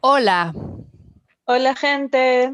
Hola. 0.00 0.54
Hola 1.44 1.74
gente. 1.74 2.52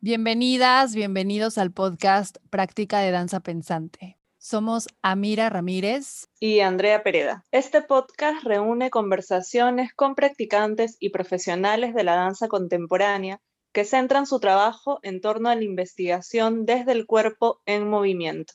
Bienvenidas, 0.00 0.94
bienvenidos 0.94 1.56
al 1.56 1.72
podcast 1.72 2.36
Práctica 2.50 2.98
de 2.98 3.10
Danza 3.10 3.40
Pensante. 3.40 4.18
Somos 4.36 4.88
Amira 5.00 5.48
Ramírez 5.48 6.28
y 6.40 6.60
Andrea 6.60 7.02
Pereda. 7.02 7.46
Este 7.52 7.80
podcast 7.80 8.44
reúne 8.44 8.90
conversaciones 8.90 9.94
con 9.94 10.14
practicantes 10.14 10.98
y 11.00 11.08
profesionales 11.08 11.94
de 11.94 12.04
la 12.04 12.16
danza 12.16 12.48
contemporánea 12.48 13.40
que 13.72 13.86
centran 13.86 14.26
su 14.26 14.38
trabajo 14.38 14.98
en 15.02 15.22
torno 15.22 15.48
a 15.48 15.54
la 15.54 15.64
investigación 15.64 16.66
desde 16.66 16.92
el 16.92 17.06
cuerpo 17.06 17.62
en 17.64 17.88
movimiento. 17.88 18.52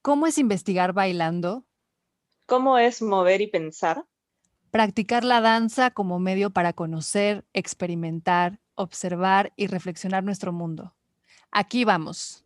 ¿Cómo 0.00 0.26
es 0.26 0.38
investigar 0.38 0.94
bailando? 0.94 1.66
¿Cómo 2.46 2.78
es 2.78 3.02
mover 3.02 3.42
y 3.42 3.48
pensar? 3.48 4.06
Practicar 4.70 5.24
la 5.24 5.40
danza 5.40 5.90
como 5.90 6.18
medio 6.18 6.50
para 6.50 6.74
conocer, 6.74 7.46
experimentar, 7.54 8.60
observar 8.74 9.52
y 9.56 9.66
reflexionar 9.66 10.24
nuestro 10.24 10.52
mundo. 10.52 10.94
Aquí 11.50 11.84
vamos. 11.84 12.44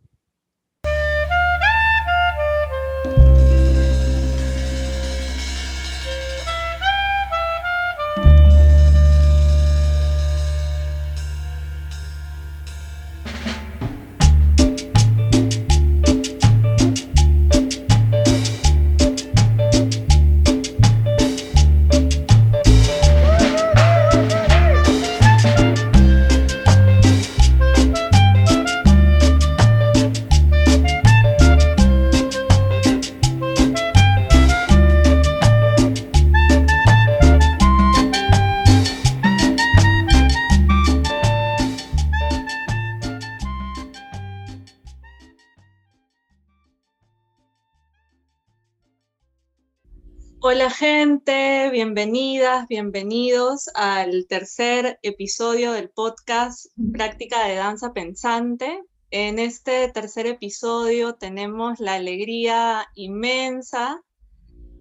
Hola 50.53 50.69
gente, 50.69 51.71
bienvenidas, 51.71 52.67
bienvenidos 52.67 53.71
al 53.73 54.27
tercer 54.29 54.99
episodio 55.01 55.71
del 55.71 55.89
podcast 55.89 56.67
Práctica 56.91 57.47
de 57.47 57.55
Danza 57.55 57.91
Pensante. 57.91 58.83
En 59.09 59.39
este 59.39 59.87
tercer 59.87 60.27
episodio 60.27 61.15
tenemos 61.15 61.79
la 61.79 61.95
alegría 61.95 62.85
inmensa 62.93 63.99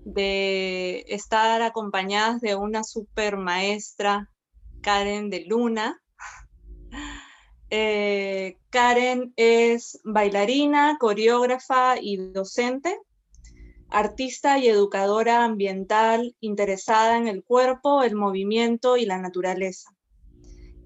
de 0.05 1.07
estar 1.09 1.63
acompañadas 1.63 2.43
de 2.43 2.55
una 2.55 2.85
super 2.85 3.39
maestra, 3.39 4.29
Karen 4.83 5.31
de 5.31 5.47
Luna. 5.47 5.99
Eh, 7.75 8.59
Karen 8.69 9.33
es 9.37 9.99
bailarina, 10.05 10.99
coreógrafa 11.01 11.95
y 11.99 12.19
docente 12.19 13.01
artista 13.93 14.59
y 14.59 14.69
educadora 14.69 15.45
ambiental 15.45 16.35
interesada 16.41 17.19
en 17.19 17.29
el 17.29 17.45
cuerpo, 17.45 18.03
el 18.03 18.17
movimiento 18.17 18.97
y 18.97 19.05
la 19.05 19.19
naturaleza. 19.19 19.91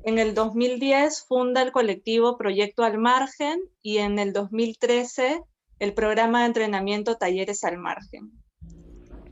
En 0.05 0.19
el 0.19 0.35
2010 0.35 1.25
funda 1.27 1.62
el 1.62 1.73
colectivo 1.73 2.37
Proyecto 2.37 2.84
Al 2.84 2.99
Margen 2.99 3.61
y 3.83 3.99
en 3.99 4.19
el 4.19 4.33
2013 4.33 5.43
el 5.79 5.95
programa 5.95 6.41
de 6.41 6.47
entrenamiento 6.47 7.16
Talleres 7.16 7.65
al 7.65 7.78
Margen. 7.78 8.33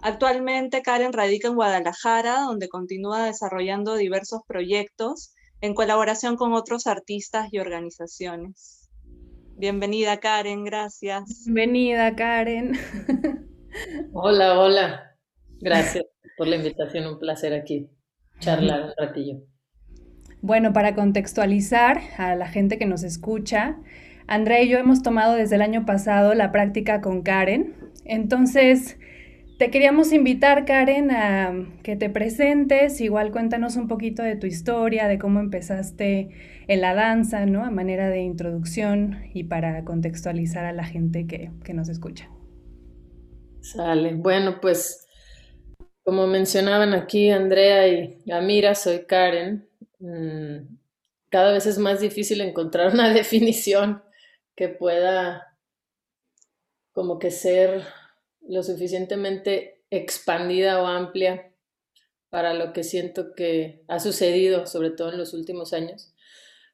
Actualmente 0.03 0.83
Karen 0.83 1.13
radica 1.13 1.49
en 1.49 1.55
Guadalajara, 1.55 2.41
donde 2.41 2.69
continúa 2.69 3.25
desarrollando 3.25 3.95
diversos 3.95 4.43
proyectos 4.47 5.35
en 5.61 5.75
colaboración 5.75 6.37
con 6.37 6.53
otros 6.53 6.87
artistas 6.87 7.49
y 7.53 7.59
organizaciones. 7.59 8.91
Bienvenida 9.57 10.19
Karen, 10.21 10.65
gracias. 10.65 11.45
Bienvenida 11.45 12.15
Karen. 12.15 12.73
Hola, 14.13 14.59
hola. 14.59 15.17
Gracias 15.61 16.05
por 16.37 16.49
la 16.49 16.57
invitación, 16.57 17.07
un 17.07 17.19
placer 17.19 17.55
aquí 17.55 17.89
charlar 18.41 18.83
un 18.83 18.93
ratillo. 18.97 19.41
Bueno, 20.41 20.73
para 20.73 20.95
contextualizar 20.95 22.01
a 22.19 22.35
la 22.35 22.47
gente 22.49 22.79
que 22.79 22.87
nos 22.87 23.03
escucha, 23.03 23.77
Andrea 24.27 24.63
y 24.63 24.69
yo 24.69 24.79
hemos 24.79 25.03
tomado 25.03 25.35
desde 25.35 25.57
el 25.57 25.63
año 25.63 25.87
pasado 25.87 26.35
la 26.35 26.53
práctica 26.53 27.01
con 27.01 27.23
Karen. 27.23 27.75
Entonces, 28.05 28.99
te 29.59 29.71
queríamos 29.71 30.13
invitar, 30.13 30.65
Karen, 30.67 31.11
a 31.11 31.55
que 31.83 31.97
te 31.97 32.11
presentes. 32.11 33.01
Igual 33.01 33.31
cuéntanos 33.33 33.77
un 33.77 33.89
poquito 33.89 34.23
de 34.23 34.37
tu 34.37 34.47
historia, 34.47 35.09
de 35.09 35.19
cómo 35.19 35.41
empezaste 35.41 36.29
en 36.67 36.81
la 36.81 36.95
danza, 36.95 37.47
¿no? 37.47 37.65
A 37.65 37.71
manera 37.71 38.09
de 38.09 38.21
introducción 38.21 39.21
y 39.33 39.45
para 39.45 39.85
contextualizar 39.85 40.65
a 40.65 40.73
la 40.73 40.85
gente 40.85 41.27
que, 41.27 41.51
que 41.65 41.73
nos 41.73 41.89
escucha. 41.89 42.29
Sale. 43.65 44.15
Bueno, 44.15 44.61
pues 44.61 45.09
como 46.05 46.27
mencionaban 46.27 46.93
aquí 46.93 47.31
Andrea 47.31 47.89
y 47.89 48.31
Amira, 48.31 48.75
soy 48.75 49.07
Karen. 49.07 49.67
Mm, 50.01 50.77
cada 51.31 51.53
vez 51.53 51.65
es 51.65 51.79
más 51.79 52.01
difícil 52.01 52.43
encontrar 52.43 52.93
una 52.93 53.09
definición 53.15 54.03
que 54.55 54.69
pueda 54.69 55.57
como 56.93 57.19
que 57.19 57.31
ser 57.31 57.83
lo 58.47 58.63
suficientemente 58.63 59.83
expandida 59.91 60.83
o 60.83 60.87
amplia 60.87 61.51
para 62.29 62.53
lo 62.53 62.75
que 62.75 62.85
siento 62.85 63.35
que 63.35 63.83
ha 63.89 63.99
sucedido, 63.99 64.67
sobre 64.67 64.91
todo 64.91 65.11
en 65.11 65.19
los 65.19 65.33
últimos 65.33 65.73
años. 65.73 66.13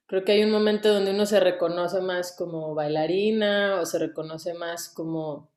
Creo 0.07 0.25
que 0.25 0.33
hay 0.33 0.43
un 0.43 0.51
momento 0.51 0.93
donde 0.93 1.13
uno 1.13 1.25
se 1.25 1.39
reconoce 1.39 2.01
más 2.01 2.35
como 2.37 2.75
bailarina 2.75 3.79
o 3.81 3.87
se 3.87 4.01
reconoce 4.01 4.55
más 4.55 4.89
como 4.89 5.51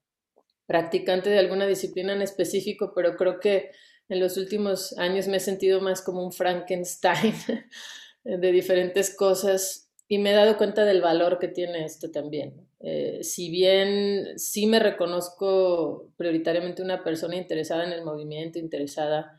practicante 0.65 1.29
de 1.29 1.39
alguna 1.39 1.67
disciplina 1.67 2.13
en 2.13 2.21
específico, 2.21 2.93
pero 2.95 3.15
creo 3.15 3.39
que 3.39 3.71
en 4.09 4.19
los 4.19 4.37
últimos 4.37 4.97
años 4.97 5.27
me 5.27 5.37
he 5.37 5.39
sentido 5.39 5.81
más 5.81 6.01
como 6.01 6.23
un 6.23 6.31
Frankenstein 6.31 7.33
de 8.23 8.51
diferentes 8.51 9.15
cosas 9.15 9.91
y 10.07 10.17
me 10.19 10.31
he 10.31 10.35
dado 10.35 10.57
cuenta 10.57 10.85
del 10.85 11.01
valor 11.01 11.39
que 11.39 11.47
tiene 11.47 11.85
esto 11.85 12.11
también. 12.11 12.67
Eh, 12.79 13.23
si 13.23 13.49
bien 13.49 14.37
sí 14.37 14.67
me 14.67 14.79
reconozco 14.79 16.11
prioritariamente 16.17 16.81
una 16.81 17.03
persona 17.03 17.35
interesada 17.35 17.85
en 17.85 17.93
el 17.93 18.03
movimiento, 18.03 18.59
interesada 18.59 19.37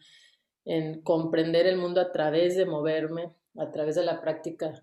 en 0.65 1.03
comprender 1.03 1.67
el 1.67 1.77
mundo 1.77 2.01
a 2.01 2.11
través 2.11 2.57
de 2.57 2.65
moverme, 2.65 3.35
a 3.57 3.71
través 3.71 3.97
de 3.97 4.05
la 4.05 4.21
práctica, 4.21 4.83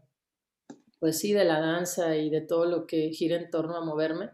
pues 0.99 1.17
sí, 1.17 1.33
de 1.33 1.43
la 1.43 1.59
danza 1.59 2.15
y 2.15 2.29
de 2.29 2.41
todo 2.41 2.65
lo 2.65 2.85
que 2.85 3.09
gira 3.09 3.35
en 3.35 3.49
torno 3.49 3.75
a 3.75 3.83
moverme, 3.83 4.29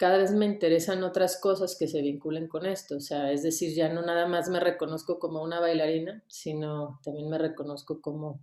cada 0.00 0.16
vez 0.16 0.32
me 0.32 0.46
interesan 0.46 1.04
otras 1.04 1.38
cosas 1.38 1.76
que 1.78 1.86
se 1.86 2.00
vinculen 2.00 2.48
con 2.48 2.64
esto. 2.64 2.96
O 2.96 3.00
sea, 3.00 3.32
es 3.32 3.42
decir, 3.42 3.74
ya 3.74 3.90
no 3.90 4.00
nada 4.00 4.26
más 4.26 4.48
me 4.48 4.58
reconozco 4.58 5.18
como 5.18 5.42
una 5.42 5.60
bailarina, 5.60 6.24
sino 6.26 6.98
también 7.04 7.28
me 7.28 7.36
reconozco 7.36 8.00
como 8.00 8.40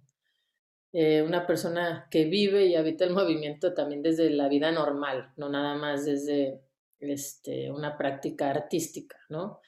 eh, 0.93 1.23
una 1.23 1.47
persona 1.47 2.09
que 2.11 2.25
vive 2.25 2.67
y 2.67 2.75
habita 2.75 3.05
el 3.05 3.13
movimiento 3.15 3.73
también 3.73 4.03
desde 4.03 4.29
la 4.29 4.49
vida 4.49 4.71
normal, 4.71 5.33
no 5.35 5.49
nada 5.49 5.73
más 5.73 6.05
desde 6.05 6.61
este, 6.99 7.71
una 7.71 7.97
práctica 7.97 8.51
artística, 8.51 9.17
¿no? 9.29 9.59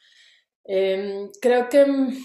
Em, 0.66 1.32
creo 1.42 1.70
que 1.70 1.86
mm, 1.88 2.18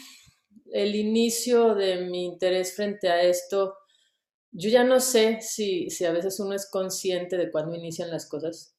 el 0.73 0.95
inicio 0.95 1.75
de 1.75 2.03
mi 2.03 2.27
interés 2.27 2.77
frente 2.77 3.09
a 3.09 3.23
esto, 3.23 3.79
yo 4.53 4.69
ya 4.69 4.85
no 4.85 5.01
sé 5.01 5.39
si, 5.41 5.89
si 5.89 6.05
a 6.05 6.13
veces 6.13 6.39
uno 6.39 6.53
es 6.55 6.69
consciente 6.71 7.39
de 7.39 7.51
cuándo 7.51 7.75
inician 7.75 8.11
las 8.11 8.29
cosas 8.29 8.74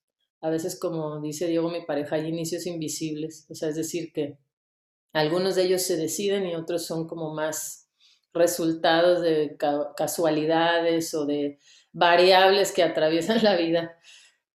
a 0.45 0.49
veces, 0.51 0.79
como 0.79 1.19
dice 1.21 1.47
Diego, 1.47 1.71
mi 1.71 1.81
pareja, 1.81 2.17
hay 2.17 2.27
inicios 2.27 2.67
invisibles, 2.67 3.47
o 3.49 3.55
sea, 3.55 3.69
es 3.69 3.75
decir, 3.75 4.13
que 4.13 4.37
algunos 5.11 5.55
de 5.55 5.63
ellos 5.63 5.81
se 5.81 5.97
deciden 5.97 6.45
y 6.45 6.53
otros 6.53 6.85
son 6.85 7.07
como 7.07 7.33
más 7.33 7.89
resultados 8.31 9.23
de 9.23 9.57
casualidades 9.97 11.15
o 11.15 11.25
de 11.25 11.57
variables 11.93 12.71
que 12.71 12.83
atraviesan 12.83 13.43
la 13.43 13.55
vida. 13.55 13.97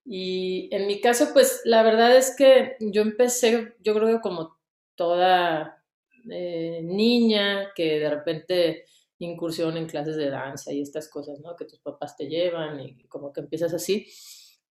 Y 0.05 0.69
en 0.73 0.87
mi 0.87 1.01
caso, 1.01 1.31
pues 1.33 1.61
la 1.65 1.83
verdad 1.83 2.17
es 2.17 2.37
que 2.37 2.77
yo 2.79 3.03
empecé, 3.03 3.75
yo 3.81 3.93
creo 3.93 4.07
que 4.07 4.21
como 4.21 4.59
toda 4.95 5.83
eh, 6.31 6.83
niña 6.85 7.73
que 7.75 7.99
de 7.99 8.11
repente 8.11 8.85
incursión 9.19 9.77
en 9.77 9.87
clases 9.87 10.17
de 10.17 10.31
danza 10.31 10.73
y 10.73 10.83
estas 10.83 11.09
cosas, 11.09 11.41
¿no? 11.41 11.57
Que 11.57 11.65
tus 11.65 11.81
papás 11.81 12.17
te 12.17 12.29
llevan 12.29 12.79
y 12.79 13.09
como 13.09 13.33
que 13.33 13.41
empiezas 13.41 13.75
así. 13.75 14.07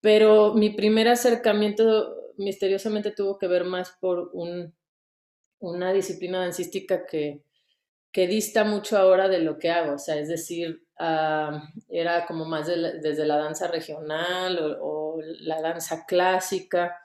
Pero 0.02 0.54
mi 0.54 0.70
primer 0.70 1.08
acercamiento 1.08 2.34
misteriosamente 2.38 3.12
tuvo 3.12 3.38
que 3.38 3.48
ver 3.48 3.66
más 3.66 3.92
por 4.00 4.30
un, 4.34 4.74
una 5.60 5.92
disciplina 5.92 6.40
dancística 6.40 7.06
que, 7.06 7.44
que 8.12 8.28
dista 8.28 8.64
mucho 8.64 8.98
ahora 8.98 9.28
de 9.28 9.40
lo 9.40 9.60
que 9.60 9.70
hago, 9.70 9.96
o 9.96 10.00
sea, 10.00 10.16
es 10.16 10.30
decir, 10.30 10.84
era 11.90 12.26
como 12.28 12.46
más 12.46 12.68
desde 12.68 13.26
la 13.26 13.38
danza 13.38 13.68
regional 13.68 14.78
o, 14.82 15.20
la 15.42 15.62
danza 15.62 16.06
clásica. 16.06 17.02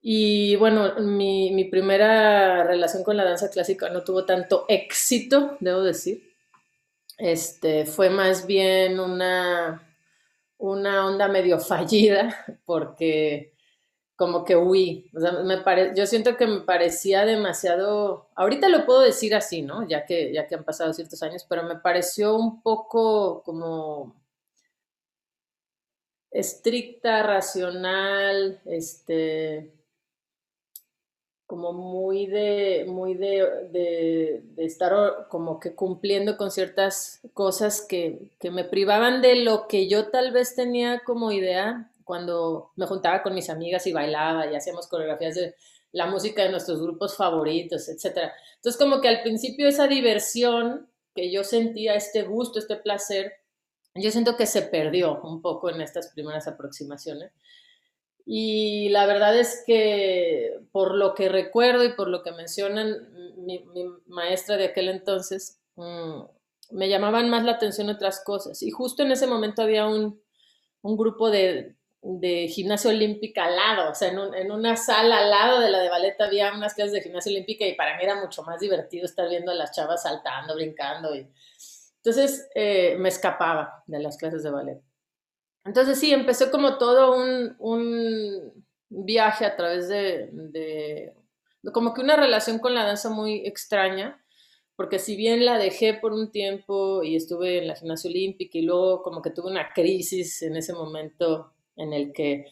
Y 0.00 0.56
bueno, 0.56 0.94
mi, 1.00 1.52
mi, 1.52 1.64
primera 1.64 2.64
relación 2.64 3.04
con 3.04 3.16
la 3.16 3.24
danza 3.24 3.50
clásica 3.50 3.90
no 3.90 4.02
tuvo 4.02 4.24
tanto 4.24 4.64
éxito, 4.68 5.56
debo 5.60 5.82
decir. 5.82 6.34
Este, 7.18 7.84
fue 7.84 8.08
más 8.08 8.46
bien 8.46 8.98
una, 8.98 9.89
una 10.60 11.06
onda 11.06 11.28
medio 11.28 11.58
fallida, 11.58 12.36
porque 12.64 13.54
como 14.16 14.44
que 14.44 14.54
huí. 14.56 15.10
O 15.16 15.20
sea, 15.20 15.32
me 15.42 15.58
pare... 15.58 15.92
yo 15.96 16.06
siento 16.06 16.36
que 16.36 16.46
me 16.46 16.60
parecía 16.60 17.24
demasiado, 17.24 18.28
ahorita 18.36 18.68
lo 18.68 18.84
puedo 18.86 19.00
decir 19.00 19.34
así, 19.34 19.62
¿no? 19.62 19.88
Ya 19.88 20.04
que, 20.04 20.32
ya 20.32 20.46
que 20.46 20.54
han 20.56 20.64
pasado 20.64 20.92
ciertos 20.92 21.22
años, 21.22 21.46
pero 21.48 21.62
me 21.64 21.76
pareció 21.76 22.36
un 22.36 22.62
poco 22.62 23.42
como 23.42 24.14
estricta, 26.30 27.22
racional, 27.22 28.60
este, 28.66 29.72
como 31.50 31.72
muy 31.72 32.28
de, 32.28 32.84
muy 32.86 33.14
de, 33.14 34.40
estar 34.56 35.26
como 35.28 35.58
que 35.58 35.74
cumpliendo 35.74 36.36
con 36.36 36.52
ciertas 36.52 37.20
cosas 37.34 37.80
que, 37.80 38.30
que 38.38 38.52
me 38.52 38.62
privaban 38.62 39.20
de 39.20 39.34
lo 39.34 39.66
que 39.66 39.88
yo 39.88 40.10
tal 40.10 40.30
vez 40.30 40.54
tenía 40.54 41.00
como 41.04 41.32
idea 41.32 41.90
cuando 42.04 42.70
me 42.76 42.86
juntaba 42.86 43.24
con 43.24 43.34
mis 43.34 43.50
amigas 43.50 43.84
y 43.88 43.92
bailaba 43.92 44.46
y 44.46 44.54
hacíamos 44.54 44.86
coreografías 44.86 45.34
de 45.34 45.56
la 45.90 46.06
música 46.06 46.44
de 46.44 46.50
nuestros 46.50 46.80
grupos 46.80 47.16
favoritos, 47.16 47.88
etc. 47.88 48.30
Entonces, 48.54 48.78
como 48.78 49.00
que 49.00 49.08
al 49.08 49.22
principio 49.22 49.66
esa 49.66 49.88
diversión 49.88 50.88
que 51.16 51.32
yo 51.32 51.42
sentía, 51.42 51.96
este 51.96 52.22
gusto, 52.22 52.60
este 52.60 52.76
placer, 52.76 53.32
yo 53.96 54.12
siento 54.12 54.36
que 54.36 54.46
se 54.46 54.62
perdió 54.62 55.20
un 55.22 55.42
poco 55.42 55.68
en 55.68 55.80
estas 55.80 56.12
primeras 56.12 56.46
aproximaciones. 56.46 57.32
Y 58.32 58.90
la 58.90 59.06
verdad 59.06 59.36
es 59.36 59.64
que 59.66 60.60
por 60.70 60.94
lo 60.94 61.16
que 61.16 61.28
recuerdo 61.28 61.82
y 61.82 61.94
por 61.94 62.06
lo 62.06 62.22
que 62.22 62.30
mencionan 62.30 63.08
mi, 63.36 63.64
maestra 64.06 64.56
de 64.56 64.66
aquel 64.66 64.88
entonces, 64.88 65.58
mm, 65.74 66.20
me 66.70 66.88
llamaban 66.88 67.28
más 67.28 67.42
la 67.42 67.50
atención 67.50 67.88
otras 67.88 68.22
cosas. 68.24 68.62
Y 68.62 68.70
justo 68.70 69.02
en 69.02 69.10
ese 69.10 69.26
momento 69.26 69.62
había 69.62 69.88
un, 69.88 70.22
un 70.80 70.96
grupo 70.96 71.28
de, 71.28 71.74
de 72.02 72.46
gimnasia 72.46 72.92
olímpica 72.92 73.46
al 73.46 73.56
lado, 73.56 73.90
o 73.90 73.94
sea, 73.96 74.10
en, 74.10 74.52
una 74.52 74.76
sala 74.76 75.18
al 75.18 75.30
lado 75.30 75.58
de 75.58 75.70
la 75.72 75.80
de 75.80 75.88
ballet 75.88 76.14
había 76.20 76.52
unas 76.54 76.74
clases 76.74 76.92
de 76.92 77.02
gimnasia 77.02 77.32
olímpica 77.32 77.66
y 77.66 77.74
para 77.74 77.96
mí 77.96 78.04
era 78.04 78.14
mucho 78.20 78.44
más 78.44 78.60
divertido 78.60 79.06
estar 79.06 79.28
viendo 79.28 79.50
a 79.50 79.56
las 79.56 79.72
chavas 79.72 80.04
saltando, 80.04 80.54
brincando. 80.54 81.16
Y... 81.16 81.26
Entonces 81.96 82.48
eh, 82.54 82.94
me 82.96 83.08
escapaba 83.08 83.82
de 83.88 83.98
las 83.98 84.16
clases 84.16 84.44
de 84.44 84.50
ballet. 84.50 84.80
Entonces 85.64 85.98
sí, 85.98 86.12
empecé 86.12 86.50
como 86.50 86.78
todo 86.78 87.14
un, 87.58 88.64
viaje 88.92 89.44
a 89.44 89.56
través 89.56 89.88
de, 89.88 90.30
de, 90.32 91.14
como 91.72 91.94
que 91.94 92.00
una 92.00 92.16
relación 92.16 92.58
con 92.58 92.74
la 92.74 92.84
danza 92.84 93.08
muy 93.08 93.46
extraña, 93.46 94.20
porque 94.74 94.98
si 94.98 95.14
bien 95.14 95.44
la 95.44 95.58
dejé 95.58 95.94
por 95.94 96.12
un 96.12 96.32
tiempo 96.32 97.02
y 97.02 97.14
estuve 97.14 97.58
en 97.58 97.68
la 97.68 97.76
gimnasia 97.76 98.10
olímpica 98.10 98.58
y 98.58 98.62
luego 98.62 99.02
como 99.02 99.22
que 99.22 99.30
tuve 99.30 99.50
una 99.50 99.72
crisis 99.72 100.42
en 100.42 100.56
ese 100.56 100.72
momento 100.72 101.52
en 101.76 101.92
el 101.92 102.12
que, 102.12 102.46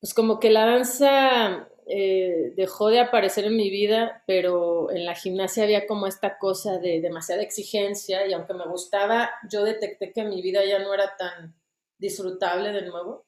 pues 0.00 0.12
como 0.12 0.40
que 0.40 0.50
la 0.50 0.66
danza 0.66 1.68
eh, 1.86 2.52
dejó 2.56 2.88
de 2.88 3.00
aparecer 3.00 3.44
en 3.44 3.56
mi 3.56 3.70
vida, 3.70 4.22
pero 4.26 4.90
en 4.90 5.04
la 5.04 5.14
gimnasia 5.14 5.64
había 5.64 5.86
como 5.86 6.06
esta 6.06 6.38
cosa 6.38 6.78
de 6.78 7.00
demasiada 7.00 7.42
exigencia 7.42 8.26
y 8.26 8.32
aunque 8.32 8.54
me 8.54 8.66
gustaba, 8.66 9.30
yo 9.48 9.64
detecté 9.64 10.12
que 10.12 10.24
mi 10.24 10.42
vida 10.42 10.64
ya 10.64 10.78
no 10.78 10.92
era 10.92 11.16
tan 11.16 11.54
disfrutable 12.02 12.72
de 12.72 12.82
nuevo. 12.82 13.24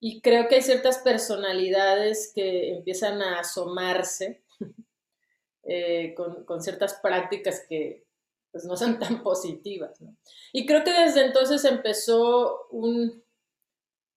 Y 0.00 0.20
creo 0.20 0.48
que 0.48 0.56
hay 0.56 0.62
ciertas 0.62 0.98
personalidades 0.98 2.32
que 2.34 2.72
empiezan 2.72 3.22
a 3.22 3.38
asomarse 3.38 4.42
eh, 5.62 6.14
con, 6.14 6.60
ciertas 6.60 6.94
prácticas 6.94 7.64
que 7.68 8.04
pues, 8.50 8.64
no 8.64 8.76
son 8.76 8.98
tan 8.98 9.22
positivas. 9.22 9.98
Y 10.52 10.66
creo 10.66 10.82
que 10.82 10.92
desde 10.92 11.24
entonces 11.24 11.64
empezó 11.64 12.66
un, 12.70 13.22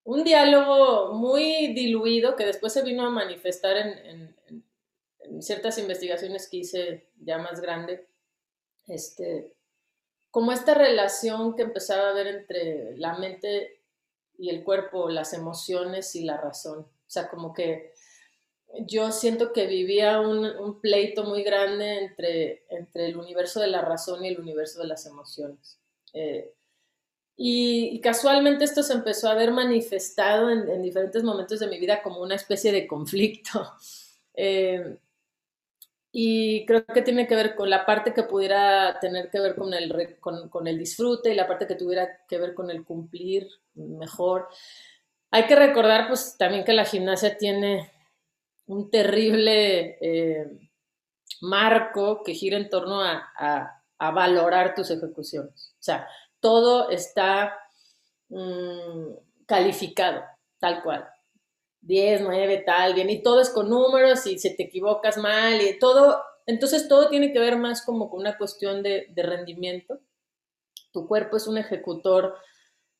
un 0.03 0.23
diálogo 0.23 1.13
muy 1.13 1.73
diluido 1.73 2.35
que 2.35 2.45
después 2.45 2.73
se 2.73 2.83
vino 2.83 3.05
a 3.05 3.11
manifestar 3.11 3.77
en, 3.77 4.35
ciertas 5.41 5.77
investigaciones 5.77 6.47
que 6.49 6.57
hice 6.57 7.09
ya 7.19 7.37
más 7.37 7.59
grande, 7.59 8.07
este, 8.87 9.56
como 10.38 10.51
esta 10.51 10.75
relación 10.75 11.56
que 11.56 11.63
empezaba 11.63 12.12
a 12.12 12.13
ver 12.13 12.28
entre 12.28 12.95
la 12.95 13.18
mente 13.18 13.81
y 14.38 14.51
el 14.51 14.63
cuerpo, 14.63 15.10
las 15.10 15.34
emociones 15.34 16.16
y 16.16 16.25
la 16.25 16.38
razón. 16.38 16.81
O 16.81 17.10
sea, 17.10 17.28
como 17.28 17.56
que 17.56 17.92
yo 18.86 19.12
siento 19.12 19.51
que 19.51 19.66
vivía 19.66 20.19
un, 20.19 20.80
pleito 20.80 21.24
muy 21.24 21.42
grande 21.42 22.04
entre, 22.04 22.66
entre 22.69 23.07
el 23.07 23.18
universo 23.18 23.60
de 23.60 23.69
la 23.69 23.81
razón 23.81 24.24
y 24.24 24.28
el 24.28 24.39
universo 24.39 24.80
de 24.80 24.86
las 24.86 25.07
emociones. 25.07 25.80
Eh, 26.13 26.54
y, 27.36 28.00
casualmente 28.01 28.63
esto 28.63 28.84
se 28.84 28.94
empezó 28.94 29.30
a 29.30 29.34
ver 29.34 29.50
manifestado 29.50 30.51
en, 30.51 30.84
diferentes 30.84 31.24
momentos 31.24 31.60
de 31.60 31.68
mi 31.68 31.80
vida 31.80 32.04
como 32.04 32.22
una 32.22 32.36
especie 32.36 32.72
de 32.72 32.86
conflicto. 32.86 33.74
Eh, 34.39 35.00
y 36.12 36.65
creo 36.65 36.86
que 36.86 37.01
tiene 37.01 37.27
que 37.27 37.36
ver 37.36 37.56
con 37.56 37.69
la 37.69 37.86
parte 37.86 38.13
que 38.13 38.24
pudiera 38.24 39.00
tener 39.00 39.30
que 39.30 39.39
ver 39.39 39.56
con 39.56 39.74
el, 39.74 40.18
con, 40.19 40.68
el 40.68 40.77
disfrute 40.77 41.31
y 41.31 41.36
la 41.36 41.48
parte 41.48 41.68
que 41.68 41.75
tuviera 41.75 42.25
que 42.27 42.38
ver 42.38 42.54
con 42.54 42.69
el 42.69 42.83
cumplir 42.86 43.48
mejor. 43.75 44.48
Hay 45.31 45.45
que 45.45 45.56
recordar 45.56 46.07
pues 46.07 46.38
también 46.38 46.63
que 46.63 46.74
la 46.74 46.86
gimnasia 46.86 47.38
tiene 47.38 47.92
un 48.68 48.89
terrible 48.89 49.98
eh, 50.01 50.48
marco 51.42 52.24
que 52.24 52.33
gira 52.33 52.57
en 52.57 52.69
torno 52.69 53.01
a, 53.01 53.31
a, 53.38 53.83
a, 53.98 54.12
valorar 54.12 54.74
tus 54.74 54.89
ejecuciones. 54.89 55.74
O 55.74 55.83
sea, 55.83 56.07
todo 56.39 56.89
está 56.89 57.60
mm, 58.30 59.12
calificado, 59.45 60.24
tal 60.60 60.81
cual. 60.83 61.07
10, 61.81 62.21
9, 62.21 62.63
tal, 62.65 62.94
bien, 62.94 63.09
y 63.09 63.21
todo 63.21 63.41
es 63.41 63.50
con 63.50 63.69
números 63.69 64.25
y 64.27 64.38
si 64.39 64.56
te 64.56 64.63
equivocas 64.63 65.18
mal 65.18 65.62
y 65.62 65.77
todo, 65.79 66.21
entonces 66.45 66.88
todo 66.88 67.09
tiene 67.09 67.31
que 67.31 67.39
ver 67.39 67.57
más 67.57 67.81
como 67.81 68.09
con 68.09 68.21
una 68.21 68.38
cuestión 68.38 68.83
de, 68.83 69.07
rendimiento. 69.15 70.00
Tu 70.91 71.07
cuerpo 71.07 71.38
es 71.38 71.48
un 71.48 71.57
ejecutor 71.57 72.36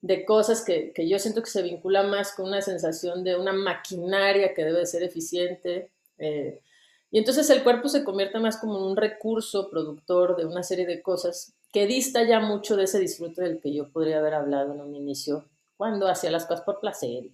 de 0.02 0.26
cosas 0.26 0.64
que, 0.64 0.94
yo 1.08 1.18
siento 1.18 1.42
que 1.42 1.50
se 1.50 1.64
vincula 1.64 2.04
más 2.04 2.34
con 2.34 2.48
una 2.48 2.62
sensación 2.62 3.24
de 3.24 3.36
una 3.36 3.54
maquinaria 3.54 4.54
que 4.54 4.64
debe 4.64 4.86
ser 4.86 5.04
eficiente. 5.04 5.92
Eh, 6.18 6.62
y 7.10 7.20
entonces 7.20 7.50
el 7.50 7.64
cuerpo 7.64 7.88
se 7.88 8.04
convierte 8.04 8.38
más 8.40 8.58
como 8.58 8.86
un 8.86 8.98
recurso 8.98 9.70
productor 9.70 10.36
de 10.36 10.46
una 10.46 10.62
serie 10.64 10.86
de 10.86 11.02
cosas 11.02 11.54
que 11.72 11.88
dista 11.88 12.24
ya 12.24 12.40
mucho 12.40 12.76
de 12.76 12.84
ese 12.84 13.00
disfrute 13.00 13.42
del 13.42 13.62
que 13.62 13.74
yo 13.74 13.90
podría 13.90 14.20
haber 14.20 14.34
hablado 14.34 14.74
en 14.74 14.82
un 14.82 14.96
inicio, 14.96 15.46
cuando 15.78 16.08
hacía 16.08 16.32
las 16.32 16.46
cosas 16.46 16.66
por 16.66 16.80
placer 16.80 17.30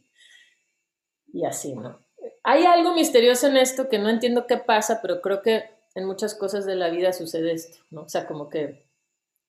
y 1.33 1.45
así, 1.45 1.75
¿no? 1.75 1.99
Hay 2.43 2.63
algo 2.65 2.93
misterioso 2.93 3.47
en 3.47 3.57
esto 3.57 3.89
que 3.89 3.99
no 3.99 4.09
entiendo 4.09 4.47
qué 4.47 4.55
pasa, 4.57 4.99
pero 5.01 5.21
creo 5.21 5.41
que 5.41 5.65
en 5.95 6.05
muchas 6.05 6.35
cosas 6.35 6.65
de 6.65 6.75
la 6.75 6.89
vida 6.89 7.11
sucede 7.11 7.51
esto, 7.51 7.83
¿no? 7.91 8.03
O 8.03 8.09
sea, 8.09 8.25
como 8.25 8.49
que 8.49 8.85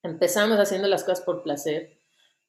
empezamos 0.03 0.59
haciendo 0.59 0.89
las 0.89 1.05
cosas 1.05 1.25
por 1.25 1.43
placer, 1.43 1.99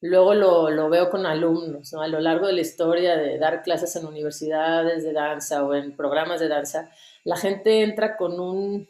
luego 0.00 0.34
lo, 0.34 0.70
lo, 0.70 0.88
veo 0.88 1.10
con 1.10 1.24
alumnos, 1.26 1.92
¿no? 1.92 2.02
A 2.02 2.08
lo 2.08 2.20
largo 2.20 2.48
de 2.48 2.54
la 2.54 2.60
historia 2.60 3.16
de 3.16 3.38
dar 3.38 3.62
clases 3.62 3.94
en 3.94 4.06
universidades 4.06 5.04
de 5.04 5.12
danza 5.12 5.64
o 5.64 5.74
en 5.74 5.96
programas 5.96 6.40
de 6.40 6.48
danza, 6.48 6.90
la 7.24 7.36
gente 7.36 7.82
entra 7.82 8.16
con 8.16 8.40
un 8.40 8.88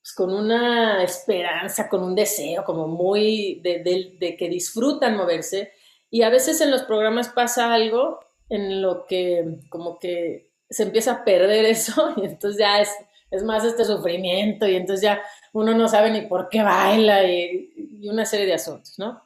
pues, 0.00 0.14
con 0.14 0.32
una 0.32 1.02
esperanza, 1.02 1.88
con 1.88 2.02
un 2.02 2.14
deseo, 2.14 2.64
como 2.64 2.88
muy 2.88 3.60
de, 3.62 4.36
que 4.38 4.48
disfrutan 4.48 5.16
moverse. 5.16 5.72
Y 6.10 6.22
a 6.22 6.30
veces 6.30 6.60
en 6.60 6.70
los 6.70 6.82
programas 6.82 7.28
pasa 7.28 7.72
algo 7.72 8.20
en 8.50 8.82
lo 8.82 9.06
que 9.06 9.60
como 9.70 9.98
que 9.98 10.50
se 10.68 10.82
empieza 10.82 11.12
a 11.12 11.24
perder 11.24 11.64
eso 11.64 12.12
y 12.18 12.26
entonces 12.26 12.58
ya 12.58 12.80
es, 12.80 12.90
es 13.30 13.42
más 13.42 13.64
este 13.64 13.84
sufrimiento 13.86 14.68
y 14.68 14.76
entonces 14.76 15.02
ya 15.02 15.22
uno 15.54 15.74
no 15.74 15.88
sabe 15.88 16.10
ni 16.10 16.22
por 16.22 16.50
qué 16.50 16.62
baila 16.62 17.24
y, 17.24 17.72
una 18.08 18.24
serie 18.24 18.46
de 18.46 18.54
asuntos, 18.54 18.98
¿no? 18.98 19.22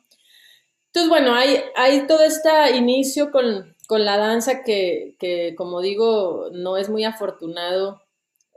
Entonces, 0.87 1.09
bueno, 1.09 1.35
hay, 1.35 1.61
hay 1.77 2.07
todo 2.07 2.23
este 2.25 2.51
inicio 2.77 3.31
con, 3.31 3.77
con 3.87 4.05
la 4.05 4.17
danza 4.17 4.63
que, 4.63 5.17
que, 5.19 5.55
como 5.57 5.81
digo, 5.81 6.49
no 6.53 6.77
es 6.77 6.89
muy 6.89 7.05
afortunado 7.05 8.05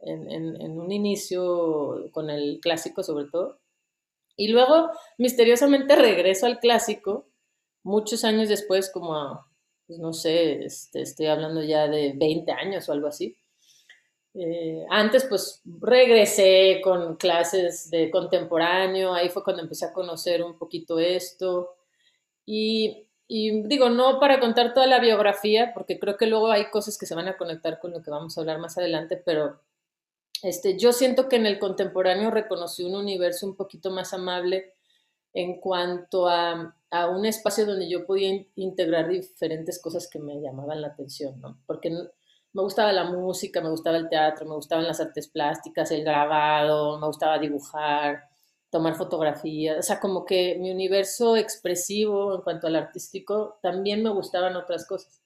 en, 0.02 0.80
un 0.80 0.92
inicio 0.92 2.10
con 2.12 2.30
el 2.30 2.60
clásico 2.62 3.04
sobre 3.04 3.26
todo. 3.26 3.60
Y 4.36 4.50
luego, 4.50 4.92
misteriosamente, 5.18 5.96
regreso 5.96 6.46
al 6.46 6.60
clásico, 6.60 7.28
muchos 7.84 8.24
años 8.24 8.50
después, 8.50 8.92
como, 8.92 9.46
pues, 9.88 10.00
no 10.00 10.14
sé, 10.14 10.66
este, 10.66 11.02
estoy 11.02 11.28
hablando 11.28 11.64
ya 11.64 11.88
de 11.88 12.14
20 12.16 12.52
años 12.52 12.88
o 12.90 12.92
algo 12.92 13.08
así. 13.08 13.38
Eh, 14.40 14.86
antes 14.92 15.26
pues 15.26 15.62
regresé 15.66 16.80
con 16.84 17.16
clases 17.16 17.90
de 17.90 18.12
contemporáneo, 18.12 19.14
ahí 19.14 19.30
fue 19.30 19.44
cuando 19.44 19.64
empecé 19.64 19.86
a 19.86 19.94
conocer 19.94 20.44
un 20.44 20.58
poquito 20.58 21.00
esto. 21.00 21.76
Y, 22.46 23.08
digo, 23.28 23.90
no 23.90 24.20
para 24.20 24.40
contar 24.40 24.74
toda 24.74 24.88
la 24.88 25.00
biografía, 25.00 25.74
porque 25.74 26.00
creo 26.00 26.18
que 26.18 26.28
luego 26.28 26.52
hay 26.52 26.70
cosas 26.70 26.98
que 26.98 27.06
se 27.06 27.16
van 27.16 27.28
a 27.28 27.38
conectar 27.38 27.80
con 27.80 27.92
lo 27.92 28.02
que 28.04 28.12
vamos 28.12 28.38
a 28.38 28.42
hablar 28.42 28.60
más 28.60 28.78
adelante, 28.78 29.18
pero 29.18 29.60
este, 30.44 30.78
yo 30.78 30.94
siento 30.94 31.28
que 31.30 31.38
en 31.38 31.46
el 31.48 31.60
contemporáneo 31.60 32.32
reconocí 32.32 32.84
un 32.84 32.96
universo 32.96 33.48
un 33.48 33.56
poquito 33.56 33.92
más 33.92 34.14
amable 34.14 34.76
en 35.34 35.60
cuanto 35.60 36.28
a, 36.28 36.77
a 36.90 37.10
un 37.10 37.26
espacio 37.26 37.66
donde 37.66 37.90
yo 37.90 38.06
podía 38.06 38.46
integrar 38.56 39.10
diferentes 39.10 39.82
cosas 39.82 40.10
que 40.10 40.20
me 40.20 40.42
llamaban 40.42 40.82
la 40.82 40.88
atención, 40.88 41.40
¿no? 41.42 41.60
Porque 41.66 41.90
me 41.90 42.62
gustaba 42.62 42.92
la 42.92 43.04
música, 43.04 43.62
me 43.62 43.70
gustaba 43.70 43.98
el 43.98 44.10
teatro, 44.10 44.46
me 44.46 44.56
gustaban 44.56 44.88
las 44.88 45.00
artes 45.00 45.28
plásticas, 45.28 45.92
el 45.92 46.04
grabado, 46.04 47.00
me 47.00 47.08
gustaba 47.08 47.38
dibujar, 47.40 48.24
tomar 48.70 48.96
fotografías, 48.96 49.80
o 49.80 49.82
sea, 49.82 50.00
como 50.00 50.26
que 50.26 50.58
mi 50.60 50.72
universo 50.72 51.38
expresivo 51.38 52.36
en 52.36 52.42
cuanto 52.42 52.68
al 52.68 52.76
artístico 52.76 53.60
también 53.62 54.04
me 54.04 54.10
gustaban 54.10 54.56
otras 54.56 54.86
cosas. 54.86 55.22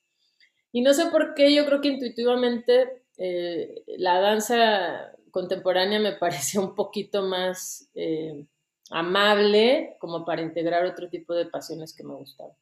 Y 0.72 0.80
no 0.82 0.94
sé 0.94 1.06
por 1.06 1.34
qué, 1.34 1.54
yo 1.54 1.66
creo 1.66 1.80
que 1.80 1.88
intuitivamente 1.88 3.02
eh, 3.18 3.82
la 3.98 4.20
danza 4.20 5.12
contemporánea 5.30 6.00
me 6.00 6.12
parecía 6.18 6.60
un 6.60 6.74
poquito 6.74 7.22
más 7.22 7.88
eh, 7.94 8.46
amable 8.92 9.96
como 9.98 10.24
para 10.24 10.42
integrar 10.42 10.84
otro 10.84 11.08
tipo 11.08 11.34
de 11.34 11.46
pasiones 11.46 11.94
que 11.94 12.04
me 12.04 12.14
gustaban. 12.14 12.56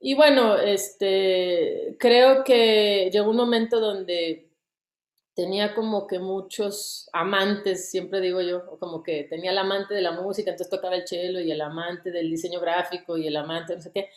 Y 0.00 0.14
bueno, 0.14 0.56
este, 0.58 1.96
creo 1.98 2.44
que 2.44 3.08
llegó 3.10 3.30
un 3.30 3.36
momento 3.36 3.80
donde 3.80 4.50
tenía 5.34 5.74
como 5.74 6.06
que 6.06 6.18
muchos 6.18 7.08
amantes, 7.12 7.90
siempre 7.90 8.20
digo 8.20 8.40
yo, 8.40 8.78
como 8.78 9.02
que 9.02 9.24
tenía 9.24 9.50
el 9.50 9.58
amante 9.58 9.94
de 9.94 10.02
la 10.02 10.12
música, 10.12 10.50
entonces 10.50 10.70
tocaba 10.70 10.94
el 10.94 11.08
cello 11.08 11.40
y 11.40 11.50
el 11.50 11.60
amante 11.60 12.10
del 12.10 12.30
diseño 12.30 12.60
gráfico 12.60 13.16
y 13.16 13.26
el 13.26 13.36
amante 13.36 13.74
no 13.74 13.82
sé 13.82 13.90
qué, 13.92 14.10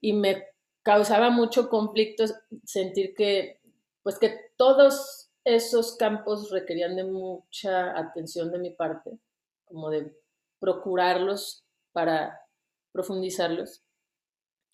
y 0.00 0.12
me 0.12 0.46
causaba 0.82 1.30
mucho 1.30 1.68
conflicto 1.68 2.24
sentir 2.64 3.14
que, 3.14 3.60
pues 4.02 4.18
que 4.18 4.52
todos 4.56 5.30
esos 5.44 5.96
campos 5.96 6.50
requerían 6.50 6.96
de 6.96 7.04
mucha 7.04 7.98
atención 7.98 8.50
de 8.50 8.58
mi 8.58 8.70
parte, 8.70 9.18
como 9.66 9.90
de 9.90 10.14
procurarlos 10.64 11.62
para 11.92 12.40
profundizarlos. 12.90 13.82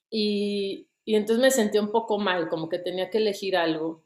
Y, 0.09 0.87
entonces 1.05 1.43
me 1.43 1.51
sentí 1.51 1.79
un 1.79 1.91
poco 1.91 2.19
mal, 2.21 2.49
como 2.49 2.69
que 2.69 2.79
tenía 2.79 3.11
que 3.11 3.19
elegir 3.19 3.57
algo. 3.57 4.05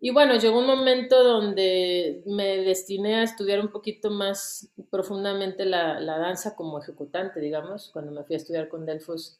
Y 0.00 0.10
bueno, 0.10 0.38
llegó 0.38 0.58
un 0.58 0.66
momento 0.66 1.22
donde 1.22 2.22
me 2.24 2.58
destiné 2.58 3.16
a 3.16 3.24
estudiar 3.24 3.60
un 3.60 3.68
poquito 3.68 4.10
más 4.10 4.72
profundamente 4.90 5.66
la, 5.66 6.00
danza 6.00 6.56
como 6.56 6.78
ejecutante, 6.78 7.40
digamos, 7.40 7.90
cuando 7.92 8.10
me 8.10 8.24
fui 8.24 8.36
a 8.36 8.38
estudiar 8.38 8.70
con 8.70 8.86
Delfos. 8.86 9.38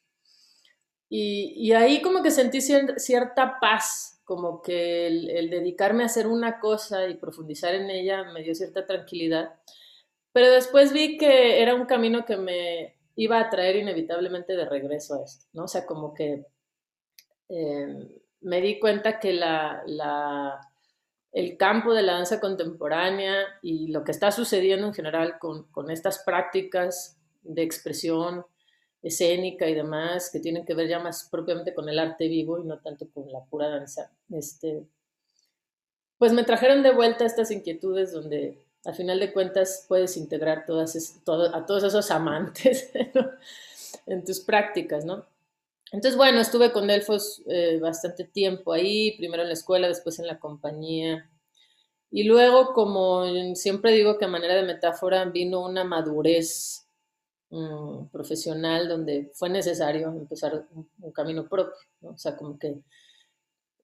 Y, 1.08 1.72
ahí 1.72 2.02
como 2.02 2.22
que 2.22 2.30
sentí 2.30 2.60
cierta 2.60 3.58
paz, 3.62 4.20
como 4.24 4.60
que 4.60 5.06
el, 5.06 5.48
dedicarme 5.48 6.02
a 6.02 6.06
hacer 6.06 6.26
una 6.26 6.60
cosa 6.60 7.08
y 7.08 7.14
profundizar 7.14 7.74
en 7.74 7.88
ella 7.88 8.24
me 8.24 8.42
dio 8.42 8.54
cierta 8.54 8.86
tranquilidad. 8.86 9.54
Pero 10.38 10.52
después 10.52 10.92
vi 10.92 11.16
que 11.18 11.60
era 11.60 11.74
un 11.74 11.84
camino 11.84 12.24
que 12.24 12.36
me, 12.36 12.94
iba 13.16 13.40
a 13.40 13.50
traer 13.50 13.74
inevitablemente 13.74 14.54
de 14.54 14.66
regreso 14.66 15.16
a 15.16 15.24
esto, 15.24 15.46
¿no? 15.52 15.64
O 15.64 15.66
sea, 15.66 15.84
como 15.84 16.14
que 16.14 16.46
em, 17.48 18.08
me 18.42 18.60
di 18.60 18.78
cuenta 18.78 19.18
que 19.18 19.32
la, 19.32 19.82
el 21.32 21.56
campo 21.56 21.92
de 21.92 22.02
la 22.02 22.12
danza 22.12 22.38
contemporánea 22.38 23.48
y 23.62 23.88
lo 23.88 24.04
que 24.04 24.12
está 24.12 24.30
sucediendo 24.30 24.86
en 24.86 24.94
general 24.94 25.40
con, 25.40 25.64
con, 25.72 25.90
estas 25.90 26.22
prácticas 26.24 27.18
de 27.42 27.64
expresión 27.64 28.46
escénica 29.02 29.68
y 29.68 29.74
demás, 29.74 30.30
que 30.32 30.38
tienen 30.38 30.64
que 30.64 30.74
ver 30.74 30.86
ya 30.86 31.00
más 31.00 31.28
propiamente 31.28 31.74
con 31.74 31.88
el 31.88 31.98
arte 31.98 32.28
vivo 32.28 32.60
y 32.60 32.64
no 32.64 32.78
tanto 32.78 33.08
con 33.12 33.28
la 33.32 33.44
pura 33.44 33.68
danza, 33.68 34.12
este, 34.30 34.86
pues 36.16 36.32
me 36.32 36.44
trajeron 36.44 36.84
de 36.84 36.94
vuelta 36.94 37.26
estas 37.26 37.50
inquietudes 37.50 38.12
donde 38.12 38.67
al 38.84 38.94
final 38.94 39.20
de 39.20 39.32
cuentas 39.32 39.84
puedes 39.88 40.16
integrar 40.16 40.64
todas 40.66 41.20
a 41.54 41.66
todos 41.66 41.82
esos 41.84 42.10
amantes 42.10 42.90
en 44.06 44.24
tus 44.24 44.40
prácticas, 44.40 45.04
¿no? 45.04 45.26
Entonces, 45.90 46.16
bueno, 46.16 46.40
estuve 46.40 46.70
con 46.72 46.86
Delfos 46.86 47.42
eh, 47.46 47.78
bastante 47.80 48.24
tiempo 48.24 48.72
ahí, 48.72 49.16
primero 49.16 49.42
en 49.42 49.48
la 49.48 49.54
escuela, 49.54 49.88
después 49.88 50.18
en 50.18 50.26
la 50.26 50.38
compañía. 50.38 51.30
Y 52.10 52.24
luego, 52.24 52.74
como 52.74 53.24
siempre 53.54 53.92
digo 53.92 54.18
que 54.18 54.26
a 54.26 54.28
manera 54.28 54.54
de 54.54 54.64
metáfora, 54.64 55.24
vino 55.26 55.64
una 55.64 55.84
madurez 55.84 56.86
mm, 57.50 58.06
profesional 58.08 58.88
donde 58.88 59.30
fue 59.34 59.48
necesario 59.48 60.08
empezar 60.08 60.66
un, 60.74 60.90
un 61.00 61.12
camino 61.12 61.48
propio, 61.48 61.74
¿no? 62.02 62.10
O 62.10 62.18
sea, 62.18 62.36
como 62.36 62.58
que 62.58 62.82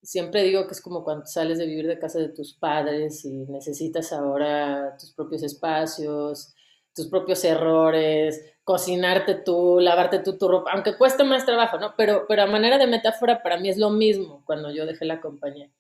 siempre 0.05 0.43
digo 0.43 0.67
que 0.67 0.75
es 0.75 0.81
como 0.81 1.03
cuando 1.03 1.27
sales 1.27 1.59
de 1.59 1.67
vivir 1.67 1.87
de 1.87 1.99
casa 1.99 2.19
de 2.19 2.29
tus 2.29 2.55
padres 2.55 3.25
y 3.25 3.47
necesitas 3.47 4.13
ahora 4.13 4.97
tus 4.99 5.13
propios 5.13 5.43
espacios, 5.43 6.55
tus 6.95 7.09
propios 7.09 7.45
errores, 7.45 8.41
cocinarte 8.63 9.35
tú, 9.35 9.79
lavarte 9.81 10.21
tú 10.21 10.39
tu 10.39 10.49
ropa, 10.49 10.73
aunque 10.73 10.97
cueste 10.97 11.25
más 11.25 11.45
trabajo, 11.45 11.79
¿no? 11.79 11.95
Pero, 11.97 12.27
pero 12.29 12.43
a 12.43 12.47
manera 12.47 12.79
de 12.79 12.87
metáfora 12.87 13.43
para 13.43 13.59
mí 13.59 13.69
es 13.69 13.79
lo 13.79 13.91
mismo 13.91 14.43
cuando 14.45 14.71
yo 14.71 14.87
dejé 14.87 15.05
la 15.05 15.21
compañía. 15.21 15.71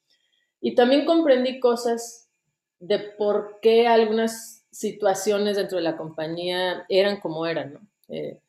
Y 0.60 0.74
también 0.74 1.04
comprendí 1.04 1.60
cosas 1.60 2.28
de 2.80 2.98
por 2.98 3.58
qué 3.62 3.86
algunas 3.86 4.66
situaciones 4.70 5.56
dentro 5.56 5.78
de 5.78 5.84
la 5.84 5.96
compañía 5.96 6.84
eran 6.88 7.20
como 7.20 7.46
eran, 7.46 7.74
¿no? 7.74 7.80
Eh, 8.08 8.40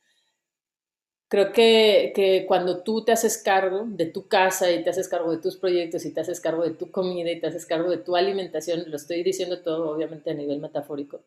Creo 1.28 1.52
que, 1.54 2.46
cuando 2.48 2.84
tú 2.84 3.04
te 3.04 3.12
haces 3.12 3.38
cargo 3.40 3.84
de 3.88 4.06
tu 4.06 4.28
casa 4.28 4.72
y 4.72 4.84
te 4.84 4.92
haces 4.92 5.10
cargo 5.10 5.32
de 5.32 5.40
tus 5.40 5.58
proyectos 5.58 6.06
y 6.06 6.14
te 6.14 6.22
haces 6.22 6.40
cargo 6.40 6.64
de 6.64 6.72
tu 6.72 6.92
comida 6.92 7.32
y 7.32 7.40
te 7.40 7.48
haces 7.48 7.66
cargo 7.66 7.90
de 7.90 7.98
tu 7.98 8.16
alimentación, 8.16 8.84
lo 8.88 8.96
estoy 8.96 9.24
diciendo 9.24 9.62
todo 9.62 9.92
obviamente 9.92 10.30
a 10.32 10.34
nivel 10.36 10.60
metafórico, 10.60 11.22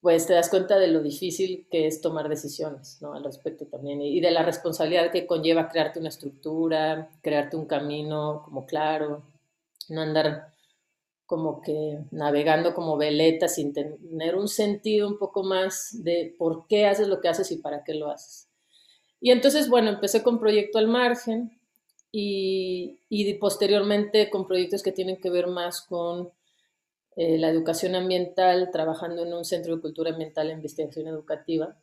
pues 0.00 0.26
te 0.26 0.34
das 0.34 0.50
cuenta 0.50 0.78
de 0.78 0.88
lo 0.88 1.02
difícil 1.02 1.66
que 1.70 1.86
es 1.86 2.00
tomar 2.00 2.28
decisiones 2.28 2.98
¿no? 3.00 3.14
al 3.14 3.24
respecto 3.24 3.66
también 3.66 4.00
y 4.02 4.20
de 4.20 4.30
la 4.30 4.42
responsabilidad 4.42 5.10
que 5.10 5.26
conlleva 5.26 5.68
crearte 5.68 5.98
una 5.98 6.10
estructura, 6.10 7.10
crearte 7.22 7.56
un 7.56 7.66
camino 7.66 8.42
como 8.44 8.66
claro, 8.66 9.24
no 9.88 10.02
andar 10.02 10.52
como 11.26 11.60
que 11.60 11.98
navegando 12.12 12.74
como 12.74 12.96
veleta 12.96 13.48
sin 13.48 13.72
tener 13.72 14.36
un 14.36 14.48
sentido 14.48 15.08
un 15.08 15.18
poco 15.18 15.42
más 15.42 15.90
de 16.04 16.34
por 16.38 16.66
qué 16.68 16.86
haces 16.86 17.08
lo 17.08 17.20
que 17.20 17.28
haces 17.28 17.50
y 17.50 17.56
para 17.58 17.82
qué 17.82 17.94
lo 17.94 18.10
haces. 18.10 18.45
Y 19.20 19.30
entonces, 19.30 19.68
bueno, 19.68 19.90
empecé 19.90 20.22
con 20.22 20.38
Proyecto 20.38 20.78
al 20.78 20.88
Margen 20.88 21.58
y, 22.12 23.34
posteriormente 23.40 24.30
con 24.30 24.46
proyectos 24.46 24.82
que 24.82 24.92
tienen 24.92 25.20
que 25.20 25.30
ver 25.30 25.46
más 25.46 25.82
con 25.82 26.30
eh, 27.16 27.38
la 27.38 27.48
educación 27.48 27.94
ambiental, 27.94 28.70
trabajando 28.72 29.24
en 29.24 29.34
un 29.34 29.44
centro 29.44 29.76
de 29.76 29.82
cultura 29.82 30.10
ambiental 30.10 30.48
e 30.48 30.54
investigación 30.54 31.08
educativa, 31.08 31.76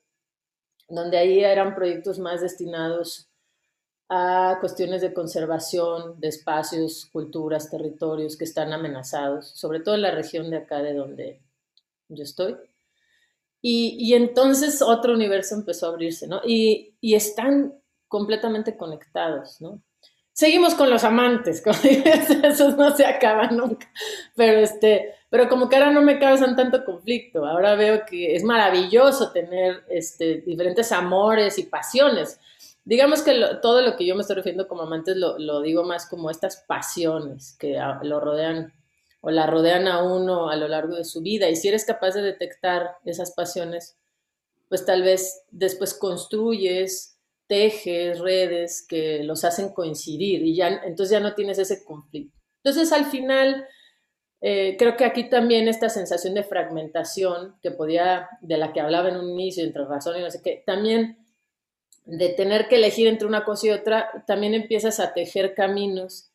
donde 0.89 1.17
ahí 1.17 1.39
eran 1.39 1.75
proyectos 1.75 2.19
más 2.19 2.41
destinados 2.41 3.27
a 4.09 4.57
cuestiones 4.59 5.01
de 5.01 5.13
conservación 5.13 6.19
de 6.19 6.27
espacios, 6.27 7.07
culturas, 7.11 7.69
territorios 7.69 8.37
que 8.37 8.43
están 8.43 8.73
amenazados, 8.73 9.47
sobre 9.47 9.79
todo 9.79 9.95
en 9.95 10.03
la 10.03 10.11
región 10.11 10.49
de 10.49 10.57
acá 10.57 10.81
de 10.83 10.93
donde 10.93 11.41
yo 12.09 12.23
estoy. 12.23 12.55
Y, 13.65 14.13
entonces 14.13 14.81
otro 14.81 15.13
universo 15.13 15.55
empezó 15.55 15.85
a 15.85 15.89
abrirse, 15.89 16.27
¿no? 16.27 16.41
Y, 16.45 16.97
están 17.01 17.73
completamente 18.09 18.75
conectados, 18.75 19.61
¿no? 19.61 19.81
Seguimos 20.33 20.75
con 20.75 20.89
los 20.89 21.05
amantes, 21.05 21.61
como 21.63 21.77
esos 22.43 22.75
no 22.75 22.93
se 22.93 23.05
acaban 23.05 23.55
nunca, 23.55 23.89
pero, 24.35 24.59
este, 24.59 25.13
pero 25.29 25.47
como 25.47 25.69
que 25.69 25.77
ahora 25.77 25.91
no 25.91 26.01
me 26.01 26.19
causan 26.19 26.57
tanto 26.57 26.83
conflicto, 26.83 27.45
ahora 27.45 27.75
veo 27.75 28.05
que 28.05 28.35
es 28.35 28.43
maravilloso 28.43 29.31
tener 29.31 29.85
este, 29.89 30.41
diferentes 30.41 30.91
amores 30.91 31.57
y 31.57 31.63
pasiones. 31.63 32.41
Digamos 32.83 33.21
que 33.21 33.33
todo 33.61 33.81
lo 33.81 33.95
que 33.95 34.05
yo 34.05 34.15
me 34.15 34.21
estoy 34.21 34.35
refiriendo 34.35 34.67
como 34.67 34.81
amantes 34.81 35.15
lo, 35.15 35.39
lo 35.39 35.61
digo 35.61 35.85
más 35.85 36.05
como 36.09 36.29
estas 36.29 36.57
pasiones 36.67 37.55
que 37.57 37.79
lo 38.01 38.19
rodean 38.19 38.73
o 39.25 39.31
la 39.31 39.47
rodean 39.47 39.87
a 39.87 40.03
uno 40.03 40.49
a 40.49 40.57
lo 40.57 40.67
largo 40.67 40.97
de 40.97 41.05
su 41.05 41.21
vida. 41.21 41.49
Y 41.49 41.55
si 41.55 41.69
eres 41.69 41.85
capaz 41.85 42.11
de 42.11 42.21
detectar 42.21 42.97
esas 43.05 43.31
pasiones, 43.31 43.97
pues 44.67 44.85
tal 44.85 45.01
vez 45.01 45.45
después 45.49 45.93
construyes, 45.93 47.17
tejes 47.47 48.19
redes 48.19 48.85
que 48.85 49.23
los 49.23 49.45
hacen 49.45 49.69
coincidir 49.69 50.43
y 50.43 50.55
ya 50.55 50.67
entonces 50.67 51.11
ya 51.11 51.21
no 51.21 51.35
tienes 51.35 51.57
ese 51.57 51.85
conflicto. 51.85 52.37
Entonces 52.63 52.91
al 52.91 53.05
final 53.05 53.65
eh, 54.41 54.75
creo 54.77 54.97
que 54.97 55.05
aquí 55.05 55.29
también 55.29 55.69
esta 55.69 55.87
sensación 55.87 56.33
de 56.33 56.43
fragmentación 56.43 57.55
que 57.61 57.71
podía, 57.71 58.27
de 58.41 58.57
la 58.57 58.73
que 58.73 58.81
hablaba 58.81 59.07
en 59.07 59.15
un 59.15 59.29
inicio, 59.29 59.63
entre 59.63 59.85
razón 59.85 60.17
y 60.17 60.21
no 60.21 60.31
sé 60.31 60.41
qué, 60.43 60.63
también 60.65 61.17
de 62.03 62.27
tener 62.27 62.67
que 62.67 62.75
elegir 62.75 63.07
entre 63.07 63.25
una 63.25 63.45
cosa 63.45 63.67
y 63.67 63.69
otra, 63.69 64.25
también 64.27 64.53
empiezas 64.53 64.99
a 64.99 65.13
tejer 65.13 65.53
caminos 65.53 66.29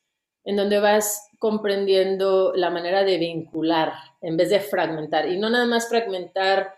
en 0.44 0.56
donde 0.56 0.80
vas 0.80 1.27
comprendiendo 1.38 2.52
la 2.54 2.70
manera 2.70 3.04
de 3.04 3.16
vincular 3.16 3.92
en 4.20 4.36
vez 4.36 4.50
de 4.50 4.60
fragmentar. 4.60 5.28
Y 5.28 5.38
no 5.38 5.48
nada 5.50 5.66
más 5.66 5.88
fragmentar 5.88 6.74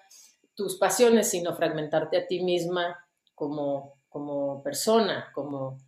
tus 0.54 0.76
pasiones, 0.76 1.28
sino 1.28 1.56
fragmentarte 1.56 2.18
a 2.18 2.26
ti 2.26 2.42
misma 2.42 2.98
como, 3.34 3.94
como 4.08 4.62
persona, 4.62 5.30
como... 5.34 5.78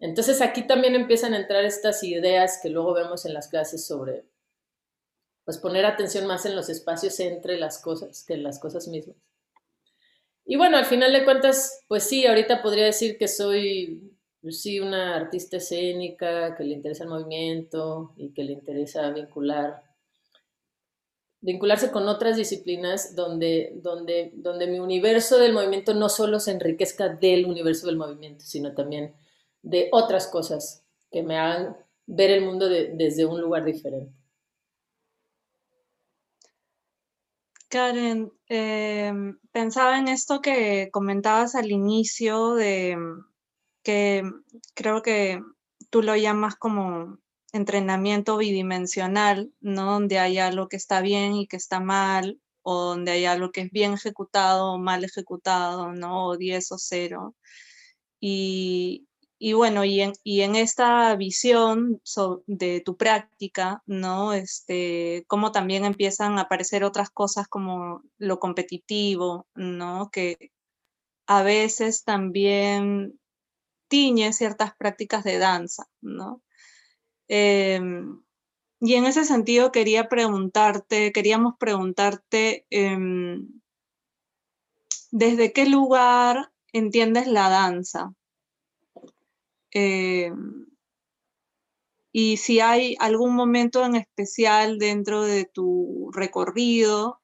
Entonces 0.00 0.40
aquí 0.40 0.66
también 0.66 0.94
empiezan 0.94 1.34
a 1.34 1.38
entrar 1.38 1.64
estas 1.64 2.02
ideas 2.02 2.60
que 2.62 2.70
luego 2.70 2.94
vemos 2.94 3.24
en 3.26 3.34
las 3.34 3.48
clases 3.48 3.86
sobre, 3.86 4.24
pues 5.44 5.58
poner 5.58 5.84
atención 5.84 6.26
más 6.26 6.46
en 6.46 6.56
los 6.56 6.68
espacios 6.68 7.18
entre 7.20 7.58
las 7.58 7.80
cosas 7.82 8.24
que 8.24 8.34
en 8.34 8.42
las 8.42 8.58
cosas 8.58 8.88
mismas. 8.88 9.16
Y 10.44 10.56
bueno, 10.56 10.76
al 10.76 10.86
final 10.86 11.12
de 11.12 11.24
cuentas, 11.24 11.84
pues 11.86 12.04
sí, 12.04 12.26
ahorita 12.26 12.62
podría 12.62 12.84
decir 12.84 13.18
que 13.18 13.28
soy 13.28 14.09
sí, 14.48 14.80
una 14.80 15.16
artista 15.16 15.58
escénica 15.58 16.54
que 16.56 16.64
le 16.64 16.74
interesa 16.74 17.04
el 17.04 17.10
movimiento 17.10 18.12
y 18.16 18.32
que 18.32 18.44
le 18.44 18.52
interesa 18.52 19.10
vincular, 19.10 19.82
vincularse 21.40 21.90
con 21.90 22.08
otras 22.08 22.36
disciplinas 22.36 23.14
donde, 23.14 23.72
donde, 23.76 24.32
donde 24.34 24.66
mi 24.66 24.78
universo 24.78 25.38
del 25.38 25.52
movimiento 25.52 25.94
no 25.94 26.08
solo 26.08 26.40
se 26.40 26.52
enriquezca 26.52 27.08
del 27.08 27.46
universo 27.46 27.86
del 27.86 27.96
movimiento, 27.96 28.44
sino 28.44 28.74
también 28.74 29.14
de 29.62 29.88
otras 29.92 30.26
cosas 30.26 30.84
que 31.10 31.22
me 31.22 31.36
hagan 31.36 31.76
ver 32.06 32.30
el 32.30 32.44
mundo 32.44 32.68
desde 32.68 33.26
un 33.26 33.40
lugar 33.40 33.64
diferente. 33.64 34.12
Karen, 37.68 38.32
em, 38.48 39.38
pensaba 39.52 39.96
en 39.98 40.08
esto 40.08 40.40
que 40.40 40.88
comentabas 40.90 41.54
al 41.54 41.70
inicio 41.70 42.54
de 42.54 42.96
que 43.82 44.22
creo 44.74 45.02
que 45.02 45.40
tú 45.90 46.02
lo 46.02 46.16
llamas 46.16 46.56
como 46.56 47.18
entrenamiento 47.52 48.36
bidimensional, 48.36 49.52
¿no? 49.60 49.92
Donde 49.92 50.18
hay 50.18 50.38
algo 50.38 50.68
que 50.68 50.76
está 50.76 51.00
bien 51.00 51.34
y 51.34 51.46
que 51.46 51.56
está 51.56 51.80
mal, 51.80 52.40
o 52.62 52.82
donde 52.84 53.12
hay 53.12 53.24
algo 53.24 53.50
que 53.52 53.62
es 53.62 53.70
bien 53.70 53.94
ejecutado 53.94 54.72
o 54.72 54.78
mal 54.78 55.04
ejecutado, 55.04 55.92
¿no? 55.92 56.26
O 56.28 56.36
10 56.36 56.72
o 56.72 56.78
0. 56.78 57.34
Y, 58.20 59.06
bueno, 59.54 59.84
y 59.84 60.00
en, 60.02 60.56
esta 60.56 61.16
visión 61.16 62.00
de 62.46 62.82
tu 62.84 62.96
práctica, 62.96 63.82
¿no? 63.86 64.34
Este, 64.34 65.24
cómo 65.28 65.52
también 65.52 65.84
empiezan 65.84 66.38
a 66.38 66.42
aparecer 66.42 66.84
otras 66.84 67.10
cosas 67.10 67.48
como 67.48 68.02
lo 68.18 68.38
competitivo, 68.38 69.46
¿no? 69.54 70.10
Que 70.12 70.52
a 71.26 71.42
veces 71.42 72.04
también 72.04 73.19
tiñe 73.90 74.32
ciertas 74.32 74.74
prácticas 74.76 75.24
de 75.24 75.38
danza, 75.38 75.84
¿no? 76.00 76.42
Em, 77.28 78.22
y 78.80 78.94
en 78.94 79.04
ese 79.04 79.24
sentido 79.24 79.72
quería 79.72 80.08
preguntarte, 80.08 81.12
queríamos 81.12 81.54
preguntarte, 81.58 82.66
em, 82.70 83.60
¿desde 85.10 85.52
qué 85.52 85.66
lugar 85.66 86.52
entiendes 86.72 87.26
la 87.26 87.50
danza? 87.50 88.14
Em, 89.72 90.66
y 92.12 92.38
si 92.38 92.60
hay 92.60 92.96
algún 93.00 93.34
momento 93.34 93.84
en 93.84 93.96
especial 93.96 94.78
dentro 94.78 95.22
de 95.22 95.44
tu 95.44 96.10
recorrido 96.12 97.20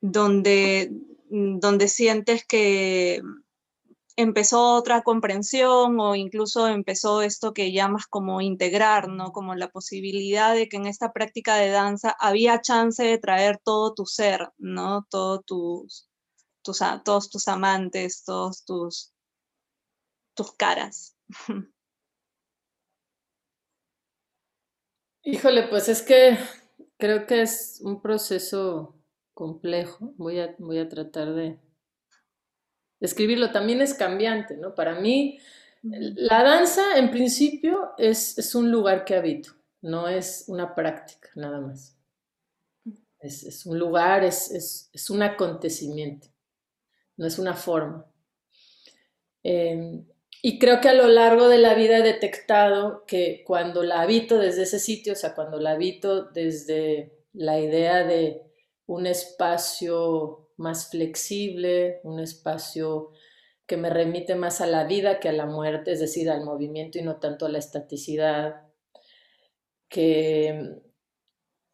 donde, 0.00 0.92
donde 1.30 1.88
sientes 1.88 2.44
que 2.44 3.22
empezó 4.16 4.74
otra 4.74 5.02
comprensión 5.02 5.98
o 6.00 6.14
incluso 6.14 6.68
empezó 6.68 7.22
esto 7.22 7.54
que 7.54 7.72
llamas 7.72 8.06
como 8.06 8.40
integrar, 8.40 9.08
¿no? 9.08 9.32
Como 9.32 9.54
la 9.54 9.70
posibilidad 9.70 10.54
de 10.54 10.68
que 10.68 10.76
en 10.76 10.86
esta 10.86 11.12
práctica 11.12 11.56
de 11.56 11.70
danza 11.70 12.16
había 12.18 12.60
chance 12.60 13.02
de 13.02 13.18
traer 13.18 13.58
todo 13.62 13.94
tu 13.94 14.06
ser, 14.06 14.50
¿no? 14.58 15.06
Todo 15.08 15.40
tus, 15.40 16.08
tus, 16.62 16.80
todos 17.04 17.30
tus 17.30 17.48
amantes, 17.48 18.24
todos 18.24 18.64
tus, 18.64 19.12
tus 20.34 20.52
caras. 20.54 21.16
Híjole, 25.22 25.68
pues 25.68 25.88
es 25.88 26.02
que 26.02 26.38
creo 26.98 27.26
que 27.26 27.42
es 27.42 27.80
un 27.82 28.00
proceso 28.00 28.99
complejo. 29.40 30.12
Voy 30.18 30.38
a, 30.38 30.54
voy 30.58 30.78
a 30.78 30.86
tratar 30.86 31.32
de 31.32 31.58
describirlo. 33.00 33.50
También 33.50 33.80
es 33.80 33.94
cambiante, 33.94 34.58
¿no? 34.58 34.74
Para 34.74 35.00
mí, 35.00 35.38
la 35.82 36.42
danza 36.42 36.98
en 36.98 37.10
principio 37.10 37.92
es, 37.96 38.54
un 38.54 38.70
lugar 38.70 39.06
que 39.06 39.14
habito, 39.14 39.54
no 39.80 40.08
es 40.08 40.44
una 40.48 40.74
práctica 40.74 41.30
nada 41.36 41.58
más. 41.58 41.96
Es, 43.18 43.64
un 43.64 43.78
lugar, 43.78 44.24
es, 44.24 44.90
un 45.08 45.22
acontecimiento, 45.22 46.28
no 47.16 47.26
es 47.26 47.38
una 47.38 47.54
forma. 47.54 48.04
Em, 49.42 50.04
y 50.42 50.58
creo 50.58 50.82
que 50.82 50.90
a 50.90 50.94
lo 50.94 51.08
largo 51.08 51.48
de 51.48 51.56
la 51.56 51.72
vida 51.72 51.96
he 51.96 52.02
detectado 52.02 53.06
que 53.06 53.42
cuando 53.46 53.82
la 53.84 54.02
habito 54.02 54.38
desde 54.38 54.64
ese 54.64 54.78
sitio, 54.78 55.14
o 55.14 55.16
sea, 55.16 55.34
cuando 55.34 55.58
la 55.58 55.70
habito 55.70 56.24
desde 56.24 57.14
la 57.32 57.58
idea 57.58 58.04
de 58.04 58.49
un 58.90 59.06
espacio 59.06 60.50
más 60.56 60.90
flexible, 60.90 62.00
un 62.02 62.18
espacio 62.18 63.12
que 63.64 63.76
me 63.76 63.88
remite 63.88 64.34
más 64.34 64.60
a 64.60 64.66
la 64.66 64.82
vida 64.82 65.20
que 65.20 65.28
a 65.28 65.32
la 65.32 65.46
muerte, 65.46 65.92
es 65.92 66.00
decir, 66.00 66.28
al 66.28 66.44
movimiento 66.44 66.98
y 66.98 67.02
no 67.02 67.20
tanto 67.20 67.46
a 67.46 67.50
la 67.50 67.58
estaticidad, 67.58 68.62
que, 69.88 70.80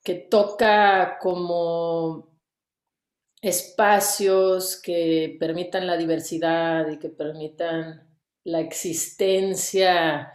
que 0.04 0.14
toca 0.14 1.16
como 1.18 2.38
espacios 3.40 4.76
que 4.76 5.38
permitan 5.40 5.86
la 5.86 5.96
diversidad 5.96 6.86
y 6.90 6.98
que 6.98 7.08
permitan 7.08 8.14
la 8.44 8.60
existencia 8.60 10.34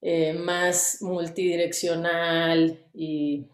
eh, 0.00 0.32
más 0.32 0.98
multidireccional 1.00 2.86
y, 2.92 3.48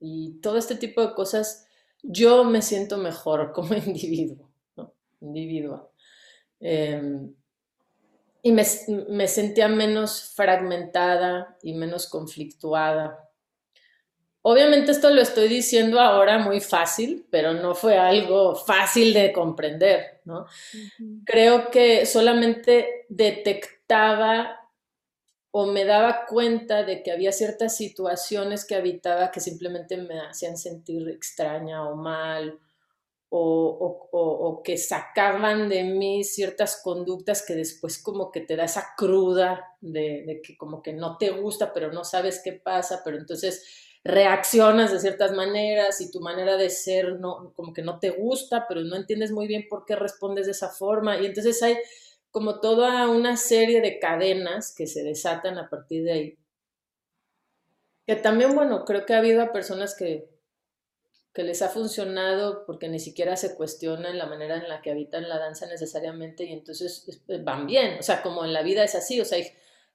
y 0.00 0.40
todo 0.40 0.56
este 0.56 0.76
tipo 0.76 1.02
de 1.02 1.12
cosas 1.12 1.65
yo 2.08 2.44
me 2.44 2.62
siento 2.62 2.98
mejor 2.98 3.52
como 3.54 3.74
individuo, 3.74 4.50
¿no? 4.76 4.92
individuo. 5.20 5.90
Em, 6.60 7.34
y 8.42 8.52
me, 8.52 8.64
me, 9.08 9.26
sentía 9.26 9.68
menos 9.68 10.32
fragmentada 10.34 11.56
y 11.62 11.74
menos 11.74 12.08
conflictuada. 12.08 13.26
Obviamente 14.42 14.92
esto 14.92 15.10
lo 15.10 15.20
estoy 15.20 15.48
diciendo 15.48 16.00
ahora 16.00 16.38
muy 16.38 16.60
fácil, 16.60 17.26
pero 17.30 17.52
no 17.52 17.74
fue 17.74 17.98
algo 17.98 18.54
fácil 18.54 19.12
de 19.12 19.32
comprender, 19.32 20.20
¿no? 20.24 20.46
Creo 21.24 21.68
que 21.72 22.06
solamente 22.06 23.06
detectaba 23.08 24.65
o 25.58 25.64
me 25.64 25.86
daba 25.86 26.26
cuenta 26.26 26.82
de 26.82 27.02
que 27.02 27.10
había 27.10 27.32
ciertas 27.32 27.78
situaciones 27.78 28.66
que 28.66 28.74
habitaba 28.74 29.30
que 29.30 29.40
simplemente 29.40 29.96
me 29.96 30.20
hacían 30.20 30.58
sentir 30.58 31.08
extraña 31.08 31.88
o 31.88 31.96
mal 31.96 32.60
o, 33.30 34.60
que 34.62 34.76
sacaban 34.76 35.70
de 35.70 35.84
mí 35.84 36.24
ciertas 36.24 36.82
conductas 36.84 37.42
que 37.42 37.54
después 37.54 38.02
como 38.02 38.30
que 38.30 38.42
te 38.42 38.54
da 38.54 38.64
esa 38.64 38.88
cruda 38.98 39.64
de, 39.80 40.42
que 40.44 40.58
como 40.58 40.82
que 40.82 40.92
no 40.92 41.16
te 41.16 41.30
gusta, 41.30 41.72
pero 41.72 41.90
no 41.90 42.04
sabes 42.04 42.42
qué 42.44 42.52
pasa, 42.52 43.00
pero 43.02 43.16
entonces 43.16 43.64
reaccionas 44.04 44.92
de 44.92 45.00
ciertas 45.00 45.32
maneras 45.32 46.02
y 46.02 46.10
tu 46.10 46.20
manera 46.20 46.58
de 46.58 46.68
ser 46.68 47.18
no, 47.18 47.54
como 47.54 47.72
que 47.72 47.80
no 47.80 47.98
te 47.98 48.10
gusta, 48.10 48.66
pero 48.68 48.82
no 48.82 48.94
entiendes 48.94 49.32
muy 49.32 49.46
bien 49.46 49.68
por 49.70 49.86
qué 49.86 49.96
respondes 49.96 50.44
de 50.44 50.52
esa 50.52 50.68
forma. 50.68 51.18
Y 51.18 51.24
entonces 51.24 51.62
hay 51.62 51.78
como 52.36 52.60
toda 52.60 53.08
una 53.08 53.38
serie 53.38 53.80
de 53.80 53.98
cadenas 53.98 54.74
que 54.76 54.86
se 54.86 55.02
desatan 55.02 55.56
a 55.56 55.70
partir 55.70 56.04
de 56.04 56.12
ahí. 56.12 56.38
Que 58.06 58.14
también, 58.14 58.54
bueno, 58.54 58.84
creo 58.84 59.06
que 59.06 59.14
ha 59.14 59.20
habido 59.20 59.40
a 59.40 59.54
personas 59.54 59.94
que, 59.94 60.28
que 61.32 61.44
les 61.44 61.62
ha 61.62 61.70
funcionado 61.70 62.66
porque 62.66 62.90
ni 62.90 62.98
siquiera 62.98 63.38
se 63.38 63.54
cuestionan 63.54 64.18
la 64.18 64.26
manera 64.26 64.58
en 64.58 64.68
la 64.68 64.82
que 64.82 64.90
habitan 64.90 65.30
la 65.30 65.38
danza 65.38 65.64
necesariamente 65.64 66.44
y 66.44 66.52
entonces 66.52 67.22
eh, 67.28 67.40
van 67.42 67.66
bien. 67.66 68.00
O 68.00 68.02
sea, 68.02 68.20
como 68.20 68.44
en 68.44 68.52
la 68.52 68.60
vida 68.60 68.84
es 68.84 68.94
así, 68.94 69.18
o 69.18 69.24
sea, 69.24 69.38
hay, 69.38 69.46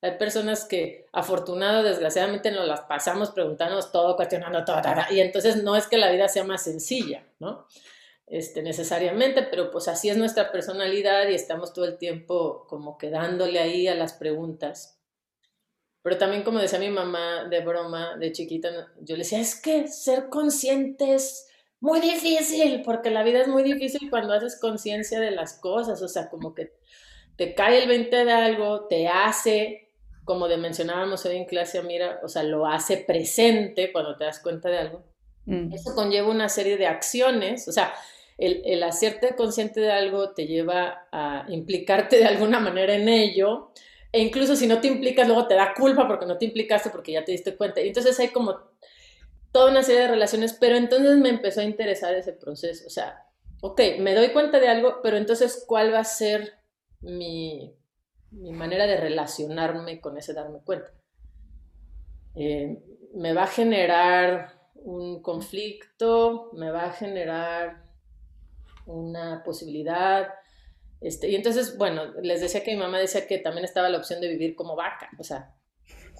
hay 0.01 0.17
personas 0.17 0.65
que 0.65 1.05
afortunado, 1.11 1.83
desgraciadamente 1.83 2.49
nos 2.49 2.65
las 2.65 2.81
pasamos 2.81 3.29
preguntándonos 3.29 3.91
todo, 3.91 4.15
cuestionando 4.15 4.65
todo, 4.65 4.81
y 5.11 5.19
entonces 5.19 5.61
no 5.61 5.75
es 5.75 5.85
que 5.85 5.99
la 5.99 6.11
vida 6.11 6.27
sea 6.27 6.43
más 6.43 6.63
sencilla, 6.63 7.23
¿no? 7.37 7.67
Este, 8.31 8.63
necesariamente, 8.63 9.43
pero 9.43 9.69
pues 9.71 9.89
así 9.89 10.09
es 10.09 10.15
nuestra 10.15 10.53
personalidad 10.53 11.27
y 11.27 11.35
estamos 11.35 11.73
todo 11.73 11.83
el 11.83 11.97
tiempo 11.97 12.65
como 12.69 12.97
quedándole 12.97 13.59
ahí 13.59 13.89
a 13.89 13.95
las 13.95 14.13
preguntas. 14.13 15.01
Pero 16.01 16.17
también 16.17 16.43
como 16.43 16.59
decía 16.59 16.79
mi 16.79 16.89
mamá 16.89 17.43
de 17.49 17.59
broma, 17.59 18.15
de 18.17 18.31
chiquita, 18.31 18.69
yo 19.01 19.17
le 19.17 19.23
decía, 19.23 19.41
es 19.41 19.61
que 19.61 19.89
ser 19.89 20.29
consciente 20.29 21.13
es 21.13 21.45
muy 21.81 21.99
difícil, 21.99 22.81
porque 22.83 23.11
la 23.11 23.23
vida 23.23 23.41
es 23.41 23.49
muy 23.49 23.63
difícil 23.63 24.09
cuando 24.09 24.33
haces 24.33 24.57
conciencia 24.59 25.19
de 25.19 25.31
las 25.31 25.59
cosas, 25.59 26.01
o 26.01 26.07
sea, 26.07 26.29
como 26.29 26.55
que 26.55 26.71
te 27.35 27.53
cae 27.53 27.83
el 27.83 27.89
20 27.89 28.23
de 28.23 28.31
algo, 28.31 28.87
te 28.87 29.09
hace 29.09 29.89
como 30.23 30.47
de 30.47 30.55
mencionábamos 30.55 31.25
hoy 31.25 31.35
en 31.35 31.45
clase, 31.45 31.83
mira, 31.83 32.21
o 32.23 32.29
sea, 32.29 32.43
lo 32.43 32.65
hace 32.65 32.95
presente 32.95 33.91
cuando 33.91 34.15
te 34.15 34.23
das 34.23 34.39
cuenta 34.39 34.69
de 34.69 34.77
algo. 34.77 35.03
Mm. 35.45 35.73
Eso 35.73 35.93
conlleva 35.95 36.29
una 36.29 36.47
serie 36.47 36.77
de 36.77 36.87
acciones, 36.87 37.67
o 37.67 37.73
sea, 37.73 37.93
el, 38.37 38.61
el, 38.65 38.83
hacerte 38.83 39.35
consciente 39.35 39.79
de 39.79 39.91
algo 39.91 40.31
te 40.33 40.47
lleva 40.47 41.07
a 41.11 41.45
implicarte 41.49 42.17
de 42.17 42.25
alguna 42.25 42.59
manera 42.59 42.95
en 42.95 43.07
ello, 43.07 43.71
e 44.11 44.21
incluso 44.21 44.55
si 44.55 44.67
no 44.67 44.81
te 44.81 44.87
implicas, 44.87 45.27
luego 45.27 45.47
te 45.47 45.55
da 45.55 45.73
culpa 45.73 46.07
porque 46.07 46.25
no 46.25 46.37
te 46.37 46.45
implicaste 46.45 46.89
porque 46.89 47.13
ya 47.13 47.23
te 47.23 47.31
diste 47.31 47.55
cuenta. 47.55 47.81
Y 47.81 47.87
entonces 47.87 48.19
hay 48.19 48.29
como 48.29 48.57
toda 49.51 49.71
una 49.71 49.83
serie 49.83 50.01
de 50.01 50.07
relaciones, 50.07 50.53
pero 50.53 50.75
entonces 50.75 51.17
me 51.17 51.29
empezó 51.29 51.61
a 51.61 51.65
interesar 51.65 52.13
ese 52.15 52.33
proceso. 52.33 52.85
O 52.87 52.89
sea, 52.89 53.25
ok, 53.61 53.79
me 53.99 54.13
doy 54.13 54.29
cuenta 54.29 54.59
de 54.59 54.67
algo, 54.67 54.99
pero 55.01 55.17
entonces, 55.17 55.63
¿cuál 55.67 55.93
va 55.93 55.99
a 55.99 56.03
ser 56.03 56.59
mi, 56.99 57.73
mi 58.31 58.51
manera 58.51 58.85
de 58.85 58.97
relacionarme 58.97 60.01
con 60.01 60.17
ese 60.17 60.33
darme 60.33 60.59
cuenta? 60.59 60.91
Eh, 62.35 62.77
me 63.13 63.33
va 63.33 63.43
a 63.43 63.47
generar 63.47 64.59
un 64.75 65.21
conflicto, 65.21 66.49
me 66.53 66.71
va 66.71 66.85
a 66.85 66.91
generar 66.91 67.90
una 68.85 69.43
posibilidad. 69.43 70.29
Este, 70.99 71.29
y 71.29 71.35
entonces, 71.35 71.77
bueno, 71.77 72.05
les 72.21 72.41
decía 72.41 72.63
que 72.63 72.71
mi 72.71 72.77
mamá 72.77 72.99
decía 72.99 73.27
que 73.27 73.39
también 73.39 73.65
estaba 73.65 73.89
la 73.89 73.97
opción 73.97 74.21
de 74.21 74.27
vivir 74.27 74.55
como 74.55 74.75
vaca, 74.75 75.09
o 75.17 75.23
sea, 75.23 75.55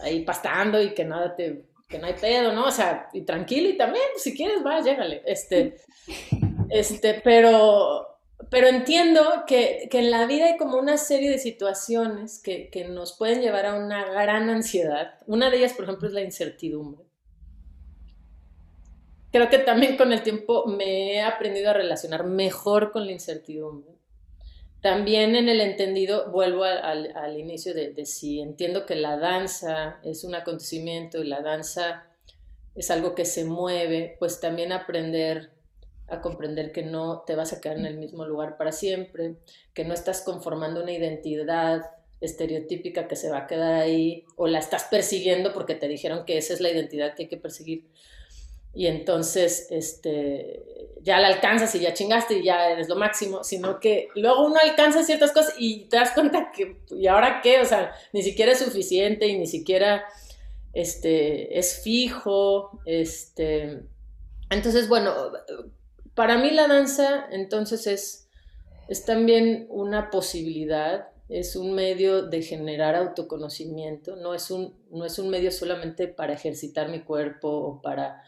ahí 0.02 0.24
pastando 0.24 0.82
y 0.82 0.94
que 0.94 1.06
nada 1.06 1.36
te, 1.36 1.66
que 1.88 2.00
no 2.00 2.08
hay 2.08 2.14
pedo, 2.14 2.52
¿no? 2.54 2.66
O 2.66 2.72
sea, 2.72 3.10
y 3.14 3.22
tranquilo 3.22 3.70
y 3.70 3.78
también, 3.78 4.06
si 4.18 4.36
quieres, 4.36 4.66
va, 4.66 4.82
llégale. 4.82 5.22
Este, 5.26 5.78
este, 6.70 7.22
pero, 7.24 8.08
pero 8.50 8.68
entiendo 8.68 9.44
que, 9.46 9.88
que, 9.92 10.00
en 10.00 10.10
la 10.10 10.26
vida 10.26 10.46
hay 10.48 10.58
como 10.58 10.78
una 10.78 10.98
serie 10.98 11.30
de 11.30 11.38
situaciones 11.38 12.42
que, 12.42 12.70
que 12.70 12.86
nos 12.86 13.18
pueden 13.18 13.42
llevar 13.42 13.68
a 13.68 13.76
una 13.76 14.06
gran 14.06 14.50
ansiedad. 14.50 15.16
Una 15.28 15.52
de 15.52 15.58
ellas, 15.58 15.74
por 15.74 15.84
ejemplo, 15.84 16.08
es 16.08 16.14
la 16.14 16.22
incertidumbre 16.22 17.11
creo 19.32 19.50
que 19.50 19.60
también 19.60 19.98
con 19.98 20.14
el 20.14 20.24
tiempo 20.24 20.66
me 20.68 21.14
he 21.14 21.22
aprendido 21.22 21.70
a 21.70 21.74
relacionar 21.74 22.26
mejor 22.26 22.92
con 22.92 23.06
la 23.06 23.12
incertidumbre. 23.12 23.92
También 24.82 25.36
en 25.36 25.48
el 25.48 25.62
entendido, 25.62 26.32
vuelvo 26.32 26.64
al, 26.64 27.16
al, 27.16 27.40
inicio 27.40 27.74
de, 27.74 27.94
de, 27.94 28.06
si 28.06 28.42
entiendo 28.42 28.86
que 28.86 28.96
la 28.96 29.18
danza 29.18 30.00
es 30.04 30.24
un 30.24 30.34
acontecimiento 30.34 31.22
y 31.22 31.28
la 31.28 31.42
danza 31.42 32.08
es 32.74 32.90
algo 32.90 33.14
que 33.14 33.26
se 33.26 33.46
mueve, 33.46 34.16
pues 34.18 34.40
también 34.40 34.72
aprender 34.72 35.52
a 36.08 36.20
comprender 36.20 36.72
que 36.72 36.84
no 36.84 37.24
te 37.26 37.36
vas 37.36 37.54
a 37.54 37.62
quedar 37.62 37.78
en 37.78 37.86
el 37.86 37.98
mismo 37.98 38.26
lugar 38.26 38.58
para 38.58 38.72
siempre, 38.72 39.36
que 39.74 39.86
no 39.86 39.94
estás 39.94 40.22
conformando 40.22 40.82
una 40.82 40.92
identidad 40.92 41.92
estereotípica 42.20 43.08
que 43.08 43.16
se 43.16 43.30
va 43.30 43.40
a 43.40 43.48
quedar 43.48 43.74
ahí 43.74 44.26
o 44.36 44.48
la 44.48 44.60
estás 44.60 44.84
persiguiendo 44.86 45.54
porque 45.54 45.74
te 45.74 45.88
dijeron 45.88 46.26
que 46.26 46.38
esa 46.38 46.54
es 46.54 46.60
la 46.60 46.70
identidad 46.70 47.16
que 47.16 47.24
hay 47.24 47.30
que 47.30 47.38
perseguir 47.38 47.88
y 48.74 48.88
entonces 48.88 49.68
este, 49.70 50.64
ya 51.02 51.20
la 51.20 51.28
alcanzas 51.28 51.74
y 51.76 51.80
ya 51.80 51.94
chingaste 51.94 52.40
y 52.40 52.44
ya 52.44 52.70
eres 52.70 52.88
lo 52.88 52.96
máximo, 52.96 53.44
sino 53.44 53.80
que 53.80 54.08
luego 54.16 54.46
uno 54.46 54.58
alcanza 54.64 55.04
ciertas 55.04 55.32
cosas 55.32 55.56
y 55.58 55.86
te 55.90 55.98
das 55.98 56.12
cuenta 56.12 56.52
que, 56.56 56.78
¿y 56.92 57.08
ahora 57.08 57.42
qué? 57.42 57.60
O 57.60 57.66
sea, 57.66 57.92
ni 58.14 58.22
siquiera 58.22 58.52
es 58.52 58.60
suficiente 58.60 59.28
y 59.28 59.38
ni 59.38 59.48
siquiera 59.48 60.06
este, 60.74 61.58
es 61.58 61.82
fijo. 61.84 62.80
Este. 62.86 63.84
Entonces, 64.50 64.88
bueno, 64.88 65.14
para 66.16 66.38
mí 66.38 66.52
la 66.52 66.68
danza 66.68 67.28
entonces 67.32 67.88
es, 67.88 68.30
es 68.88 69.06
también 69.06 69.66
una 69.70 70.10
posibilidad, 70.10 71.10
es 71.30 71.56
un 71.56 71.74
medio 71.74 72.24
de 72.24 72.42
generar 72.42 72.96
autoconocimiento, 72.96 74.18
no 74.18 74.34
es 74.34 74.52
un, 74.52 74.76
no 74.92 75.06
es 75.06 75.18
un 75.20 75.30
medio 75.30 75.52
solamente 75.52 76.08
para 76.08 76.34
ejercitar 76.34 76.90
mi 76.90 77.02
cuerpo 77.02 77.50
o 77.50 77.82
para 77.82 78.22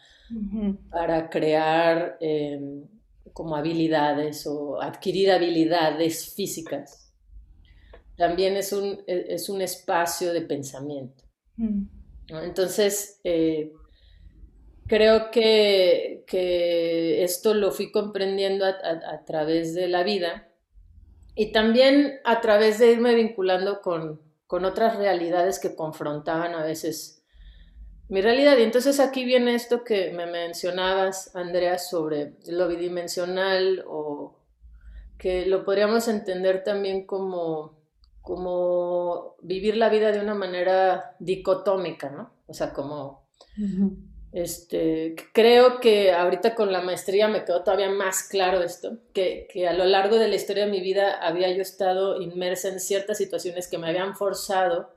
para 0.90 1.28
crear 1.28 2.16
em, 2.20 2.84
como 3.32 3.56
habilidades 3.56 4.46
o 4.46 4.80
adquirir 4.80 5.30
habilidades 5.30 6.34
físicas. 6.34 7.12
También 8.16 8.56
es 8.56 8.72
un, 8.72 9.02
e, 9.06 9.26
es 9.28 9.48
un 9.48 9.60
espacio 9.60 10.32
de 10.32 10.42
pensamiento. 10.42 11.24
Mm. 11.56 11.86
Entonces, 12.28 13.20
eh, 13.24 13.72
creo 14.86 15.30
que, 15.30 16.24
que, 16.26 17.22
esto 17.22 17.54
lo 17.54 17.70
fui 17.70 17.90
comprendiendo 17.90 18.64
a, 18.64 19.24
través 19.24 19.74
de 19.74 19.88
la 19.88 20.04
vida 20.04 20.48
y 21.34 21.52
también 21.52 22.20
a 22.24 22.40
través 22.40 22.78
de 22.78 22.92
irme 22.92 23.14
vinculando 23.14 23.80
con, 23.80 24.20
con 24.46 24.64
otras 24.64 24.96
realidades 24.96 25.58
que 25.58 25.74
confrontaban 25.74 26.54
a 26.54 26.64
veces 26.64 27.13
mi 28.08 28.20
realidad. 28.20 28.56
Y 28.58 28.62
entonces 28.62 29.00
aquí 29.00 29.24
viene 29.24 29.54
esto 29.54 29.84
que 29.84 30.10
me 30.12 30.26
mencionabas, 30.26 31.34
Andrea, 31.34 31.78
sobre 31.78 32.34
lo 32.46 32.68
bidimensional 32.68 33.84
o 33.86 34.38
que 35.18 35.46
lo 35.46 35.64
podríamos 35.64 36.08
entender 36.08 36.64
también 36.64 37.06
como, 37.06 37.78
como 38.20 39.36
vivir 39.42 39.76
la 39.76 39.88
vida 39.88 40.12
de 40.12 40.20
una 40.20 40.34
manera 40.34 41.16
dicotómica, 41.18 42.10
¿no? 42.10 42.30
O 42.46 42.54
sea, 42.54 42.72
como... 42.72 43.24
Este, 44.32 45.14
creo 45.32 45.78
que 45.78 46.10
ahorita 46.10 46.56
con 46.56 46.72
la 46.72 46.80
maestría 46.80 47.28
me 47.28 47.44
quedó 47.44 47.62
todavía 47.62 47.88
más 47.88 48.24
claro 48.24 48.64
esto, 48.64 48.98
que, 49.12 49.46
que, 49.48 49.68
a 49.68 49.72
lo 49.72 49.84
largo 49.84 50.18
de 50.18 50.26
la 50.26 50.34
historia 50.34 50.64
de 50.64 50.72
mi 50.72 50.80
vida 50.80 51.24
había 51.24 51.48
yo 51.52 51.62
estado 51.62 52.20
inmersa 52.20 52.66
en 52.66 52.80
ciertas 52.80 53.16
situaciones 53.16 53.68
que 53.68 53.78
me 53.78 53.88
habían 53.88 54.16
forzado 54.16 54.90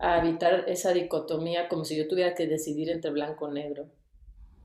a 0.00 0.18
evitar 0.18 0.64
esa 0.66 0.92
dicotomía 0.92 1.68
como 1.68 1.84
si 1.84 1.96
yo 1.96 2.08
tuviera 2.08 2.34
que 2.34 2.46
decidir 2.46 2.90
entre 2.90 3.10
blanco 3.10 3.44
o 3.44 3.52
negro. 3.52 3.90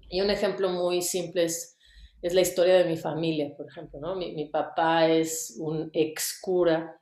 Y 0.10 0.22
un 0.22 0.30
ejemplo 0.30 0.70
muy 0.70 1.02
simple 1.02 1.44
es, 1.44 1.78
es 2.22 2.34
la 2.34 2.42
historia 2.42 2.76
de 2.76 2.86
mi 2.86 2.96
familia, 2.96 3.54
por 3.56 3.68
ejemplo. 3.68 4.00
¿no? 4.00 4.16
Mi, 4.16 4.34
mi 4.34 4.46
papá 4.46 5.10
es 5.10 5.58
un 5.60 5.90
ex 5.94 6.40
cura, 6.42 7.00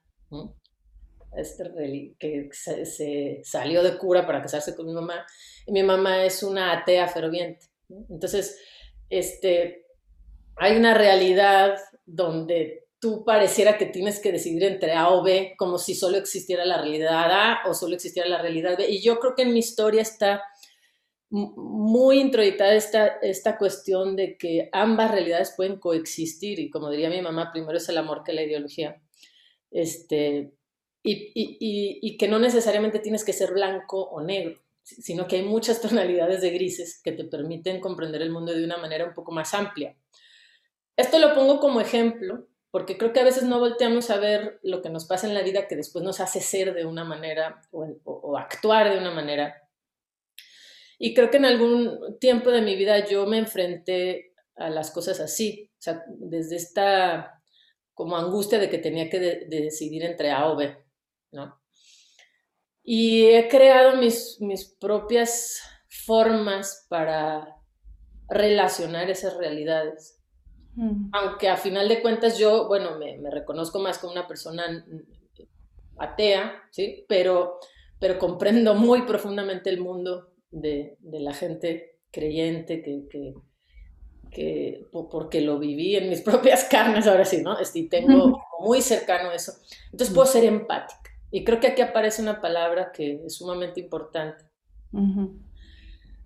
este, 1.37 2.15
que 2.19 2.49
se, 2.51 3.41
salió 3.43 3.83
de 3.83 3.97
cura 3.97 4.25
para 4.25 4.41
casarse 4.41 4.75
con 4.75 4.87
mi 4.87 4.93
mamá, 4.93 5.25
y 5.65 5.71
mi 5.71 5.83
mamá 5.83 6.25
es 6.25 6.41
una 6.41 6.71
atea 6.71 7.07
ferviente. 7.07 7.67
Entonces, 8.09 8.59
este, 9.09 9.85
hay 10.55 10.75
una 10.75 10.95
realidad 10.95 11.75
donde 12.05 12.82
tú 13.03 13.25
pareciera 13.25 13.77
que 13.77 13.85
tienes 13.85 14.21
que 14.21 14.31
decidir 14.31 14.63
entre 14.63 14.93
A 14.93 15.09
o 15.09 15.21
B, 15.21 15.55
como 15.57 15.77
si 15.77 15.93
solo 15.93 16.15
existiera 16.15 16.63
la 16.63 16.81
realidad 16.81 17.29
A 17.29 17.69
o 17.69 17.73
solo 17.73 17.95
existiera 17.95 18.29
la 18.29 18.41
realidad 18.41 18.77
B. 18.77 18.89
Y 18.89 19.01
yo 19.01 19.19
creo 19.19 19.35
que 19.35 19.41
en 19.41 19.51
mi 19.51 19.59
historia 19.59 20.01
está 20.01 20.41
muy 21.29 22.21
introyectada 22.21 22.73
esta, 22.75 23.07
esta 23.21 23.57
cuestión 23.57 24.15
de 24.15 24.37
que 24.37 24.69
ambas 24.71 25.11
realidades 25.11 25.53
pueden 25.53 25.81
coexistir 25.81 26.59
y 26.59 26.69
como 26.69 26.89
diría 26.89 27.09
mi 27.09 27.21
mamá, 27.21 27.51
primero 27.51 27.77
es 27.77 27.89
el 27.89 27.97
amor 27.97 28.23
que 28.23 28.31
la 28.31 28.43
ideología. 28.43 29.01
Este, 29.69 30.53
y, 31.03 31.11
y, 31.35 31.99
y, 32.01 32.17
que 32.17 32.29
no 32.29 32.39
necesariamente 32.39 32.99
tienes 32.99 33.25
que 33.25 33.33
ser 33.33 33.51
blanco 33.51 34.01
o 34.01 34.21
negro, 34.21 34.61
sino 34.81 35.27
que 35.27 35.35
hay 35.35 35.43
muchas 35.43 35.81
tonalidades 35.85 36.39
de 36.39 36.51
grises 36.51 37.01
que 37.03 37.11
te 37.11 37.25
permiten 37.25 37.81
comprender 37.81 38.21
el 38.21 38.31
mundo 38.31 38.53
de 38.53 38.63
una 38.63 38.77
manera 38.77 39.03
un 39.03 39.13
poco 39.13 39.33
más 39.33 39.53
amplia. 39.53 39.93
Esto 40.95 41.19
lo 41.19 41.33
pongo 41.33 41.59
como 41.59 41.81
ejemplo 41.81 42.47
porque 42.73 42.97
creo 42.97 43.13
que 43.13 43.19
a 43.19 43.23
veces 43.23 43.43
no 43.43 43.59
volteamos 43.59 44.09
a 44.09 44.17
ver 44.17 44.59
lo 44.63 44.81
que 44.81 44.89
nos 44.89 45.05
pasa 45.05 45.27
en 45.27 45.35
la 45.35 45.43
vida 45.43 45.67
que 45.67 45.75
después 45.75 46.03
nos 46.03 46.19
hace 46.19 46.41
ser 46.41 46.73
de 46.73 46.87
una 46.87 47.03
manera 47.03 47.61
o, 47.69 48.35
actuar 48.35 48.91
de 48.91 48.97
una 48.97 49.11
manera. 49.11 49.69
Y 50.97 51.13
creo 51.13 51.29
que 51.29 51.37
en 51.37 51.45
algún 51.45 52.17
tiempo 52.19 52.49
de 52.49 52.63
mi 52.63 52.75
vida 52.75 53.05
yo 53.05 53.27
me 53.27 53.37
enfrenté 53.37 54.33
a 54.55 54.71
las 54.71 54.89
cosas 54.89 55.19
así, 55.19 55.69
o 55.77 55.81
sea, 55.83 56.03
desde 56.07 56.55
esta 56.55 57.43
como 57.93 58.17
angustia 58.17 58.57
de 58.57 58.71
que 58.71 58.79
tenía 58.79 59.07
que 59.07 59.19
decidir 59.19 60.03
entre 60.03 60.31
A 60.31 60.49
o 60.49 60.55
B, 60.55 60.75
¿no? 61.31 61.61
Y 62.81 63.25
he 63.27 63.49
creado 63.49 63.97
mis, 63.97 64.41
mis 64.41 64.65
propias 64.65 65.61
formas 65.87 66.87
para 66.89 67.55
relacionar 68.27 69.11
esas 69.11 69.37
realidades. 69.37 70.22
Mm. 70.75 71.09
Aunque 71.11 71.49
a 71.49 71.57
final 71.57 71.87
de 71.87 72.01
cuentas 72.01 72.37
yo, 72.37 72.67
bueno, 72.67 72.97
me, 72.97 73.17
reconozco 73.29 73.79
más 73.79 73.99
como 73.99 74.13
una 74.13 74.27
persona 74.27 74.85
atea, 75.97 76.63
¿sí? 76.71 77.05
Pero, 77.07 77.59
pero 77.99 78.17
comprendo 78.17 78.73
muy 78.75 79.03
profundamente 79.03 79.69
el 79.69 79.81
mundo 79.81 80.33
de, 80.51 80.97
la 81.01 81.33
gente 81.33 81.99
creyente 82.11 82.81
que, 82.81 83.35
que, 84.31 84.87
porque 84.91 85.41
lo 85.41 85.59
viví 85.59 85.95
en 85.95 86.09
mis 86.09 86.21
propias 86.23 86.65
carnes, 86.65 87.07
ahora 87.07 87.25
sí, 87.25 87.41
¿no? 87.41 87.55
Y 87.73 87.87
tengo 87.87 88.41
muy 88.59 88.81
cercano 88.81 89.31
eso. 89.31 89.53
Entonces 89.91 90.13
puedo 90.13 90.27
ser 90.27 90.45
empática. 90.45 91.11
Y 91.31 91.43
creo 91.43 91.59
que 91.59 91.67
aquí 91.67 91.81
aparece 91.81 92.21
una 92.21 92.41
palabra 92.41 92.91
que 92.91 93.21
es 93.25 93.35
sumamente 93.35 93.79
importante 93.79 94.45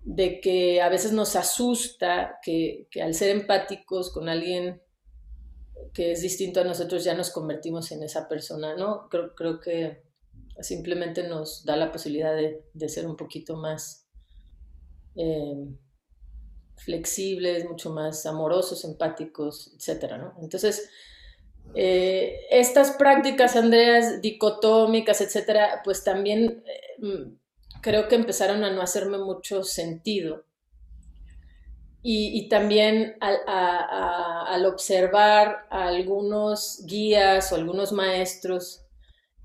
de 0.08 0.40
que 0.40 0.80
a 0.80 0.88
veces 0.88 1.12
nos 1.12 1.36
asusta 1.36 2.38
que, 2.42 2.88
al 3.02 3.12
ser 3.12 3.28
empáticos 3.28 4.10
con 4.10 4.30
alguien 4.30 4.80
que 5.92 6.12
es 6.12 6.22
distinto 6.22 6.60
a 6.60 6.64
nosotros 6.64 7.04
ya 7.04 7.14
nos 7.14 7.30
convertimos 7.30 7.92
en 7.92 8.02
esa 8.02 8.26
persona, 8.26 8.74
¿no? 8.74 9.10
Creo, 9.10 9.34
creo 9.34 9.60
que 9.60 10.02
simplemente 10.60 11.28
nos 11.28 11.62
da 11.66 11.76
la 11.76 11.92
posibilidad 11.92 12.34
de, 12.34 12.88
ser 12.88 13.06
un 13.06 13.16
poquito 13.16 13.56
más 13.56 14.08
eh, 15.14 15.76
flexibles, 16.76 17.68
mucho 17.68 17.90
más 17.90 18.24
amorosos, 18.24 18.86
empáticos, 18.86 19.74
etc. 19.74 20.14
Entonces, 20.40 20.88
eh, 21.74 22.46
estas 22.50 22.92
prácticas, 22.92 23.56
Andreas, 23.56 24.22
dicotómicas, 24.22 25.20
etcétera, 25.20 25.82
pues 25.84 26.02
también 26.02 26.64
mm, 26.96 27.37
creo 27.80 28.08
que 28.08 28.16
empezaron 28.16 28.64
a 28.64 28.70
no 28.70 28.82
hacerme 28.82 29.18
mucho 29.18 29.62
sentido. 29.62 30.44
Y, 32.00 32.48
también 32.48 33.16
al, 33.20 34.64
observar 34.64 35.66
a 35.68 35.88
algunos 35.88 36.84
guías 36.86 37.52
o 37.52 37.56
algunos 37.56 37.92
maestros, 37.92 38.86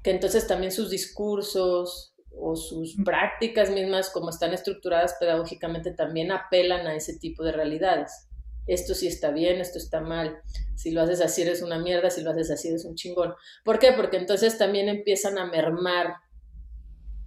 que 0.02 0.12
entonces 0.12 0.48
también 0.48 0.72
sus 0.72 0.89
discursos 0.89 2.13
o 2.32 2.56
sus 2.56 2.96
prácticas 3.04 3.69
mismas, 3.69 4.10
como 4.12 4.30
están 4.30 4.54
estructuradas 4.54 5.15
pedagógicamente, 5.19 5.91
también 5.91 6.32
apelan 6.32 6.88
a 6.88 6.96
ese 6.96 7.17
tipo 7.17 7.43
de 7.43 7.52
realidades. 7.52 8.30
Esto 8.65 8.93
sí 8.93 9.08
está 9.08 9.32
bien, 9.32 9.60
esto 9.60 9.78
está 9.78 10.00
mal. 10.00 10.41
Si 10.76 10.91
lo 10.91 11.02
haces 11.02 11.19
así 11.19 11.41
eres 11.41 11.62
una 11.62 11.80
mierda, 11.80 12.10
si 12.10 12.22
lo 12.22 12.32
haces 12.32 12.50
así 12.50 12.69
eres 12.69 12.86
un 12.86 12.96
chingón. 12.96 13.34
¿Por 13.65 13.78
qué? 13.78 13.91
Porque 13.91 14.17
entonces 14.17 14.58
también 14.58 14.88
empiezan 14.88 15.38
a 15.38 15.48
mermar 15.48 16.15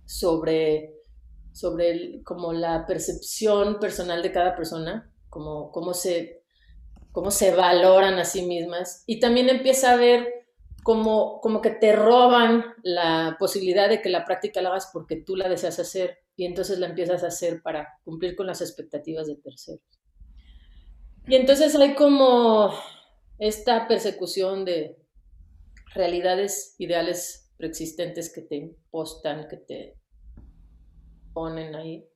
sobre, 0.07 0.96
sobre 1.57 2.23
como 2.23 2.53
la 2.53 2.85
percepción 2.85 3.81
personal 3.81 4.23
de 4.23 4.31
cada 4.31 4.55
persona 4.55 5.11
como 5.31 5.73
cómo 5.73 5.95
se, 5.95 6.43
cómo 7.13 7.31
se 7.31 7.55
valoran 7.55 8.19
a 8.19 8.27
sí 8.27 8.43
mismas. 8.43 9.05
Y 9.07 9.21
también 9.21 9.49
empieza 9.49 9.93
a 9.93 9.97
ver 9.97 10.29
como, 10.83 11.41
como 11.41 11.63
que 11.63 11.71
te 11.71 11.95
roban 11.95 12.63
la 12.83 13.37
posibilidad 13.39 13.89
de 13.89 14.03
que 14.03 14.11
la 14.11 14.27
práctica 14.27 14.61
la 14.61 14.69
hagas 14.69 14.91
porque 14.93 15.17
tú 15.17 15.35
la 15.35 15.49
deseas 15.49 15.79
hacer 15.79 16.19
y 16.37 16.45
entonces 16.45 16.79
la 16.79 16.89
empiezas 16.89 17.25
a 17.25 17.29
hacer 17.29 17.63
para 17.63 17.89
cumplir 18.05 18.37
con 18.37 18.47
las 18.47 18.61
expectativas 18.61 19.27
de 19.27 19.37
terceros. 19.37 19.81
Y 21.27 21.37
entonces 21.37 21.75
hay 21.75 21.95
como 21.95 22.71
esta 23.39 23.89
persecución 23.89 24.67
de 24.67 24.99
realidades 25.95 26.75
ideales 26.77 27.51
preexistentes 27.57 28.31
que 28.31 28.43
te 28.43 28.57
impostan, 28.57 29.49
que 29.49 29.57
te 29.57 29.97
ponen 31.37 31.75
ahí 31.75 32.09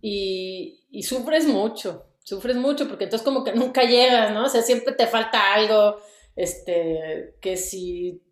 y, 0.00 1.02
sufres 1.02 1.46
mucho, 1.46 2.06
sufres 2.22 2.56
mucho 2.56 2.86
porque 2.86 3.04
entonces 3.04 3.24
como 3.24 3.42
que 3.42 3.52
nunca 3.52 3.82
llegas, 3.82 4.32
¿no? 4.32 4.44
O 4.44 4.48
sea, 4.48 4.62
siempre 4.62 4.94
te 4.94 5.08
falta 5.08 5.52
algo, 5.52 5.96
este, 6.36 7.34
que 7.40 7.56
si 7.56 8.22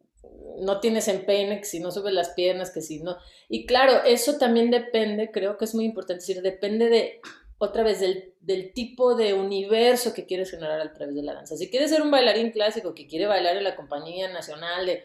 no 0.61 0.79
tienes 0.79 1.09
empeine, 1.09 1.59
que 1.59 1.65
si 1.65 1.81
no 1.81 1.91
subes 1.91 2.13
las 2.13 2.31
piernas, 2.31 2.71
que 2.71 2.81
si 2.81 3.03
no. 3.03 3.17
Y 3.49 3.67
claro, 3.67 4.05
eso 4.05 4.39
también 4.39 4.71
depende, 4.71 5.33
creo 5.33 5.59
que 5.59 5.65
es 5.65 5.75
muy 5.75 5.85
importante 5.85 6.21
decir, 6.21 6.43
depende 6.43 6.89
de, 6.89 7.21
otra 7.59 7.83
vez, 7.83 7.99
del, 7.99 8.35
del 8.41 8.73
tipo 8.73 9.17
de 9.17 9.35
universo 9.35 10.15
que 10.15 10.27
quieres 10.27 10.53
generar 10.53 10.81
a 10.81 10.93
través 10.93 11.17
de 11.17 11.25
la 11.25 11.35
danza. 11.35 11.57
Si 11.57 11.71
quieres 11.71 11.91
ser 11.91 12.03
un 12.03 12.13
bailarín 12.13 12.53
clásico 12.53 12.95
que 12.95 13.09
quiere 13.09 13.27
bailar 13.27 13.57
en 13.57 13.65
la 13.65 13.75
Compañía 13.75 14.29
Nacional 14.29 14.87
de 14.87 15.03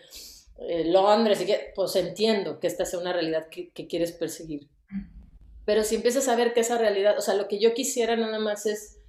eh, 0.57 0.85
Londres, 0.85 1.45
pues 1.75 1.95
entiendo 1.95 2.59
que 2.59 2.67
esta 2.67 2.85
sea 2.85 2.99
una 2.99 3.13
realidad 3.13 3.47
que, 3.49 3.71
que 3.71 3.87
quieres 3.87 4.11
perseguir. 4.11 4.69
Pero 5.65 5.83
si 5.83 5.95
empiezas 5.95 6.27
a 6.27 6.35
ver 6.35 6.53
que 6.53 6.61
esa 6.61 6.77
realidad, 6.77 7.17
o 7.17 7.21
sea, 7.21 7.33
lo 7.33 7.47
que 7.47 7.59
yo 7.59 7.73
quisiera 7.73 8.15
nada 8.15 8.39
más 8.39 8.65
es, 8.65 8.99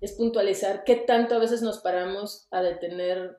es 0.00 0.12
puntualizar 0.12 0.84
qué 0.84 0.96
tanto 0.96 1.34
a 1.34 1.38
veces 1.38 1.62
nos 1.62 1.78
paramos 1.78 2.46
a 2.50 2.62
detener 2.62 3.38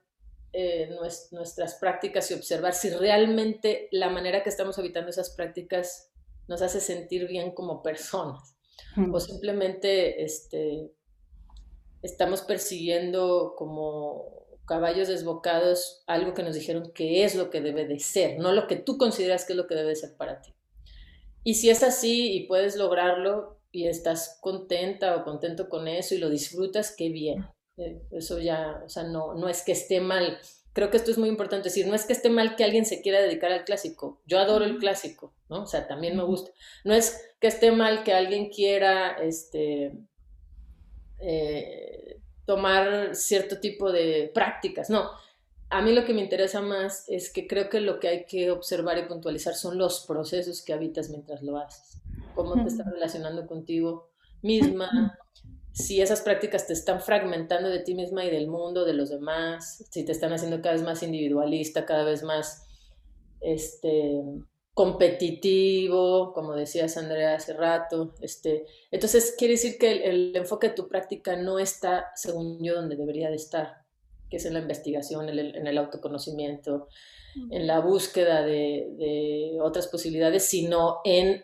eh, 0.57 0.89
nuestras 1.31 1.75
prácticas 1.75 2.29
y 2.31 2.33
observar 2.33 2.73
si 2.73 2.89
realmente 2.89 3.89
la 3.91 4.09
manera 4.09 4.43
que 4.43 4.49
estamos 4.49 4.77
habitando 4.79 5.09
esas 5.09 5.31
prácticas 5.31 6.11
nos 6.47 6.61
hace 6.61 6.79
sentir 6.79 7.27
bien 7.27 7.51
como 7.51 7.81
personas. 7.81 8.55
O 9.11 9.19
simplemente 9.19 10.23
este, 10.23 10.91
estamos 12.01 12.41
persiguiendo 12.41 13.53
como 13.57 14.44
caballos 14.65 15.07
desbocados 15.07 16.03
algo 16.07 16.33
que 16.33 16.43
nos 16.43 16.55
dijeron 16.55 16.91
que 16.93 17.23
es 17.23 17.35
lo 17.35 17.49
que 17.49 17.61
debe 17.61 17.85
de 17.85 17.99
ser, 17.99 18.39
no 18.39 18.51
lo 18.51 18.67
que 18.67 18.75
tú 18.75 18.97
consideras 18.97 19.45
que 19.45 19.53
es 19.53 19.57
lo 19.57 19.67
que 19.67 19.75
debe 19.75 19.95
ser 19.95 20.15
para 20.15 20.41
ti. 20.41 20.53
Y 21.43 21.55
si 21.55 21.69
es 21.69 21.83
así 21.83 22.33
y 22.33 22.47
puedes 22.47 22.75
lograrlo 22.75 23.59
y 23.71 23.87
estás 23.87 24.39
contenta 24.41 25.15
o 25.15 25.23
contento 25.23 25.69
con 25.69 25.87
eso 25.87 26.15
y 26.15 26.17
lo 26.17 26.29
disfrutas, 26.29 26.95
qué 26.95 27.09
bien. 27.09 27.45
Eh, 27.77 28.01
eso 28.11 28.39
ya, 28.39 28.81
o 28.83 28.89
sea, 28.89 29.03
no, 29.03 29.35
no 29.35 29.47
es 29.47 29.61
que 29.61 29.73
esté 29.73 30.01
mal. 30.01 30.39
Creo 30.73 30.89
que 30.89 30.97
esto 30.97 31.11
es 31.11 31.17
muy 31.17 31.29
importante 31.29 31.69
decir, 31.69 31.87
no 31.87 31.93
es 31.93 32.05
que 32.05 32.13
esté 32.13 32.29
mal 32.29 32.55
que 32.55 32.63
alguien 32.63 32.85
se 32.85 33.01
quiera 33.01 33.21
dedicar 33.21 33.51
al 33.51 33.63
clásico. 33.63 34.21
Yo 34.25 34.39
adoro 34.39 34.65
el 34.65 34.77
clásico, 34.77 35.33
¿no? 35.49 35.63
O 35.63 35.65
sea, 35.67 35.87
también 35.87 36.17
me 36.17 36.23
gusta. 36.23 36.51
No 36.83 36.93
es 36.93 37.35
que 37.39 37.47
esté 37.47 37.71
mal 37.71 38.03
que 38.03 38.13
alguien 38.13 38.49
quiera, 38.49 39.11
este, 39.21 39.93
eh, 41.19 42.19
tomar 42.45 43.15
cierto 43.15 43.59
tipo 43.59 43.91
de 43.91 44.31
prácticas, 44.33 44.89
no. 44.89 45.09
A 45.69 45.81
mí 45.81 45.93
lo 45.93 46.05
que 46.05 46.13
me 46.13 46.21
interesa 46.21 46.61
más 46.61 47.05
es 47.07 47.31
que 47.31 47.47
creo 47.47 47.69
que 47.69 47.79
lo 47.81 47.99
que 47.99 48.07
hay 48.07 48.25
que 48.25 48.51
observar 48.51 48.97
y 48.97 49.07
puntualizar 49.07 49.55
son 49.55 49.77
los 49.77 50.05
procesos 50.05 50.61
que 50.61 50.73
habitas 50.73 51.09
mientras 51.09 51.41
lo 51.41 51.57
haces. 51.57 52.01
Cómo 52.35 52.53
te 52.53 52.67
estás 52.67 52.85
relacionando 52.85 53.47
contigo 53.47 54.09
misma, 54.41 55.17
si 55.75 56.01
esas 56.01 56.21
prácticas 56.21 56.67
te 56.67 56.73
están 56.73 57.01
fragmentando 57.01 57.67
de 57.67 57.79
ti 57.79 57.95
misma 57.95 58.23
y 58.23 58.29
del 58.29 58.47
mundo, 58.47 58.85
de 58.85 58.93
los 58.93 59.09
demás, 59.09 59.83
si 59.89 60.05
te 60.05 60.13
están 60.13 60.31
haciendo 60.31 60.61
cada 60.61 60.75
vez 60.75 60.83
más 60.83 61.03
individualista, 61.03 61.85
cada 61.85 62.05
vez 62.05 62.23
más 62.23 62.65
este, 63.41 64.23
competitivo, 64.75 66.33
como 66.33 66.53
decías 66.53 66.97
Andrea 66.97 67.35
hace 67.35 67.53
rato. 67.53 68.13
Este, 68.19 68.65
entonces, 68.91 69.33
quiere 69.37 69.53
decir 69.53 69.77
que 69.79 70.03
el, 70.03 70.35
enfoque 70.35 70.67
de 70.67 70.75
tu 70.75 70.89
práctica 70.89 71.37
no 71.37 71.59
está, 71.59 72.11
según 72.13 72.61
yo, 72.61 72.75
donde 72.75 72.97
debería 72.97 73.29
de 73.29 73.37
estar 73.37 73.85
que 74.29 74.37
es 74.37 74.45
en 74.45 74.53
la 74.53 74.59
investigación, 74.59 75.29
en 75.29 75.67
el, 75.67 75.77
autoconocimiento, 75.77 76.89
en 77.51 77.67
la 77.67 77.79
búsqueda 77.79 78.43
de, 78.43 79.57
otras 79.61 79.87
posibilidades, 79.87 80.45
sino 80.45 80.97
en 81.05 81.43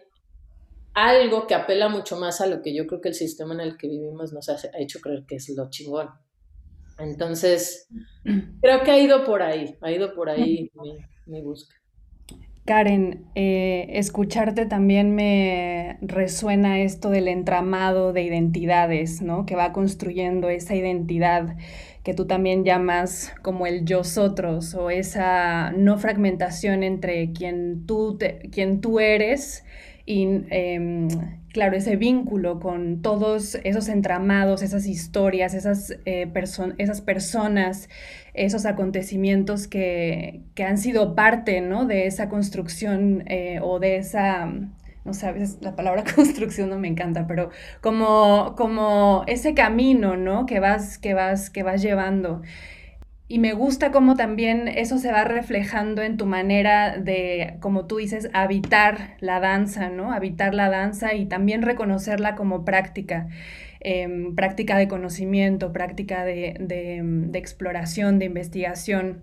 algo 0.93 1.47
que 1.47 1.55
apela 1.55 1.87
mucho 1.87 2.17
más 2.17 2.41
a 2.41 2.47
lo 2.47 2.61
que 2.61 2.73
yo 2.73 2.85
creo 2.85 2.99
que 2.99 3.09
el 3.09 3.15
sistema 3.15 3.53
en 3.53 3.61
el 3.61 3.77
que 3.77 3.87
vivimos 3.87 4.33
nos 4.33 4.49
ha, 4.49 4.57
hecho 4.77 4.99
creer 4.99 5.25
que 5.25 5.35
es 5.35 5.47
lo 5.55 5.69
chingón. 5.69 6.09
Entonces, 6.97 7.87
creo 8.61 8.83
que 8.83 8.91
ha 8.91 8.99
ido 8.99 9.23
por 9.23 9.41
ahí, 9.41 9.77
ha 9.79 9.91
ido 9.91 10.13
por 10.13 10.29
ahí 10.29 10.69
mi, 10.73 10.97
mi 11.27 11.41
búsqueda. 11.41 11.80
Karen, 12.71 13.25
eh, 13.35 13.87
escucharte 13.89 14.65
también 14.65 15.13
me 15.13 15.97
resuena 15.99 16.79
esto 16.79 17.09
del 17.09 17.27
entramado 17.27 18.13
de 18.13 18.21
identidades, 18.23 19.21
¿no? 19.21 19.45
Que 19.45 19.57
va 19.57 19.73
construyendo 19.73 20.47
esa 20.47 20.73
identidad 20.73 21.57
que 22.05 22.13
tú 22.13 22.27
también 22.27 22.63
llamas 22.63 23.33
como 23.41 23.67
el 23.67 23.83
yo 23.83 24.03
otros 24.17 24.73
o 24.73 24.89
esa 24.89 25.71
no 25.71 25.97
fragmentación 25.97 26.83
entre 26.83 27.33
quien 27.33 27.85
tú, 27.85 28.17
quien 28.53 28.79
tú 28.79 29.01
eres 29.01 29.65
y, 30.05 30.29
em, 30.49 31.09
claro, 31.53 31.75
ese 31.75 31.95
vínculo 31.95 32.59
con 32.59 33.01
todos 33.01 33.55
esos 33.63 33.89
entramados, 33.89 34.61
esas 34.61 34.85
historias, 34.85 35.53
esas, 35.53 35.91
eh, 36.05 36.31
esas 36.77 37.01
personas, 37.01 37.89
esos 38.33 38.65
acontecimientos 38.65 39.67
que, 39.67 40.41
han 40.63 40.77
sido 40.77 41.15
parte 41.15 41.61
¿no? 41.61 41.85
de 41.85 42.07
esa 42.07 42.29
construcción 42.29 43.23
eh, 43.27 43.59
o 43.61 43.79
de 43.79 43.97
esa 43.97 44.51
no 45.03 45.13
sabes, 45.13 45.57
la 45.61 45.75
palabra 45.75 46.03
construcción 46.15 46.69
no 46.69 46.77
me 46.77 46.87
encanta, 46.87 47.27
pero 47.27 47.49
como, 47.81 48.55
como 48.55 49.23
ese 49.27 49.53
camino, 49.53 50.15
¿no? 50.15 50.45
Que 50.45 50.59
vas, 50.59 50.97
que 50.97 51.13
vas, 51.13 51.49
que 51.49 51.63
vas 51.63 51.81
llevando. 51.81 52.41
Y 53.31 53.39
me 53.39 53.53
gusta 53.53 53.91
cómo 53.91 54.17
también 54.17 54.67
eso 54.67 54.97
se 54.97 55.09
va 55.09 55.23
reflejando 55.23 56.01
en 56.01 56.17
tu 56.17 56.25
manera 56.25 56.97
de, 56.97 57.55
como 57.61 57.85
tú 57.85 57.95
dices, 57.95 58.29
habitar 58.33 59.15
la 59.21 59.39
danza, 59.39 59.87
¿no? 59.87 60.11
Habitar 60.11 60.53
la 60.53 60.69
danza 60.69 61.13
y 61.13 61.27
también 61.27 61.61
reconocerla 61.61 62.35
como 62.35 62.65
práctica, 62.65 63.29
em, 63.79 64.35
práctica 64.35 64.77
de 64.77 64.89
conocimiento, 64.89 65.71
práctica 65.71 66.25
de, 66.25 66.57
de 66.59 67.39
exploración, 67.39 68.19
de 68.19 68.25
investigación. 68.25 69.21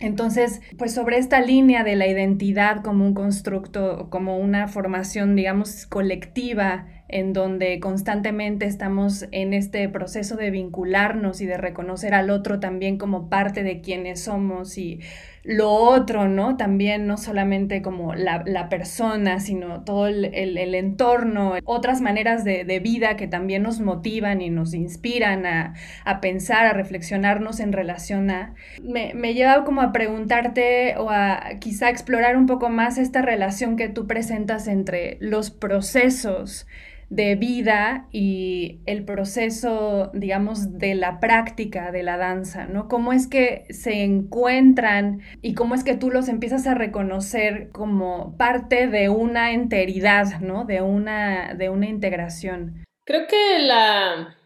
Entonces, 0.00 0.60
pues 0.76 0.92
sobre 0.92 1.18
esta 1.18 1.40
línea 1.40 1.84
de 1.84 1.94
la 1.94 2.08
identidad 2.08 2.82
como 2.82 3.06
un 3.06 3.14
constructo, 3.14 4.10
como 4.10 4.38
una 4.38 4.66
formación, 4.66 5.36
digamos, 5.36 5.86
colectiva, 5.86 6.86
en 7.08 7.32
donde 7.32 7.80
constantemente 7.80 8.66
estamos 8.66 9.26
en 9.32 9.54
este 9.54 9.88
proceso 9.88 10.36
de 10.36 10.50
vincularnos 10.50 11.40
y 11.40 11.46
de 11.46 11.56
reconocer 11.56 12.14
al 12.14 12.30
otro 12.30 12.60
también 12.60 12.98
como 12.98 13.28
parte 13.30 13.62
de 13.62 13.80
quienes 13.80 14.22
somos 14.22 14.76
y 14.76 15.00
lo 15.48 15.72
otro, 15.72 16.28
¿no? 16.28 16.58
También 16.58 17.06
no 17.06 17.16
solamente 17.16 17.80
como 17.80 18.14
la, 18.14 18.68
persona, 18.68 19.40
sino 19.40 19.82
todo 19.82 20.06
el, 20.06 20.74
entorno, 20.74 21.54
otras 21.64 22.02
maneras 22.02 22.44
de, 22.44 22.80
vida 22.80 23.16
que 23.16 23.26
también 23.26 23.62
nos 23.62 23.80
motivan 23.80 24.42
y 24.42 24.50
nos 24.50 24.74
inspiran 24.74 25.46
a, 25.46 25.74
pensar, 26.20 26.66
a 26.66 26.74
reflexionarnos 26.74 27.60
en 27.60 27.72
relación 27.72 28.30
a... 28.30 28.54
Me, 28.82 29.14
me 29.14 29.32
lleva 29.32 29.64
como 29.64 29.80
a 29.80 29.90
preguntarte 29.90 30.96
o 30.98 31.08
a 31.08 31.58
quizá 31.60 31.88
explorar 31.88 32.36
un 32.36 32.44
poco 32.44 32.68
más 32.68 32.98
esta 32.98 33.22
relación 33.22 33.76
que 33.76 33.88
tú 33.88 34.06
presentas 34.06 34.68
entre 34.68 35.16
los 35.20 35.50
procesos 35.50 36.66
de 37.10 37.36
vida 37.36 38.06
y 38.12 38.80
el 38.84 39.04
proceso, 39.04 40.10
digamos, 40.12 40.78
de 40.78 40.94
la 40.94 41.20
práctica 41.20 41.90
de 41.90 42.02
la 42.02 42.18
danza, 42.18 42.66
¿no? 42.66 42.86
¿Cómo 42.88 43.12
es 43.12 43.26
que 43.26 43.64
se 43.70 44.02
encuentran 44.02 45.22
y 45.40 45.54
cómo 45.54 45.74
es 45.74 45.84
que 45.84 45.96
tú 45.96 46.10
los 46.10 46.28
empiezas 46.28 46.66
a 46.66 46.74
reconocer 46.74 47.70
como 47.70 48.36
parte 48.36 48.88
de 48.88 49.08
una 49.08 49.52
enteridad, 49.52 50.40
¿no? 50.40 50.64
De 50.64 50.82
una, 50.82 51.54
de 51.54 51.70
una 51.70 51.88
integración. 51.88 52.84
Creo 53.04 53.26
que 53.26 53.58
la, 53.60 54.36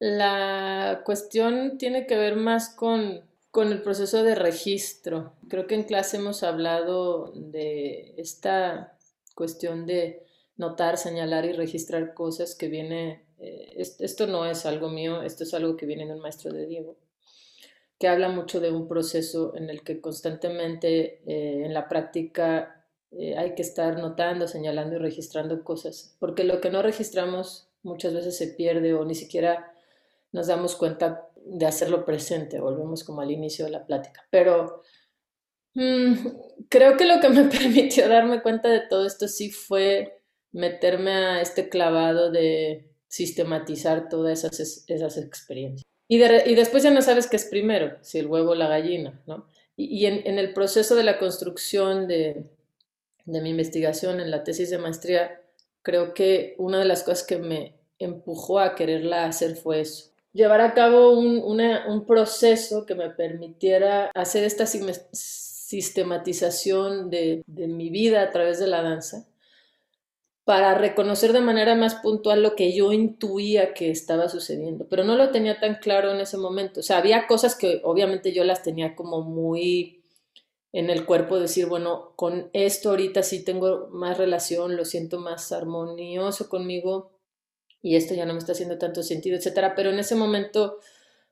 la 0.00 1.02
cuestión 1.04 1.78
tiene 1.78 2.06
que 2.06 2.16
ver 2.16 2.34
más 2.34 2.74
con, 2.74 3.20
con 3.52 3.68
el 3.68 3.82
proceso 3.82 4.24
de 4.24 4.34
registro. 4.34 5.34
Creo 5.48 5.68
que 5.68 5.76
en 5.76 5.84
clase 5.84 6.16
hemos 6.16 6.42
hablado 6.42 7.32
de 7.36 8.14
esta 8.16 8.96
cuestión 9.36 9.86
de 9.86 10.24
notar, 10.60 10.98
señalar 10.98 11.46
y 11.46 11.52
registrar 11.52 12.12
cosas 12.12 12.54
que 12.54 12.68
viene, 12.68 13.24
eh, 13.38 13.72
esto 13.98 14.26
no 14.26 14.44
es 14.44 14.66
algo 14.66 14.90
mío, 14.90 15.22
esto 15.22 15.42
es 15.42 15.54
algo 15.54 15.74
que 15.76 15.86
viene 15.86 16.06
de 16.06 16.12
un 16.12 16.20
maestro 16.20 16.52
de 16.52 16.66
Diego, 16.66 16.98
que 17.98 18.08
habla 18.08 18.28
mucho 18.28 18.60
de 18.60 18.70
un 18.70 18.86
proceso 18.86 19.56
en 19.56 19.70
el 19.70 19.82
que 19.82 20.02
constantemente 20.02 21.22
eh, 21.26 21.64
en 21.64 21.72
la 21.72 21.88
práctica 21.88 22.86
eh, 23.10 23.38
hay 23.38 23.54
que 23.54 23.62
estar 23.62 23.98
notando, 23.98 24.46
señalando 24.46 24.96
y 24.96 24.98
registrando 24.98 25.64
cosas, 25.64 26.14
porque 26.20 26.44
lo 26.44 26.60
que 26.60 26.70
no 26.70 26.82
registramos 26.82 27.70
muchas 27.82 28.12
veces 28.12 28.36
se 28.36 28.48
pierde 28.48 28.92
o 28.92 29.06
ni 29.06 29.14
siquiera 29.14 29.72
nos 30.30 30.46
damos 30.46 30.76
cuenta 30.76 31.26
de 31.36 31.64
hacerlo 31.64 32.04
presente, 32.04 32.60
volvemos 32.60 33.02
como 33.02 33.22
al 33.22 33.30
inicio 33.30 33.64
de 33.64 33.70
la 33.70 33.86
plática. 33.86 34.26
Pero 34.30 34.82
mm, 35.72 36.14
creo 36.68 36.98
que 36.98 37.06
lo 37.06 37.18
que 37.18 37.30
me 37.30 37.44
permitió 37.58 38.06
darme 38.10 38.42
cuenta 38.42 38.68
de 38.68 38.80
todo 38.80 39.06
esto 39.06 39.26
sí 39.26 39.50
fue 39.50 40.19
meterme 40.52 41.12
a 41.12 41.40
este 41.40 41.68
clavado 41.68 42.30
de 42.30 42.86
sistematizar 43.08 44.08
todas 44.08 44.44
esas, 44.44 44.84
esas 44.88 45.18
experiencias. 45.18 45.84
Y, 46.08 46.16
y, 46.16 46.54
después 46.54 46.82
ya 46.82 46.90
no 46.90 47.02
sabes 47.02 47.28
qué 47.28 47.36
es 47.36 47.44
primero, 47.44 47.96
si 48.00 48.18
el 48.18 48.26
huevo 48.26 48.50
o 48.50 48.54
la 48.54 48.68
gallina, 48.68 49.20
¿no? 49.26 49.46
Y, 49.76 50.06
en, 50.06 50.26
en, 50.26 50.38
el 50.38 50.52
proceso 50.52 50.94
de 50.94 51.04
la 51.04 51.18
construcción 51.18 52.06
de, 52.06 52.44
de 53.24 53.40
mi 53.40 53.48
investigación 53.50 54.20
en 54.20 54.30
la 54.30 54.44
tesis 54.44 54.68
de 54.70 54.78
maestría, 54.78 55.40
creo 55.82 56.12
que 56.12 56.54
una 56.58 56.78
de 56.78 56.84
las 56.84 57.02
cosas 57.02 57.26
que 57.26 57.38
me 57.38 57.76
empujó 57.98 58.58
a 58.58 58.74
quererla 58.74 59.24
hacer 59.24 59.56
fue 59.56 59.80
eso. 59.80 60.10
Llevar 60.32 60.60
a 60.60 60.74
cabo 60.74 61.18
un, 61.18 61.40
un 61.40 62.06
proceso 62.06 62.84
que 62.86 62.94
me 62.94 63.10
permitiera 63.10 64.10
hacer 64.14 64.44
esta 64.44 64.66
sistematización 64.66 67.10
de, 67.10 67.42
de 67.46 67.68
mi 67.68 67.90
vida 67.90 68.22
a 68.22 68.30
través 68.30 68.60
de 68.60 68.66
la 68.66 68.82
danza 68.82 69.29
para 70.50 70.74
reconocer 70.74 71.32
de 71.32 71.42
manera 71.42 71.76
más 71.76 71.94
puntual 71.94 72.42
lo 72.42 72.56
que 72.56 72.72
yo 72.72 72.90
intuía 72.90 73.72
que 73.72 73.88
estaba 73.88 74.28
sucediendo, 74.28 74.84
pero 74.90 75.04
no 75.04 75.14
lo 75.14 75.30
tenía 75.30 75.60
tan 75.60 75.76
claro 75.76 76.10
en 76.10 76.20
ese 76.20 76.38
momento. 76.38 76.80
O 76.80 76.82
sea, 76.82 76.98
había 76.98 77.28
cosas 77.28 77.54
que 77.54 77.80
obviamente 77.84 78.32
yo 78.32 78.42
las 78.42 78.64
tenía 78.64 78.96
como 78.96 79.22
muy 79.22 80.02
en 80.72 80.90
el 80.90 81.06
cuerpo, 81.06 81.38
decir, 81.38 81.66
bueno, 81.66 82.14
con 82.16 82.50
esto 82.52 82.90
ahorita 82.90 83.22
sí 83.22 83.44
tengo 83.44 83.90
más 83.92 84.18
relación, 84.18 84.76
lo 84.76 84.84
siento 84.84 85.20
más 85.20 85.52
armonioso 85.52 86.48
conmigo 86.48 87.12
y 87.80 87.94
esto 87.94 88.14
ya 88.14 88.26
no 88.26 88.32
me 88.32 88.40
está 88.40 88.50
haciendo 88.50 88.76
tanto 88.76 89.04
sentido, 89.04 89.36
etcétera, 89.36 89.76
pero 89.76 89.90
en 89.90 90.00
ese 90.00 90.16
momento 90.16 90.78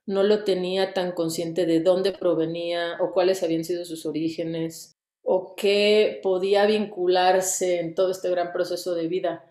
no 0.07 0.23
lo 0.23 0.45
tenía 0.45 0.95
tan 0.95 1.11
consciente 1.11 1.67
de 1.67 1.81
dónde 1.81 2.13
provenía 2.13 2.99
o 3.01 3.11
cuáles 3.13 3.43
habían 3.43 3.65
sido 3.65 3.85
sus 3.85 4.07
orígenes 4.07 4.98
o 5.31 5.55
qué 5.55 6.21
podía 6.23 6.65
vincularse 6.65 7.81
en 7.81 7.95
todo 7.95 8.11
este 8.11 8.31
gran 8.31 8.51
proceso 8.51 8.95
de 8.95 9.09
vida, 9.09 9.45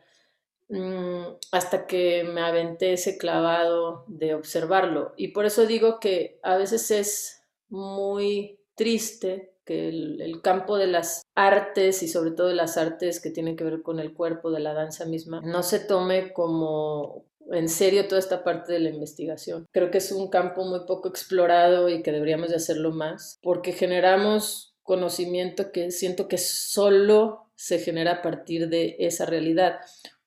mm, 0.69 1.21
hasta 1.51 1.85
que 1.85 2.23
me 2.23 2.41
aventé 2.41 2.93
ese 2.93 3.19
clavado 3.19 4.03
de 4.07 4.33
observarlo. 4.33 5.13
Y 5.17 5.27
por 5.27 5.45
eso 5.45 5.67
digo 5.67 5.99
que 5.99 6.39
a 6.41 6.57
veces 6.57 6.89
es 6.89 7.43
muy 7.69 8.59
triste 8.73 9.53
que 9.65 9.89
el, 9.89 10.41
campo 10.41 10.77
de 10.77 10.87
las 10.87 11.21
artes 11.35 12.01
y 12.01 12.07
sobre 12.07 12.31
todo 12.31 12.47
de 12.47 12.55
las 12.55 12.77
artes 12.77 13.21
que 13.21 13.29
tienen 13.29 13.55
que 13.55 13.63
ver 13.63 13.83
con 13.83 13.99
el 13.99 14.15
cuerpo, 14.15 14.49
de 14.49 14.61
la 14.61 14.73
danza 14.73 15.05
misma, 15.05 15.41
no 15.41 15.61
se 15.61 15.79
tome 15.79 16.33
como 16.33 17.27
en 17.51 17.69
serio 17.69 18.07
toda 18.07 18.17
esta 18.17 18.43
parte 18.43 18.73
de 18.73 18.79
la 18.79 18.89
investigación. 18.89 19.67
Creo 19.71 19.91
que 19.91 19.99
es 19.99 20.11
un 20.11 20.29
campo 20.31 20.65
muy 20.65 20.87
poco 20.87 21.07
explorado 21.07 21.87
y 21.87 22.01
que 22.01 22.11
deberíamos 22.11 22.49
de 22.49 22.55
hacerlo 22.55 22.91
más, 22.91 23.37
porque 23.43 23.73
generamos 23.73 24.66
conocimiento 24.87 25.73
que 25.73 25.91
siento 25.91 26.29
que 26.29 26.37
solo 26.37 27.51
se 27.55 27.77
genera 27.77 28.13
a 28.13 28.21
partir 28.21 28.69
de 28.69 28.95
esa 28.99 29.25
realidad, 29.25 29.79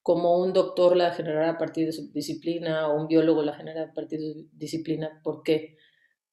como 0.02 0.38
un 0.38 0.52
doctor 0.52 0.96
la 0.96 1.14
generará 1.14 1.52
a 1.52 1.58
partir 1.58 1.86
de 1.86 1.92
su 1.92 2.12
disciplina 2.12 2.86
o 2.88 3.00
un 3.00 3.08
biólogo 3.08 3.42
la 3.42 3.54
genera 3.54 3.84
a 3.84 3.92
partir 3.94 4.20
de 4.20 4.34
su 4.34 4.48
disciplina, 4.52 5.18
porque 5.24 5.78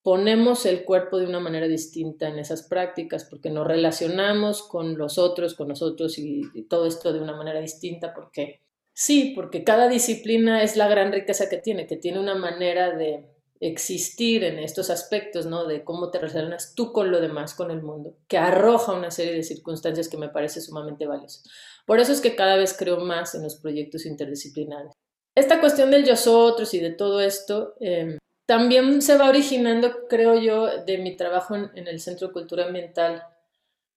ponemos 0.04 0.66
el 0.66 0.84
cuerpo 0.84 1.20
de 1.20 1.26
una 1.26 1.40
manera 1.40 1.70
distinta 1.70 2.28
en 2.28 2.38
esas 2.38 2.68
prácticas, 2.68 3.24
porque 3.24 3.50
nos 3.50 3.66
relacionamos 3.66 4.68
con 4.68 4.98
los 4.98 5.18
otros, 5.18 5.56
con 5.56 5.70
nosotros 5.70 6.20
y, 6.20 6.42
y 6.54 6.68
todo 6.68 6.86
esto 6.86 7.14
de 7.14 7.22
una 7.22 7.36
manera 7.36 7.62
distinta, 7.62 8.14
porque 8.14 8.62
sí, 8.92 9.32
porque 9.38 9.64
cada 9.64 9.88
disciplina 9.88 10.64
es 10.64 10.76
la 10.76 10.90
gran 10.90 11.14
riqueza 11.14 11.48
que 11.48 11.60
tiene, 11.60 11.88
que 11.88 11.96
tiene 11.96 12.20
una 12.20 12.36
manera 12.36 12.94
de 12.94 13.37
existir 13.60 14.44
en 14.44 14.60
estos 14.60 14.90
aspectos, 14.90 15.46
¿no? 15.46 15.66
De 15.66 15.84
cómo 15.84 16.12
te 16.12 16.20
relacionas 16.20 16.74
tú 16.76 16.92
con 16.92 17.12
lo 17.12 17.20
demás, 17.22 17.54
con 17.54 17.72
el 17.72 17.82
mundo, 17.82 18.18
que 18.28 18.38
arroja 18.38 18.94
una 18.94 19.12
serie 19.12 19.34
de 19.34 19.44
circunstancias 19.44 20.10
que 20.10 20.18
me 20.18 20.30
parece 20.30 20.62
sumamente 20.62 21.08
valiosas. 21.08 21.44
Por 21.86 22.00
eso 22.00 22.12
es 22.12 22.22
que 22.22 22.36
cada 22.36 22.58
vez 22.58 22.76
creo 22.78 23.00
más 23.00 23.34
en 23.36 23.44
los 23.44 23.56
proyectos 23.56 24.06
interdisciplinares. 24.06 24.92
Esta 25.36 25.60
cuestión 25.60 25.92
del 25.92 26.06
yo 26.06 26.16
otros 26.26 26.74
y 26.74 26.80
de 26.80 26.92
todo 26.92 27.22
esto 27.22 27.76
em, 27.80 28.18
también 28.46 29.02
se 29.02 29.18
va 29.18 29.30
originando, 29.30 30.08
creo 30.10 30.40
yo, 30.40 30.84
de 30.84 30.98
mi 30.98 31.16
trabajo 31.16 31.56
en, 31.56 31.70
en 31.76 31.88
el 31.88 32.00
Centro 32.00 32.28
de 32.28 32.34
Cultura 32.34 32.66
Ambiental, 32.66 33.24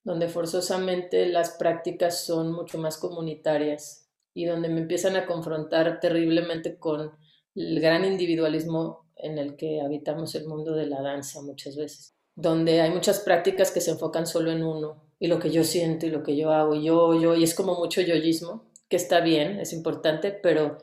donde 0.05 0.29
forzosamente 0.29 1.27
las 1.27 1.51
prácticas 1.53 2.25
son 2.25 2.53
mucho 2.53 2.79
más 2.79 2.97
comunitarias 2.99 4.09
y 4.35 4.47
donde 4.47 4.69
me 4.69 4.81
empiezan 4.81 5.17
a 5.17 5.27
confrontar 5.27 6.01
terriblemente 6.01 6.79
con 6.79 7.13
el 7.55 7.81
gran 7.81 8.05
individualismo 8.05 9.00
en 9.23 9.39
el 9.39 9.57
que 9.57 9.81
habitamos 9.81 10.35
el 10.35 10.47
mundo 10.47 10.75
de 10.75 10.87
la 10.87 11.03
danza 11.03 11.43
muchas 11.43 11.77
veces, 11.77 12.15
donde 12.35 12.81
hay 12.81 12.91
muchas 12.91 13.21
prácticas 13.21 13.71
que 13.71 13.81
se 13.81 13.93
enfocan 13.93 14.27
solo 14.27 14.51
en 14.51 14.63
uno 14.63 15.03
y 15.19 15.27
lo 15.27 15.39
que 15.39 15.51
yo 15.51 15.65
siento 15.65 16.07
y 16.07 16.11
lo 16.11 16.23
que 16.23 16.37
yo 16.37 16.51
hago 16.51 16.75
y 16.75 16.85
yo, 16.85 17.15
yo, 17.21 17.37
y 17.37 17.45
es 17.45 17.55
como 17.55 17.75
mucho 17.77 18.01
yoísmo, 18.01 18.71
que 18.89 18.97
está 18.97 19.21
bien, 19.21 19.61
es 19.61 19.73
importante, 19.73 20.33
pero, 20.33 20.79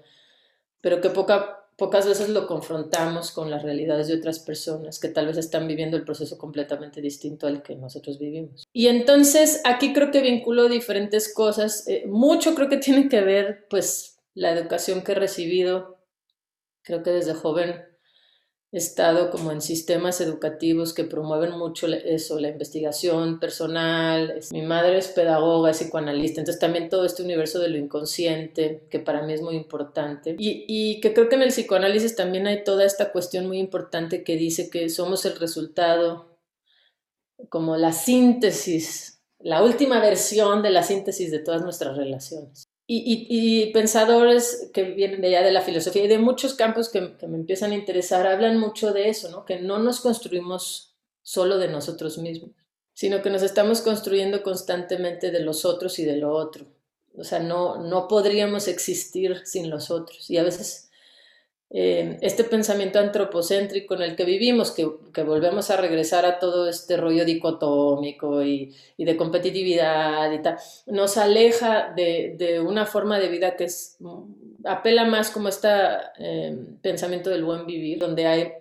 pero 0.79 1.01
que 1.01 1.09
poca, 1.09 1.65
pocas 1.75 2.07
veces 2.07 2.29
lo 2.29 2.47
confrontamos 2.47 3.31
con 3.31 3.49
las 3.49 3.63
realidades 3.63 4.07
de 4.07 4.15
otras 4.15 4.39
personas 4.39 4.99
que 4.99 5.09
tal 5.09 5.25
vez 5.25 5.37
están 5.37 5.67
viviendo 5.67 5.97
el 5.97 6.05
proceso 6.05 6.37
completamente 6.37 7.01
distinto 7.01 7.47
al 7.47 7.63
que 7.63 7.75
nosotros 7.75 8.19
vivimos. 8.19 8.63
Y 8.71 8.87
entonces 8.87 9.61
aquí 9.65 9.91
creo 9.91 10.11
que 10.11 10.21
vinculo 10.21 10.69
diferentes 10.69 11.33
cosas, 11.33 11.87
eh, 11.87 12.05
mucho 12.07 12.53
creo 12.53 12.69
que 12.69 12.77
tiene 12.77 13.09
que 13.09 13.21
ver 13.21 13.65
pues 13.69 14.19
la 14.35 14.51
educación 14.51 15.01
que 15.01 15.13
he 15.13 15.15
recibido, 15.15 15.97
creo 16.83 17.01
que 17.01 17.09
desde 17.09 17.33
joven 17.33 17.86
estado 18.71 19.29
como 19.29 19.51
en 19.51 19.61
sistemas 19.61 20.19
educativos 20.19 20.93
que 20.93 21.05
promueven 21.05 21.57
mucho 21.57 21.87
eso, 21.87 22.39
la 22.39 22.49
investigación 22.49 23.39
personal. 23.39 24.39
Mi 24.51 24.61
madre 24.61 24.97
es 24.97 25.07
pedagoga, 25.07 25.71
es 25.71 25.77
psicoanalista, 25.77 26.41
entonces 26.41 26.59
también 26.59 26.89
todo 26.89 27.05
este 27.05 27.23
universo 27.23 27.59
de 27.59 27.69
lo 27.69 27.77
inconsciente, 27.77 28.85
que 28.89 28.99
para 28.99 29.21
mí 29.21 29.33
es 29.33 29.41
muy 29.41 29.55
importante. 29.55 30.35
Y, 30.37 30.65
y 30.67 30.99
que 30.99 31.13
creo 31.13 31.29
que 31.29 31.35
en 31.35 31.43
el 31.43 31.49
psicoanálisis 31.49 32.15
también 32.15 32.47
hay 32.47 32.63
toda 32.63 32.85
esta 32.85 33.11
cuestión 33.11 33.47
muy 33.47 33.59
importante 33.59 34.23
que 34.23 34.35
dice 34.35 34.69
que 34.69 34.89
somos 34.89 35.25
el 35.25 35.37
resultado, 35.37 36.37
como 37.49 37.77
la 37.77 37.93
síntesis, 37.93 39.21
la 39.39 39.63
última 39.63 40.01
versión 40.01 40.61
de 40.61 40.71
la 40.71 40.83
síntesis 40.83 41.31
de 41.31 41.39
todas 41.39 41.61
nuestras 41.61 41.95
relaciones 41.95 42.67
y, 42.89 43.71
pensadores 43.73 44.69
que 44.73 44.83
vienen 44.83 45.19
de 45.19 45.27
allá 45.27 45.43
de 45.43 45.51
la 45.51 45.61
filosofía 45.61 46.05
y 46.05 46.07
de 46.07 46.19
muchos 46.19 46.53
campos 46.53 46.89
que, 46.89 47.01
me 47.01 47.37
empiezan 47.37 47.71
a 47.71 47.75
interesar 47.75 48.25
hablan 48.25 48.57
mucho 48.57 48.93
de 48.93 49.09
eso, 49.09 49.29
¿no? 49.29 49.45
que 49.45 49.59
no 49.59 49.79
nos 49.79 49.99
construimos 49.99 50.95
solo 51.21 51.57
de 51.57 51.67
nosotros 51.67 52.17
mismos, 52.17 52.51
sino 52.93 53.21
que 53.21 53.29
nos 53.29 53.43
estamos 53.43 53.81
construyendo 53.81 54.41
constantemente 54.41 55.31
de 55.31 55.41
los 55.41 55.65
otros 55.65 55.99
y 55.99 56.05
de 56.05 56.15
lo 56.15 56.31
otro. 56.31 56.65
O 57.17 57.23
sea, 57.23 57.39
no, 57.39 57.83
no 57.83 58.07
podríamos 58.07 58.67
existir 58.67 59.41
sin 59.43 59.69
los 59.69 59.91
otros. 59.91 60.29
Y 60.29 60.37
a 60.37 60.43
veces 60.43 60.86
eh, 61.69 62.17
este 62.21 62.45
pensamiento 62.45 62.97
antropocéntrico 62.97 63.95
en 63.95 64.01
el 64.01 64.15
que 64.15 64.23
vivimos, 64.23 64.71
que, 64.71 64.85
volvemos 65.23 65.69
a 65.69 65.77
regresar 65.77 66.25
a 66.25 66.39
todo 66.39 66.69
este 66.69 66.95
rollo 66.95 67.25
dicotómico 67.25 68.41
y, 68.41 68.73
de 68.97 69.17
competitividad 69.17 70.31
y 70.31 70.41
tal, 70.41 70.57
nos 70.85 71.17
aleja 71.17 71.93
de, 71.93 72.61
una 72.65 72.85
forma 72.85 73.19
de 73.19 73.27
vida 73.27 73.57
que 73.57 73.65
es, 73.65 73.97
apela 74.63 75.03
más 75.05 75.29
como 75.29 75.49
este 75.49 75.67
pensamiento 76.81 77.29
del 77.29 77.43
buen 77.43 77.65
vivir, 77.65 77.99
donde 77.99 78.25
hay 78.27 78.53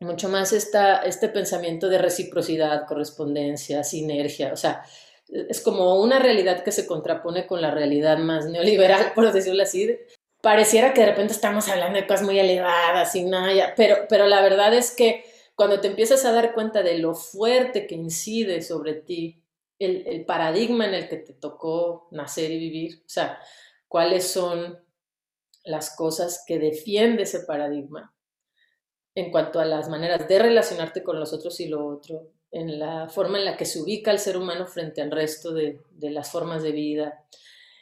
mucho 0.00 0.28
más 0.28 0.52
esta, 0.52 0.98
este 0.98 1.28
pensamiento 1.28 1.88
de 1.88 1.98
reciprocidad, 1.98 2.86
correspondencia, 2.86 3.82
sinergia, 3.84 4.52
o 4.52 4.56
sea, 4.56 4.84
es 5.28 5.62
como 5.62 6.02
una 6.02 6.18
realidad 6.18 6.62
que 6.62 6.72
se 6.72 6.86
contrapone 6.86 7.46
con 7.46 7.62
la 7.62 7.70
realidad 7.70 8.18
más 8.18 8.46
neoliberal, 8.46 9.12
por 9.14 9.32
decirlo 9.32 9.62
así, 9.62 9.98
pareciera 10.44 10.92
que 10.92 11.00
de 11.00 11.06
repente 11.06 11.32
estamos 11.32 11.68
hablando 11.68 11.98
de 11.98 12.06
cosas 12.06 12.26
muy 12.26 12.38
elevadas 12.38 13.14
y 13.14 13.24
nada, 13.24 13.72
pero, 13.74 14.06
pero 14.10 14.26
la 14.26 14.42
verdad 14.42 14.74
es 14.74 14.94
que 14.94 15.24
cuando 15.54 15.80
te 15.80 15.88
empiezas 15.88 16.22
a 16.26 16.32
dar 16.32 16.52
cuenta 16.52 16.82
de 16.82 16.98
lo 16.98 17.14
fuerte 17.14 17.86
que 17.86 17.94
incide 17.94 18.60
sobre 18.60 18.92
ti 18.92 19.42
el, 19.78 20.06
el 20.06 20.26
paradigma 20.26 20.84
en 20.84 20.92
el 20.92 21.08
que 21.08 21.16
te 21.16 21.32
tocó 21.32 22.08
nacer 22.10 22.50
y 22.50 22.58
vivir, 22.58 23.02
o 23.06 23.08
sea, 23.08 23.40
cuáles 23.88 24.28
son 24.28 24.78
las 25.64 25.96
cosas 25.96 26.44
que 26.46 26.58
defiende 26.58 27.22
ese 27.22 27.40
paradigma 27.40 28.14
en 29.14 29.30
cuanto 29.30 29.60
a 29.60 29.64
las 29.64 29.88
maneras 29.88 30.28
de 30.28 30.38
relacionarte 30.38 31.02
con 31.02 31.18
los 31.18 31.32
otros 31.32 31.58
y 31.60 31.68
lo 31.68 31.86
otro, 31.86 32.32
en 32.50 32.78
la 32.78 33.08
forma 33.08 33.38
en 33.38 33.46
la 33.46 33.56
que 33.56 33.64
se 33.64 33.80
ubica 33.80 34.10
el 34.10 34.18
ser 34.18 34.36
humano 34.36 34.66
frente 34.66 35.00
al 35.00 35.10
resto 35.10 35.54
de, 35.54 35.80
de 35.90 36.10
las 36.10 36.30
formas 36.30 36.62
de 36.62 36.72
vida, 36.72 37.24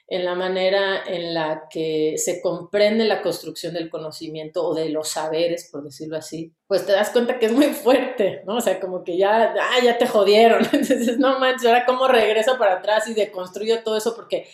en 0.09 0.25
la 0.25 0.35
manera 0.35 1.05
en 1.07 1.33
la 1.33 1.69
que 1.71 2.17
se 2.19 2.43
comprende 2.43 3.05
la 3.07 3.23
construcción 3.23 3.73
del 3.73 3.89
conocimiento 3.89 4.65
o 4.65 4.75
de 4.75 4.91
los 4.91 5.09
saberes, 5.09 5.69
por 5.71 5.85
decirlo 5.85 6.17
así, 6.17 6.53
pues 6.67 6.85
te 6.85 6.93
das 6.93 7.11
cuenta 7.11 7.39
que 7.39 7.47
es 7.47 7.53
muy 7.53 7.69
fuerte, 7.69 8.43
¿no? 8.45 8.57
O 8.57 8.61
sea, 8.61 8.79
como 8.79 9.05
que 9.05 9.17
ya, 9.17 9.55
ah, 9.59 9.79
ya 9.83 9.97
te 9.97 10.07
jodieron. 10.07 10.63
Entonces, 10.73 11.19
no 11.19 11.39
manches, 11.39 11.67
ahora 11.67 11.87
cómo 11.87 12.09
regreso 12.09 12.59
para 12.59 12.75
atrás 12.75 13.09
y 13.09 13.15
deconstruyo 13.15 13.83
todo 13.83 13.97
eso 13.97 14.15
porque 14.15 14.47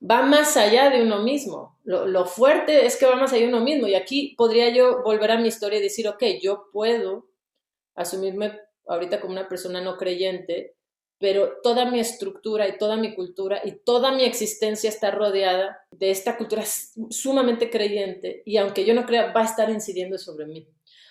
va 0.00 0.22
más 0.22 0.56
allá 0.56 0.90
de 0.90 1.02
uno 1.02 1.22
mismo. 1.22 1.78
Lo, 1.84 2.06
lo, 2.06 2.24
fuerte 2.24 2.86
es 2.86 2.96
que 2.96 3.06
va 3.06 3.16
más 3.16 3.32
allá 3.32 3.42
de 3.42 3.48
uno 3.48 3.60
mismo. 3.60 3.86
Y 3.86 3.94
aquí 3.94 4.34
podría 4.38 4.70
yo 4.70 5.02
volver 5.02 5.32
a 5.32 5.38
mi 5.38 5.48
historia 5.48 5.78
y 5.78 5.82
decir, 5.82 6.08
ok, 6.08 6.22
yo 6.40 6.68
puedo 6.72 7.26
asumirme 7.94 8.58
ahorita 8.86 9.20
como 9.20 9.32
una 9.32 9.48
persona 9.48 9.80
no 9.80 9.96
creyente, 9.96 10.75
pero 11.18 11.54
toda 11.62 11.90
mi 11.90 11.98
estructura 11.98 12.68
y 12.68 12.78
toda 12.78 12.96
mi 12.96 13.14
cultura 13.14 13.62
y 13.64 13.72
toda 13.72 14.12
mi 14.12 14.24
existencia 14.24 14.90
está 14.90 15.10
rodeada 15.10 15.78
de 15.90 16.10
esta 16.10 16.36
cultura 16.36 16.62
sumamente 17.10 17.70
creyente 17.70 18.42
y 18.44 18.58
aunque 18.58 18.84
yo 18.84 18.94
no 18.94 19.06
crea, 19.06 19.32
va 19.32 19.42
a 19.42 19.46
estar 19.46 19.70
incidiendo 19.70 20.18
sobre 20.18 20.46
mí. 20.46 20.68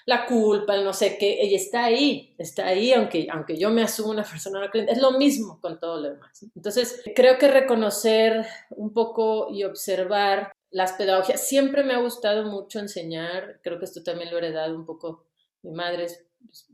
La 0.07 0.27
culpa, 0.27 0.75
el 0.75 0.83
no 0.83 0.93
sé 0.93 1.17
qué, 1.17 1.41
ella 1.41 1.57
está 1.57 1.85
ahí, 1.85 2.35
está 2.37 2.67
ahí, 2.67 2.93
aunque, 2.93 3.27
aunque 3.31 3.57
yo 3.57 3.71
me 3.71 3.81
asumo 3.81 4.11
una 4.11 4.23
persona 4.23 4.59
no 4.59 4.69
creyente, 4.69 4.93
es 4.93 5.01
lo 5.01 5.13
mismo 5.13 5.59
con 5.59 5.79
todo 5.79 5.99
lo 5.99 6.11
demás. 6.11 6.45
Entonces, 6.55 7.01
creo 7.15 7.39
que 7.39 7.47
reconocer 7.47 8.45
un 8.69 8.93
poco 8.93 9.47
y 9.49 9.63
observar 9.63 10.51
las 10.69 10.93
pedagogías, 10.93 11.47
siempre 11.47 11.83
me 11.83 11.93
ha 11.95 12.01
gustado 12.01 12.43
mucho 12.43 12.77
enseñar, 12.77 13.59
creo 13.63 13.79
que 13.79 13.85
esto 13.85 14.03
también 14.03 14.29
lo 14.29 14.37
he 14.37 14.45
heredado 14.45 14.75
un 14.75 14.85
poco, 14.85 15.25
mi 15.63 15.71
madre 15.71 16.05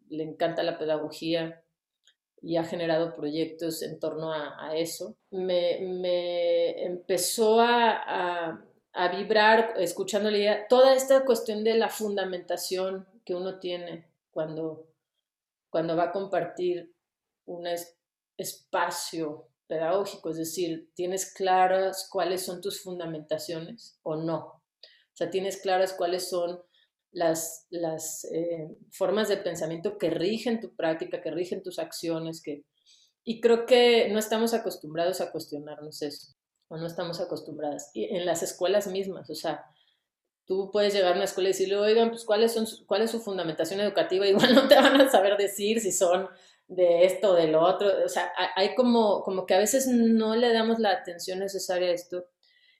le 0.10 0.24
encanta 0.24 0.62
la 0.64 0.78
pedagogía, 0.78 1.61
y 2.42 2.58
ha 2.58 2.64
generado 2.64 3.14
proyectos 3.14 3.84
en 3.84 4.00
torno 4.00 4.34
a, 4.34 4.76
eso. 4.76 5.16
Me, 5.30 5.80
me, 5.82 6.84
empezó 6.84 7.62
a, 7.62 8.60
a, 8.94 9.08
vibrar 9.16 9.76
escuchándole 9.78 10.66
toda 10.68 10.96
esta 10.96 11.24
cuestión 11.24 11.64
de 11.64 11.76
la 11.76 11.90
fundamentación 11.90 13.08
que 13.24 13.36
uno 13.36 13.60
tiene 13.60 14.08
cuando, 14.32 14.88
cuando 15.70 15.96
va 15.96 16.06
a 16.06 16.12
compartir 16.12 16.92
un 17.46 17.68
espacio 18.38 19.48
pedagógico, 19.68 20.32
es 20.32 20.38
decir, 20.38 20.92
tienes 20.96 21.34
claras 21.34 22.10
cuáles 22.12 22.44
son 22.44 22.60
tus 22.60 22.82
fundamentaciones 22.82 24.00
o 24.04 24.16
no. 24.16 24.38
O 24.38 25.14
sea, 25.14 25.30
tienes 25.30 25.62
claras 25.62 25.94
cuáles 25.94 26.30
son 26.30 26.62
las, 27.12 27.68
las 27.70 28.26
eh, 28.26 28.70
formas 28.92 29.28
de 29.28 29.38
pensamiento 29.38 29.98
que 29.98 30.10
rigen 30.10 30.60
tu 30.60 30.76
práctica, 30.76 31.22
que 31.22 31.32
rigen 31.32 31.64
tus 31.64 31.80
acciones, 31.80 32.42
que... 32.42 32.64
Y 33.24 33.40
creo 33.40 33.66
que 33.66 34.10
no 34.10 34.18
estamos 34.18 34.54
acostumbrados 34.54 35.22
a 35.22 35.32
cuestionarnos 35.32 36.02
eso, 36.02 36.34
o 36.70 36.78
no 36.78 36.88
estamos 36.88 37.22
acostumbradas. 37.22 37.92
Y 37.94 38.06
en 38.16 38.26
las 38.26 38.42
escuelas 38.42 38.88
mismas, 38.88 39.30
o 39.30 39.36
sea, 39.36 39.64
tú 40.46 40.72
puedes 40.72 40.94
llegar 40.94 41.14
a 41.14 41.16
una 41.16 41.26
escuela 41.26 41.50
y 41.50 41.52
decirle, 41.52 41.78
oigan, 41.78 42.10
pues 42.10 42.26
¿cuáles 42.26 42.52
son, 42.52 42.66
cuál 42.88 43.04
es 43.04 43.12
su 43.12 43.20
fundamentación 43.20 43.80
educativa, 43.80 44.28
igual 44.28 44.56
no 44.56 44.68
te 44.68 44.76
van 44.76 45.00
a 45.00 45.10
saber 45.10 45.38
decir 45.38 45.80
si 45.80 45.92
son 45.92 46.28
de 46.72 47.06
esto 47.06 47.32
o 47.32 47.36
de 47.36 47.48
lo 47.48 47.62
otro. 47.62 47.90
O 48.04 48.10
sea, 48.10 48.32
hay 48.56 48.74
como, 48.76 49.24
como 49.24 49.46
que 49.46 49.54
a 49.54 49.60
veces 49.60 49.88
no 49.88 50.36
le 50.36 50.54
damos 50.54 50.80
la 50.80 50.92
atención 50.92 51.40
necesaria 51.40 51.90
a 51.90 51.94
esto. 51.94 52.26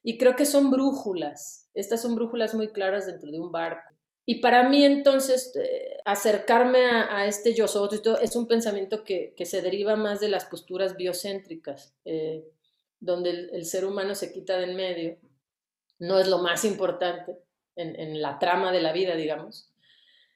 Y 0.02 0.18
creo 0.18 0.36
que 0.36 0.46
son 0.46 0.72
brújulas. 0.72 1.70
Estas 1.74 2.02
son 2.02 2.16
brújulas 2.16 2.56
muy 2.56 2.70
claras 2.72 3.06
dentro 3.06 3.30
de 3.30 3.40
un 3.40 3.52
barco. 3.52 3.91
Y 4.26 4.36
para 4.36 4.70
mí 4.70 4.86
entonces 4.86 5.52
eh, 5.56 5.98
acercarme 6.06 6.86
a, 6.86 7.26
este 7.26 7.54
yo 7.54 7.68
soy 7.68 7.90
es 8.22 8.36
un 8.36 8.48
pensamiento 8.48 9.04
que, 9.04 9.34
se 9.44 9.62
deriva 9.62 9.96
más 9.96 10.20
de 10.20 10.30
las 10.30 10.46
posturas 10.46 10.96
biocéntricas, 10.96 11.96
eh, 12.06 12.46
donde 13.00 13.32
el, 13.32 13.66
ser 13.66 13.86
humano 13.86 14.14
se 14.14 14.32
quita 14.32 14.58
de 14.58 14.66
en 14.66 14.76
medio, 14.76 15.18
no 16.00 16.20
es 16.20 16.28
lo 16.28 16.38
más 16.38 16.66
importante 16.66 17.36
en, 17.76 18.00
en, 18.00 18.22
la 18.22 18.38
trama 18.38 18.72
de 18.72 18.82
la 18.82 18.94
vida, 18.94 19.16
digamos. 19.16 19.70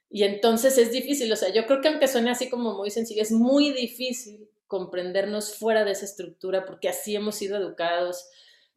Y 0.10 0.24
entonces 0.24 0.78
es 0.78 0.92
difícil, 0.92 1.32
o 1.32 1.36
sea, 1.36 1.50
yo 1.54 1.66
creo 1.66 1.82
que 1.82 1.90
aunque 1.90 2.08
suene 2.08 2.32
así 2.32 2.50
como 2.50 2.76
muy 2.76 2.90
sencillo, 2.90 3.22
es 3.22 3.32
muy 3.32 3.72
difícil 3.72 4.50
comprendernos 4.68 5.56
fuera 5.56 5.86
de 5.86 5.92
esa 5.92 6.06
estructura 6.06 6.66
porque 6.66 6.90
así 6.90 7.16
hemos 7.16 7.36
sido 7.36 7.58
educados 7.58 8.28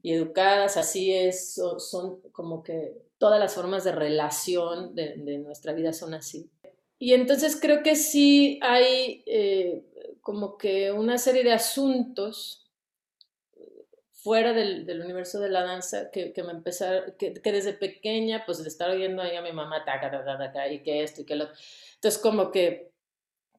y 0.03 0.13
educadas, 0.13 0.77
así 0.77 1.13
es, 1.13 1.61
son 1.79 2.21
como 2.33 2.63
que 2.63 2.97
todas 3.19 3.41
las 3.41 3.55
formas 3.55 3.85
de 3.85 3.93
relación 3.93 4.95
de, 4.95 5.39
nuestra 5.39 5.73
vida 5.73 5.93
son 5.93 6.15
así. 6.15 6.51
Y 6.99 7.15
entonces 7.15 7.59
creo 7.61 7.83
que 7.83 7.97
sí 7.97 8.59
hay 8.63 9.23
eh, 9.27 9.85
como 10.21 10.59
que 10.59 10.93
una 10.93 11.19
serie 11.19 11.45
de 11.45 11.53
asuntos 11.53 12.69
fuera 14.13 14.53
del, 14.53 15.01
universo 15.03 15.39
de 15.41 15.49
la 15.49 15.63
danza 15.63 16.11
que, 16.11 16.33
me 16.45 16.51
empezaron, 16.51 17.15
que, 17.19 17.41
desde 17.41 17.73
pequeña, 17.73 18.45
pues 18.45 18.63
de 18.63 18.69
estar 18.69 18.91
oyendo 18.91 19.23
ahí 19.23 19.37
a 19.37 19.43
mi 19.43 19.53
mamá, 19.53 19.85
taca, 19.85 20.11
taca, 20.11 20.37
taca, 20.37 20.71
y 20.71 20.83
que 20.83 21.03
esto 21.03 21.23
y 21.23 21.25
que 21.25 21.37
lo 21.37 21.49
Entonces 21.95 22.21
como 22.21 22.51
que 22.51 22.91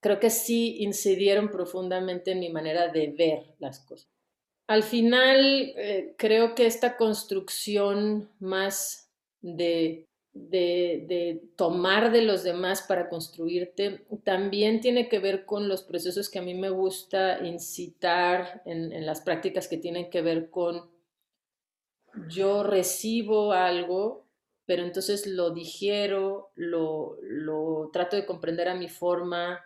creo 0.01 0.19
que 0.19 0.29
sí 0.29 0.77
incidieron 0.83 1.49
profundamente 1.49 2.31
en 2.31 2.39
mi 2.39 2.49
manera 2.49 2.89
de 2.89 3.07
ver 3.07 3.55
las 3.59 3.79
cosas. 3.79 4.09
Al 4.69 4.83
final, 4.83 5.73
eh, 5.77 6.13
creo 6.15 6.53
que 6.53 6.67
esta 6.67 6.95
construcción 6.95 8.29
más 8.39 9.09
de, 9.41 10.07
de, 10.31 11.41
tomar 11.55 12.11
de 12.11 12.21
los 12.21 12.43
demás 12.43 12.83
para 12.83 13.09
construirte, 13.09 14.05
también 14.23 14.79
tiene 14.79 15.09
que 15.09 15.17
ver 15.17 15.47
con 15.47 15.67
los 15.67 15.81
procesos 15.81 16.29
que 16.29 16.37
a 16.37 16.43
mí 16.43 16.53
me 16.53 16.69
gusta 16.69 17.43
incitar 17.43 18.61
en, 18.63 19.07
las 19.07 19.21
prácticas 19.21 19.67
que 19.67 19.77
tienen 19.77 20.11
que 20.11 20.21
ver 20.21 20.51
con 20.51 20.87
yo 22.27 22.61
recibo 22.61 23.53
algo, 23.53 24.27
pero 24.67 24.83
entonces 24.83 25.25
lo 25.25 25.49
digiero, 25.49 26.51
lo, 26.53 27.17
lo 27.23 27.89
trato 27.91 28.15
de 28.15 28.27
comprender 28.27 28.67
a 28.67 28.75
mi 28.75 28.87
forma, 28.87 29.65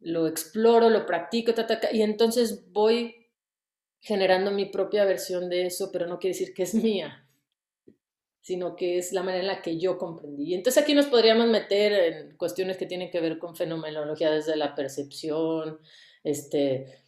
lo 0.00 0.26
exploro, 0.26 0.90
lo 0.90 1.06
practico, 1.06 1.52
y 1.90 2.02
entonces 2.02 2.70
voy 2.70 3.21
generando 4.02 4.50
mi 4.50 4.66
propia 4.66 5.06
versión 5.06 5.48
de 5.48 5.64
eso, 5.64 5.90
pero 5.90 6.06
no 6.06 6.18
quiere 6.18 6.36
decir 6.36 6.52
que 6.52 6.64
es 6.64 6.74
mía 6.74 7.26
sino 8.42 8.74
que 8.74 8.98
es 8.98 9.12
la 9.12 9.22
manera 9.22 9.42
en 9.42 9.46
la 9.46 9.62
que 9.62 9.78
yo 9.78 9.96
comprendí. 9.96 10.54
Entonces 10.54 10.82
aquí 10.82 10.94
nos 10.94 11.06
podríamos 11.06 11.46
meter 11.46 11.92
en 11.92 12.36
cuestiones 12.36 12.76
que 12.76 12.86
tienen 12.86 13.10
que 13.10 13.20
ver 13.20 13.38
con 13.38 13.54
fenomenología 13.54 14.32
desde 14.32 14.56
la 14.56 14.74
percepción, 14.74 15.78
este, 16.24 17.04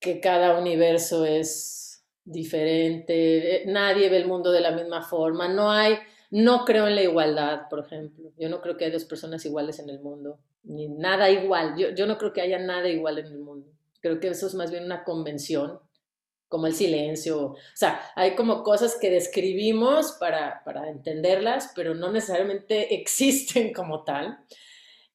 que 0.00 0.18
cada 0.20 0.58
universo 0.58 1.26
es 1.26 2.06
diferente, 2.24 3.56
eh, 3.56 3.64
nadie 3.66 4.08
ve 4.08 4.16
el 4.16 4.26
mundo 4.26 4.50
de 4.50 4.60
la 4.60 4.72
misma 4.72 5.02
forma, 5.02 5.46
no 5.48 5.70
hay, 5.70 5.98
no 6.30 6.64
creo 6.64 6.88
en 6.88 6.94
la 6.94 7.02
igualdad, 7.02 7.68
por 7.68 7.80
ejemplo, 7.80 8.32
yo 8.38 8.48
no 8.48 8.60
creo 8.62 8.76
que 8.76 8.86
haya 8.86 8.94
dos 8.94 9.04
personas 9.04 9.44
iguales 9.44 9.78
en 9.78 9.90
el 9.90 10.00
mundo, 10.00 10.38
ni 10.62 10.88
nada 10.88 11.30
igual, 11.30 11.74
yo, 11.78 11.90
yo 11.90 12.06
no 12.06 12.18
creo 12.18 12.32
que 12.32 12.42
haya 12.42 12.58
nada 12.58 12.88
igual 12.88 13.18
en 13.18 13.26
el 13.26 13.38
mundo, 13.38 13.70
creo 14.00 14.20
que 14.20 14.28
eso 14.28 14.46
es 14.46 14.54
más 14.54 14.70
bien 14.70 14.84
una 14.84 15.04
convención 15.04 15.80
como 16.48 16.66
el 16.66 16.74
silencio. 16.74 17.52
O 17.52 17.56
sea, 17.74 18.00
hay 18.16 18.34
como 18.34 18.62
cosas 18.62 18.96
que 19.00 19.10
describimos 19.10 20.12
para, 20.12 20.62
para 20.64 20.88
entenderlas, 20.88 21.72
pero 21.74 21.94
no 21.94 22.10
necesariamente 22.10 22.94
existen 23.00 23.72
como 23.72 24.04
tal. 24.04 24.38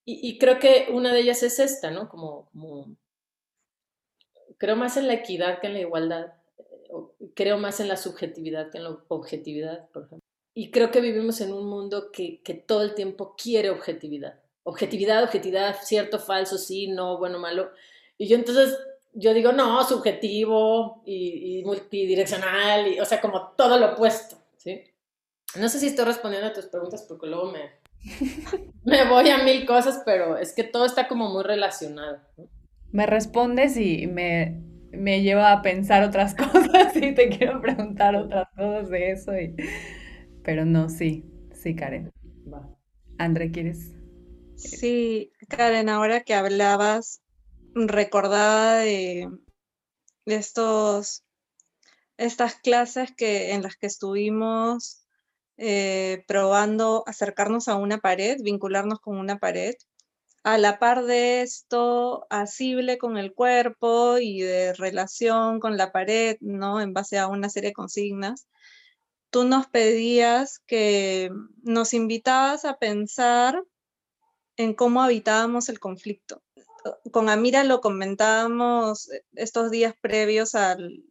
Y, 0.06 0.38
creo 0.38 0.60
que 0.60 0.88
una 0.92 1.14
de 1.14 1.22
ellas 1.22 1.44
es 1.44 1.60
esta, 1.60 1.90
¿no? 1.90 2.10
Como, 2.10 2.50
como, 2.52 2.94
creo 4.58 4.76
más 4.76 4.98
en 4.98 5.08
la 5.08 5.14
equidad 5.14 5.62
que 5.62 5.68
en 5.68 5.74
la 5.74 5.80
igualdad. 5.80 6.34
Creo 7.34 7.58
más 7.58 7.80
en 7.80 7.88
la 7.88 7.96
subjetividad 7.96 8.70
que 8.70 8.80
en 8.80 8.84
la 8.84 8.98
objetividad, 9.08 9.88
por 9.92 10.04
ejemplo. 10.04 10.28
y 10.54 10.72
creo 10.72 10.92
que 10.92 11.00
vivimos 11.00 11.40
en 11.40 11.54
un 11.54 11.68
mundo 11.68 12.12
que, 12.12 12.42
que 12.44 12.54
todo 12.54 12.84
el 12.84 12.96
tiempo 12.96 13.34
quiere 13.42 13.70
objetividad. 13.70 14.42
Objetividad, 14.64 15.24
objetividad, 15.24 15.78
cierto, 15.82 16.20
falso, 16.20 16.58
sí, 16.58 16.88
no, 16.88 17.18
bueno, 17.18 17.40
malo. 17.40 17.72
Y 18.18 18.28
yo 18.28 18.36
entonces, 18.36 18.78
yo 19.14 19.34
digo, 19.34 19.52
no, 19.52 19.84
subjetivo 19.84 21.04
y, 21.06 21.60
y 21.60 21.64
multidireccional, 21.66 22.88
y, 22.88 23.00
o 23.00 23.06
sea, 23.06 23.22
como 23.22 23.50
todo 23.58 23.78
lo 23.78 23.94
opuesto, 23.94 24.38
¿sí? 24.58 24.84
No 25.60 25.70
sé 25.70 25.80
si 25.80 25.88
estoy 25.88 26.06
respondiendo 26.06 26.50
a 26.50 26.54
tus 26.54 26.66
preguntas 26.66 27.04
porque 27.08 27.28
luego 27.28 27.52
me, 27.52 27.84
me 28.84 29.08
voy 29.08 29.30
a 29.30 29.44
mil 29.44 29.66
cosas, 29.66 30.02
pero 30.06 30.38
es 30.38 30.54
que 30.54 30.64
todo 30.64 30.86
está 30.86 31.08
como 31.08 31.30
muy 31.30 31.44
relacionado. 31.44 32.20
Me 32.92 33.06
respondes 33.06 33.78
y 33.78 34.08
me, 34.08 34.62
me 34.92 35.22
lleva 35.22 35.52
a 35.52 35.62
pensar 35.62 36.04
otras 36.04 36.36
cosas 36.36 36.96
y 36.96 37.14
te 37.14 37.30
quiero 37.30 37.62
preguntar 37.62 38.16
otras 38.16 38.48
cosas 38.56 38.90
de 38.90 39.12
eso. 39.12 39.38
Y... 39.38 39.56
Pero 40.44 40.66
no, 40.66 40.90
sí, 40.90 41.26
sí, 41.54 41.76
Karen. 41.76 42.12
Va. 42.52 42.70
André, 43.18 43.52
¿quieres? 43.52 43.94
Sí, 44.56 45.32
Karen, 45.50 45.90
ahora 45.90 46.22
que 46.22 46.34
hablabas, 46.34 47.23
recordaba 47.76 48.78
de, 48.78 49.30
estos, 50.26 51.24
estas 52.18 52.56
clases 52.56 53.14
que, 53.16 53.52
en 53.54 53.64
las 53.64 53.76
que 53.76 53.88
estuvimos 53.88 55.06
eh, 55.58 56.24
probando 56.28 57.04
acercarnos 57.08 57.68
a 57.68 57.76
una 57.76 58.00
pared, 58.00 58.38
vincularnos 58.42 59.00
con 59.00 59.18
una 59.18 59.40
pared. 59.40 59.76
A 60.44 60.58
la 60.58 60.78
par 60.78 61.06
de 61.06 61.42
esto, 61.42 62.28
asible 62.30 62.98
con 62.98 63.18
el 63.18 63.34
cuerpo 63.34 64.18
y 64.18 64.42
de 64.42 64.74
relación 64.74 65.62
con 65.62 65.78
la 65.78 65.94
pared, 65.94 66.38
¿no? 66.42 66.82
En 66.82 66.94
base 66.94 67.18
a 67.18 67.28
una 67.28 67.50
serie 67.50 67.70
de 67.70 67.74
consignas, 67.74 68.48
tú 69.30 69.46
nos 69.46 69.68
pedías 69.68 70.60
que 70.68 71.32
nos 71.64 71.94
invitabas 71.94 72.66
a 72.66 72.78
pensar 72.78 73.64
en 74.58 74.74
cómo 74.74 75.02
habitábamos 75.02 75.70
el 75.70 75.80
conflicto. 75.80 76.44
Con 77.12 77.30
Amira 77.30 77.64
lo 77.64 77.82
comentábamos 77.82 79.10
estos 79.34 79.72
días 79.72 79.94
previos 80.02 80.56
al, 80.56 81.04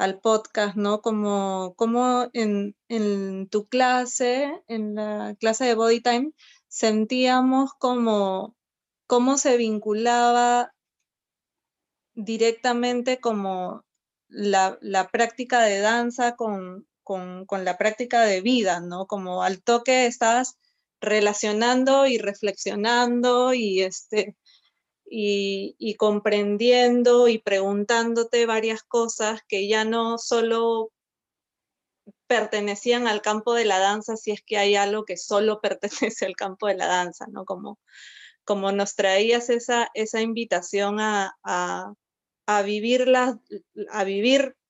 al 0.00 0.18
podcast, 0.18 0.76
¿no? 0.76 1.02
Como, 1.02 1.74
como 1.76 2.30
en, 2.32 2.74
tu 3.50 3.68
clase, 3.68 4.50
en 4.66 4.94
la 4.94 5.36
clase 5.38 5.66
de 5.66 5.74
Body 5.74 6.00
Time, 6.00 6.32
sentíamos 6.68 7.74
como 7.74 8.56
cómo 9.06 9.36
se 9.36 9.58
vinculaba 9.58 10.72
directamente 12.14 13.20
como 13.20 13.84
la, 14.28 14.78
práctica 15.12 15.60
de 15.62 15.80
danza 15.80 16.34
con, 16.34 16.86
con, 17.02 17.44
con, 17.44 17.66
la 17.66 17.76
práctica 17.76 18.22
de 18.22 18.40
vida, 18.40 18.80
¿no? 18.80 19.06
Como 19.06 19.42
al 19.42 19.62
toque 19.62 20.06
estabas 20.06 20.58
relacionando 21.00 22.06
y 22.06 22.16
reflexionando 22.16 23.52
y 23.52 23.82
este, 23.82 24.36
y, 25.10 25.94
comprendiendo 25.96 27.26
y 27.28 27.38
preguntándote 27.38 28.46
varias 28.46 28.82
cosas 28.84 29.40
que 29.48 29.66
ya 29.66 29.84
no 29.84 30.18
solo 30.18 30.92
pertenecían 32.28 33.08
al 33.08 33.20
campo 33.20 33.54
de 33.54 33.64
la 33.64 33.80
danza, 33.80 34.16
si 34.16 34.30
es 34.30 34.40
que 34.42 34.56
hay 34.56 34.76
algo 34.76 35.04
que 35.04 35.16
solo 35.16 35.60
pertenece 35.62 36.26
al 36.26 36.36
campo 36.36 36.68
de 36.68 36.76
la 36.76 36.86
danza, 36.86 37.26
¿no? 37.28 37.44
Como, 37.44 37.78
como 38.44 38.70
nos 38.70 38.94
traías 38.94 39.50
esa, 39.50 39.90
esa 39.94 40.20
invitación 40.20 41.00
a, 41.00 41.36
a, 41.42 41.92
a 42.46 42.62
vivir 42.62 43.08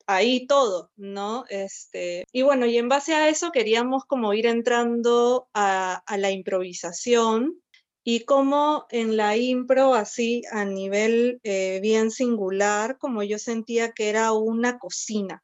ahí 0.06 0.46
todo, 0.46 0.90
¿no? 0.96 1.44
Este, 1.50 2.24
y 2.32 2.42
bueno, 2.42 2.64
y 2.64 2.78
en 2.78 2.88
base 2.88 3.14
a 3.14 3.28
eso 3.28 3.52
queríamos 3.52 4.06
como 4.06 4.32
ir 4.32 4.46
entrando 4.46 5.48
a 5.52 6.02
la 6.16 6.30
improvisación, 6.30 7.60
y 8.04 8.24
como 8.24 8.86
en 8.90 9.16
la 9.16 9.36
impro, 9.36 9.94
así 9.94 10.42
a 10.50 10.64
nivel 10.64 11.40
eh, 11.42 11.80
bien 11.82 12.10
singular, 12.10 12.98
como 12.98 13.22
yo 13.22 13.38
sentía 13.38 13.92
que 13.92 14.08
era 14.08 14.32
una 14.32 14.78
cocina. 14.78 15.42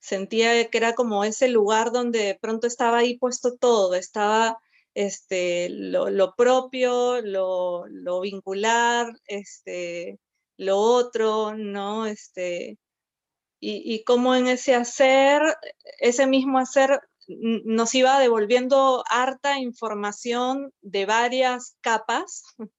Sentía 0.00 0.68
que 0.70 0.78
era 0.78 0.94
como 0.94 1.24
ese 1.24 1.48
lugar 1.48 1.92
donde 1.92 2.20
de 2.20 2.34
pronto 2.34 2.66
estaba 2.66 2.98
ahí 2.98 3.18
puesto 3.18 3.56
todo, 3.56 3.94
estaba 3.94 4.58
este, 4.94 5.68
lo, 5.70 6.34
propio, 6.36 7.20
lo, 7.22 7.86
lo, 7.88 8.20
vincular, 8.20 9.12
este, 9.26 10.18
lo 10.56 10.78
otro, 10.78 11.54
¿no? 11.56 12.06
Este, 12.06 12.78
y, 13.60 13.94
y 13.94 14.04
como 14.04 14.34
en 14.34 14.48
ese 14.48 14.74
hacer, 14.74 15.42
ese 16.00 16.26
mismo 16.26 16.58
hacer 16.58 17.00
nos 17.28 17.94
iba 17.94 18.18
devolviendo 18.18 19.04
harta 19.10 19.58
información 19.58 20.72
de 20.80 21.04
varias 21.04 21.76
capas, 21.80 22.44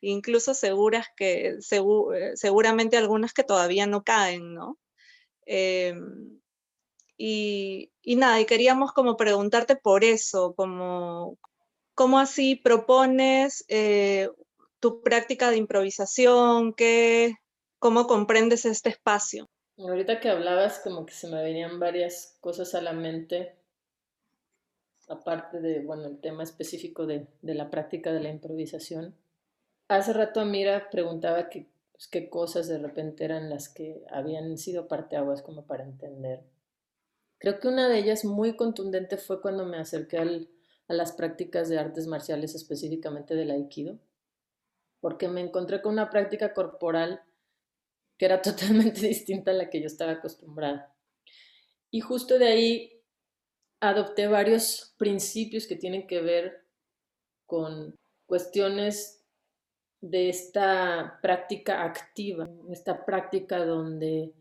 incluso 0.00 0.54
seguras 0.54 1.06
que, 1.16 1.58
eh, 1.58 2.32
seguramente 2.34 2.96
algunas 2.96 3.32
que 3.32 3.44
todavía 3.44 3.86
no 3.86 4.02
caen, 4.02 4.54
¿no? 4.54 4.78
Em, 5.46 6.40
y, 7.16 7.90
nada, 8.16 8.40
y 8.40 8.46
queríamos 8.46 8.92
como 8.92 9.16
preguntarte 9.16 9.76
por 9.76 10.02
eso, 10.02 10.54
como, 10.54 11.38
¿cómo 11.94 12.18
así 12.18 12.56
propones 12.56 13.64
eh, 13.68 14.30
tu 14.80 15.02
práctica 15.02 15.50
de 15.50 15.58
improvisación? 15.58 16.72
¿Qué, 16.72 17.34
¿Cómo 17.78 18.06
comprendes 18.06 18.64
este 18.64 18.88
espacio? 18.88 19.48
Ahorita 19.76 20.20
que 20.20 20.30
hablabas, 20.30 20.78
como 20.80 21.04
que 21.04 21.12
se 21.12 21.28
me 21.28 21.42
venían 21.42 21.78
varias 21.78 22.38
cosas 22.40 22.74
a 22.74 22.80
la 22.80 22.92
mente 22.92 23.63
aparte 25.08 25.60
de, 25.60 25.80
bueno, 25.80 26.06
el 26.06 26.20
tema 26.20 26.42
específico 26.42 27.06
de, 27.06 27.26
la 27.42 27.70
práctica 27.70 28.12
de 28.12 28.20
la 28.20 28.30
improvisación. 28.30 29.14
Hace 29.88 30.12
rato 30.12 30.40
Amira 30.40 30.90
preguntaba 30.90 31.48
que, 31.48 31.68
pues, 31.92 32.08
qué 32.08 32.28
cosas 32.28 32.68
de 32.68 32.78
repente 32.78 33.24
eran 33.24 33.50
las 33.50 33.68
que 33.68 34.04
habían 34.10 34.56
sido 34.58 34.88
parteaguas 34.88 35.42
como 35.42 35.66
para 35.66 35.84
entender. 35.84 36.42
Creo 37.38 37.60
que 37.60 37.68
una 37.68 37.88
de 37.88 37.98
ellas 37.98 38.24
muy 38.24 38.56
contundente 38.56 39.16
fue 39.16 39.42
cuando 39.42 39.66
me 39.66 39.76
acerqué 39.76 40.18
a 40.18 40.92
las 40.94 41.12
prácticas 41.12 41.68
de 41.68 41.78
artes 41.78 42.06
marciales, 42.06 42.54
específicamente 42.54 43.34
del 43.34 43.50
aikido, 43.50 43.98
porque 45.00 45.28
me 45.28 45.42
encontré 45.42 45.82
con 45.82 45.92
una 45.92 46.10
práctica 46.10 46.54
corporal 46.54 47.22
que 48.16 48.26
era 48.26 48.40
totalmente 48.42 49.06
distinta 49.06 49.50
a 49.50 49.54
la 49.54 49.70
que 49.70 49.80
yo 49.80 49.86
estaba 49.86 50.12
acostumbrada. 50.12 50.94
Y 51.90 52.00
justo 52.00 52.38
de 52.38 52.48
ahí 52.48 52.93
adopté 53.88 54.26
varios 54.26 54.94
principios 54.96 55.66
que 55.66 55.76
tienen 55.76 56.06
que 56.06 56.20
ver 56.20 56.64
con 57.46 57.98
cuestiones 58.26 59.22
de 60.00 60.28
esta 60.28 61.18
práctica 61.22 61.84
activa, 61.84 62.48
esta 62.70 63.04
práctica 63.04 63.64
donde 63.64 64.32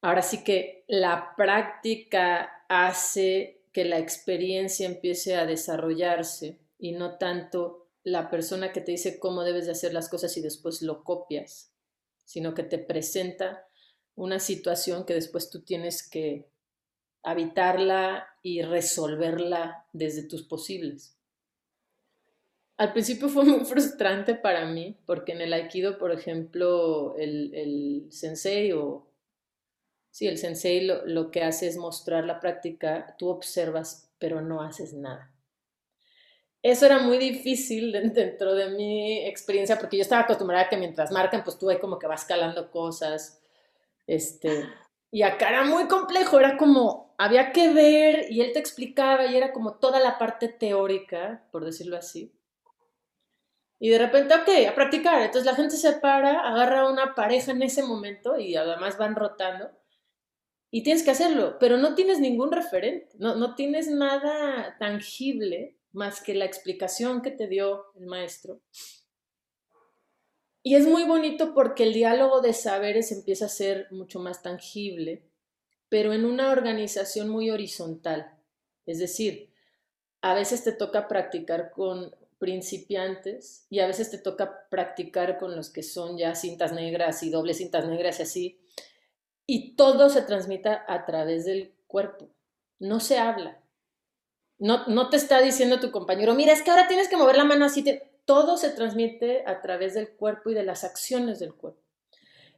ahora 0.00 0.22
sí 0.22 0.42
que 0.42 0.84
la 0.88 1.34
práctica 1.36 2.64
hace 2.68 3.62
que 3.72 3.84
la 3.84 3.98
experiencia 3.98 4.86
empiece 4.86 5.36
a 5.36 5.46
desarrollarse 5.46 6.58
y 6.78 6.92
no 6.92 7.16
tanto 7.16 7.88
la 8.02 8.30
persona 8.30 8.72
que 8.72 8.80
te 8.80 8.92
dice 8.92 9.18
cómo 9.18 9.44
debes 9.44 9.66
de 9.66 9.72
hacer 9.72 9.92
las 9.92 10.08
cosas 10.08 10.36
y 10.36 10.40
después 10.40 10.82
lo 10.82 11.04
copias, 11.04 11.72
sino 12.24 12.54
que 12.54 12.62
te 12.62 12.78
presenta 12.78 13.66
una 14.14 14.40
situación 14.40 15.04
que 15.04 15.14
después 15.14 15.50
tú 15.50 15.62
tienes 15.62 16.08
que 16.08 16.48
habitarla 17.22 18.27
y 18.48 18.62
resolverla 18.62 19.86
desde 19.92 20.22
tus 20.22 20.42
posibles. 20.42 21.16
Al 22.78 22.92
principio 22.92 23.28
fue 23.28 23.44
muy 23.44 23.64
frustrante 23.66 24.34
para 24.34 24.64
mí, 24.64 24.96
porque 25.04 25.32
en 25.32 25.42
el 25.42 25.52
aikido, 25.52 25.98
por 25.98 26.12
ejemplo, 26.12 27.14
el, 27.18 28.06
sensei 28.10 28.72
o... 28.72 29.06
Sí, 30.10 30.26
el 30.26 30.38
sensei 30.38 30.84
lo, 30.84 31.04
lo 31.06 31.30
que 31.30 31.42
hace 31.42 31.68
es 31.68 31.76
mostrar 31.76 32.24
la 32.24 32.40
práctica, 32.40 33.14
tú 33.18 33.28
observas, 33.28 34.10
pero 34.18 34.40
no 34.40 34.62
haces 34.62 34.94
nada. 34.94 35.32
Eso 36.62 36.86
era 36.86 36.98
muy 37.00 37.18
difícil 37.18 37.92
dentro 38.14 38.54
de 38.54 38.70
mi 38.70 39.26
experiencia, 39.26 39.78
porque 39.78 39.98
yo 39.98 40.02
estaba 40.02 40.22
acostumbrada 40.22 40.64
a 40.64 40.68
que 40.68 40.76
mientras 40.76 41.10
marcan, 41.10 41.44
pues 41.44 41.58
tú 41.58 41.68
ahí 41.68 41.78
como 41.78 41.98
que 41.98 42.06
vas 42.06 42.24
calando 42.24 42.70
cosas, 42.70 43.42
este, 44.06 44.64
y 45.10 45.22
acá 45.22 45.48
era 45.48 45.64
muy 45.64 45.88
complejo, 45.88 46.38
era 46.38 46.56
como, 46.56 47.14
había 47.18 47.52
que 47.52 47.72
ver 47.72 48.26
y 48.30 48.40
él 48.42 48.52
te 48.52 48.58
explicaba 48.58 49.26
y 49.26 49.36
era 49.36 49.52
como 49.52 49.74
toda 49.74 50.00
la 50.00 50.18
parte 50.18 50.48
teórica, 50.48 51.46
por 51.50 51.64
decirlo 51.64 51.96
así. 51.96 52.32
Y 53.80 53.90
de 53.90 53.98
repente, 53.98 54.34
ok, 54.34 54.68
a 54.68 54.74
practicar. 54.74 55.22
Entonces 55.22 55.44
la 55.44 55.54
gente 55.54 55.76
se 55.76 55.92
para, 55.92 56.40
agarra 56.40 56.90
una 56.90 57.14
pareja 57.14 57.52
en 57.52 57.62
ese 57.62 57.82
momento 57.82 58.38
y 58.38 58.56
además 58.56 58.98
van 58.98 59.14
rotando. 59.14 59.70
Y 60.70 60.82
tienes 60.82 61.02
que 61.02 61.12
hacerlo, 61.12 61.56
pero 61.58 61.78
no 61.78 61.94
tienes 61.94 62.20
ningún 62.20 62.52
referente, 62.52 63.16
no, 63.18 63.36
no 63.36 63.54
tienes 63.54 63.88
nada 63.88 64.76
tangible 64.78 65.78
más 65.92 66.20
que 66.20 66.34
la 66.34 66.44
explicación 66.44 67.22
que 67.22 67.30
te 67.30 67.46
dio 67.46 67.86
el 67.94 68.06
maestro. 68.06 68.60
Y 70.62 70.74
es 70.74 70.86
muy 70.86 71.04
bonito 71.04 71.54
porque 71.54 71.84
el 71.84 71.92
diálogo 71.92 72.40
de 72.40 72.52
saberes 72.52 73.12
empieza 73.12 73.46
a 73.46 73.50
ser 73.50 73.86
mucho 73.90 74.18
más 74.18 74.42
tangible, 74.42 75.22
pero 75.88 76.12
en 76.12 76.24
una 76.24 76.50
organización 76.50 77.28
muy 77.28 77.50
horizontal. 77.50 78.38
Es 78.84 78.98
decir, 78.98 79.52
a 80.20 80.34
veces 80.34 80.64
te 80.64 80.72
toca 80.72 81.08
practicar 81.08 81.70
con 81.70 82.14
principiantes 82.38 83.66
y 83.68 83.80
a 83.80 83.86
veces 83.86 84.10
te 84.10 84.18
toca 84.18 84.68
practicar 84.70 85.38
con 85.38 85.56
los 85.56 85.70
que 85.70 85.82
son 85.82 86.16
ya 86.16 86.34
cintas 86.34 86.72
negras 86.72 87.22
y 87.22 87.30
dobles 87.30 87.58
cintas 87.58 87.86
negras 87.86 88.18
y 88.18 88.22
así. 88.22 88.60
Y 89.46 89.74
todo 89.76 90.08
se 90.08 90.22
transmite 90.22 90.68
a 90.68 91.04
través 91.06 91.44
del 91.44 91.74
cuerpo. 91.86 92.30
No 92.78 93.00
se 93.00 93.18
habla. 93.18 93.60
No, 94.58 94.86
no 94.86 95.08
te 95.08 95.16
está 95.16 95.40
diciendo 95.40 95.80
tu 95.80 95.90
compañero, 95.90 96.34
mira, 96.34 96.52
es 96.52 96.62
que 96.62 96.70
ahora 96.70 96.88
tienes 96.88 97.08
que 97.08 97.16
mover 97.16 97.36
la 97.36 97.44
mano 97.44 97.64
así. 97.64 97.84
Todo 98.28 98.58
se 98.58 98.68
transmite 98.68 99.42
a 99.46 99.62
través 99.62 99.94
del 99.94 100.10
cuerpo 100.10 100.50
y 100.50 100.54
de 100.54 100.62
las 100.62 100.84
acciones 100.84 101.38
del 101.38 101.54
cuerpo. 101.54 101.80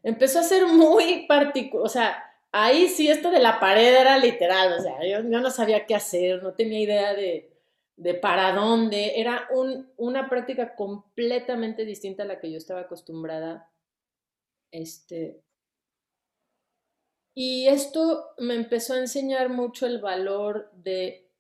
Empezó 0.03 0.41
a 0.41 0.43
ser 0.43 0.67
muy 0.67 1.27
particular, 1.29 1.87
o 1.87 1.89
sea, 1.89 2.25
ahí 2.51 2.89
sí 2.89 3.09
esto 3.09 3.31
de 3.31 3.39
la 3.39 3.61
pared 3.61 3.95
era 3.95 4.19
literal, 4.19 4.73
o 4.73 4.83
sea, 4.83 4.97
yo, 5.07 5.23
no 5.23 5.51
sabía 5.53 5.87
qué 5.87 5.95
hacer, 5.95 6.43
no 6.43 6.55
tenía 6.55 6.81
idea 6.81 7.15
de, 7.15 7.57
de 7.95 8.15
para 8.15 8.53
dónde, 8.53 9.21
era 9.21 9.47
un, 9.53 9.93
una 9.97 10.29
práctica 10.29 10.75
completamente 10.75 11.85
distinta 11.85 12.25
a 12.25 12.27
la 12.27 12.41
que 12.41 12.51
yo 12.51 12.59
estaba 12.59 12.81
acostumbrada. 12.81 13.71
Este, 14.73 15.41
y 17.33 17.69
esto 17.69 18.35
me 18.39 18.57
empezó 18.57 18.95
a 18.95 18.99
enseñar 18.99 19.51
mucho 19.51 19.87
el 19.87 20.01
valor 20.01 20.73
de 20.73 21.31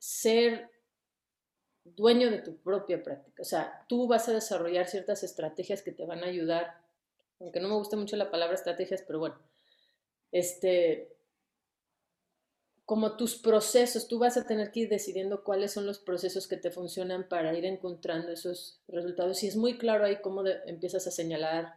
ser 0.00 0.68
dueño 1.98 2.30
de 2.30 2.38
tu 2.38 2.56
propia 2.56 3.02
práctica. 3.02 3.42
O 3.42 3.44
sea, 3.44 3.84
tú 3.88 4.06
vas 4.06 4.28
a 4.28 4.32
desarrollar 4.32 4.86
ciertas 4.86 5.22
estrategias 5.22 5.82
que 5.82 5.92
te 5.92 6.06
van 6.06 6.24
a 6.24 6.28
ayudar, 6.28 6.80
aunque 7.40 7.60
no 7.60 7.68
me 7.68 7.74
gusta 7.74 7.96
mucho 7.96 8.16
la 8.16 8.30
palabra 8.30 8.54
estrategias, 8.54 9.02
pero 9.06 9.18
bueno, 9.18 9.36
este, 10.32 11.14
como 12.86 13.16
tus 13.16 13.36
procesos, 13.36 14.08
tú 14.08 14.18
vas 14.18 14.36
a 14.36 14.46
tener 14.46 14.70
que 14.70 14.80
ir 14.80 14.88
decidiendo 14.88 15.44
cuáles 15.44 15.72
son 15.72 15.84
los 15.84 15.98
procesos 15.98 16.48
que 16.48 16.56
te 16.56 16.70
funcionan 16.70 17.28
para 17.28 17.52
ir 17.52 17.66
encontrando 17.66 18.32
esos 18.32 18.80
resultados. 18.88 19.42
Y 19.42 19.48
es 19.48 19.56
muy 19.56 19.76
claro 19.76 20.06
ahí 20.06 20.22
cómo 20.22 20.46
empiezas 20.46 21.06
a 21.06 21.10
señalar 21.10 21.74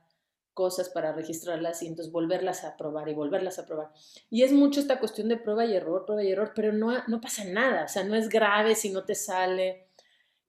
cosas 0.53 0.89
para 0.89 1.13
registrarlas 1.13 1.82
y 1.82 1.88
entonces 1.88 2.11
volverlas 2.11 2.63
a 2.63 2.78
probar 2.78 3.09
y 3.09 3.13
volverlas 3.13 3.59
a 3.59 3.65
probar. 3.65 3.91
Y 4.30 4.43
es 4.43 4.51
mucho 4.51 4.80
esta 4.80 4.99
cuestión 4.99 5.28
de 5.30 5.38
prueba 5.38 5.65
y 5.65 5.76
error, 5.76 6.05
prueba 6.05 6.24
y 6.24 6.32
error, 6.32 6.51
pero 6.55 6.74
no, 6.74 6.93
no 7.07 7.22
pasa 7.22 7.43
nada, 7.45 7.86
o 7.86 7.88
sea, 7.88 8.03
no 8.03 8.15
es 8.15 8.30
grave 8.30 8.76
si 8.76 8.89
no 8.89 9.03
te 9.03 9.15
sale. 9.15 9.88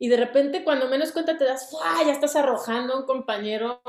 Y 0.03 0.09
de 0.09 0.17
repente 0.17 0.65
cuando 0.65 0.89
menos 0.89 1.13
cuenta 1.13 1.39
te 1.39 1.45
das, 1.45 1.71
¡Fua! 1.71 2.03
ya 2.05 2.11
estás 2.11 2.35
arrojando 2.35 2.93
a 2.93 2.99
un 2.99 3.07
compañero 3.07 3.81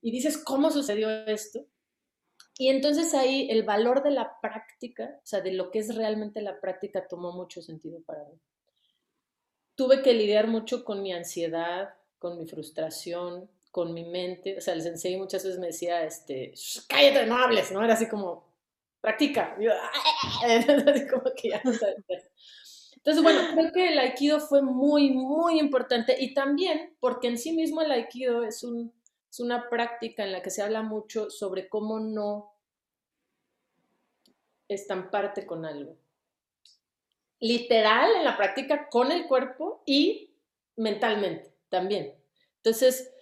y 0.00 0.10
dices, 0.10 0.36
¿cómo 0.36 0.72
sucedió 0.72 1.08
esto? 1.28 1.64
Y 2.58 2.70
entonces 2.70 3.14
ahí 3.14 3.46
el 3.48 3.62
valor 3.62 4.02
de 4.02 4.10
la 4.10 4.40
práctica, 4.40 5.20
o 5.22 5.24
sea, 5.24 5.40
de 5.40 5.52
lo 5.52 5.70
que 5.70 5.78
es 5.78 5.94
realmente 5.94 6.42
la 6.42 6.60
práctica, 6.60 7.06
tomó 7.06 7.30
mucho 7.30 7.62
sentido 7.62 8.02
para 8.02 8.24
mí. 8.24 8.36
Tuve 9.76 10.02
que 10.02 10.12
lidiar 10.12 10.48
mucho 10.48 10.84
con 10.84 11.02
mi 11.02 11.12
ansiedad, 11.12 11.94
con 12.18 12.36
mi 12.36 12.48
frustración, 12.48 13.48
con 13.70 13.94
mi 13.94 14.04
mente. 14.04 14.58
O 14.58 14.60
sea, 14.60 14.74
el 14.74 14.82
sensei 14.82 15.16
muchas 15.16 15.44
veces 15.44 15.60
me 15.60 15.68
decía, 15.68 16.02
este, 16.02 16.52
cállate, 16.88 17.26
no 17.26 17.36
hables, 17.36 17.70
¿no? 17.70 17.84
Era 17.84 17.94
así 17.94 18.08
como, 18.08 18.52
practica. 19.00 19.56
así 20.44 21.06
como 21.06 21.30
que 21.36 21.50
ya 21.50 21.62
no 21.62 21.72
sabes 21.72 22.04
Entonces, 23.04 23.22
bueno, 23.22 23.40
creo 23.54 23.72
que 23.72 23.88
el 23.88 23.98
aikido 23.98 24.40
fue 24.40 24.62
muy, 24.62 25.10
muy 25.10 25.58
importante 25.58 26.16
y 26.18 26.34
también 26.34 26.96
porque 27.00 27.28
en 27.28 27.38
sí 27.38 27.52
mismo 27.52 27.82
el 27.82 27.90
aikido 27.90 28.44
es, 28.44 28.62
un, 28.62 28.92
es 29.30 29.40
una 29.40 29.68
práctica 29.68 30.24
en 30.24 30.32
la 30.32 30.42
que 30.42 30.50
se 30.50 30.62
habla 30.62 30.82
mucho 30.82 31.30
sobre 31.30 31.68
cómo 31.68 31.98
no 31.98 32.52
estamparte 34.68 35.46
con 35.46 35.64
algo. 35.64 35.96
Literal 37.40 38.14
en 38.16 38.24
la 38.24 38.36
práctica 38.36 38.88
con 38.88 39.10
el 39.10 39.26
cuerpo 39.26 39.82
y 39.84 40.30
mentalmente 40.76 41.52
también. 41.68 42.14
Entonces, 42.58 43.12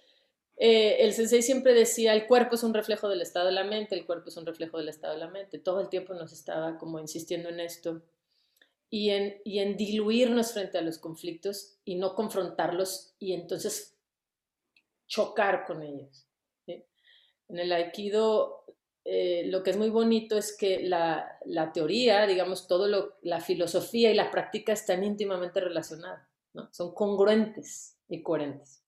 eh, 0.57 0.97
el 0.99 1.13
sensei 1.13 1.41
siempre 1.41 1.73
decía, 1.73 2.13
el 2.13 2.27
cuerpo 2.27 2.53
es 2.53 2.61
un 2.61 2.75
reflejo 2.75 3.09
del 3.09 3.21
estado 3.21 3.47
de 3.47 3.53
la 3.53 3.63
mente, 3.63 3.95
el 3.95 4.05
cuerpo 4.05 4.29
es 4.29 4.37
un 4.37 4.45
reflejo 4.45 4.77
del 4.77 4.89
estado 4.89 5.15
de 5.15 5.19
la 5.19 5.27
mente. 5.27 5.57
Todo 5.57 5.81
el 5.81 5.89
tiempo 5.89 6.13
nos 6.13 6.31
estaba 6.31 6.77
como 6.77 6.99
insistiendo 6.99 7.49
en 7.49 7.59
esto 7.59 8.03
y 8.91 9.09
en, 9.09 9.41
y 9.43 9.59
en 9.59 9.77
diluirnos 9.77 10.53
frente 10.53 10.77
a 10.77 10.81
los 10.81 10.99
conflictos 10.99 11.79
y 11.83 11.95
no 11.95 12.13
confrontarlos 12.13 13.15
y 13.17 13.33
entonces 13.33 13.97
chocar 15.07 15.65
con 15.65 15.81
ellos. 15.81 16.27
En 16.67 17.57
el 17.57 17.71
aikido 17.71 18.61
eh, 19.03 19.43
lo 19.47 19.63
que 19.63 19.71
es 19.71 19.77
muy 19.77 19.89
bonito 19.89 20.37
es 20.37 20.55
que 20.55 20.81
la, 20.83 21.39
la 21.45 21.71
teoría, 21.71 22.27
digamos, 22.27 22.67
todo 22.67 22.87
lo, 22.87 23.17
la 23.23 23.39
filosofía 23.39 24.11
y 24.11 24.15
la 24.15 24.29
práctica 24.29 24.73
están 24.73 25.03
íntimamente 25.03 25.59
relacionadas, 25.59 26.27
¿no? 26.53 26.69
son 26.71 26.93
congruentes 26.93 27.97
y 28.07 28.21
coherentes. 28.21 28.83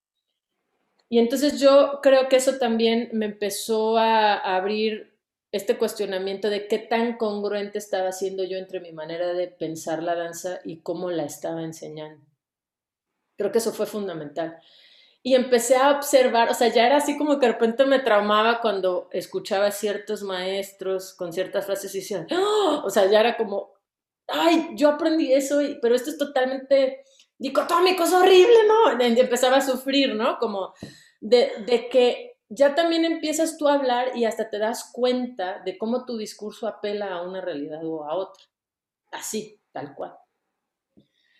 Y 1.10 1.20
entonces 1.20 1.60
yo 1.60 2.00
creo 2.02 2.28
que 2.28 2.38
eso 2.38 2.58
también 2.58 3.10
me 3.14 3.26
empezó 3.26 3.98
a, 3.98 4.36
abrir 4.56 5.13
este 5.54 5.78
cuestionamiento 5.78 6.50
de 6.50 6.68
qué 6.68 6.80
tan 6.80 7.16
congruente 7.18 7.78
estaba 7.78 8.12
siendo 8.12 8.44
yo 8.44 8.58
entre 8.58 8.80
mi 8.80 8.92
manera 8.92 9.34
de 9.34 9.48
pensar 9.48 10.02
la 10.02 10.16
danza 10.16 10.60
y 10.66 10.82
cómo 10.82 11.12
la 11.12 11.24
estaba 11.26 11.64
enseñando. 11.64 12.26
Creo 13.38 13.52
que 13.52 13.60
eso 13.60 13.72
fue 13.72 13.86
fundamental. 13.86 14.58
Y 15.22 15.36
empecé 15.36 15.78
a 15.78 15.92
observar, 15.92 16.50
o 16.50 16.56
sea, 16.56 16.70
ya 16.70 16.88
era 16.88 16.98
así 16.98 17.18
como 17.18 17.40
que 17.40 17.46
de 17.46 17.52
repente 17.54 17.86
me 17.86 18.00
traumaba 18.00 18.62
cuando 18.62 19.10
escuchaba 19.12 19.70
ciertos 19.70 20.24
maestros 20.24 21.14
con 21.14 21.32
ciertas 21.32 21.66
frases 21.68 21.94
y 21.94 22.00
decían, 22.00 22.28
¡Oh! 22.32 22.82
o 22.84 22.90
sea, 22.90 23.10
ya 23.10 23.20
era 23.20 23.38
como, 23.38 23.74
ay, 24.28 24.70
yo 24.76 24.90
aprendí 24.90 25.32
eso, 25.32 25.60
pero 25.84 25.94
esto 25.94 26.10
es 26.10 26.18
totalmente 26.18 27.04
dicotómico, 27.38 28.04
es 28.04 28.12
horrible, 28.12 28.58
¿no? 28.68 29.06
Y 29.08 29.20
empezaba 29.20 29.58
a 29.58 29.62
sufrir, 29.62 30.16
¿no? 30.16 30.40
Como, 30.40 30.74
de, 31.22 31.88
que 31.92 32.33
ya 32.56 32.76
también 32.76 33.04
empiezas 33.04 33.58
tú 33.58 33.68
a 33.68 33.74
hablar 33.74 34.16
y 34.16 34.26
hasta 34.26 34.50
te 34.50 34.60
das 34.60 34.92
cuenta 34.94 35.62
de 35.66 35.78
cómo 35.78 36.06
tu 36.06 36.18
discurso 36.18 36.68
apela 36.68 37.14
a 37.16 37.22
una 37.24 37.42
realidad 37.42 37.84
o 37.84 38.04
a 38.04 38.16
otra. 38.16 38.44
Así, 39.12 39.60
tal 39.72 39.96
cual. 39.96 40.16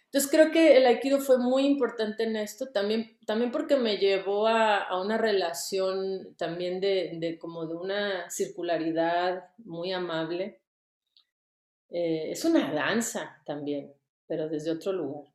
Entonces 0.06 0.30
creo 0.30 0.52
que 0.52 0.78
el 0.78 0.86
aikido 0.86 1.20
fue 1.20 1.40
muy 1.40 1.66
importante 1.66 2.24
en 2.24 2.36
esto, 2.36 2.72
también, 2.72 3.18
también 3.26 3.52
porque 3.52 3.78
me 3.78 3.98
llevó 3.98 4.48
a, 4.48 5.02
una 5.02 5.18
relación 5.18 6.36
también 6.36 6.80
de, 6.80 7.38
como 7.40 7.66
de 7.66 7.76
una 7.76 8.30
circularidad 8.30 9.50
muy 9.58 9.92
amable. 9.92 10.62
Eh, 11.90 12.32
es 12.32 12.46
una 12.46 12.72
danza 12.72 13.42
también, 13.46 13.92
pero 14.28 14.48
desde 14.50 14.72
otro 14.72 14.94
lugar. 14.94 15.32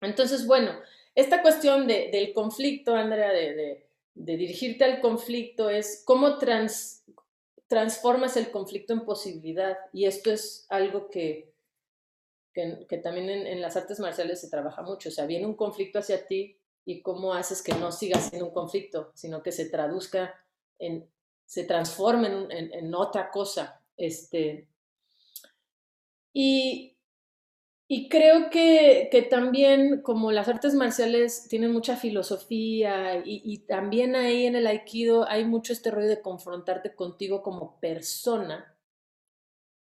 Entonces, 0.00 0.46
bueno, 0.46 0.78
esta 1.16 1.42
cuestión 1.42 1.88
del 1.88 2.32
conflicto, 2.32 2.94
Andrea, 2.94 3.32
de, 3.32 3.87
dirigirte 4.18 4.84
al 4.84 5.00
conflicto, 5.00 5.70
es 5.70 6.02
cómo 6.04 6.38
transformas 7.68 8.36
el 8.36 8.50
conflicto 8.50 8.92
en 8.92 9.04
posibilidad. 9.04 9.78
Y 9.92 10.06
esto 10.06 10.30
es 10.30 10.66
algo 10.68 11.08
que, 11.08 11.52
que, 12.52 12.98
también 13.02 13.28
en, 13.30 13.60
las 13.60 13.76
artes 13.76 14.00
marciales 14.00 14.40
se 14.40 14.50
trabaja 14.50 14.82
mucho. 14.82 15.08
O 15.08 15.12
sea, 15.12 15.26
viene 15.26 15.46
un 15.46 15.54
conflicto 15.54 16.00
hacia 16.00 16.26
ti 16.26 16.58
y 16.84 17.02
cómo 17.02 17.34
haces 17.34 17.62
que 17.62 17.74
no 17.74 17.92
siga 17.92 18.20
siendo 18.20 18.46
un 18.46 18.54
conflicto, 18.54 19.12
sino 19.14 19.42
que 19.42 19.52
se 19.52 19.68
traduzca 19.68 20.34
en, 20.78 21.08
se 21.46 21.64
transforme 21.64 22.28
en, 22.28 22.72
en 22.72 22.94
otra 22.94 23.30
cosa. 23.30 23.80
Este, 23.96 24.68
y, 26.32 26.97
y 27.90 28.10
creo 28.10 28.50
que, 28.50 29.08
también 29.30 30.02
como 30.02 30.30
las 30.30 30.46
artes 30.48 30.74
marciales 30.74 31.48
tienen 31.48 31.72
mucha 31.72 31.96
filosofía 31.96 33.22
y, 33.24 33.58
también 33.66 34.14
ahí 34.14 34.44
en 34.44 34.56
el 34.56 34.66
aikido 34.66 35.26
hay 35.26 35.46
mucho 35.46 35.72
este 35.72 35.90
rollo 35.90 36.08
de 36.08 36.20
confrontarte 36.20 36.94
contigo 36.94 37.42
como 37.42 37.80
persona, 37.80 38.76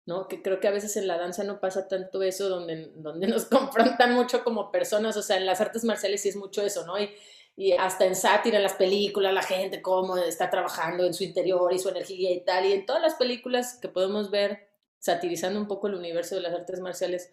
¿no? 0.06 0.28
Que 0.28 0.40
creo 0.40 0.60
que 0.60 0.68
a 0.68 0.70
veces 0.70 0.96
en 0.96 1.08
la 1.08 1.18
danza 1.18 1.42
no 1.42 1.58
pasa 1.58 1.88
tanto 1.88 2.22
eso, 2.22 2.48
donde, 2.48 2.92
donde 2.94 3.26
nos 3.28 3.46
confrontan 3.46 4.14
mucho 4.14 4.44
como 4.44 4.70
personas, 4.70 5.16
o 5.16 5.22
sea, 5.22 5.36
en 5.36 5.46
las 5.46 5.60
artes 5.60 5.82
marciales 5.82 6.22
sí 6.22 6.28
es 6.28 6.36
mucho 6.36 6.62
eso, 6.62 6.86
¿no? 6.86 6.96
Y, 6.96 7.10
y 7.56 7.72
hasta 7.72 8.06
en 8.06 8.14
sátira, 8.14 8.58
en 8.58 8.62
las 8.62 8.74
películas, 8.74 9.34
la 9.34 9.42
gente 9.42 9.82
cómo 9.82 10.16
está 10.16 10.48
trabajando 10.48 11.04
en 11.04 11.12
su 11.12 11.24
interior 11.24 11.72
y 11.72 11.80
su 11.80 11.88
energía 11.88 12.30
y 12.30 12.44
tal, 12.44 12.66
y 12.66 12.72
en 12.72 12.86
todas 12.86 13.02
las 13.02 13.16
películas 13.16 13.78
que 13.82 13.88
podemos 13.88 14.30
ver 14.30 14.68
satirizando 15.00 15.58
un 15.58 15.66
poco 15.66 15.88
el 15.88 15.94
universo 15.96 16.36
de 16.36 16.42
las 16.42 16.54
artes 16.54 16.78
marciales, 16.78 17.30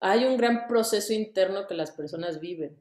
hay 0.00 0.24
un 0.24 0.36
gran 0.36 0.66
proceso 0.68 1.12
interno 1.12 1.66
que 1.66 1.74
las 1.74 1.90
personas 1.90 2.40
viven 2.40 2.78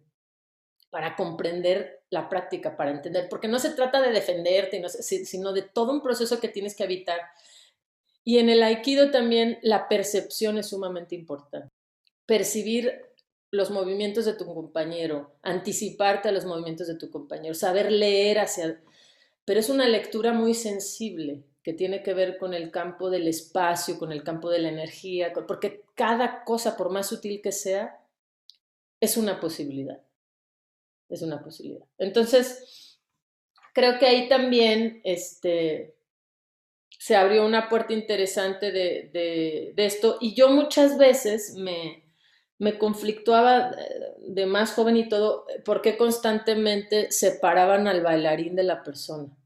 para 0.90 1.16
comprender 1.16 2.04
la 2.10 2.30
práctica, 2.30 2.78
para 2.78 2.92
entender, 2.92 3.28
porque 3.30 3.48
no 3.48 3.60
se 3.60 3.72
trata 3.72 4.02
de 4.02 4.12
defenderte, 4.12 4.82
sino 4.90 5.52
de 5.52 5.64
todo 5.64 5.92
un 5.92 6.02
proceso 6.02 6.40
que 6.40 6.48
tienes 6.48 6.76
que 6.76 6.84
habitar. 6.84 7.20
Y 8.24 8.40
en 8.40 8.50
el 8.50 8.64
aikido 8.64 9.12
también 9.12 9.60
la 9.62 9.90
percepción 9.90 10.58
es 10.58 10.68
sumamente 10.68 11.16
importante. 11.16 11.70
Percibir 12.26 13.02
los 13.52 13.72
movimientos 13.72 14.26
de 14.26 14.34
tu 14.34 14.46
compañero, 14.46 15.38
anticiparte 15.42 16.30
a 16.30 16.32
los 16.32 16.46
movimientos 16.46 16.88
de 16.88 16.96
tu 16.96 17.10
compañero, 17.10 17.54
saber 17.54 17.92
leer 17.92 18.40
hacia... 18.40 18.82
Pero 19.46 19.60
es 19.60 19.70
una 19.70 19.88
lectura 19.88 20.34
muy 20.34 20.54
sensible, 20.54 21.44
que 21.68 21.74
tiene 21.74 22.02
que 22.02 22.14
ver 22.14 22.38
con 22.38 22.54
el 22.54 22.72
campo 22.72 23.10
del 23.10 23.28
espacio, 23.28 24.00
con 24.00 24.14
el 24.14 24.24
campo 24.24 24.50
de 24.50 24.60
la 24.60 24.70
energía, 24.70 25.34
porque 25.34 25.84
cada 25.96 26.46
cosa, 26.46 26.78
por 26.78 26.90
más 26.90 27.10
sutil 27.10 27.42
que 27.42 27.52
sea, 27.52 28.00
es 29.02 29.18
una 29.18 29.42
posibilidad. 29.42 30.02
Es 31.10 31.24
una 31.24 31.44
posibilidad. 31.44 31.86
Entonces, 31.98 33.02
creo 33.74 34.00
que 34.00 34.06
ahí 34.06 34.30
también 34.30 35.02
este, 35.04 35.98
se 36.98 37.18
abrió 37.18 37.46
una 37.46 37.68
puerta 37.68 37.92
interesante 37.92 38.72
de, 38.72 39.74
esto 39.76 40.20
y 40.22 40.36
yo 40.36 40.48
muchas 40.48 40.98
veces 40.98 41.56
me, 41.56 42.06
me 42.60 42.78
conflictuaba 42.78 43.76
de 44.20 44.46
más 44.46 44.72
joven 44.72 44.96
y 44.96 45.10
todo, 45.10 45.46
porque 45.66 45.98
constantemente 45.98 47.12
separaban 47.12 47.90
al 47.90 48.04
bailarín 48.04 48.56
de 48.56 48.64
la 48.64 48.84
persona. 48.84 49.38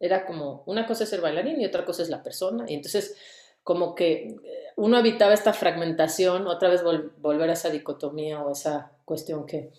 Era 0.00 0.26
como, 0.26 0.64
una 0.66 0.86
cosa 0.86 1.04
es 1.04 1.10
ser 1.10 1.20
bailarín 1.20 1.60
y 1.60 1.66
otra 1.66 1.84
cosa 1.84 2.02
es 2.02 2.08
la 2.08 2.22
persona. 2.22 2.64
Y 2.66 2.74
entonces, 2.74 3.16
como 3.62 3.94
que 3.94 4.38
eh, 4.42 4.64
uno 4.76 4.98
evitaba 4.98 5.34
esta 5.34 5.52
fragmentación, 5.52 6.46
otra 6.48 6.70
vez 6.70 6.82
volver 6.82 7.50
a 7.50 7.52
esa 7.52 7.70
dicotomía 7.70 8.42
o 8.42 8.50
esa 8.50 8.92
cuestión 9.04 9.46
que... 9.46 9.72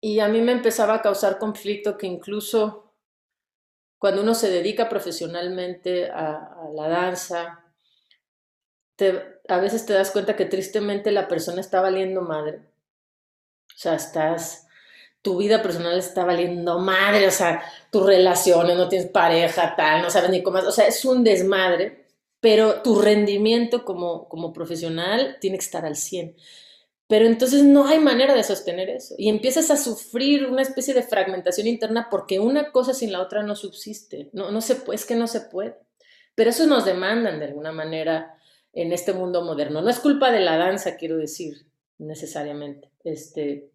Y 0.00 0.20
a 0.20 0.28
mí 0.28 0.42
me 0.42 0.52
empezaba 0.52 0.94
a 0.94 1.02
causar 1.02 1.38
conflicto 1.38 1.96
que 1.96 2.06
incluso 2.06 2.86
cuando 3.98 4.22
uno 4.22 4.34
se 4.34 4.50
dedica 4.50 4.88
profesionalmente 4.88 6.10
a, 6.10 6.68
la 6.74 6.88
danza, 6.88 7.64
a 9.48 9.58
veces 9.58 9.86
te 9.86 9.94
das 9.94 10.10
cuenta 10.10 10.36
que 10.36 10.44
tristemente 10.44 11.10
la 11.12 11.28
persona 11.28 11.60
está 11.60 11.80
valiendo 11.80 12.22
madre. 12.22 12.58
O 13.68 13.78
sea, 13.78 13.94
estás, 13.94 14.65
tu 15.26 15.38
vida 15.38 15.60
personal 15.60 15.98
está 15.98 16.24
valiendo 16.24 16.78
madre, 16.78 17.26
o 17.26 17.32
sea, 17.32 17.60
tus 17.90 18.06
relaciones, 18.06 18.76
no 18.76 18.88
tienes 18.88 19.10
pareja, 19.10 19.74
tal, 19.74 20.00
no 20.00 20.08
sabes 20.08 20.30
ni 20.30 20.40
cómo, 20.40 20.58
o 20.58 20.70
sea, 20.70 20.86
es 20.86 21.04
un 21.04 21.24
desmadre, 21.24 22.06
pero 22.38 22.80
tu 22.80 23.02
rendimiento 23.02 23.84
como, 23.84 24.28
como 24.28 24.52
profesional 24.52 25.38
tiene 25.40 25.58
que 25.58 25.64
estar 25.64 25.84
al 25.84 25.96
100. 25.96 26.36
Pero 27.08 27.26
entonces 27.26 27.64
no 27.64 27.88
hay 27.88 27.98
manera 27.98 28.36
de 28.36 28.44
sostener 28.44 28.88
eso 28.88 29.16
y 29.18 29.28
empiezas 29.28 29.68
a 29.72 29.76
sufrir 29.76 30.46
una 30.46 30.62
especie 30.62 30.94
de 30.94 31.02
fragmentación 31.02 31.66
interna 31.66 32.06
porque 32.08 32.38
una 32.38 32.70
cosa 32.70 32.94
sin 32.94 33.10
la 33.10 33.20
otra 33.20 33.42
no 33.42 33.56
subsiste, 33.56 34.30
no, 34.32 34.52
no 34.52 34.60
se, 34.60 34.76
es 34.92 35.06
que 35.06 35.16
no 35.16 35.26
se 35.26 35.40
puede. 35.40 35.74
Pero 36.36 36.50
eso 36.50 36.66
nos 36.68 36.84
demandan 36.84 37.40
de 37.40 37.46
alguna 37.46 37.72
manera 37.72 38.38
en 38.72 38.92
este 38.92 39.12
mundo 39.12 39.42
moderno. 39.42 39.82
No 39.82 39.90
es 39.90 39.98
culpa 39.98 40.30
de 40.30 40.38
la 40.38 40.56
danza, 40.56 40.96
quiero 40.96 41.16
decir, 41.16 41.66
necesariamente. 41.98 42.92
Este, 43.02 43.70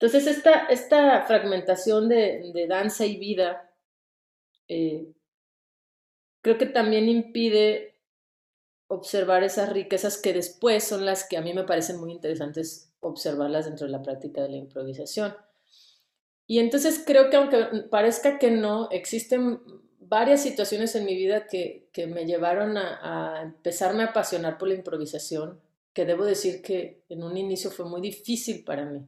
entonces, 0.00 0.34
esta, 0.34 0.64
esta 0.70 1.26
fragmentación 1.26 2.08
de, 2.08 2.66
danza 2.66 3.04
y 3.04 3.18
vida 3.18 3.70
eh, 4.66 5.12
creo 6.40 6.56
que 6.56 6.64
también 6.64 7.10
impide 7.10 7.98
observar 8.86 9.44
esas 9.44 9.70
riquezas 9.70 10.16
que 10.16 10.32
después 10.32 10.84
son 10.84 11.04
las 11.04 11.28
que 11.28 11.36
a 11.36 11.42
mí 11.42 11.52
me 11.52 11.64
parecen 11.64 12.00
muy 12.00 12.12
interesantes 12.12 12.94
observarlas 13.00 13.66
dentro 13.66 13.86
de 13.86 13.92
la 13.92 14.00
práctica 14.00 14.42
de 14.42 14.48
la 14.48 14.56
improvisación. 14.56 15.34
Y 16.46 16.60
entonces 16.60 17.02
creo 17.06 17.28
que 17.28 17.36
aunque 17.36 17.58
parezca 17.90 18.38
que 18.38 18.50
no, 18.50 18.88
existen 18.90 19.60
varias 19.98 20.42
situaciones 20.42 20.96
en 20.96 21.04
mi 21.04 21.14
vida 21.14 21.46
que, 21.46 21.90
que 21.92 22.06
me 22.06 22.24
llevaron 22.24 22.78
a, 22.78 23.36
a, 23.36 23.42
empezarme 23.42 24.04
a 24.04 24.06
apasionar 24.06 24.56
por 24.56 24.68
la 24.68 24.74
improvisación, 24.74 25.60
que 25.92 26.06
debo 26.06 26.24
decir 26.24 26.62
que 26.62 27.04
en 27.10 27.22
un 27.22 27.36
inicio 27.36 27.70
fue 27.70 27.84
muy 27.84 28.00
difícil 28.00 28.64
para 28.64 28.86
mí 28.86 29.06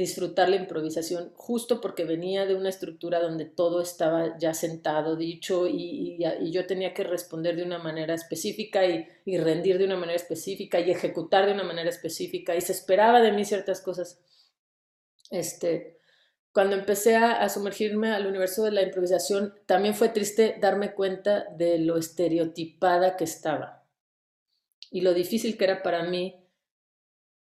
disfrutar 0.00 0.48
la 0.48 0.56
improvisación 0.56 1.30
justo 1.34 1.80
porque 1.82 2.04
venía 2.04 2.46
de 2.46 2.54
una 2.54 2.70
estructura 2.70 3.20
donde 3.20 3.44
todo 3.44 3.82
estaba 3.82 4.38
ya 4.38 4.54
sentado, 4.54 5.14
dicho, 5.14 5.66
y, 5.68 6.18
yo 6.50 6.66
tenía 6.66 6.94
que 6.94 7.04
responder 7.04 7.54
de 7.56 7.64
una 7.64 7.78
manera 7.78 8.14
específica 8.14 8.86
y, 8.86 9.06
rendir 9.38 9.76
de 9.76 9.84
una 9.84 9.96
manera 9.96 10.16
específica 10.16 10.80
y 10.80 10.90
ejecutar 10.90 11.44
de 11.44 11.52
una 11.52 11.64
manera 11.64 11.90
específica 11.90 12.56
y 12.56 12.62
se 12.62 12.72
esperaba 12.72 13.20
de 13.20 13.32
mí 13.32 13.44
ciertas 13.44 13.82
cosas. 13.82 14.18
Este, 15.30 15.98
cuando 16.50 16.76
empecé 16.76 17.16
a, 17.16 17.46
sumergirme 17.50 18.10
al 18.10 18.26
universo 18.26 18.64
de 18.64 18.72
la 18.72 18.82
improvisación, 18.82 19.54
también 19.66 19.94
fue 19.94 20.08
triste 20.08 20.56
darme 20.60 20.94
cuenta 20.94 21.44
de 21.56 21.78
lo 21.78 21.98
estereotipada 21.98 23.16
que 23.16 23.24
estaba 23.24 23.86
y 24.90 25.02
lo 25.02 25.12
difícil 25.12 25.58
que 25.58 25.64
era 25.64 25.82
para 25.82 26.04
mí 26.04 26.42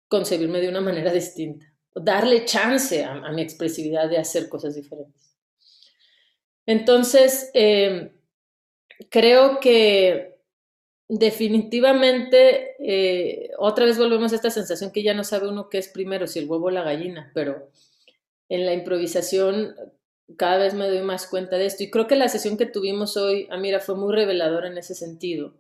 concebirme 0.09 0.59
de 0.59 0.67
una 0.67 0.81
manera 0.81 1.13
distinta, 1.13 1.68
darle 1.95 2.45
chance 2.45 3.03
a, 3.03 3.31
mi 3.31 3.41
expresividad 3.41 4.09
de 4.09 4.17
hacer 4.17 4.49
cosas 4.49 4.75
diferentes. 4.75 5.35
Entonces, 6.65 7.49
em, 7.53 8.11
creo 9.09 9.59
que 9.59 10.39
definitivamente, 11.07 12.75
eh, 12.79 13.51
otra 13.57 13.85
vez 13.85 13.97
volvemos 13.97 14.31
a 14.31 14.35
esta 14.35 14.51
sensación 14.51 14.91
que 14.91 15.03
ya 15.03 15.13
no 15.13 15.23
sabe 15.23 15.49
uno 15.49 15.69
qué 15.69 15.79
es 15.79 15.89
primero, 15.89 16.27
si 16.27 16.39
el 16.39 16.49
huevo 16.49 16.67
o 16.67 16.71
la 16.71 16.83
gallina, 16.83 17.31
pero 17.33 17.71
en 18.49 18.65
la 18.65 18.73
improvisación 18.73 19.75
cada 20.37 20.57
vez 20.57 20.73
me 20.73 20.87
doy 20.87 21.01
más 21.01 21.27
cuenta 21.27 21.57
de 21.57 21.65
esto. 21.65 21.83
Y 21.83 21.89
creo 21.89 22.07
que 22.07 22.15
la 22.15 22.29
sesión 22.29 22.57
que 22.57 22.65
tuvimos 22.65 23.17
hoy, 23.17 23.47
Amira, 23.49 23.79
fue 23.79 23.95
muy 23.95 24.13
reveladora 24.13 24.67
en 24.67 24.77
ese 24.77 24.93
sentido, 24.95 25.55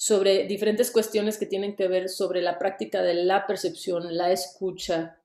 sobre 0.00 0.46
diferentes 0.46 0.90
cuestiones 0.90 1.36
que 1.36 1.44
tienen 1.44 1.76
que 1.76 1.86
ver 1.86 2.08
sobre 2.08 2.40
la 2.40 2.58
práctica 2.58 3.02
de 3.02 3.12
la 3.12 3.46
percepción, 3.46 4.16
la 4.16 4.32
escucha, 4.32 5.18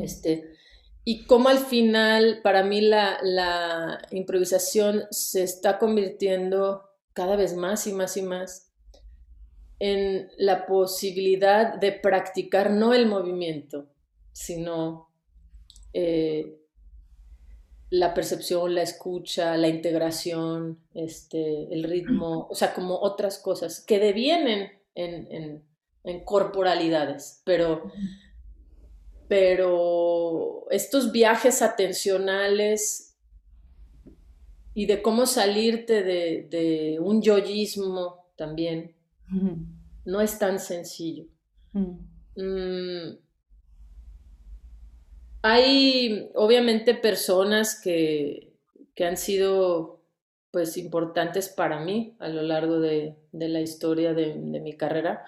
este, 0.00 0.56
y 1.04 1.22
cómo 1.22 1.48
al 1.48 1.60
final, 1.60 2.40
para 2.42 2.64
mí, 2.64 2.80
la, 2.80 3.20
la 3.22 4.02
improvisación 4.10 5.04
se 5.12 5.44
está 5.44 5.78
convirtiendo 5.78 6.82
cada 7.12 7.36
vez 7.36 7.54
más 7.54 7.86
y 7.86 7.92
más 7.92 8.16
y 8.16 8.22
más 8.22 8.72
en 9.78 10.28
la 10.36 10.66
posibilidad 10.66 11.78
de 11.78 11.92
practicar 11.92 12.72
no 12.72 12.94
el 12.94 13.06
movimiento, 13.06 13.86
sino 14.32 15.10
eh, 15.92 16.58
la 17.92 18.14
percepción, 18.14 18.74
la 18.74 18.80
escucha, 18.80 19.54
la 19.58 19.68
integración, 19.68 20.78
este, 20.94 21.72
el 21.74 21.84
ritmo, 21.84 22.46
o 22.48 22.54
sea, 22.54 22.72
como 22.72 22.98
otras 22.98 23.38
cosas 23.38 23.80
que 23.80 23.98
devienen 23.98 24.70
en, 24.94 25.62
corporalidades, 26.24 27.42
pero, 27.44 27.92
pero 29.28 30.64
estos 30.70 31.12
viajes 31.12 31.60
atencionales 31.60 33.14
y 34.72 34.86
de 34.86 35.02
cómo 35.02 35.26
salirte 35.26 36.02
de, 36.02 36.98
un 36.98 37.20
yoyismo 37.20 38.24
también, 38.36 38.96
no 40.06 40.22
es 40.22 40.38
tan 40.38 40.58
sencillo. 40.58 41.26
Hay 45.42 46.30
obviamente 46.34 46.94
personas 46.94 47.80
que, 47.80 48.52
que, 48.94 49.04
han 49.04 49.16
sido 49.16 50.00
pues 50.52 50.76
importantes 50.76 51.48
para 51.48 51.80
mí 51.80 52.14
a 52.20 52.28
lo 52.28 52.42
largo 52.42 52.78
de, 52.78 53.16
de 53.32 53.48
la 53.48 53.60
historia 53.60 54.14
de, 54.14 54.34
de, 54.36 54.60
mi 54.60 54.76
carrera. 54.76 55.24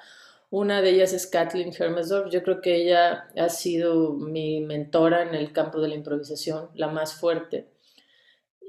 Una 0.50 0.82
de 0.82 0.90
ellas 0.90 1.12
es 1.12 1.26
Kathleen 1.26 1.72
Hermesdorf. 1.76 2.30
Yo 2.30 2.44
creo 2.44 2.60
que 2.60 2.76
ella 2.76 3.28
ha 3.36 3.48
sido 3.48 4.12
mi 4.12 4.60
mentora 4.60 5.22
en 5.22 5.34
el 5.34 5.52
campo 5.52 5.80
de 5.80 5.88
la 5.88 5.96
improvisación, 5.96 6.70
la 6.74 6.86
más 6.88 7.14
fuerte. 7.14 7.66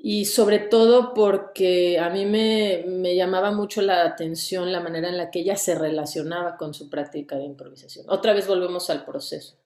Y 0.01 0.25
sobre 0.25 0.59
todo 0.59 1.13
porque 1.13 1.99
a 1.99 2.09
mí 2.09 2.25
me, 2.25 2.85
me, 2.87 3.15
llamaba 3.15 3.51
mucho 3.51 3.81
la 3.81 4.03
atención 4.03 4.71
la 4.71 4.79
manera 4.79 5.09
en 5.09 5.17
la 5.17 5.29
que 5.29 5.39
ella 5.39 5.57
se 5.57 5.75
relacionaba 5.75 6.57
con 6.57 6.73
su 6.73 6.89
práctica 6.89 7.37
de 7.37 7.45
improvisación. 7.45 8.05
Otra 8.09 8.33
vez 8.33 8.47
volvemos 8.47 8.89
al 8.89 9.05
proceso. 9.05 9.57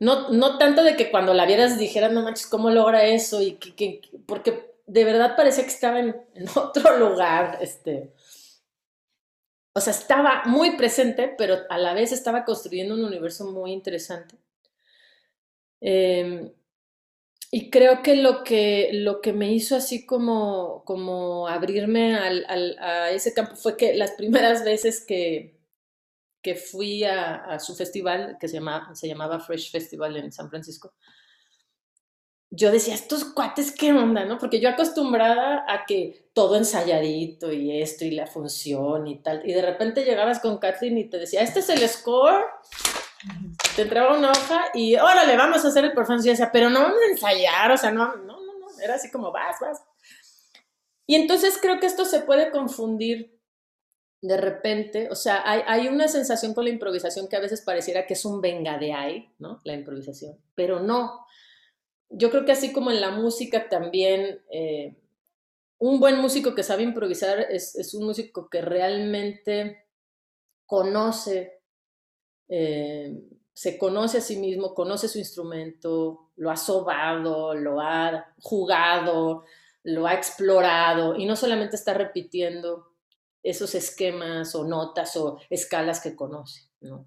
No, 0.00 0.30
no 0.30 0.56
tanto 0.56 0.82
de 0.82 0.96
que 0.96 1.10
cuando 1.10 1.34
la 1.34 1.44
vieras 1.44 1.78
dijeras, 1.78 2.10
no 2.10 2.22
manches, 2.22 2.46
¿cómo 2.46 2.70
logra 2.70 3.04
eso? 3.04 3.42
Y 3.42 3.52
que, 3.56 4.00
porque 4.26 4.72
de 4.86 5.04
verdad 5.04 5.36
parecía 5.36 5.64
que 5.64 5.70
estaba 5.70 6.00
en, 6.00 6.16
otro 6.56 6.98
lugar, 6.98 7.58
este. 7.60 8.12
O 9.74 9.80
sea, 9.80 9.92
estaba 9.92 10.42
muy 10.46 10.76
presente, 10.76 11.34
pero 11.38 11.58
a 11.68 11.78
la 11.78 11.94
vez 11.94 12.12
estaba 12.12 12.44
construyendo 12.44 12.94
un 12.94 13.04
universo 13.04 13.44
muy 13.52 13.72
interesante. 13.72 14.36
Em, 15.80 16.50
y 17.50 17.70
creo 17.70 18.02
que 18.02 18.16
lo 18.16 18.42
que, 18.44 18.90
lo 18.92 19.20
que 19.20 19.32
me 19.32 19.52
hizo 19.52 19.76
así 19.76 20.06
como, 20.06 20.82
como 20.84 21.48
abrirme 21.48 22.16
a 22.16 23.10
ese 23.10 23.34
campo 23.34 23.56
fue 23.56 23.76
que 23.76 23.94
las 23.94 24.12
primeras 24.12 24.64
veces 24.64 25.04
que, 25.04 25.59
que 26.42 26.54
fui 26.54 27.04
a, 27.04 27.58
su 27.58 27.74
festival, 27.74 28.36
que 28.40 28.48
se, 28.48 28.54
llama, 28.54 28.94
se 28.94 29.08
llamaba 29.08 29.40
Fresh 29.40 29.70
Festival 29.70 30.16
en 30.16 30.32
San 30.32 30.48
Francisco, 30.48 30.94
yo 32.52 32.72
decía, 32.72 32.94
estos 32.94 33.24
cuates, 33.24 33.70
¿qué 33.70 33.92
onda? 33.92 34.24
¿no? 34.24 34.38
Porque 34.38 34.58
yo 34.58 34.68
acostumbrada 34.68 35.64
a 35.68 35.86
que 35.86 36.30
todo 36.32 36.56
ensayadito 36.56 37.52
y 37.52 37.80
esto 37.80 38.04
y 38.04 38.10
la 38.10 38.26
función 38.26 39.06
y 39.06 39.22
tal, 39.22 39.48
y 39.48 39.52
de 39.52 39.62
repente 39.62 40.04
llegabas 40.04 40.40
con 40.40 40.58
Kathleen 40.58 40.98
y 40.98 41.08
te 41.08 41.18
decía, 41.18 41.42
este 41.42 41.60
es 41.60 41.68
el 41.68 41.88
score, 41.88 42.44
te 43.76 43.82
entraba 43.82 44.16
una 44.16 44.32
hoja 44.32 44.64
y 44.74 44.96
órale, 44.96 45.36
vamos 45.36 45.64
a 45.64 45.68
hacer 45.68 45.84
el 45.84 45.92
performance, 45.92 46.26
y 46.26 46.30
decía, 46.30 46.50
pero 46.52 46.70
no 46.70 46.80
vamos 46.80 46.98
a 47.00 47.12
ensayar, 47.12 47.70
o 47.70 47.76
sea, 47.76 47.92
no, 47.92 48.16
no, 48.16 48.40
no, 48.40 48.58
no, 48.58 48.80
Era 48.82 48.96
así 48.96 49.10
como, 49.12 49.30
vas, 49.30 49.56
vas. 49.60 49.82
Y 51.06 51.14
entonces 51.14 51.58
creo 51.60 51.78
que 51.78 51.86
esto 51.86 52.04
se 52.04 52.20
puede 52.20 52.50
confundir 52.50 53.39
de 54.22 54.36
repente, 54.36 55.08
o 55.10 55.14
sea, 55.14 55.42
hay, 55.44 55.62
hay, 55.66 55.88
una 55.88 56.06
sensación 56.08 56.52
con 56.52 56.64
la 56.64 56.70
improvisación 56.70 57.28
que 57.28 57.36
a 57.36 57.40
veces 57.40 57.62
pareciera 57.62 58.06
que 58.06 58.14
es 58.14 58.24
un 58.24 58.40
venga 58.40 58.78
de 58.78 58.92
ahí, 58.92 59.32
¿no? 59.38 59.60
La 59.64 59.72
improvisación, 59.72 60.36
pero 60.54 60.80
no. 60.80 61.26
Yo 62.10 62.30
creo 62.30 62.44
que 62.44 62.52
así 62.52 62.72
como 62.72 62.90
en 62.90 63.00
la 63.00 63.12
música 63.12 63.68
también, 63.68 64.42
eh, 64.50 64.96
un 65.78 66.00
buen 66.00 66.18
músico 66.18 66.54
que 66.54 66.62
sabe 66.62 66.82
improvisar 66.82 67.40
es, 67.50 67.74
es 67.76 67.94
un 67.94 68.04
músico 68.04 68.50
que 68.50 68.60
realmente 68.60 69.86
conoce, 70.66 71.62
eh, 72.48 73.22
se 73.54 73.78
conoce 73.78 74.18
a 74.18 74.20
sí 74.20 74.36
mismo, 74.36 74.74
conoce 74.74 75.08
su 75.08 75.18
instrumento, 75.18 76.30
lo 76.36 76.50
ha 76.50 76.56
sobado, 76.56 77.54
lo 77.54 77.80
ha 77.80 78.34
jugado, 78.38 79.44
lo 79.82 80.06
ha 80.06 80.12
explorado 80.12 81.16
y 81.16 81.24
no 81.24 81.36
solamente 81.36 81.76
está 81.76 81.94
repitiendo 81.94 82.89
esos 83.42 83.74
esquemas 83.74 84.54
o 84.54 84.64
notas 84.64 85.16
o 85.16 85.38
escalas 85.48 86.00
que 86.00 86.14
conoce, 86.14 86.68
¿no? 86.80 87.06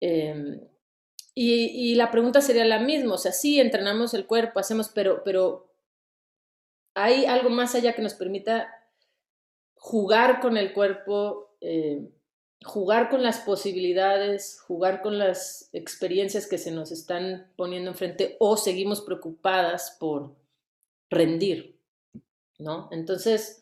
Em, 0.00 0.60
y, 1.34 1.94
la 1.94 2.10
pregunta 2.10 2.40
sería 2.40 2.64
la 2.64 2.80
misma, 2.80 3.14
o 3.14 3.18
sea, 3.18 3.32
sí, 3.32 3.60
entrenamos 3.60 4.14
el 4.14 4.26
cuerpo, 4.26 4.60
hacemos, 4.60 4.88
pero, 4.88 5.22
pero 5.24 5.72
hay 6.94 7.24
algo 7.24 7.50
más 7.50 7.74
allá 7.74 7.94
que 7.94 8.02
nos 8.02 8.14
permita 8.14 8.68
jugar 9.74 10.40
con 10.40 10.56
el 10.56 10.72
cuerpo, 10.72 11.56
eh, 11.60 12.10
jugar 12.64 13.08
con 13.08 13.22
las 13.22 13.40
posibilidades, 13.40 14.60
jugar 14.66 15.00
con 15.02 15.18
las 15.18 15.70
experiencias 15.72 16.46
que 16.46 16.58
se 16.58 16.70
nos 16.70 16.92
están 16.92 17.50
poniendo 17.56 17.90
enfrente 17.90 18.36
o 18.38 18.56
seguimos 18.56 19.00
preocupadas 19.00 19.96
por 19.98 20.36
rendir, 21.08 21.78
¿no? 22.58 22.88
Entonces, 22.92 23.59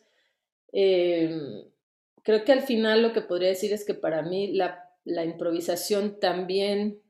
Em, 0.71 1.63
creo 2.23 2.43
que 2.43 2.51
al 2.51 2.61
final 2.61 3.01
lo 3.01 3.13
que 3.13 3.21
podría 3.21 3.49
decir 3.49 3.73
es 3.73 3.85
que 3.85 3.93
para 3.93 4.21
mí 4.21 4.53
la, 4.53 4.85
improvisación 5.05 6.19
también 6.19 7.01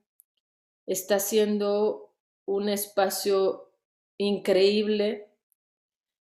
está 0.86 1.18
siendo 1.18 2.14
un 2.46 2.68
espacio 2.68 3.70
increíble 4.16 5.28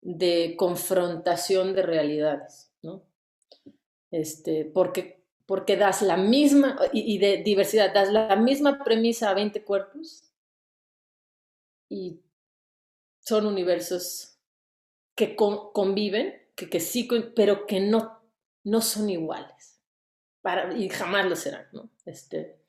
de 0.01 0.55
confrontación 0.57 1.73
de 1.73 1.81
realidades, 1.81 2.71
¿no? 2.81 3.03
Este, 4.11 4.63
porque, 4.63 5.21
porque 5.45 5.75
das 5.75 6.01
la 6.01 6.15
misma, 6.15 6.79
y, 6.93 7.17
de 7.17 7.43
diversidad, 7.43 7.93
das 7.93 8.11
la 8.11 8.35
misma 8.37 8.83
premisa 8.83 9.29
a 9.29 9.33
20 9.33 9.65
cuerpos 9.65 10.23
y 11.89 12.21
son 13.19 13.45
universos 13.45 14.37
que 15.15 15.35
conviven 15.35 16.46
que, 16.65 16.79
sí, 16.79 17.07
pero 17.35 17.67
que 17.67 17.79
no, 17.79 18.19
no 18.63 18.81
son 18.81 19.09
iguales. 19.09 19.79
Para, 20.41 20.73
y 20.75 20.89
jamás 20.89 21.25
lo 21.25 21.35
serán, 21.35 21.67
¿no? 21.71 21.89
Este, 22.05 22.59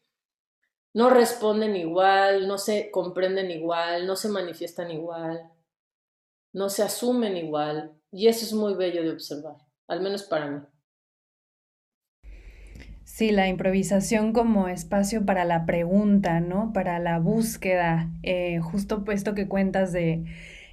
no 0.92 1.10
responden 1.10 1.74
igual, 1.76 2.46
no 2.46 2.58
se 2.58 2.90
comprenden 2.90 3.50
igual, 3.50 4.06
no 4.06 4.16
se 4.16 4.28
manifiestan 4.28 4.90
igual, 4.90 5.50
no 6.52 6.68
se 6.68 6.82
asumen 6.82 7.36
igual. 7.36 7.94
Y 8.12 8.28
eso 8.28 8.44
es 8.44 8.52
muy 8.52 8.74
bello 8.74 9.02
de 9.02 9.10
observar, 9.10 9.56
al 9.86 10.00
menos 10.00 10.22
para 10.22 10.46
mí. 10.46 10.60
Sí, 13.04 13.32
la 13.32 13.48
improvisación 13.48 14.32
como 14.32 14.68
espacio 14.68 15.24
para 15.24 15.44
la 15.44 15.66
pregunta, 15.66 16.40
¿no? 16.40 16.72
Para 16.72 16.98
la 16.98 17.18
búsqueda. 17.18 18.10
Eh, 18.22 18.60
justo 18.60 19.04
esto 19.10 19.34
que 19.34 19.48
cuentas 19.48 19.92
de 19.92 20.24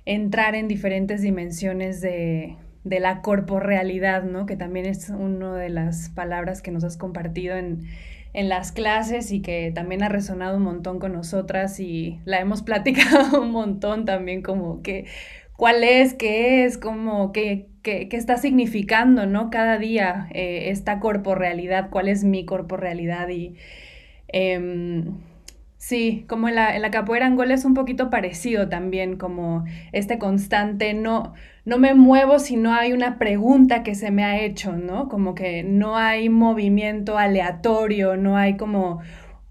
entrar 0.05 0.53
en 0.53 0.67
diferentes 0.67 1.21
dimensiones 1.21 2.01
de, 2.01 2.57
de 2.85 2.99
la 2.99 3.21
corporealidad, 3.21 4.23
¿no? 4.23 4.45
Que 4.45 4.55
también 4.55 4.85
es 4.85 5.09
una 5.09 5.55
de 5.57 5.69
las 5.69 6.09
palabras 6.09 6.61
que 6.61 6.71
nos 6.71 6.83
has 6.85 6.95
compartido 6.97 7.57
en, 7.57 7.87
las 8.33 8.73
clases 8.73 9.31
y 9.31 9.41
que 9.41 9.71
también 9.73 10.03
ha 10.03 10.09
resonado 10.09 10.57
un 10.57 10.63
montón 10.63 10.99
con 10.99 11.13
nosotras 11.13 11.79
y 11.79 12.19
la 12.25 12.39
hemos 12.41 12.61
platicado 12.63 13.41
un 13.41 13.51
montón 13.51 14.03
también 14.03 14.41
como 14.41 14.81
que 14.81 15.05
cuál 15.55 15.85
es, 15.85 16.13
qué 16.13 16.65
es, 16.65 16.77
como 16.77 17.31
qué, 17.31 17.69
qué, 17.81 18.09
está 18.11 18.35
significando, 18.37 19.25
¿no? 19.25 19.49
Cada 19.49 19.77
día 19.77 20.27
eh, 20.33 20.69
esta 20.69 20.99
corporealidad, 20.99 21.89
cuál 21.89 22.07
es 22.07 22.23
mi 22.23 22.45
corporealidad 22.45 23.29
y... 23.29 23.55
Em, 24.27 25.17
Sí, 25.87 26.25
como 26.27 26.49
en 26.49 26.55
la, 26.55 26.75
en 26.75 26.81
la 26.81 26.89
capoeira 26.89 27.27
angola 27.27 27.53
es 27.53 27.63
un 27.63 27.75
poquito 27.75 28.09
parecido 28.09 28.69
también, 28.69 29.17
como 29.17 29.65
este 29.91 30.17
constante, 30.17 30.95
no, 30.95 31.33
no 31.63 31.77
me 31.77 31.93
muevo 31.93 32.39
si 32.39 32.55
no 32.57 32.73
hay 32.73 32.91
una 32.91 33.19
pregunta 33.19 33.83
que 33.83 33.93
se 33.93 34.09
me 34.09 34.23
ha 34.23 34.41
hecho, 34.41 34.71
¿no? 34.71 35.07
Como 35.09 35.35
que 35.35 35.61
no 35.61 35.95
hay 35.95 36.27
movimiento 36.29 37.19
aleatorio, 37.19 38.17
no 38.17 38.35
hay 38.35 38.57
como, 38.57 38.99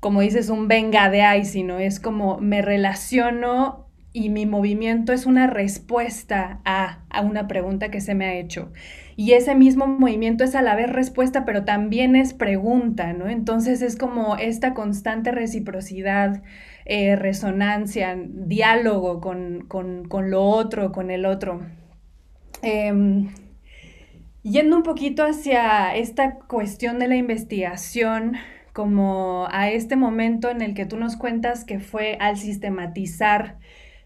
como 0.01 0.23
dices, 0.23 0.51
un 0.51 0.67
venga 0.67 1.09
de 1.09 1.23
ahí, 1.23 1.45
sino 1.45 1.79
es 1.79 2.01
como 2.01 2.39
me 2.41 2.63
relaciono 2.63 3.87
y 4.13 4.29
mi 4.29 4.45
movimiento 4.45 5.13
es 5.13 5.27
una 5.27 5.47
respuesta 5.47 6.61
a, 6.65 7.05
a 7.11 7.21
una 7.21 7.47
pregunta 7.47 7.93
que 7.93 8.01
se 8.01 8.17
me 8.17 8.27
ha 8.27 8.35
hecho 8.35 8.73
y 9.17 9.33
ese 9.33 9.55
mismo 9.55 9.87
movimiento 9.87 10.45
es 10.45 10.55
a 10.55 10.63
la 10.63 10.75
vez 10.75 10.91
respuesta, 10.91 11.45
pero 11.45 11.65
también 11.65 12.17
es 12.17 12.35
pregunta, 12.35 13.13
¿no? 13.13 13.29
Entonces 13.29 13.81
es 13.83 13.97
como 13.97 14.37
esta 14.37 14.75
constante 14.75 15.31
reciprocidad, 15.31 16.43
eh, 16.85 17.17
resonancia, 17.17 18.17
diálogo 18.19 19.21
con, 19.21 19.69
lo 20.31 20.43
otro, 20.43 20.91
con 20.91 21.11
el 21.11 21.27
otro. 21.27 21.61
Em, 22.63 23.29
yendo 24.43 24.77
un 24.77 24.83
poquito 24.83 25.25
hacia 25.25 25.95
esta 25.95 26.39
cuestión 26.39 26.99
de 26.99 27.09
la 27.09 27.17
investigación, 27.17 28.37
como 28.73 29.47
a 29.53 29.71
este 29.71 29.95
momento 29.95 30.51
en 30.51 30.61
el 30.61 30.75
que 30.75 30.87
tú 30.87 30.97
nos 30.97 31.17
cuentas 31.17 31.65
que 31.65 31.79
fue 31.79 32.17
al 32.21 32.37
sistematizar 32.37 33.59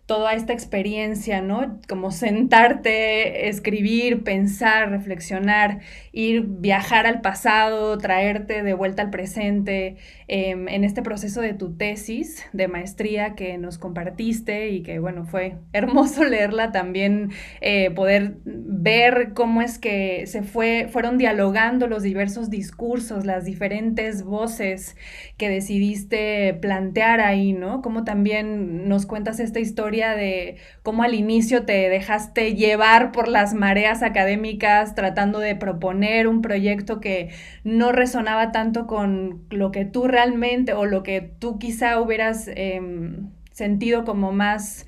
toda 0.09 0.32
esta 0.32 0.54
experiencia, 0.54 1.42
¿no? 1.42 1.78
Como 1.86 2.12
sentarte, 2.12 3.50
escribir, 3.50 4.24
pensar, 4.24 4.88
reflexionar, 4.88 5.80
ir, 6.18 6.46
viajar 6.48 7.06
al 7.06 7.20
pasado, 7.20 7.96
traerte 7.96 8.64
de 8.64 8.74
vuelta 8.74 9.02
al 9.02 9.10
presente, 9.10 9.96
em, 10.26 10.66
en 10.68 10.82
este 10.82 11.00
proceso 11.00 11.40
de 11.40 11.54
tu 11.54 11.76
tesis 11.76 12.44
de 12.52 12.66
maestría 12.66 13.36
que 13.36 13.56
nos 13.56 13.78
compartiste 13.78 14.70
y 14.70 14.82
que, 14.82 14.98
bueno, 14.98 15.24
fue 15.26 15.58
hermoso 15.72 16.24
leerla 16.24 16.72
también, 16.72 17.30
eh, 17.60 17.92
poder 17.92 18.38
ver 18.44 19.32
cómo 19.32 19.62
es 19.62 19.78
que 19.78 20.26
se 20.26 20.42
fue, 20.42 20.88
fueron 20.90 21.18
dialogando 21.18 21.86
los 21.86 22.02
diversos 22.02 22.50
discursos, 22.50 23.24
las 23.24 23.44
diferentes 23.44 24.24
voces 24.24 24.96
que 25.36 25.48
decidiste 25.48 26.54
plantear 26.54 27.20
ahí, 27.20 27.52
¿no? 27.52 27.80
Cómo 27.80 28.02
también 28.02 28.88
nos 28.88 29.06
cuentas 29.06 29.38
esta 29.38 29.60
historia 29.60 30.16
de 30.16 30.56
cómo 30.82 31.04
al 31.04 31.14
inicio 31.14 31.64
te 31.64 31.88
dejaste 31.88 32.56
llevar 32.56 33.12
por 33.12 33.28
las 33.28 33.54
mareas 33.54 34.02
académicas 34.02 34.96
tratando 34.96 35.38
de 35.38 35.54
proponer 35.54 36.07
un 36.28 36.40
proyecto 36.42 37.00
que 37.00 37.30
no 37.64 37.92
resonaba 37.92 38.52
tanto 38.52 38.86
con 38.86 39.44
lo 39.50 39.70
que 39.70 39.84
tú 39.84 40.06
realmente 40.09 40.72
o 40.72 40.86
lo 40.86 41.02
que 41.02 41.20
tú 41.20 41.59
quizá 41.59 42.00
hubieras 42.00 42.48
em, 42.54 43.30
sentido 43.52 44.04
como 44.04 44.32
más, 44.32 44.86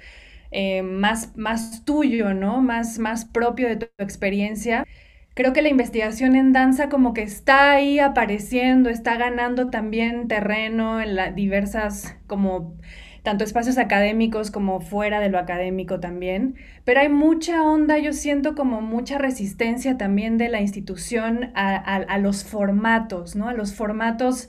em, 0.51 0.87
más, 0.87 1.37
más 1.37 1.85
tuyo, 1.85 2.35
¿no? 2.35 2.61
Más, 2.63 2.99
más 2.99 3.25
propio 3.25 3.69
de 3.69 3.77
tu 3.77 3.87
experiencia 3.99 4.87
creo 5.35 5.53
que 5.53 5.63
la 5.63 5.69
investigación 5.69 6.37
en 6.37 6.53
danza 6.53 6.89
como 6.89 7.15
que 7.15 7.23
está 7.23 7.73
ahí 7.73 7.99
apareciendo, 7.99 8.91
está 8.91 9.17
ganando 9.17 9.71
también 9.71 10.29
terreno 10.29 11.01
en 11.01 11.17
las 11.17 11.35
diversas 11.35 12.17
como 12.27 12.77
tanto 13.23 13.45
espacios 13.45 13.79
académicos 13.79 14.51
como 14.51 14.81
fuera 14.81 15.21
de 15.21 15.29
lo 15.29 15.39
académico 15.39 16.01
también, 16.01 16.57
pero 16.85 17.01
hay 17.01 17.09
mucha 17.09 17.63
onda, 17.63 17.99
yo 17.99 18.13
siento 18.13 18.55
como 18.55 18.81
mucha 18.81 19.19
resistencia 19.19 19.97
también 19.99 20.39
de 20.39 20.49
la 20.49 20.61
institución 20.61 21.51
a, 21.55 22.19
los 22.19 22.45
formatos, 22.45 23.37
¿no? 23.37 23.49
A 23.49 23.55
los 23.55 23.75
formatos 23.75 24.49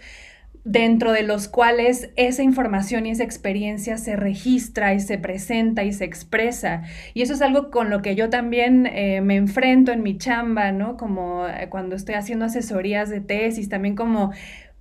dentro 0.64 1.12
de 1.12 1.24
los 1.24 1.48
cuales 1.48 2.12
esa 2.18 2.44
información 2.44 3.08
y 3.08 3.12
esa 3.12 3.24
experiencia 3.24 3.98
se 3.98 4.16
registra 4.16 4.94
y 4.94 5.00
se 5.00 5.18
presenta 5.18 5.84
y 5.84 5.92
se 5.92 6.06
expresa. 6.06 6.84
Y 7.14 7.24
eso 7.24 7.34
es 7.34 7.42
algo 7.42 7.72
con 7.72 7.90
lo 7.90 8.02
que 8.02 8.16
yo 8.16 8.30
también 8.30 8.86
eh, 8.86 9.22
me 9.22 9.38
enfrento 9.38 9.92
en 9.92 10.04
mi 10.04 10.18
chamba, 10.18 10.72
¿no? 10.72 10.98
Como 10.98 11.48
eh, 11.48 11.68
cuando 11.70 11.96
estoy 11.96 12.16
haciendo 12.16 12.46
asesorías 12.46 13.10
de 13.10 13.22
tesis, 13.22 13.70
también 13.70 13.96
como 13.96 14.32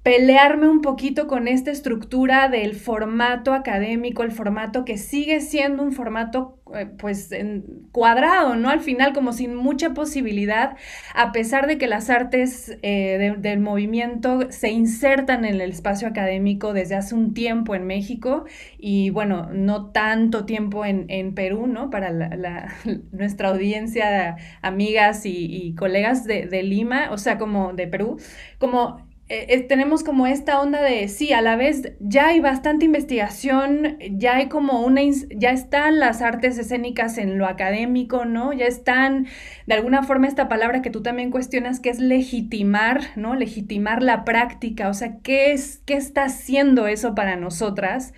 pelearme 0.03 0.69
un 0.69 0.81
poquito 0.81 1.27
con 1.27 1.47
esta 1.47 1.71
estructura 1.71 2.49
del 2.49 2.75
formato 2.75 3.53
académico, 3.53 4.23
el 4.23 4.33
formato 4.33 4.85
que 4.87 4.97
sigue 4.97 5.41
siendo 5.41 5.83
un 5.83 5.93
formato 5.93 6.59
eh, 6.75 6.87
pues 6.87 7.33
en 7.33 7.65
cuadrado, 7.93 8.57
¿no? 8.57 8.71
Al 8.71 8.81
final 8.81 9.13
como 9.13 9.33
sin 9.35 9.55
mucha 9.55 9.93
posibilidad, 9.93 10.77
a 11.15 11.33
pesar 11.33 11.67
de 11.67 11.77
que 11.77 11.87
las 11.87 12.09
artes 12.09 12.79
eh, 12.83 13.37
del 13.39 13.61
movimiento 13.61 14.51
se 14.51 14.71
insertan 14.71 15.45
en 15.45 15.61
el 15.61 15.71
espacio 15.71 16.09
académico 16.09 16.73
desde 16.73 16.95
hace 16.95 17.15
un 17.15 17.35
tiempo 17.35 17.75
en 17.75 17.87
México 17.87 18.45
y 18.79 19.11
bueno, 19.11 19.51
no 19.53 19.91
tanto 19.91 20.47
tiempo 20.47 20.85
en, 20.87 21.35
Perú, 21.35 21.67
¿no? 21.67 21.91
Para 21.91 22.11
nuestra 23.13 23.51
audiencia, 23.51 24.37
amigas 24.63 25.23
y, 25.25 25.75
colegas 25.77 26.25
de, 26.25 26.47
de 26.47 26.63
Lima, 26.63 27.11
o 27.11 27.19
sea, 27.19 27.37
como 27.39 27.73
de 27.73 27.87
Perú, 27.87 28.19
como 28.59 29.10
eh, 29.33 29.61
tenemos 29.61 30.03
como 30.03 30.27
esta 30.27 30.61
onda 30.61 30.83
de, 30.83 31.07
sí, 31.07 31.33
a 31.33 31.41
la 31.41 31.55
vez 31.55 31.93
ya 32.01 32.29
hay 32.29 32.41
bastante 32.41 32.85
investigación, 32.85 33.97
ya 34.11 34.37
hay 34.37 34.49
como 34.49 34.85
una, 34.85 35.03
ya 35.37 35.51
están 35.53 36.01
las 36.01 36.21
artes 36.21 36.59
escénicas 36.59 37.17
en 37.17 37.39
lo 37.39 37.47
académico, 37.47 38.25
¿no? 38.25 38.53
Ya 38.53 38.67
están, 38.67 39.29
de 39.67 39.75
alguna 39.75 40.03
forma, 40.03 40.27
esta 40.27 40.49
palabra 40.49 40.83
que 40.83 40.91
tú 40.91 41.03
también 41.03 41.31
cuestionas, 41.31 41.79
que 41.79 41.91
es 41.91 42.01
legitimar, 42.01 43.03
¿no? 43.15 43.37
Legitimar 43.37 44.03
la 44.03 44.25
práctica, 44.25 44.89
o 44.89 44.95
sea, 44.95 45.19
¿qué, 45.23 45.53
es, 45.53 45.81
qué 45.87 45.95
está 45.95 46.25
haciendo 46.25 46.89
eso 46.89 47.15
para 47.15 47.37
nosotras? 47.37 48.13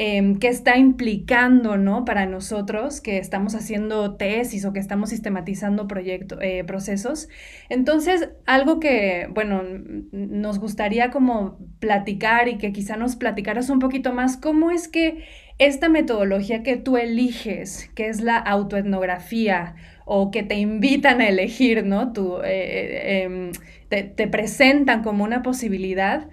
Em, 0.00 0.38
qué 0.38 0.46
está 0.46 0.76
implicando, 0.76 1.76
¿no? 1.76 2.04
Para 2.04 2.24
nosotros 2.24 3.00
que 3.00 3.18
estamos 3.18 3.56
haciendo 3.56 4.14
tesis 4.14 4.64
o 4.64 4.72
que 4.72 4.78
estamos 4.78 5.10
sistematizando 5.10 5.88
eh, 6.40 6.62
procesos. 6.62 7.28
Entonces, 7.68 8.30
algo 8.46 8.78
que, 8.78 9.28
bueno, 9.34 9.64
nos 10.12 10.60
gustaría 10.60 11.10
como 11.10 11.58
platicar 11.80 12.46
y 12.46 12.58
que 12.58 12.72
quizá 12.72 12.96
nos 12.96 13.16
platicaras 13.16 13.70
un 13.70 13.80
poquito 13.80 14.12
más, 14.12 14.36
¿cómo 14.36 14.70
es 14.70 14.86
que 14.86 15.24
esta 15.58 15.88
metodología 15.88 16.62
que 16.62 16.76
tú 16.76 16.96
eliges, 16.96 17.90
que 17.96 18.08
es 18.08 18.20
la 18.20 18.36
autoetnografía, 18.36 19.74
o 20.04 20.30
que 20.30 20.44
te 20.44 20.54
invitan 20.54 21.20
a 21.20 21.28
elegir, 21.28 21.84
¿no? 21.84 22.12
Tú, 22.12 22.38
eh, 22.38 22.44
eh, 22.44 23.22
em, 23.24 23.50
te, 23.88 24.04
te 24.04 24.28
presentan 24.28 25.02
como 25.02 25.24
una 25.24 25.42
posibilidad, 25.42 26.28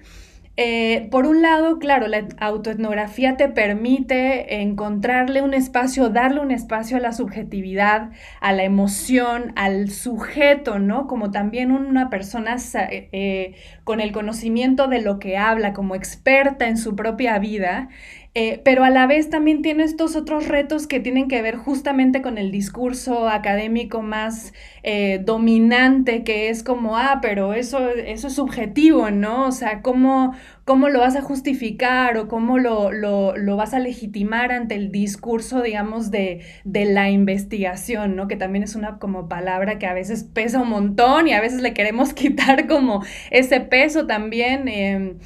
eh, 0.57 1.09
por 1.11 1.25
un 1.25 1.41
lado, 1.41 1.79
claro, 1.79 2.07
la 2.07 2.27
autoetnografía 2.39 3.35
te 3.35 3.49
permite 3.49 4.61
encontrarle 4.61 5.41
un 5.41 5.53
espacio, 5.53 6.09
darle 6.09 6.39
un 6.39 6.51
espacio 6.51 6.95
a 6.95 7.01
la 7.01 7.11
subjetividad, 7.11 8.11
a 8.39 8.53
la 8.53 8.63
emoción, 8.63 9.51
al 9.57 9.89
sujeto, 9.89 10.79
¿no? 10.79 11.07
Como 11.07 11.31
también 11.31 11.71
una 11.71 12.09
persona 12.09 12.55
eh, 12.89 13.55
con 13.83 13.99
el 13.99 14.13
conocimiento 14.13 14.87
de 14.87 15.01
lo 15.01 15.19
que 15.19 15.37
habla, 15.37 15.73
como 15.73 15.93
experta 15.93 16.67
en 16.67 16.77
su 16.77 16.95
propia 16.95 17.37
vida. 17.37 17.89
Eh, 18.37 18.59
pero 18.65 18.83
a 18.83 18.89
la 18.89 19.07
vez 19.07 19.29
también 19.29 19.61
tiene 19.61 19.85
estos 19.85 20.17
otros 20.17 20.49
retos 20.49 20.87
que 20.87 20.99
tienen 20.99 21.29
que 21.29 21.41
ver 21.41 21.55
justamente 21.55 22.21
con 22.21 22.37
el 22.37 22.51
discurso 22.51 23.29
académico 23.29 24.01
más 24.01 24.53
eh, 24.83 25.21
dominante, 25.23 26.25
que 26.25 26.49
es 26.49 26.61
como, 26.61 26.97
ah, 26.97 27.19
pero 27.21 27.53
eso, 27.53 27.89
eso 27.91 28.27
es 28.27 28.33
subjetivo, 28.33 29.09
¿no? 29.09 29.47
O 29.47 29.53
sea, 29.53 29.81
¿cómo, 29.81 30.33
cómo 30.65 30.89
lo 30.89 30.99
vas 30.99 31.15
a 31.15 31.21
justificar 31.21 32.17
o 32.17 32.27
cómo 32.27 32.57
lo, 32.57 32.91
lo, 32.91 33.55
vas 33.55 33.73
a 33.73 33.79
legitimar 33.79 34.51
ante 34.51 34.75
el 34.75 34.91
discurso, 34.91 35.61
digamos, 35.61 36.11
de, 36.11 36.41
de, 36.65 36.83
la 36.83 37.09
investigación, 37.09 38.17
¿no? 38.17 38.27
Que 38.27 38.35
también 38.35 38.63
es 38.63 38.75
una 38.75 38.99
como 38.99 39.29
palabra 39.29 39.79
que 39.79 39.87
a 39.87 39.93
veces 39.93 40.25
pesa 40.25 40.59
un 40.59 40.69
montón 40.69 41.29
y 41.29 41.33
a 41.33 41.39
veces 41.39 41.61
le 41.61 41.73
queremos 41.73 42.13
quitar 42.13 42.67
como 42.67 43.01
ese 43.31 43.61
peso 43.61 44.07
también. 44.07 44.67
Em, 44.67 45.19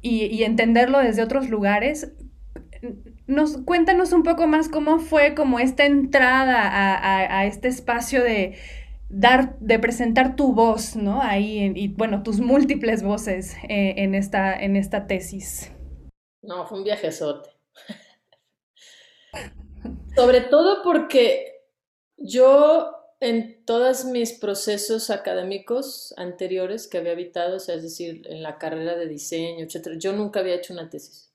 y 0.00 0.42
entenderlo 0.44 1.00
desde 1.00 1.22
otros 1.22 1.50
lugares, 1.50 2.12
nos, 3.26 3.58
cuéntanos 3.58 4.12
un 4.12 4.22
poco 4.22 4.46
más 4.46 4.68
cómo 4.68 4.98
fue 4.98 5.34
como 5.34 5.58
esta 5.58 5.84
entrada 5.84 6.60
a, 6.62 7.46
este 7.46 7.68
espacio 7.68 8.22
de 8.22 8.56
dar, 9.08 9.58
de 9.58 9.78
presentar 9.78 10.36
tu 10.36 10.52
voz, 10.52 10.96
¿no? 10.96 11.22
Ahí, 11.22 11.72
y 11.74 11.88
bueno, 11.88 12.22
tus 12.22 12.40
múltiples 12.40 13.02
voces 13.02 13.56
eh, 13.68 13.94
en, 13.98 14.14
esta, 14.14 14.54
en 14.54 14.76
esta 14.76 15.06
tesis. 15.06 15.70
No, 16.42 16.66
fue 16.66 16.78
un 16.78 16.84
viajezote. 16.84 17.50
Sobre 20.14 20.40
todo 20.42 20.82
porque 20.82 21.62
yo 22.16 22.92
en 23.20 23.64
todos 23.64 24.04
mis 24.04 24.32
procesos 24.32 25.10
académicos 25.10 26.14
anteriores 26.16 26.86
que 26.86 26.98
había 26.98 27.12
habitado, 27.12 27.56
o 27.56 27.60
sea, 27.60 27.74
es 27.74 27.82
decir, 27.82 28.22
en 28.26 28.42
la 28.42 28.58
carrera 28.58 28.96
de 28.96 29.06
diseño, 29.06 29.64
etc., 29.64 29.98
yo 29.98 30.12
nunca 30.12 30.40
había 30.40 30.54
hecho 30.54 30.72
una 30.72 30.88
tesis 30.88 31.27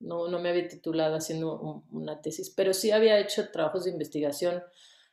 no, 0.00 0.28
no 0.28 0.38
me 0.38 0.50
había 0.50 0.68
titulado 0.68 1.16
haciendo 1.16 1.84
una 1.90 2.20
tesis, 2.20 2.50
pero 2.50 2.74
sí 2.74 2.90
había 2.90 3.18
hecho 3.18 3.50
trabajos 3.50 3.84
de 3.84 3.90
investigación, 3.90 4.62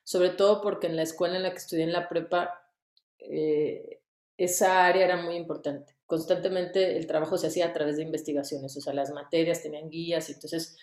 sobre 0.03 0.29
todo 0.29 0.61
porque 0.61 0.87
en 0.87 0.95
la 0.95 1.03
escuela 1.03 1.37
en 1.37 1.43
la 1.43 1.51
que 1.51 1.57
estudié 1.57 1.83
en 1.83 1.93
la 1.93 2.09
prepa, 2.09 2.67
eh, 3.19 4.01
esa 4.37 4.85
área 4.85 5.05
era 5.05 5.17
muy 5.17 5.35
importante. 5.35 5.95
Constantemente 6.05 6.97
el 6.97 7.07
trabajo 7.07 7.37
se 7.37 7.47
hacía 7.47 7.67
a 7.67 7.73
través 7.73 7.97
de 7.97 8.03
investigaciones, 8.03 8.75
o 8.75 8.81
sea, 8.81 8.93
las 8.93 9.11
materias 9.11 9.61
tenían 9.61 9.89
guías, 9.89 10.29
y 10.29 10.33
entonces 10.33 10.77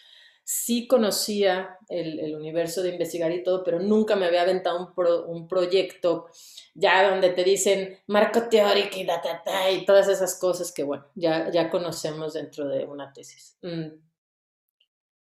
sí 0.44 0.86
conocía 0.86 1.76
el, 1.88 2.34
universo 2.34 2.82
de 2.82 2.90
investigar 2.90 3.30
y 3.32 3.42
todo, 3.42 3.62
pero 3.62 3.80
nunca 3.80 4.16
me 4.16 4.26
había 4.26 4.42
aventado 4.42 4.94
un, 4.96 5.36
un 5.36 5.48
proyecto 5.48 6.26
ya 6.74 7.10
donde 7.10 7.30
te 7.30 7.44
dicen 7.44 7.98
marco 8.06 8.48
teórico 8.48 8.96
y, 8.96 9.84
todas 9.84 10.08
esas 10.08 10.38
cosas 10.38 10.72
que, 10.72 10.82
bueno, 10.82 11.06
ya, 11.14 11.50
ya 11.50 11.70
conocemos 11.70 12.34
dentro 12.34 12.68
de 12.68 12.84
una 12.84 13.12
tesis. 13.12 13.58
Mm. 13.62 13.88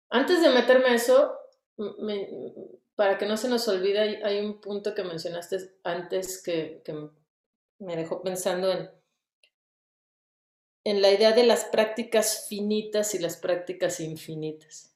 Antes 0.09 0.41
de 0.41 0.49
meterme 0.49 0.89
a 0.89 0.95
eso, 0.95 1.37
para 2.95 3.17
que 3.17 3.25
no 3.25 3.37
se 3.37 3.47
nos 3.47 3.67
olvide, 3.67 3.99
hay, 3.99 4.15
hay, 4.23 4.39
un 4.45 4.59
punto 4.59 4.93
que 4.93 5.03
mencionaste 5.03 5.57
antes 5.83 6.41
que, 6.43 6.81
que 6.83 6.93
me 7.79 7.95
dejó 7.95 8.21
pensando 8.21 8.71
en, 8.71 8.89
en 10.83 11.01
la 11.01 11.11
idea 11.11 11.31
de 11.31 11.43
las 11.43 11.65
prácticas 11.65 12.47
finitas 12.47 13.13
y 13.13 13.19
las 13.19 13.37
prácticas 13.37 13.99
infinitas. 13.99 14.95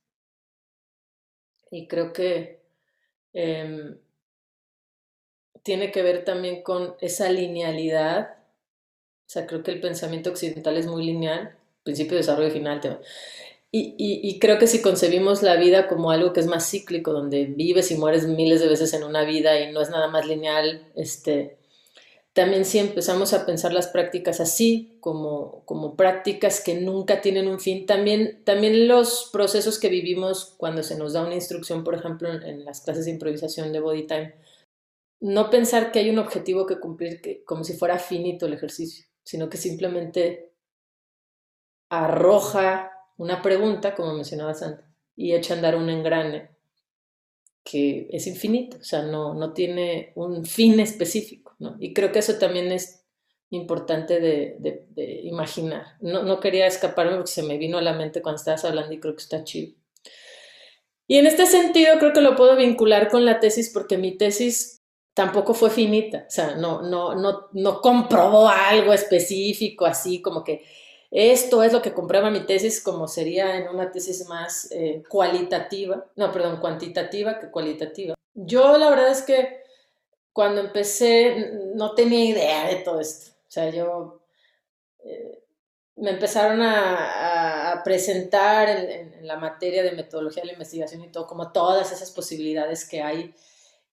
Y 1.70 1.88
creo 1.88 2.14
que 2.14 2.62
em, 3.34 3.98
tiene 5.62 5.91
que 5.91 6.01
ver 6.01 6.26
también 6.26 6.64
con 6.64 6.95
esa 7.01 7.30
linealidad. 7.30 8.36
O 9.26 9.30
sea, 9.30 9.45
creo 9.45 9.64
que 9.64 9.72
el 9.72 9.80
pensamiento 9.80 10.32
occidental 10.32 10.78
es 10.78 10.88
muy 10.88 11.06
lineal, 11.06 11.56
principio, 11.84 12.18
desarrollo, 12.18 12.51
final. 12.51 12.82
Y, 13.72 13.95
y, 13.97 14.38
creo 14.38 14.60
que 14.60 14.68
si 14.68 14.84
concebimos 14.84 15.41
la 15.41 15.56
vida 15.56 15.88
como 15.88 16.12
algo 16.12 16.32
que 16.32 16.39
es 16.39 16.45
más 16.45 16.70
cíclico, 16.70 17.12
donde 17.12 17.45
vives 17.45 17.89
y 17.89 17.95
mueres 17.95 18.28
miles 18.28 18.62
de 18.62 18.68
veces 18.68 18.93
en 18.93 19.04
una 19.04 19.24
vida 19.24 19.60
y 19.60 19.72
no 19.72 19.82
es 19.82 19.89
nada 19.89 20.08
más 20.10 20.28
lineal, 20.28 20.86
este, 20.95 21.58
también 22.34 22.66
si 22.66 22.80
empezamos 22.80 23.32
a 23.34 23.45
pensar 23.45 23.74
las 23.74 23.88
prácticas 23.88 24.39
así, 24.39 24.97
como, 24.99 25.62
como 25.66 25.95
prácticas 25.95 26.62
que 26.62 26.74
nunca 26.74 27.22
tienen 27.22 27.47
un 27.47 27.60
fin, 27.60 27.86
también, 27.86 28.41
también 28.43 28.88
los 28.88 29.30
procesos 29.32 29.78
que 29.78 29.89
vivimos 29.89 30.56
cuando 30.58 30.82
se 30.82 30.97
nos 30.97 31.14
da 31.14 31.24
una 31.24 31.36
instrucción, 31.36 31.84
por 31.84 31.93
ejemplo, 31.93 32.34
en, 32.34 32.66
las 32.66 32.82
clases 32.82 33.06
de 33.06 33.12
improvisación 33.12 33.72
de 33.72 33.80
Body 33.80 34.08
Time, 34.08 34.34
no 35.24 35.49
pensar 35.49 35.93
que 35.93 35.99
hay 35.99 36.09
un 36.09 36.19
objetivo 36.19 36.65
que 36.65 36.82
cumplir 36.82 37.21
que, 37.21 37.45
como 37.45 37.63
si 37.63 37.74
fuera 37.74 37.97
finito 37.97 38.45
el 38.45 38.53
ejercicio, 38.53 39.05
sino 39.24 39.49
que 39.49 39.55
simplemente 39.55 40.51
arroja 41.88 42.91
una 43.15 43.41
pregunta, 43.41 43.95
como 43.95 44.13
mencionaba 44.13 44.53
Santa, 44.53 44.86
y 45.15 45.34
echa 45.34 45.53
a 45.53 45.57
andar 45.57 45.78
un 45.78 45.89
engrane 45.89 46.49
que 47.63 48.09
es 48.11 48.28
infinito, 48.28 48.76
o 48.82 48.84
sea, 48.84 49.03
no, 49.03 49.34
no 49.34 49.53
tiene 49.53 50.11
un 50.15 50.45
fin 50.45 50.82
específico. 50.82 51.55
Y 51.80 51.93
creo 51.93 52.11
que 52.11 52.19
eso 52.19 52.38
también 52.38 52.74
es 52.74 53.05
importante 53.49 54.19
de, 54.19 55.21
imaginar. 55.24 55.95
No, 56.01 56.24
no, 56.24 56.41
quería 56.41 56.67
escaparme 56.67 57.15
porque 57.15 57.32
se 57.32 57.43
me 57.43 57.57
vino 57.57 57.78
a 57.78 57.82
la 57.82 57.93
mente 57.93 58.21
cuando 58.21 58.39
estabas 58.39 58.65
hablando 58.65 58.93
y 58.93 58.99
creo 58.99 59.15
que 59.15 59.24
está 59.24 59.45
chido. 59.45 59.74
Y 61.07 61.17
en 61.17 61.28
este 61.28 61.45
sentido 61.45 61.97
creo 61.99 62.11
que 62.11 62.19
lo 62.19 62.36
puedo 62.36 62.57
vincular 62.57 63.07
con 63.07 63.24
la 63.24 63.39
tesis 63.39 63.69
porque 63.74 63.97
mi 63.97 64.17
tesis 64.17 64.82
tampoco 65.14 65.53
fue 65.53 65.70
finita, 65.70 66.26
o 66.28 66.32
sea, 66.32 66.55
no, 66.55 66.82
no, 66.82 67.16
no, 67.16 67.49
no 67.51 67.82
comprobó 67.82 68.47
algo 68.47 68.93
específico, 68.93 69.86
así 69.86 70.22
como 70.22 70.43
que 70.43 70.64
esto 71.11 71.61
es 71.61 71.72
lo 71.72 71.82
que 71.82 71.93
comprueba 71.93 72.32
mi 72.32 72.45
tesis, 72.45 72.82
como 72.82 73.07
sería 73.07 73.57
en 73.57 73.68
una 73.68 73.91
tesis 73.91 74.28
más 74.28 74.72
eh, 74.72 75.03
cualitativa, 75.07 76.05
no, 76.16 76.32
perdón, 76.32 76.59
cuantitativa 76.59 77.39
que 77.39 77.51
cualitativa. 77.51 78.16
Yo 78.34 78.78
la 78.80 78.89
verdad 78.89 79.11
es 79.11 79.22
que 79.22 79.64
cuando 80.34 80.61
empecé 80.61 81.51
no 81.76 81.93
tenía 81.93 82.26
idea 82.26 82.68
de 82.68 82.78
todo 82.78 82.99
esto. 82.99 83.32
O 83.47 83.51
sea, 83.51 83.70
yo 83.70 84.22
eh, 85.03 85.43
me 85.97 86.11
empezaron 86.11 86.59
a, 86.64 87.82
presentar 87.84 88.70
en, 88.70 89.28
la 89.28 89.38
materia 89.38 89.84
de 89.84 89.91
metodología 89.91 90.41
de 90.41 90.47
la 90.47 90.53
investigación 90.53 91.03
y 91.03 91.11
todo, 91.11 91.28
como 91.28 91.51
todas 91.51 91.91
esas 91.91 92.11
posibilidades 92.11 92.88
que 92.88 93.01
hay. 93.01 93.36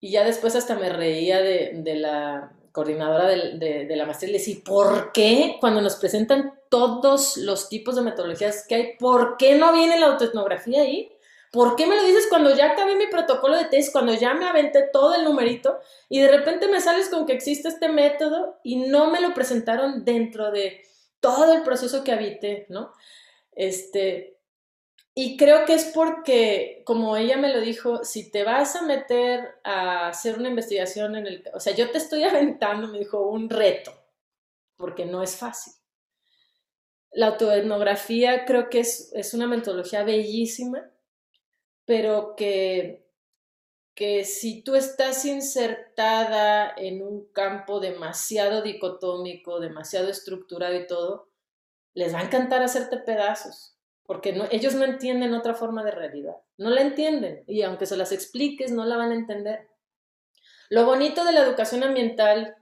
Y 0.01 0.13
ya 0.13 0.25
después 0.25 0.57
hasta 0.57 0.77
me 0.77 0.89
reía 0.89 1.41
de, 1.41 1.95
la 1.97 2.53
coordinadora 2.73 3.27
de, 3.29 3.85
de, 3.87 3.97
la 3.97 4.07
maestría, 4.07 4.33
le 4.33 4.39
decía, 4.39 4.57
¿por 4.65 5.13
qué 5.13 5.57
cuando 5.61 5.83
nos 5.83 5.97
presentan 5.97 6.55
todos 6.69 7.37
los 7.37 7.69
tipos 7.69 7.97
de 7.97 8.03
metodologías 8.03 8.65
que 8.67 8.75
hay, 8.75 8.97
¿por 8.99 9.37
qué 9.37 9.57
no 9.57 9.73
viene 9.73 9.99
la 9.99 10.07
autoetnografía 10.07 10.83
ahí? 10.83 11.13
¿Por 11.53 11.75
qué 11.75 11.87
me 11.87 11.97
lo 11.97 12.05
dices 12.05 12.29
cuando 12.29 12.55
ya 12.55 12.73
acabé 12.73 12.95
mi 12.95 13.09
protocolo 13.09 13.57
de 13.57 13.65
test, 13.65 13.91
cuando 13.93 14.15
ya 14.15 14.35
me 14.35 14.47
aventé 14.47 14.89
todo 14.93 15.15
el 15.17 15.25
numerito 15.25 15.81
y 16.09 16.21
de 16.21 16.31
repente 16.31 16.69
me 16.69 16.81
sales 16.81 17.09
con 17.09 17.27
que 17.27 17.33
existe 17.33 17.69
este 17.69 17.89
método 17.89 18.61
y 18.63 18.77
no 18.77 19.11
me 19.11 19.21
lo 19.21 19.35
presentaron 19.35 20.05
dentro 20.05 20.53
de 20.53 20.83
todo 21.19 21.53
el 21.53 21.63
proceso 21.63 22.05
que 22.05 22.13
habité, 22.13 22.67
¿no? 22.69 22.93
Este, 23.53 24.39
y 25.15 25.37
creo 25.37 25.65
que 25.67 25.75
es 25.75 25.87
porque, 25.87 26.83
como 26.87 27.17
ella 27.17 27.37
me 27.37 27.53
lo 27.53 27.61
dijo, 27.61 28.05
si 28.05 28.31
te 28.31 28.45
vas 28.45 28.77
a 28.77 28.83
meter 28.83 29.57
a 29.65 30.09
hacer 30.09 30.39
una 30.39 30.49
investigación 30.49 31.17
en 31.17 31.27
el... 31.27 31.45
O 31.53 31.61
sea, 31.61 31.75
yo 31.75 31.91
te 31.91 31.99
estoy 31.99 32.23
aventando, 32.25 32.89
me 32.89 32.99
dijo, 32.99 33.29
un 33.29 33.51
reto, 33.51 33.93
porque 34.77 35.05
no 35.05 35.23
es 35.23 35.37
fácil. 35.37 35.75
La 37.13 37.29
autoetnografía 37.29 38.45
creo 38.45 38.71
que 38.71 38.81
es, 38.81 39.13
es 39.15 39.35
una 39.35 39.47
metodología 39.47 40.05
bellísima 40.05 40.91
pero 41.91 42.37
que, 42.37 43.05
que 43.97 44.25
si 44.25 44.63
tú 44.63 44.77
estás 44.77 45.25
insertada 45.25 46.73
en 46.77 47.03
un 47.03 47.33
campo 47.33 47.81
demasiado 47.81 48.63
dicotómico, 48.63 49.59
demasiado 49.59 50.09
estructurado 50.09 50.77
y 50.77 50.87
todo, 50.87 51.33
les 51.95 52.15
va 52.15 52.21
a 52.21 52.23
encantar 52.23 52.63
hacerte 52.63 52.99
pedazos, 52.99 53.77
porque 54.11 54.37
ellos 54.51 54.75
no 54.75 54.85
entienden 54.85 55.35
otra 55.35 55.55
forma 55.55 55.85
de 55.85 55.93
realidad, 55.93 56.35
no 56.59 56.71
la 56.71 56.81
entienden 56.81 57.45
y 57.47 57.63
aunque 57.63 57.87
se 57.87 57.97
las 57.97 58.11
expliques, 58.11 58.73
no 58.73 58.85
la 58.85 58.97
van 58.97 59.13
a 59.13 59.15
entender. 59.15 59.69
Lo 60.69 60.85
bonito 60.85 61.25
de 61.25 61.33
la 61.33 61.45
educación 61.45 61.85
ambiental 61.85 62.57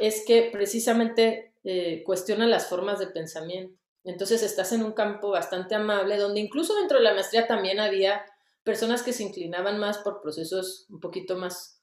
es 0.00 0.24
que 0.26 0.48
precisamente 0.50 1.54
eh, 1.62 2.02
cuestiona 2.04 2.48
las 2.48 2.66
formas 2.66 2.98
de 2.98 3.06
pensamiento. 3.06 3.80
Entonces 4.02 4.42
estás 4.42 4.72
en 4.72 4.82
un 4.82 4.90
campo 4.90 5.30
bastante 5.30 5.76
amable, 5.76 6.16
donde 6.16 6.40
incluso 6.40 6.74
dentro 6.74 6.98
de 6.98 7.04
la 7.04 7.14
maestría 7.14 7.46
también 7.46 7.78
había 7.78 8.26
personas 8.64 9.04
que 9.04 9.12
se 9.12 9.22
inclinaban 9.22 9.78
más 9.78 9.98
por 9.98 10.20
procesos 10.20 10.86
un 10.90 10.98
poquito 10.98 11.36
más 11.36 11.80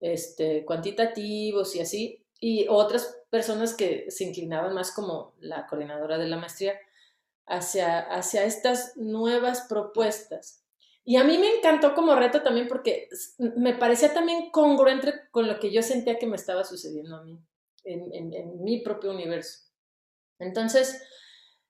este, 0.00 0.64
cuantitativos 0.64 1.76
y 1.76 1.80
así, 1.80 2.26
y 2.40 2.66
otras 2.68 3.20
personas 3.30 3.72
que 3.74 4.10
se 4.10 4.24
inclinaban 4.24 4.74
más 4.74 4.90
como 4.90 5.36
la 5.38 5.64
coordinadora 5.68 6.18
de 6.18 6.26
la 6.26 6.38
maestría 6.38 6.74
hacia, 7.48 8.00
hacia 8.00 8.44
estas 8.44 8.96
nuevas 8.96 9.66
propuestas. 9.68 10.64
Y 11.04 11.16
a 11.16 11.24
mí 11.24 11.38
me 11.38 11.56
encantó 11.56 11.94
como 11.94 12.14
reto 12.14 12.42
también 12.42 12.68
porque 12.68 13.08
me 13.38 13.74
parecía 13.74 14.12
también 14.12 14.50
congruente 14.50 15.14
con 15.30 15.48
lo 15.48 15.58
que 15.58 15.70
yo 15.72 15.82
sentía 15.82 16.18
que 16.18 16.26
me 16.26 16.36
estaba 16.36 16.64
sucediendo 16.64 17.16
a 17.16 17.22
mí, 17.22 17.38
en, 17.84 18.32
en 18.34 18.62
mi 18.62 18.80
propio 18.80 19.10
universo. 19.10 19.60
Entonces, 20.38 21.02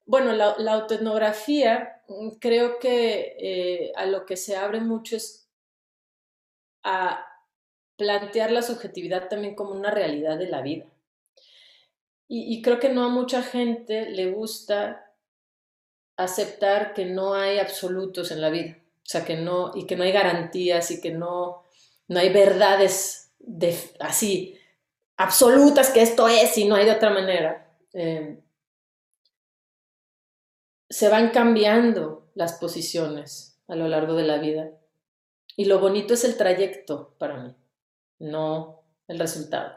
bueno, 0.08 0.32
la, 0.32 0.56
la 0.58 0.72
autoetnografía 0.72 2.02
mm, 2.08 2.30
creo 2.40 2.78
que 2.78 3.36
eh, 3.38 3.92
a 3.94 4.06
lo 4.06 4.26
que 4.26 4.36
se 4.36 4.56
abre 4.56 4.80
mucho 4.80 5.16
es 5.16 5.48
a 6.82 7.24
plantear 7.96 8.50
la 8.50 8.62
subjetividad 8.62 9.28
también 9.28 9.54
como 9.54 9.72
una 9.72 9.90
realidad 9.90 10.38
de 10.38 10.48
la 10.48 10.62
vida. 10.62 10.86
Y, 12.30 12.60
creo 12.60 12.78
que 12.78 12.90
no 12.90 13.04
a 13.04 13.08
mucha 13.08 13.42
gente 13.42 14.10
le 14.10 14.30
gusta 14.30 15.07
aceptar 16.18 16.92
que 16.92 17.06
no 17.06 17.34
hay 17.34 17.58
absolutos 17.58 18.30
en 18.30 18.40
la 18.40 18.50
vida, 18.50 18.76
o 18.78 19.10
sea, 19.10 19.24
que 19.24 19.36
no, 19.36 19.72
y 19.74 19.86
que 19.86 19.96
no 19.96 20.04
hay 20.04 20.12
garantías 20.12 20.90
y 20.90 21.00
que 21.00 21.12
no, 21.12 21.62
no 22.08 22.18
hay 22.18 22.30
verdades 22.30 23.30
de, 23.38 23.78
así 24.00 24.58
absolutas 25.16 25.90
que 25.90 26.02
esto 26.02 26.28
es 26.28 26.56
y 26.58 26.66
no 26.66 26.74
hay 26.74 26.84
de 26.86 26.92
otra 26.92 27.10
manera. 27.10 27.70
Eh, 27.92 28.40
se 30.90 31.08
van 31.08 31.30
cambiando 31.30 32.30
las 32.34 32.54
posiciones 32.54 33.60
a 33.68 33.74
lo 33.74 33.88
largo 33.88 34.14
de 34.14 34.24
la 34.24 34.38
vida. 34.38 34.70
Y 35.56 35.66
lo 35.66 35.80
bonito 35.80 36.14
es 36.14 36.24
el 36.24 36.36
trayecto 36.36 37.14
para 37.18 37.36
mí, 37.38 37.54
no 38.20 38.84
el 39.08 39.18
resultado, 39.18 39.74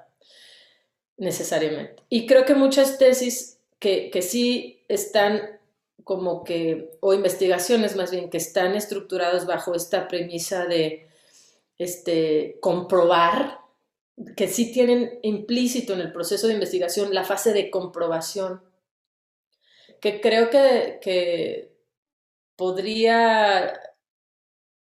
necesariamente. 1.18 2.04
Y 2.08 2.28
creo 2.28 2.46
que 2.46 2.54
muchas 2.54 3.00
tesis 3.00 3.60
que, 3.80 4.12
que 4.12 4.22
sí 4.22 4.86
están 4.88 5.60
como 6.04 6.44
que, 6.44 6.92
o 7.00 7.14
investigaciones 7.14 7.96
más 7.96 8.12
bien, 8.12 8.30
que 8.30 8.38
están 8.38 8.76
estructuradas 8.76 9.46
bajo 9.46 9.76
esta 9.76 10.08
premisa 10.08 10.66
de 10.66 11.08
este, 11.78 12.58
comprobar, 12.62 13.60
que 14.36 14.48
sí 14.48 14.72
tienen 14.72 15.20
implícito 15.24 15.94
en 15.94 16.02
el 16.02 16.12
proceso 16.12 16.48
de 16.48 16.54
investigación 16.54 17.14
la 17.14 17.24
fase 17.24 17.54
de 17.54 17.72
comprobación 17.72 18.62
que 20.02 20.20
creo 20.20 20.50
que, 20.50 21.72
podría 22.58 23.74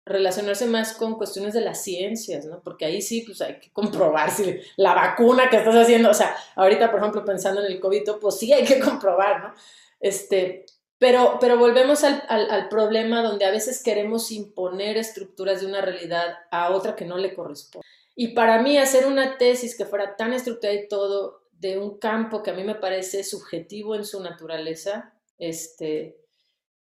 relacionarse 0.05 0.67
más 0.67 0.93
con 0.95 1.15
cuestiones 1.15 1.55
de 1.55 1.61
las 1.61 1.85
ciencias, 1.85 2.45
¿no? 2.47 2.61
Porque 2.65 2.85
ahí 2.85 3.01
sí, 3.01 3.23
pues 3.25 3.41
hay 3.43 3.61
que 3.61 3.71
comprobar 3.71 4.33
si 4.33 4.59
la 4.77 4.93
vacuna 4.93 5.49
que 5.49 5.59
estás 5.59 5.77
haciendo, 5.77 6.11
o 6.11 6.15
sea, 6.15 6.35
ahorita, 6.57 6.91
por 6.91 6.99
ejemplo, 6.99 7.25
pensando 7.25 7.61
en 7.65 7.71
el 7.71 7.79
COVID, 7.79 8.11
pues 8.21 8.39
sí 8.39 8.53
hay 8.53 8.65
que 8.65 8.81
comprobar, 8.81 9.41
¿no? 9.41 9.55
Este, 10.01 10.67
pero, 11.01 11.39
pero 11.41 11.59
volvemos 11.59 12.05
al, 12.05 12.23
al, 12.29 12.69
problema 12.69 13.23
donde 13.23 13.47
a 13.47 13.51
veces 13.51 13.83
queremos 13.83 14.31
imponer 14.31 14.99
estructuras 14.99 15.63
de 15.63 15.67
una 15.67 15.81
realidad 15.81 16.37
a 16.51 16.71
otra 16.73 16.95
que 16.95 17.07
no 17.07 17.17
le 17.17 17.35
corresponde. 17.35 17.87
Y 18.15 18.29
para 18.29 18.61
mí 18.61 18.77
hacer 18.77 19.07
una 19.07 19.39
tesis 19.39 19.75
que 19.75 19.87
fuera 19.87 20.15
tan 20.15 20.35
estructurada 20.35 20.79
y 20.79 20.89
todo 20.89 21.41
de 21.53 21.79
un 21.79 21.99
campo 21.99 22.43
que 22.43 22.51
a 22.51 22.55
mí 22.55 22.65
me 22.65 22.75
parece 22.75 23.25
subjetivo 23.25 23.95
en 23.95 24.05
su 24.05 24.21
naturaleza, 24.21 25.15
este, 25.39 26.19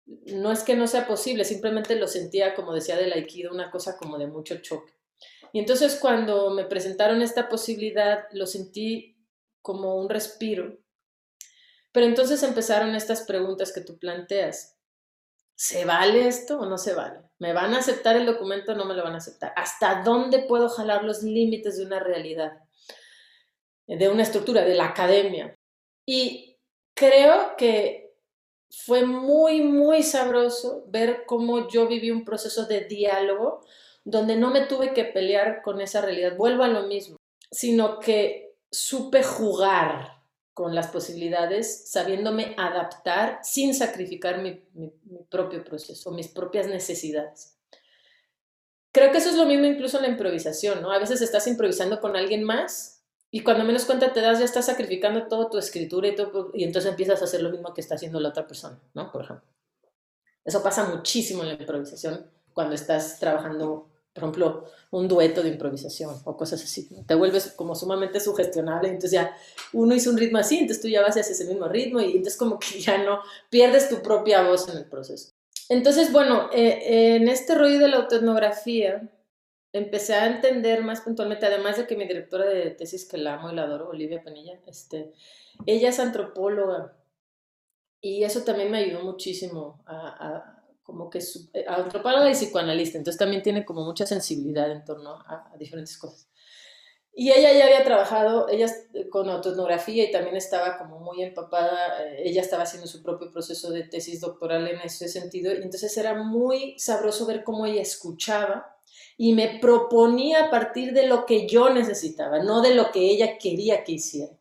no 0.06 0.52
es 0.52 0.64
que 0.64 0.76
no 0.76 0.88
sea 0.88 1.08
posible, 1.08 1.46
simplemente 1.46 1.96
lo 1.96 2.08
sentía, 2.08 2.54
como 2.54 2.74
decía 2.74 2.98
del 2.98 3.14
aikido, 3.14 3.54
una 3.54 3.72
cosa 3.72 3.96
como 3.98 4.18
de 4.18 4.28
mucho 4.28 4.58
choque. 4.58 4.92
Y 5.54 5.60
entonces 5.60 5.96
cuando 5.96 6.50
me 6.50 6.66
presentaron 6.66 7.22
esta 7.22 7.48
posibilidad, 7.48 8.26
lo 8.34 8.46
sentí 8.46 9.16
como 9.62 9.96
un 9.96 10.10
respiro. 10.10 10.81
Pero 11.92 12.06
entonces 12.06 12.42
empezaron 12.44 12.96
estas 12.96 13.22
preguntas 13.22 13.74
que 13.74 13.82
tú 13.82 13.98
planteas. 13.98 14.78
¿Se 15.56 15.86
vale 15.86 16.28
esto 16.28 16.60
o 16.60 16.66
no 16.66 16.78
se 16.78 16.94
vale? 16.94 17.20
¿Me 17.38 17.54
van 17.54 17.74
a 17.74 17.80
aceptar 17.80 18.16
el 18.16 18.26
documento 18.26 18.72
o 18.72 18.76
no 18.76 18.86
me 18.86 18.96
lo 18.96 19.04
van 19.04 19.14
a 19.14 19.18
aceptar? 19.18 19.54
¿Hasta 19.56 20.02
dónde 20.04 20.40
puedo 20.40 20.70
jalar 20.70 21.04
los 21.04 21.22
límites 21.22 21.78
de 21.78 21.86
una 21.86 22.00
realidad? 22.00 22.54
de 23.98 24.10
una 24.10 24.24
estructura, 24.24 24.64
de 24.64 24.76
la 24.76 24.86
academia. 24.86 25.56
Y 26.06 26.58
creo 26.94 27.56
que 27.58 28.14
fue 28.70 29.06
muy, 29.06 29.62
muy 29.62 30.04
sabroso 30.04 30.86
ver 30.88 31.24
cómo 31.26 31.70
yo 31.70 31.88
viví 31.88 32.12
un 32.12 32.24
proceso 32.24 32.66
de 32.66 32.86
diálogo 32.86 33.66
donde 34.04 34.36
no 34.36 34.50
me 34.50 34.62
tuve 34.62 34.94
que 34.94 35.06
pelear 35.06 35.62
con 35.62 35.82
esa 35.82 36.02
realidad, 36.02 36.36
vuelvo 36.38 36.64
a 36.64 36.70
lo 36.70 36.84
mismo, 36.84 37.18
sino 37.52 38.00
que 38.00 38.56
supe 38.72 39.24
jugar 39.24 40.21
con 40.54 40.76
las 40.76 40.88
posibilidades, 40.88 41.90
sabiéndome 41.90 42.56
adaptar 42.58 43.40
sin 43.44 43.74
sacrificar 43.74 44.42
mi, 44.42 44.62
propio 45.30 45.64
proceso, 45.64 46.12
mis 46.12 46.28
propias 46.28 46.68
necesidades. 46.68 47.58
Creo 48.92 49.12
que 49.12 49.20
eso 49.20 49.30
es 49.30 49.36
lo 49.36 49.46
mismo 49.46 49.66
incluso 49.66 49.98
en 49.98 50.04
la 50.04 50.10
improvisación, 50.10 50.82
¿no? 50.82 50.92
A 50.92 51.00
veces 51.00 51.22
estás 51.22 51.48
improvisando 51.48 52.02
con 52.02 52.18
alguien 52.18 52.44
más 52.44 53.02
y 53.32 53.44
cuando 53.44 53.64
menos 53.64 53.86
cuenta 53.86 54.12
te 54.12 54.20
das, 54.20 54.40
ya 54.40 54.46
estás 54.46 54.66
sacrificando 54.66 55.28
toda 55.28 55.50
tu 55.50 55.58
escritura 55.58 56.10
y 56.10 56.16
todo, 56.16 56.52
y 56.54 56.66
entonces 56.66 56.92
empiezas 56.92 57.22
a 57.22 57.26
hacer 57.26 57.42
lo 57.42 57.50
mismo 57.50 57.74
que 57.74 57.80
está 57.80 57.96
haciendo 57.96 58.20
la 58.20 58.30
otra 58.30 58.46
persona, 58.46 58.78
¿no? 58.94 59.10
Por 59.10 59.24
ejemplo. 59.24 59.48
Eso 60.44 60.62
pasa 60.62 60.84
muchísimo 60.90 61.44
en 61.44 61.50
la 61.50 61.56
improvisación 61.56 62.30
cuando 62.54 62.76
estás 62.76 63.20
trabajando, 63.20 63.91
por 64.14 64.24
ejemplo, 64.24 64.66
un 64.92 65.08
dueto 65.08 65.42
de 65.42 65.50
improvisación 65.50 66.16
o 66.26 66.36
cosas 66.36 66.64
así. 66.64 66.90
Te 67.08 67.16
vuelves 67.16 67.54
como 67.56 67.76
sumamente 67.76 68.20
sugestionable, 68.20 68.90
entonces 68.90 69.12
ya 69.12 69.36
uno 69.74 69.96
hizo 69.96 70.10
un 70.10 70.18
ritmo 70.18 70.38
así, 70.38 70.60
entonces 70.60 70.82
tú 70.82 70.90
ya 70.90 71.02
vas 71.02 71.18
hacia 71.18 71.32
ese 71.32 71.46
mismo 71.46 71.68
ritmo 71.68 72.02
y 72.02 72.12
entonces 72.12 72.38
como 72.38 72.60
que 72.60 72.80
ya 72.82 72.98
no 73.04 73.22
pierdes 73.50 73.90
tu 73.90 74.02
propia 74.02 74.44
voz 74.44 74.68
en 74.70 74.78
el 74.78 74.86
proceso. 74.86 75.32
Entonces, 75.70 76.12
bueno, 76.12 76.50
eh, 76.52 77.16
en 77.16 77.30
este 77.30 77.56
rollo 77.56 77.80
de 77.80 77.88
la 77.88 77.98
autoetnografía, 77.98 79.10
empecé 79.74 80.16
a 80.16 80.28
entender 80.28 80.84
más 80.84 81.02
puntualmente, 81.02 81.46
además 81.46 81.78
de 81.78 81.88
que 81.88 81.96
mi 81.96 82.06
directora 82.06 82.46
de 82.46 82.72
tesis, 82.72 83.06
que 83.06 83.18
la 83.18 83.36
amo 83.36 83.52
y 83.52 83.56
la 83.56 83.64
adoro, 83.64 83.90
Olivia 83.90 84.22
Penilla, 84.22 84.60
este, 84.68 85.14
ella 85.66 85.90
es 85.90 86.00
antropóloga 86.00 86.94
y 88.02 88.24
eso 88.24 88.44
también 88.44 88.72
me 88.72 88.80
ayudó 88.80 89.04
muchísimo 89.04 89.82
a, 89.86 90.61
como 90.84 91.10
que 91.10 91.20
eh, 91.20 91.66
antropóloga 91.68 92.30
y 92.30 92.34
psicoanalista, 92.34 92.98
entonces 92.98 93.20
también 93.20 93.42
tiene 93.42 93.66
como 93.66 93.84
mucha 93.84 94.06
sensibilidad 94.06 94.72
en 94.72 94.84
torno 94.84 95.14
a, 95.14 95.52
diferentes 95.58 95.98
cosas. 95.98 96.28
Y 97.14 97.30
ella 97.32 97.52
ya 97.52 97.66
había 97.66 97.84
trabajado, 97.84 98.48
ella 98.48 98.68
con 99.10 99.30
autoetnografía 99.30 100.06
y 100.06 100.12
también 100.12 100.38
estaba 100.38 100.78
como 100.78 101.00
muy 101.00 101.22
empapada, 101.22 102.04
eh, 102.06 102.24
ella 102.26 102.42
estaba 102.42 102.64
haciendo 102.64 102.88
su 102.88 103.04
propio 103.04 103.32
proceso 103.32 103.70
de 103.70 103.84
tesis 103.84 104.22
doctoral 104.22 104.68
en 104.68 104.80
ese 104.82 105.08
sentido, 105.08 105.54
y 105.54 105.58
entonces 105.58 105.96
era 105.98 106.14
muy 106.24 106.80
sabroso 106.80 107.26
ver 107.26 107.44
cómo 107.44 107.66
ella 107.66 107.82
escuchaba 107.82 108.78
y 109.18 109.34
me 109.34 109.60
proponía 109.60 110.46
a 110.46 110.50
partir 110.50 110.94
de 110.94 111.06
lo 111.06 111.26
que 111.26 111.48
yo 111.48 111.70
necesitaba, 111.70 112.40
no 112.40 112.62
de 112.62 112.74
lo 112.74 112.92
que 112.92 113.02
ella 113.02 113.38
quería 113.38 113.84
que 113.84 113.94
hiciera. 113.94 114.34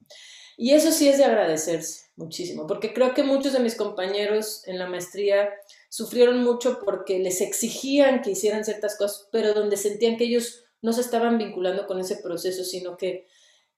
Y 0.56 0.72
eso 0.72 0.92
sí 0.92 1.08
es 1.08 1.18
de 1.18 1.24
agradecerse 1.24 2.10
muchísimo, 2.16 2.66
porque 2.66 2.92
creo 2.92 3.14
que 3.14 3.22
muchos 3.22 3.52
de 3.52 3.60
mis 3.60 3.74
compañeros 3.74 4.62
en 4.66 4.78
la 4.78 4.86
maestría 4.86 5.48
sufrieron 5.90 6.42
mucho 6.42 6.78
porque 6.82 7.18
les 7.18 7.40
exigían 7.40 8.22
que 8.22 8.30
hicieran 8.30 8.64
ciertas 8.64 8.96
cosas, 8.96 9.28
pero 9.32 9.52
donde 9.52 9.76
sentían 9.76 10.16
que 10.16 10.24
ellos 10.24 10.64
no 10.80 10.92
se 10.92 11.02
estaban 11.02 11.36
vinculando 11.36 11.86
con 11.86 11.98
ese 11.98 12.16
proceso, 12.16 12.64
sino 12.64 12.96
que 12.96 13.26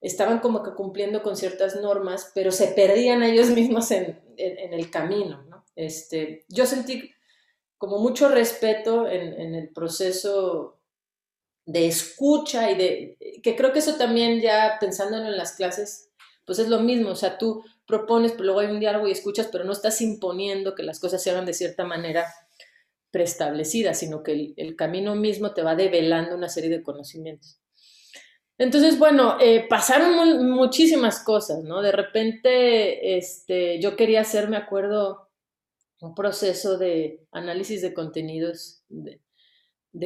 estaban 0.00 0.40
como 0.40 0.62
que 0.62 0.74
cumpliendo 0.74 1.22
con 1.22 1.36
ciertas 1.36 1.74
normas, 1.76 2.30
pero 2.34 2.52
se 2.52 2.68
perdían 2.68 3.22
ellos 3.22 3.48
mismos 3.50 3.90
en, 3.90 4.20
el 4.36 4.90
camino. 4.90 5.64
Este, 5.74 6.44
yo 6.48 6.66
sentí 6.66 7.10
como 7.78 7.98
mucho 7.98 8.28
respeto 8.28 9.08
en, 9.08 9.54
el 9.54 9.70
proceso 9.70 10.78
de 11.64 11.86
escucha 11.86 12.70
y 12.70 12.76
de, 12.76 13.40
que 13.42 13.56
creo 13.56 13.72
que 13.72 13.78
eso 13.78 13.96
también 13.96 14.40
ya 14.40 14.76
pensándolo 14.80 15.26
en 15.26 15.36
las 15.38 15.52
clases, 15.52 16.10
pues 16.44 16.58
es 16.58 16.68
lo 16.68 16.80
mismo, 16.80 17.10
o 17.10 17.16
sea, 17.16 17.38
tú 17.38 17.64
propones, 17.86 18.32
pero 18.32 18.44
luego 18.44 18.60
hay 18.60 18.68
un 18.68 18.80
diálogo 18.80 19.08
y 19.08 19.12
escuchas, 19.12 19.48
pero 19.50 19.64
no 19.64 19.72
estás 19.72 20.00
imponiendo 20.00 20.74
que 20.74 20.82
las 20.82 21.00
cosas 21.00 21.22
se 21.22 21.30
hagan 21.30 21.46
de 21.46 21.54
cierta 21.54 21.84
manera 21.84 22.26
preestablecida, 23.10 23.94
sino 23.94 24.22
que 24.22 24.54
el, 24.56 24.74
camino 24.74 25.14
mismo 25.14 25.52
te 25.52 25.62
va 25.62 25.76
develando 25.76 26.34
una 26.34 26.48
serie 26.48 26.70
de 26.70 26.82
conocimientos. 26.82 27.60
Entonces, 28.58 28.98
bueno, 28.98 29.36
eh, 29.40 29.66
pasaron 29.68 30.50
muchísimas 30.50 31.22
cosas, 31.22 31.62
¿no? 31.62 31.82
De 31.82 31.92
repente, 31.92 33.16
este, 33.16 33.80
yo 33.80 33.96
quería 33.96 34.22
hacer, 34.22 34.48
me 34.48 34.56
acuerdo, 34.56 35.28
un 36.00 36.14
proceso 36.14 36.78
de 36.78 37.26
análisis 37.32 37.82
de 37.82 37.94
contenidos, 37.94 38.82
de, 38.88 39.20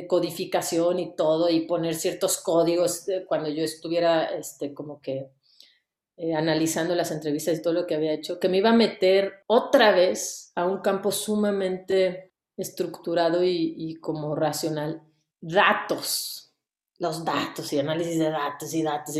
codificación 0.08 0.98
y 0.98 1.14
todo, 1.14 1.48
y 1.48 1.60
poner 1.60 1.94
ciertos 1.94 2.38
códigos 2.38 3.06
cuando 3.26 3.48
yo 3.48 3.62
estuviera, 3.62 4.24
este, 4.24 4.74
como 4.74 5.00
que 5.00 5.30
eh, 6.18 6.34
analizando 6.34 6.94
las 6.94 7.10
entrevistas 7.10 7.58
y 7.58 7.62
todo 7.62 7.74
lo 7.74 7.86
que 7.86 7.94
había 7.94 8.14
hecho, 8.14 8.40
que 8.40 8.48
me 8.48 8.56
iba 8.56 8.70
a 8.70 8.76
meter 8.76 9.44
otra 9.46 9.92
vez 9.92 10.50
a 10.54 10.64
un 10.64 10.78
campo 10.80 11.12
sumamente 11.12 12.32
estructurado 12.56 13.44
y, 13.44 13.98
como 14.00 14.34
racional. 14.34 15.02
Datos, 15.42 16.54
los 16.98 17.22
datos 17.22 17.70
y 17.74 17.78
análisis 17.78 18.18
de 18.18 18.30
datos 18.30 18.72
y 18.72 18.82
datos. 18.82 19.14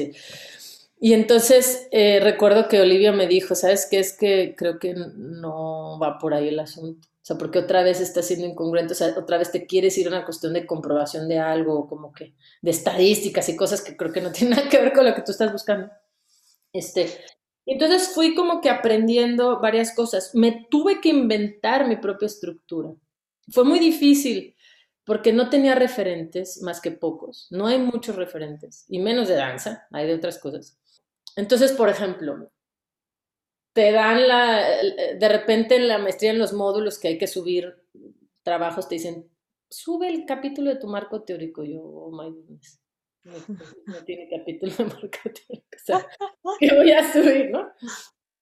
Y, 0.99 1.13
entonces 1.13 1.87
eh, 1.91 2.19
recuerdo 2.23 2.67
que 2.67 2.81
Olivia 2.81 3.13
me 3.13 3.27
dijo, 3.27 3.55
¿sabes 3.55 3.87
qué? 3.91 3.99
Es 3.99 4.17
que 4.17 4.55
creo 4.57 4.79
que 4.79 4.95
no 4.95 5.99
va 6.01 6.19
por 6.19 6.33
ahí 6.33 6.49
el 6.49 6.59
asunto. 6.59 7.07
O 7.09 7.27
sea, 7.27 7.37
porque 7.37 7.59
otra 7.59 7.83
vez 7.83 8.01
está 8.01 8.23
siendo 8.23 8.47
incongruente, 8.47 8.93
o 8.95 8.97
sea, 8.97 9.15
otra 9.19 9.37
vez 9.37 9.53
te 9.53 9.67
quieres 9.67 9.99
ir 9.99 10.07
a 10.07 10.11
una 10.11 10.25
cuestión 10.25 10.55
de 10.55 10.65
comprobación 10.65 11.29
de 11.29 11.41
algo, 11.41 11.89
como 11.89 12.13
que 12.13 12.35
de 12.63 12.71
estadísticas 12.71 13.49
y 13.51 13.57
cosas 13.57 13.83
que 13.83 13.97
creo 13.97 14.13
que 14.13 14.21
no 14.23 14.33
tienen 14.33 14.57
nada 14.57 14.71
que 14.71 14.81
ver 14.81 14.93
con 14.93 15.05
lo 15.05 15.15
que 15.15 15.23
tú 15.23 15.33
estás 15.33 15.53
buscando. 15.53 15.91
Este, 16.73 17.09
entonces 17.67 18.13
fui 18.15 18.35
como 18.35 18.61
que 18.61 18.71
aprendiendo 18.71 19.61
varias 19.61 19.95
cosas. 19.95 20.35
Me 20.35 20.67
tuve 20.71 21.01
que 21.01 21.09
inventar 21.09 21.89
mi 21.89 21.97
propia 21.97 22.27
estructura. 22.27 22.95
Fue 23.51 23.65
muy 23.65 23.79
difícil 23.79 24.57
porque 25.05 25.33
no 25.33 25.49
tenía 25.49 25.75
referentes 25.75 26.61
más 26.63 26.81
que 26.81 26.91
pocos. 26.91 27.47
No 27.51 27.67
hay 27.67 27.79
muchos 27.79 28.17
referentes, 28.17 28.85
y 28.89 28.99
menos 28.99 29.29
de 29.29 29.35
danza, 29.35 29.87
hay 29.93 30.07
de 30.07 30.15
otras 30.15 30.39
cosas. 30.39 30.79
Entonces, 31.37 31.73
por 31.73 31.89
ejemplo, 31.89 32.51
te 33.73 33.93
dan 33.93 34.27
la, 34.27 34.67
de 35.19 35.29
repente 35.29 35.77
en 35.77 35.87
la 35.87 35.99
maestría 35.99 36.31
en 36.31 36.39
los 36.39 36.53
módulos 36.53 36.99
que 36.99 37.09
hay 37.09 37.19
que 37.19 37.29
subir 37.29 37.85
trabajos, 38.43 38.89
te 38.89 38.97
dicen, 38.97 39.31
sube 39.71 40.09
el 40.09 40.25
capítulo 40.25 40.71
de 40.71 40.81
tu 40.81 40.89
marco 40.89 41.23
teórico. 41.23 41.63
Yo, 41.63 41.83
oh 41.83 42.11
my 42.11 42.31
goodness, 42.31 42.81
no, 43.87 44.05
tiene 44.05 44.29
capítulo 44.29 44.73
de 44.73 44.85
teórico. 44.85 45.67
O 45.77 45.87
sea, 45.87 46.09
¿qué 46.59 46.75
voy 46.75 46.91
a 46.91 47.13
subir, 47.13 47.51
no? 47.51 47.71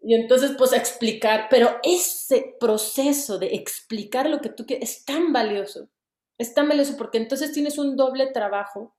Y 0.01 0.15
entonces, 0.15 0.53
pues 0.57 0.73
explicar, 0.73 1.49
pero 1.51 1.79
ese 1.83 2.57
proceso 2.61 3.39
de 3.39 3.55
explicar 3.55 4.29
lo 4.29 4.41
que 4.41 4.51
tú 4.51 4.67
quieres 4.67 4.91
es 4.91 5.05
tan 5.05 5.33
valioso, 5.33 5.91
es 6.39 6.55
tan 6.55 6.69
valioso 6.69 6.97
porque 6.97 7.19
entonces 7.19 7.53
tienes 7.53 7.79
un 7.79 7.97
doble 7.97 8.27
trabajo 8.29 8.97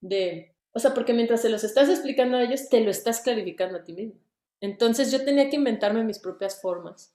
de, 0.00 0.56
o 0.72 0.78
sea, 0.78 0.94
porque 0.94 1.12
mientras 1.12 1.42
se 1.42 1.48
los 1.48 1.64
estás 1.64 1.88
explicando 1.88 2.36
a 2.36 2.42
ellos, 2.42 2.68
te 2.68 2.80
lo 2.80 2.90
estás 2.90 3.20
clarificando 3.20 3.78
a 3.78 3.84
ti 3.84 3.92
mismo. 3.92 4.20
Entonces 4.60 5.12
yo 5.12 5.24
tenía 5.24 5.48
que 5.48 5.56
inventarme 5.56 6.04
mis 6.04 6.18
propias 6.18 6.60
formas. 6.60 7.14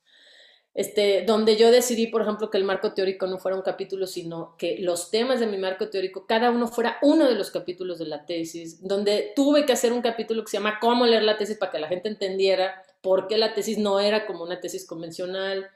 Este, 0.76 1.24
donde 1.24 1.56
yo 1.56 1.70
decidí, 1.70 2.08
por 2.08 2.24
ejemplo, 2.24 2.50
que 2.50 2.58
el 2.58 2.64
marco 2.64 2.94
teórico 2.94 3.28
no 3.28 3.38
fuera 3.38 3.56
un 3.56 3.62
capítulo, 3.62 4.08
sino 4.08 4.56
que 4.58 4.80
los 4.80 5.12
temas 5.12 5.40
de 5.40 5.46
mi 5.46 5.58
marco 5.58 5.90
teórico, 5.90 6.26
cada 6.26 6.50
uno 6.50 6.68
fuera 6.68 6.98
uno 7.04 7.28
de 7.28 7.36
los 7.36 7.52
capítulos 7.52 8.00
de 8.00 8.08
la 8.08 8.26
tesis, 8.26 8.82
donde 8.82 9.34
tuve 9.36 9.66
que 9.66 9.74
hacer 9.74 9.94
un 9.94 10.02
capítulo 10.02 10.44
que 10.44 10.50
se 10.50 10.58
llama 10.58 10.80
Cómo 10.82 11.06
leer 11.06 11.24
la 11.24 11.38
tesis 11.38 11.58
para 11.58 11.72
que 11.72 11.80
la 11.80 11.88
gente 11.88 12.10
entendiera 12.10 12.82
por 13.02 13.28
qué 13.28 13.38
la 13.38 13.54
tesis 13.54 13.78
no 13.78 14.00
era 14.00 14.26
como 14.26 14.44
una 14.44 14.62
tesis 14.62 14.88
convencional. 14.88 15.70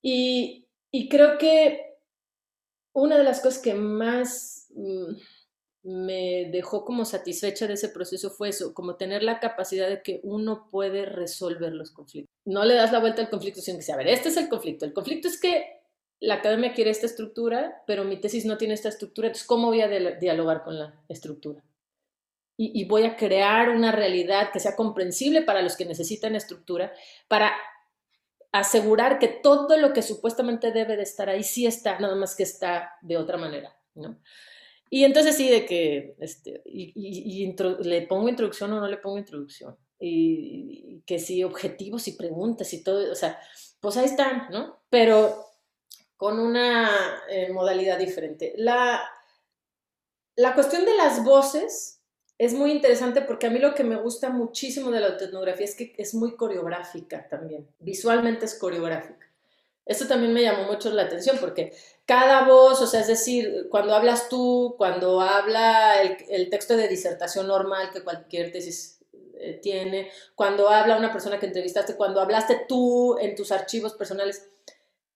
Y, 0.00 0.68
creo 1.10 1.36
que 1.38 1.96
una 2.92 3.18
de 3.18 3.24
las 3.24 3.40
cosas 3.40 3.60
que 3.60 3.74
más 3.74 4.68
mm, 4.76 5.14
me 5.84 6.48
dejó 6.50 6.84
como 6.84 7.04
satisfecha 7.04 7.66
de 7.66 7.74
ese 7.74 7.90
proceso 7.90 8.30
fue 8.30 8.48
eso, 8.48 8.74
como 8.74 8.96
tener 8.96 9.22
la 9.22 9.38
capacidad 9.38 9.88
de 9.88 10.02
que 10.02 10.20
uno 10.24 10.68
puede 10.70 11.04
resolver 11.04 11.72
los 11.72 11.90
conflictos. 11.90 12.34
No 12.44 12.64
le 12.64 12.74
das 12.74 12.90
la 12.90 13.00
vuelta 13.00 13.22
al 13.22 13.30
conflicto, 13.30 13.60
sino 13.60 13.78
que 13.78 13.92
a 13.92 13.96
ver, 13.96 14.08
este 14.08 14.30
es 14.30 14.36
el 14.36 14.48
conflicto. 14.48 14.84
El 14.84 14.94
conflicto 14.94 15.28
es 15.28 15.38
que 15.38 15.82
la 16.20 16.36
academia 16.36 16.72
quiere 16.72 16.90
esta 16.90 17.06
estructura, 17.06 17.82
pero 17.86 18.04
mi 18.04 18.18
tesis 18.18 18.46
no 18.46 18.56
tiene 18.56 18.74
esta 18.74 18.88
estructura, 18.88 19.28
entonces, 19.28 19.46
¿cómo 19.46 19.68
voy 19.68 19.82
a 19.82 19.88
dialogar 19.88 20.64
con 20.64 20.78
la 20.78 21.04
estructura? 21.08 21.62
y, 22.56 22.84
voy 22.84 23.04
a 23.04 23.16
crear 23.16 23.70
una 23.70 23.90
realidad 23.90 24.52
que 24.52 24.60
sea 24.60 24.76
comprensible 24.76 25.42
para 25.42 25.60
los 25.60 25.76
que 25.76 25.86
necesitan 25.86 26.36
estructura, 26.36 26.92
para 27.26 27.52
asegurar 28.52 29.18
que 29.18 29.26
todo 29.26 29.76
lo 29.76 29.92
que 29.92 30.02
supuestamente 30.02 30.70
debe 30.70 30.96
de 30.96 31.02
estar 31.02 31.28
ahí 31.28 31.42
sí 31.42 31.66
está, 31.66 31.98
nada 31.98 32.14
más 32.14 32.36
que 32.36 32.44
está 32.44 32.92
de 33.02 33.16
otra 33.16 33.36
manera, 33.36 33.76
¿no? 33.96 34.20
Y 34.90 35.04
entonces 35.04 35.36
sí, 35.36 35.48
de 35.48 35.66
que 35.66 36.14
este, 36.20 36.62
y, 36.66 37.54
le 37.80 38.02
pongo 38.02 38.28
introducción 38.28 38.72
o 38.72 38.80
no 38.80 38.86
le 38.86 38.98
pongo 38.98 39.18
introducción, 39.18 39.76
y, 39.98 41.02
que 41.06 41.18
sí, 41.18 41.42
objetivos 41.42 42.06
y 42.08 42.12
preguntas 42.12 42.72
y 42.72 42.82
todo, 42.82 43.10
o 43.10 43.14
sea, 43.14 43.38
pues 43.80 43.96
ahí 43.96 44.04
están, 44.04 44.48
¿no? 44.50 44.80
Pero 44.90 45.46
con 46.16 46.38
una 46.38 46.90
eh, 47.28 47.52
modalidad 47.52 47.98
diferente. 47.98 48.54
La, 48.56 49.02
la 50.36 50.54
cuestión 50.54 50.84
de 50.84 50.96
las 50.96 51.24
voces 51.24 52.00
es 52.38 52.54
muy 52.54 52.72
interesante 52.72 53.22
porque 53.22 53.46
a 53.46 53.50
mí 53.50 53.58
lo 53.58 53.74
que 53.74 53.84
me 53.84 53.96
gusta 53.96 54.30
muchísimo 54.30 54.90
de 54.90 55.00
la 55.00 55.08
etnografía 55.08 55.64
es 55.64 55.74
que 55.74 55.94
es 55.96 56.14
muy 56.14 56.36
coreográfica 56.36 57.28
también, 57.28 57.68
visualmente 57.78 58.46
es 58.46 58.58
coreográfica. 58.58 59.26
Esto 59.86 60.06
también 60.06 60.32
me 60.32 60.42
llamó 60.42 60.64
mucho 60.64 60.90
la 60.90 61.02
atención 61.02 61.36
porque 61.38 61.74
cada 62.06 62.46
voz, 62.46 62.80
o 62.80 62.86
sea, 62.86 63.00
es 63.00 63.06
decir, 63.06 63.68
cuando 63.70 63.94
hablas 63.94 64.28
tú, 64.28 64.74
cuando 64.78 65.20
habla 65.20 66.02
el, 66.02 66.48
texto 66.50 66.76
de 66.76 66.88
disertación 66.88 67.46
normal 67.46 67.90
que 67.92 68.02
cualquier 68.02 68.50
tesis 68.50 69.00
eh, 69.34 69.58
tiene, 69.62 70.10
cuando 70.34 70.68
habla 70.68 70.96
una 70.96 71.12
persona 71.12 71.38
que 71.38 71.46
entrevistaste, 71.46 71.96
cuando 71.96 72.20
hablaste 72.20 72.64
tú 72.66 73.18
en 73.18 73.34
tus 73.34 73.52
archivos 73.52 73.92
personales, 73.94 74.48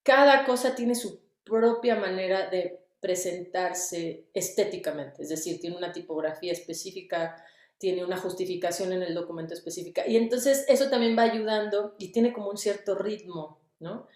cada 0.03 0.45
cosa 0.45 0.75
tiene 0.75 0.95
su 0.95 1.21
propia 1.45 1.97
manera 1.97 2.51
de 2.51 2.81
presentarse 3.01 4.27
estéticamente, 4.35 5.23
es 5.23 5.29
decir, 5.29 5.61
tiene 5.61 5.77
una 5.77 5.93
tipografía 5.93 6.53
específica, 6.53 7.43
tiene 7.79 8.05
una 8.05 8.19
justificación 8.19 8.93
en 8.93 9.03
el 9.03 9.15
documento 9.15 9.55
específica. 9.55 10.07
Y 10.07 10.17
entonces 10.17 10.65
eso 10.69 10.91
también 10.91 11.17
va 11.17 11.23
ayudando 11.23 11.95
y 11.99 12.11
tiene 12.11 12.33
como 12.33 12.51
un 12.51 12.59
cierto 12.59 12.97
ritmo, 12.97 13.61
¿no? 13.79 14.09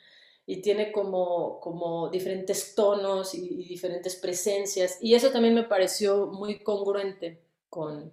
Y 0.53 0.61
tiene 0.61 0.93
como, 0.93 1.61
como 1.61 2.11
diferentes 2.11 2.74
tonos 2.74 3.35
y, 3.35 3.49
diferentes 3.65 4.16
presencias. 4.16 4.99
Y 5.01 5.15
eso 5.15 5.31
también 5.31 5.55
me 5.55 5.62
pareció 5.62 6.27
muy 6.27 6.62
congruente 6.62 7.43
con 7.70 8.12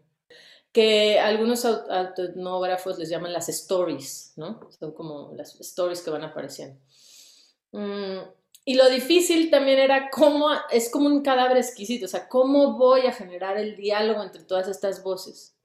que 0.71 1.19
algunos 1.19 1.65
autonógrafos 1.65 2.97
les 2.97 3.09
llaman 3.09 3.33
las 3.33 3.49
stories, 3.49 4.31
¿no? 4.37 4.61
Son 4.79 4.93
como 4.93 5.33
las 5.35 5.59
stories 5.59 6.01
que 6.01 6.11
van 6.11 6.23
apareciendo. 6.23 6.79
Mm, 7.73 8.19
y 8.63 8.75
lo 8.75 8.89
difícil 8.89 9.49
también 9.51 9.79
era 9.79 10.09
cómo, 10.09 10.47
es 10.71 10.89
como 10.89 11.07
un 11.07 11.21
cadáver 11.21 11.57
exquisito, 11.57 12.05
o 12.05 12.07
sea, 12.07 12.29
cómo 12.29 12.77
voy 12.77 13.01
a 13.01 13.11
generar 13.11 13.57
el 13.57 13.75
diálogo 13.75 14.23
entre 14.23 14.45
todas 14.45 14.69
estas 14.69 15.03
voces. 15.03 15.57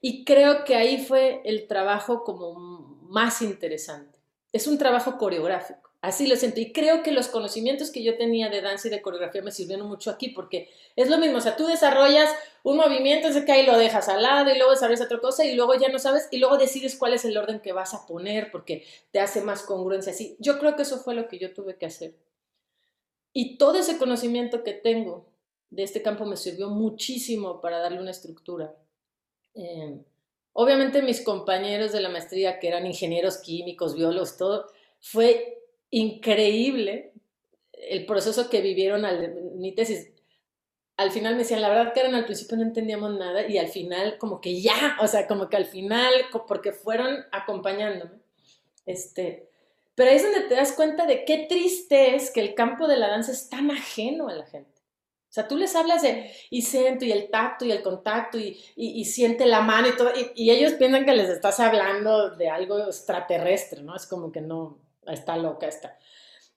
Y 0.00 0.24
creo 0.24 0.64
que 0.64 0.74
ahí 0.74 1.04
fue 1.04 1.40
el 1.44 1.68
trabajo 1.68 2.24
como 2.24 2.54
más 3.02 3.42
interesante. 3.42 4.18
Es 4.52 4.66
un 4.66 4.76
trabajo 4.76 5.18
coreográfico, 5.18 5.85
así 6.00 6.26
lo 6.26 6.36
siento. 6.36 6.60
Y 6.60 6.72
creo 6.72 7.02
que 7.02 7.12
los 7.12 7.28
conocimientos 7.28 7.90
que 7.90 8.02
yo 8.02 8.16
tenía 8.16 8.48
de 8.48 8.60
danza 8.60 8.88
y 8.88 8.90
de 8.90 9.02
coreografía 9.02 9.42
me 9.42 9.50
sirvieron 9.50 9.88
mucho 9.88 10.10
aquí, 10.10 10.28
porque 10.28 10.70
es 10.94 11.10
lo 11.10 11.18
mismo, 11.18 11.38
o 11.38 11.40
sea, 11.40 11.56
tú 11.56 11.66
desarrollas 11.66 12.30
un 12.62 12.76
movimiento, 12.76 13.32
se 13.32 13.44
cae 13.44 13.62
y 13.62 13.66
lo 13.66 13.76
dejas 13.76 14.08
al 14.08 14.22
lado, 14.22 14.50
y 14.50 14.56
luego 14.56 14.72
desarrollas 14.72 15.02
otra 15.02 15.20
cosa, 15.20 15.44
y 15.44 15.54
luego 15.54 15.74
ya 15.74 15.88
no 15.88 15.98
sabes, 15.98 16.28
y 16.30 16.38
luego 16.38 16.58
decides 16.58 16.96
cuál 16.96 17.14
es 17.14 17.24
el 17.24 17.36
orden 17.36 17.60
que 17.60 17.72
vas 17.72 17.94
a 17.94 18.06
poner, 18.06 18.50
porque 18.50 18.84
te 19.10 19.20
hace 19.20 19.40
más 19.40 19.62
congruencia 19.62 20.12
así. 20.12 20.36
Yo 20.38 20.58
creo 20.58 20.76
que 20.76 20.82
eso 20.82 20.98
fue 20.98 21.14
lo 21.14 21.28
que 21.28 21.38
yo 21.38 21.52
tuve 21.52 21.76
que 21.76 21.86
hacer 21.86 22.14
y 23.38 23.58
todo 23.58 23.78
ese 23.78 23.98
conocimiento 23.98 24.64
que 24.64 24.72
tengo 24.72 25.26
de 25.68 25.82
este 25.82 26.00
campo 26.00 26.24
me 26.24 26.38
sirvió 26.38 26.70
muchísimo 26.70 27.60
para 27.60 27.80
darle 27.80 28.00
una 28.00 28.12
estructura. 28.12 28.74
Eh, 29.52 30.00
obviamente 30.54 31.02
mis 31.02 31.20
compañeros 31.20 31.92
de 31.92 32.00
la 32.00 32.08
maestría, 32.08 32.58
que 32.58 32.68
eran 32.68 32.86
ingenieros 32.86 33.36
químicos, 33.36 33.94
biólogos, 33.94 34.38
todo, 34.38 34.70
fue 35.00 35.55
increíble 35.90 37.12
el 37.72 38.06
proceso 38.06 38.48
que 38.50 38.60
vivieron 38.60 39.04
al 39.04 39.34
mi 39.56 39.72
tesis. 39.72 40.12
Al 40.96 41.10
final 41.10 41.34
me 41.34 41.40
decían, 41.40 41.60
la 41.60 41.68
verdad 41.68 41.92
eran 41.96 42.14
al 42.14 42.24
principio 42.24 42.56
no 42.56 42.62
entendíamos 42.62 43.18
nada 43.18 43.46
y 43.46 43.58
al 43.58 43.68
final 43.68 44.16
como 44.18 44.40
que 44.40 44.60
ya, 44.60 44.96
o 45.00 45.06
sea, 45.06 45.26
como 45.26 45.48
que 45.48 45.56
al 45.56 45.66
final, 45.66 46.12
porque 46.48 46.72
fueron 46.72 47.16
acompañándome. 47.32 48.12
Este, 48.86 49.50
pero 49.94 50.10
ahí 50.10 50.16
es 50.16 50.22
donde 50.22 50.42
te 50.42 50.54
das 50.54 50.72
cuenta 50.72 51.06
de 51.06 51.24
qué 51.24 51.46
triste 51.48 52.14
es 52.14 52.30
que 52.30 52.40
el 52.40 52.54
campo 52.54 52.86
de 52.86 52.96
la 52.96 53.08
danza 53.08 53.32
es 53.32 53.48
tan 53.48 53.70
ajeno 53.70 54.28
a 54.28 54.34
la 54.34 54.46
gente. 54.46 54.76
O 55.28 55.32
sea, 55.36 55.48
tú 55.48 55.56
les 55.56 55.74
hablas 55.76 56.02
de 56.02 56.30
y 56.48 56.62
siento 56.62 57.04
y 57.04 57.12
el 57.12 57.30
tacto 57.30 57.66
y 57.66 57.72
el 57.72 57.82
contacto 57.82 58.38
y, 58.38 58.58
y, 58.74 59.04
siente 59.04 59.44
la 59.44 59.60
mano 59.60 59.88
y 59.88 59.96
todo, 59.96 60.10
y, 60.34 60.50
ellos 60.50 60.74
piensan 60.74 61.04
que 61.04 61.12
les 61.12 61.28
estás 61.28 61.60
hablando 61.60 62.30
de 62.30 62.48
algo 62.48 62.78
extraterrestre, 62.78 63.82
¿no? 63.82 63.94
Es 63.94 64.06
como 64.06 64.32
que 64.32 64.40
no, 64.40 64.78
está 65.08 65.36
loca, 65.36 65.66
está. 65.66 65.98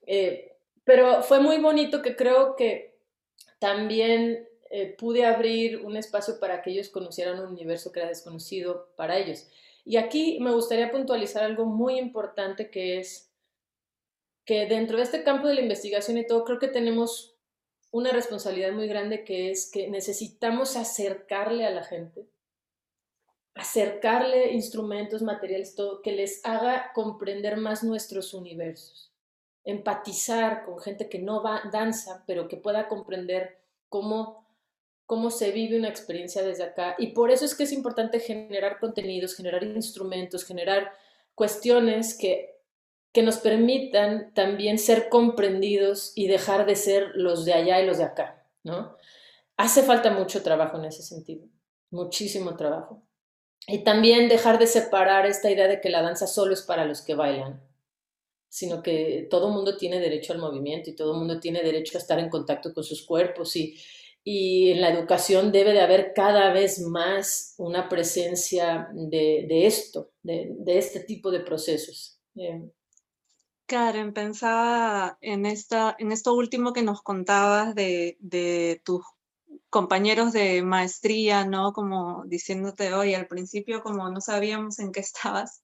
Eh, 0.05 0.57
pero 0.83 1.23
fue 1.23 1.39
muy 1.39 1.57
bonito 1.57 2.01
que 2.01 2.15
creo 2.15 2.55
que 2.55 2.97
también 3.59 4.47
eh, 4.71 4.95
pude 4.97 5.25
abrir 5.25 5.85
un 5.85 5.97
espacio 5.97 6.39
para 6.39 6.61
que 6.61 6.71
ellos 6.71 6.89
conocieran 6.89 7.39
un 7.39 7.47
universo 7.47 7.91
que 7.91 7.99
era 7.99 8.09
desconocido 8.09 8.89
para 8.95 9.17
ellos. 9.17 9.47
Y 9.85 9.97
aquí 9.97 10.39
me 10.39 10.51
gustaría 10.51 10.91
puntualizar 10.91 11.43
algo 11.43 11.65
muy 11.65 11.97
importante 11.97 12.69
que 12.69 12.99
es 12.99 13.31
que 14.45 14.65
dentro 14.65 14.97
de 14.97 15.03
este 15.03 15.23
campo 15.23 15.47
de 15.47 15.55
la 15.55 15.61
investigación 15.61 16.17
y 16.17 16.25
todo, 16.25 16.43
creo 16.43 16.59
que 16.59 16.67
tenemos 16.67 17.35
una 17.91 18.11
responsabilidad 18.11 18.71
muy 18.71 18.87
grande 18.87 19.23
que 19.23 19.51
es 19.51 19.69
que 19.71 19.89
necesitamos 19.89 20.75
acercarle 20.75 21.65
a 21.65 21.71
la 21.71 21.83
gente, 21.83 22.27
acercarle 23.55 24.53
instrumentos, 24.53 25.21
materiales, 25.21 25.75
todo, 25.75 26.01
que 26.01 26.11
les 26.11 26.45
haga 26.45 26.91
comprender 26.93 27.57
más 27.57 27.83
nuestros 27.83 28.33
universos, 28.33 29.11
empatizar 29.63 30.65
con 30.65 30.79
gente 30.79 31.09
que 31.09 31.19
no 31.19 31.43
va, 31.43 31.63
danza, 31.71 32.23
pero 32.25 32.47
que 32.47 32.57
pueda 32.57 32.87
comprender 32.87 33.59
cómo 33.89 34.49
cómo 35.09 35.31
se 35.31 35.49
vive 35.49 35.75
una 35.75 35.89
experiencia 35.89 36.43
desde 36.43 36.65
acá. 36.65 36.95
Y 36.99 37.13
por 37.13 37.31
eso 37.31 37.43
es 37.43 37.55
que 37.55 37.63
es 37.63 37.71
importante 37.71 38.19
generar 38.19 38.79
contenidos, 38.79 39.35
generar 39.35 39.63
instrumentos, 39.63 40.45
generar 40.45 40.93
cuestiones 41.33 42.15
que, 42.15 42.61
que 43.11 43.23
nos 43.23 43.37
permitan 43.37 44.31
también 44.35 44.77
ser 44.77 45.09
comprendidos 45.09 46.11
y 46.13 46.27
dejar 46.27 46.67
de 46.67 46.75
ser 46.75 47.07
los 47.15 47.43
de 47.43 47.53
allá 47.53 47.81
y 47.81 47.87
los 47.87 47.97
de 47.97 48.03
acá, 48.03 48.45
¿no? 48.63 48.95
Hace 49.57 49.81
falta 49.81 50.11
mucho 50.11 50.43
trabajo 50.43 50.77
en 50.77 50.85
ese 50.85 51.01
sentido, 51.01 51.47
muchísimo 51.89 52.55
trabajo. 52.55 53.01
Y 53.71 53.83
también 53.83 54.29
dejar 54.29 54.57
de 54.57 54.67
separar 54.67 55.25
esta 55.25 55.49
idea 55.51 55.67
de 55.67 55.79
que 55.79 55.89
la 55.89 56.01
danza 56.01 56.25
solo 56.25 56.53
es 56.53 56.63
para 56.63 56.85
los 56.85 57.01
que 57.01 57.13
bailan, 57.13 57.61
sino 58.47 58.81
que 58.81 59.27
todo 59.29 59.49
mundo 59.49 59.77
tiene 59.77 59.99
derecho 59.99 60.33
al 60.33 60.39
movimiento 60.39 60.89
y 60.89 60.95
todo 60.95 61.13
mundo 61.13 61.39
tiene 61.39 61.61
derecho 61.61 61.97
a 61.97 62.01
estar 62.01 62.17
en 62.17 62.29
contacto 62.29 62.73
con 62.73 62.83
sus 62.83 63.05
cuerpos 63.05 63.55
y, 63.55 63.75
y 64.23 64.71
en 64.71 64.81
la 64.81 64.89
educación 64.89 65.51
debe 65.51 65.73
de 65.73 65.81
haber 65.81 66.13
cada 66.13 66.51
vez 66.51 66.81
más 66.81 67.53
una 67.57 67.87
presencia 67.89 68.89
de, 68.93 69.67
esto, 69.67 70.11
de, 70.23 70.55
este 70.65 71.01
tipo 71.01 71.29
de 71.29 71.41
procesos. 71.41 72.19
Eh, 72.35 72.71
Karen, 73.67 74.13
pensaba 74.13 75.19
en, 75.21 75.45
esta, 75.45 75.95
en 75.99 76.11
esto 76.11 76.33
último 76.33 76.73
que 76.73 76.81
nos 76.81 77.03
contabas 77.03 77.75
de, 77.75 78.17
de 78.19 78.81
tus 78.83 79.03
compañeros 79.69 80.33
de 80.33 80.61
maestría, 80.63 81.45
¿no? 81.45 81.73
Como 81.73 82.23
diciéndote, 82.25 82.93
hoy 82.93 83.13
al 83.13 83.27
principio 83.27 83.81
como 83.81 84.09
no 84.09 84.21
sabíamos 84.21 84.79
en 84.79 84.91
qué 84.91 84.99
estabas. 85.01 85.63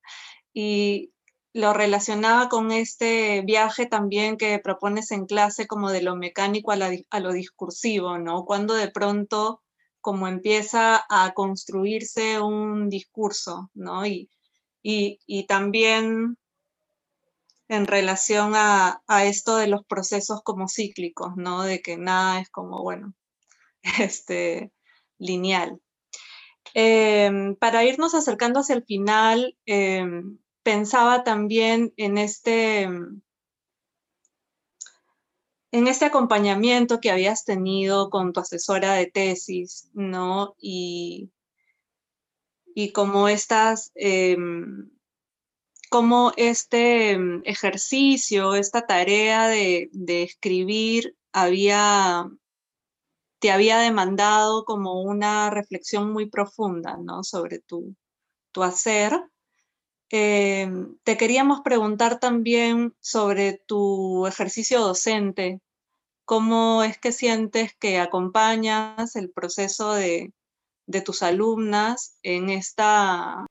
Y 0.53 1.11
lo 1.53 1.73
relacionaba 1.73 2.49
con 2.49 2.71
este 2.71 3.41
viaje 3.41 3.85
también 3.85 4.37
que 4.37 4.59
propones 4.59 5.11
en 5.11 5.25
clase 5.25 5.67
como 5.67 5.89
de 5.89 6.01
lo 6.01 6.15
mecánico 6.17 6.71
a, 6.73 7.19
lo 7.19 7.31
discursivo, 7.31 8.17
¿no? 8.17 8.43
Cuando 8.45 8.73
de 8.73 8.91
pronto 8.91 9.61
como 10.01 10.27
empieza 10.27 11.03
a 11.09 11.33
construirse 11.33 12.41
un 12.41 12.89
discurso, 12.89 13.71
¿no? 13.73 14.05
Y, 14.05 14.29
y, 14.83 15.47
también 15.47 16.37
en 17.69 17.87
relación 17.87 18.53
a, 18.55 19.01
esto 19.23 19.55
de 19.57 19.67
los 19.67 19.85
procesos 19.85 20.41
como 20.43 20.67
cíclicos, 20.67 21.37
¿no? 21.37 21.63
De 21.63 21.81
que 21.81 21.97
nada 21.97 22.41
es 22.41 22.49
como, 22.49 22.83
bueno, 22.83 23.13
este, 23.99 24.71
lineal. 25.17 25.79
Em, 26.73 27.55
para 27.55 27.85
irnos 27.85 28.13
acercando 28.15 28.59
hacia 28.59 28.75
el 28.75 28.83
final, 28.83 29.57
em, 29.65 30.39
pensaba 30.63 31.23
también 31.23 31.93
en 31.95 32.17
este, 32.17 32.83
en 35.71 35.87
este 35.87 36.05
acompañamiento 36.05 36.99
que 36.99 37.11
habías 37.11 37.45
tenido 37.45 38.09
con 38.09 38.33
tu 38.33 38.39
asesora 38.41 38.93
de 38.93 39.05
tesis, 39.07 39.89
¿no? 39.93 40.55
Y, 40.59 41.31
y 42.73 42.91
cómo 42.91 43.29
estas, 43.29 43.91
em, 43.95 44.89
cómo 45.89 46.33
este 46.35 47.11
em, 47.11 47.41
ejercicio, 47.45 48.55
esta 48.55 48.85
tarea 48.85 49.47
de, 49.47 49.89
de 49.93 50.23
escribir 50.23 51.15
había, 51.31 52.29
te 53.45 53.51
había 53.51 53.77
demandado 53.77 54.65
como 54.65 55.01
una 55.01 55.49
reflexión 55.49 56.11
muy 56.11 56.27
profunda, 56.29 56.97
¿no? 56.97 57.23
Sobre 57.23 57.59
tu, 57.59 57.95
tu 58.51 58.63
hacer 58.63 59.13
Em, 60.09 60.97
te 61.03 61.17
queríamos 61.17 61.61
preguntar 61.61 62.19
también 62.19 62.93
sobre 62.99 63.59
tu 63.65 64.27
ejercicio 64.27 64.79
docente. 64.79 65.61
¿Cómo 66.25 66.83
es 66.83 66.97
que 66.97 67.11
sientes 67.11 67.75
que 67.77 67.99
acompañas 67.99 69.15
el 69.15 69.31
proceso 69.31 69.93
de, 69.93 70.31
tus 71.03 71.23
alumnas 71.23 72.17
en 72.23 72.49
esta, 72.49 73.45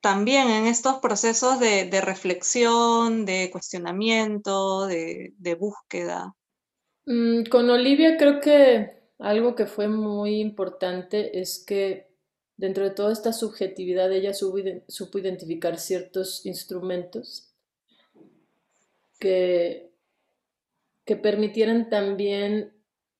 también 0.00 0.48
en 0.48 0.66
estos 0.66 0.98
procesos 0.98 1.60
de, 1.60 2.00
reflexión, 2.02 3.24
de 3.26 3.50
cuestionamiento, 3.52 4.86
de, 4.86 5.56
búsqueda? 5.58 6.34
Mm, 7.06 7.44
con 7.44 7.70
Olivia 7.70 8.16
creo 8.16 8.40
que 8.40 8.97
algo 9.18 9.54
que 9.54 9.66
fue 9.66 9.88
muy 9.88 10.40
importante 10.40 11.40
es 11.40 11.62
que 11.64 12.08
dentro 12.56 12.84
de 12.84 12.90
toda 12.90 13.12
esta 13.12 13.32
subjetividad 13.32 14.12
ella 14.12 14.32
supo, 14.34 15.18
identificar 15.18 15.78
ciertos 15.78 16.46
instrumentos 16.46 17.52
que, 19.18 19.92
que 21.04 21.16
permitieran 21.16 21.88
también 21.88 22.72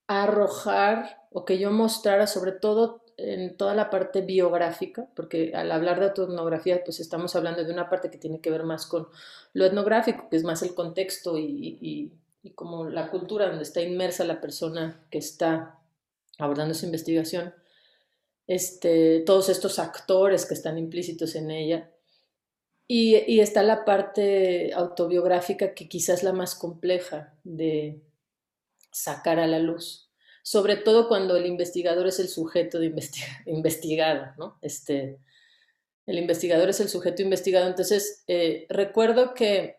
arrojar 0.07 1.27
o 1.31 1.45
que 1.45 1.59
yo 1.59 1.71
mostrara 1.71 2.27
sobre 2.27 2.53
todo 2.53 3.05
en 3.17 3.57
toda 3.57 3.75
la 3.75 3.91
parte 3.91 4.21
biográfica, 4.21 5.09
porque 5.17 5.53
al 5.53 5.73
hablar 5.73 5.99
de 5.99 6.07
etnografía, 6.07 6.85
pues 6.85 7.01
estamos 7.01 7.35
hablando 7.35 7.65
de 7.65 7.73
una 7.73 7.91
parte 7.91 8.11
que 8.11 8.19
tiene 8.19 8.41
que 8.41 8.51
ver 8.53 8.63
más 8.63 8.87
con 8.87 9.09
lo 9.55 9.65
etnográfico, 9.65 10.29
que 10.31 10.37
es 10.37 10.45
más 10.45 10.63
el 10.63 10.75
contexto 10.75 11.37
y, 11.37 11.79
y 11.81 12.51
como 12.51 12.89
la 12.89 13.11
cultura 13.11 13.49
donde 13.49 13.65
está 13.65 13.81
inmersa 13.81 14.25
la 14.25 14.41
persona 14.41 15.05
que 15.11 15.19
está 15.19 15.78
abordando 16.39 16.73
esa 16.73 16.87
investigación 16.87 17.53
este, 18.49 19.21
todos 19.21 19.51
estos 19.51 19.79
actores 19.79 20.47
que 20.47 20.55
están 20.55 20.79
implícitos 20.79 21.37
en 21.37 21.51
ella. 21.53 21.93
Y, 22.91 23.41
está 23.41 23.63
la 23.63 23.85
parte 23.85 24.73
autobiográfica 24.73 25.75
que 25.75 25.89
quizás 25.89 26.19
es 26.19 26.25
la 26.25 26.33
más 26.33 26.55
compleja 26.55 27.35
de 27.45 28.01
sacar 28.91 29.39
a 29.39 29.47
la 29.47 29.59
luz, 29.59 30.11
sobre 30.43 30.77
todo 30.77 31.07
cuando 31.07 31.37
el 31.37 31.45
investigador 31.45 32.07
es 32.07 32.19
el 32.19 32.29
sujeto 32.29 32.79
de 32.79 32.87
investigado, 33.47 34.33
¿no? 34.39 34.59
Este, 34.63 35.19
el 36.07 36.19
investigador 36.19 36.71
es 36.71 36.81
el 36.81 36.89
sujeto 36.89 37.21
investigado. 37.21 37.67
Entonces, 37.67 38.25
eh, 38.27 38.65
recuerdo 38.71 39.35
que 39.35 39.77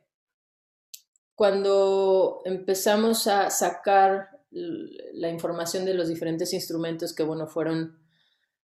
cuando 1.34 2.44
empezamos 2.46 3.26
a 3.26 3.50
sacar 3.50 4.39
la 4.52 5.30
información 5.30 5.86
de 5.86 5.94
los 5.94 6.08
diferentes 6.08 6.54
instrumentos 6.54 7.14
que, 7.14 7.24
bueno, 7.24 7.48
fueron 7.48 8.00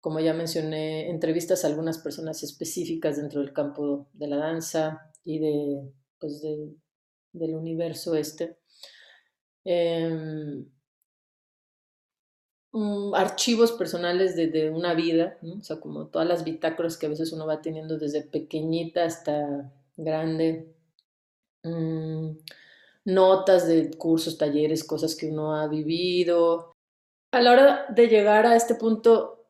como 0.02 0.20
ya 0.20 0.34
mencioné, 0.34 1.10
entrevistas 1.10 1.64
a 1.64 1.68
algunas 1.68 2.00
personas 2.00 2.42
específicas 2.44 3.18
dentro 3.18 3.40
del 3.40 3.54
campo 3.54 4.10
de 4.14 4.28
la 4.28 4.38
danza 4.38 5.12
y 5.24 5.40
de, 5.40 5.94
pues 6.20 6.42
del 6.42 7.56
universo 7.56 8.16
este. 8.16 8.58
Em, 9.64 10.66
mm, 12.72 13.14
archivos 13.14 13.72
personales 13.74 14.36
de, 14.36 14.72
una 14.72 14.96
vida, 14.96 15.38
o 15.44 15.64
sea, 15.64 15.80
como 15.80 16.08
todas 16.08 16.28
las 16.28 16.44
bitácoras 16.44 16.98
que 16.98 17.06
a 17.06 17.10
veces 17.10 17.32
uno 17.32 17.46
va 17.46 17.62
teniendo 17.62 17.98
desde 18.00 18.24
pequeñita 18.24 19.06
hasta 19.06 19.72
grande, 19.98 20.74
mm, 21.64 22.32
notas 23.06 23.68
de 23.68 23.92
cursos, 23.92 24.38
talleres, 24.38 24.84
cosas 24.84 25.16
que 25.16 25.28
uno 25.28 25.56
ha 25.56 25.68
vivido, 25.68 26.72
a 27.32 27.42
la 27.42 27.52
hora 27.52 27.86
de 27.90 28.08
llegar 28.08 28.46
a 28.46 28.58
este 28.58 28.76
punto, 28.76 29.46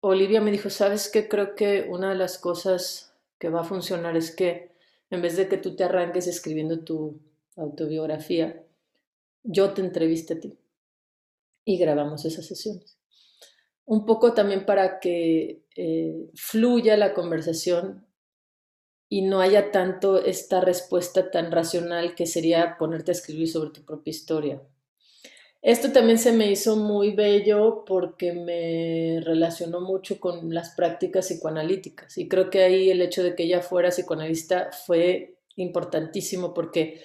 Olivia 0.00 0.40
me 0.40 0.52
dijo, 0.52 0.70
¿sabes 0.70 1.08
qué? 1.08 1.28
Creo 1.28 1.56
que 1.56 1.86
una 1.88 2.10
de 2.10 2.14
las 2.14 2.38
cosas 2.38 3.14
que 3.38 3.48
va 3.48 3.62
a 3.62 3.64
funcionar 3.64 4.16
es 4.16 4.34
que 4.34 4.70
en 5.10 5.22
vez 5.22 5.36
de 5.36 5.48
que 5.48 5.58
tú 5.58 5.74
te 5.74 5.82
arranques 5.82 6.28
escribiendo 6.28 6.84
tu 6.84 7.20
autobiografía, 7.56 8.64
yo 9.42 9.72
te 9.72 9.80
entreviste 9.80 10.34
a 10.34 10.40
ti 10.40 10.56
y 11.64 11.78
grabamos 11.78 12.24
esas 12.24 12.46
sesiones. 12.46 12.96
Un 13.84 14.06
poco 14.06 14.32
también 14.32 14.64
para 14.64 15.00
que 15.00 15.64
eh, 15.74 16.30
fluya 16.34 16.96
la 16.96 17.12
conversación 17.12 18.05
y 19.08 19.22
no 19.22 19.40
haya 19.40 19.70
tanto 19.70 20.24
esta 20.24 20.60
respuesta 20.60 21.30
tan 21.30 21.52
racional 21.52 22.14
que 22.14 22.26
sería 22.26 22.76
ponerte 22.78 23.12
a 23.12 23.14
escribir 23.14 23.48
sobre 23.48 23.70
tu 23.70 23.84
propia 23.84 24.10
historia. 24.10 24.62
Esto 25.62 25.90
también 25.90 26.18
se 26.18 26.32
me 26.32 26.50
hizo 26.50 26.76
muy 26.76 27.12
bello 27.12 27.84
porque 27.84 28.32
me 28.32 29.20
relacionó 29.24 29.80
mucho 29.80 30.20
con 30.20 30.54
las 30.54 30.70
prácticas 30.70 31.26
psicoanalíticas 31.26 32.18
y 32.18 32.28
creo 32.28 32.50
que 32.50 32.62
ahí 32.62 32.90
el 32.90 33.02
hecho 33.02 33.22
de 33.22 33.34
que 33.34 33.44
ella 33.44 33.62
fuera 33.62 33.90
psicoanalista 33.90 34.70
fue 34.86 35.38
importantísimo 35.56 36.54
porque 36.54 37.02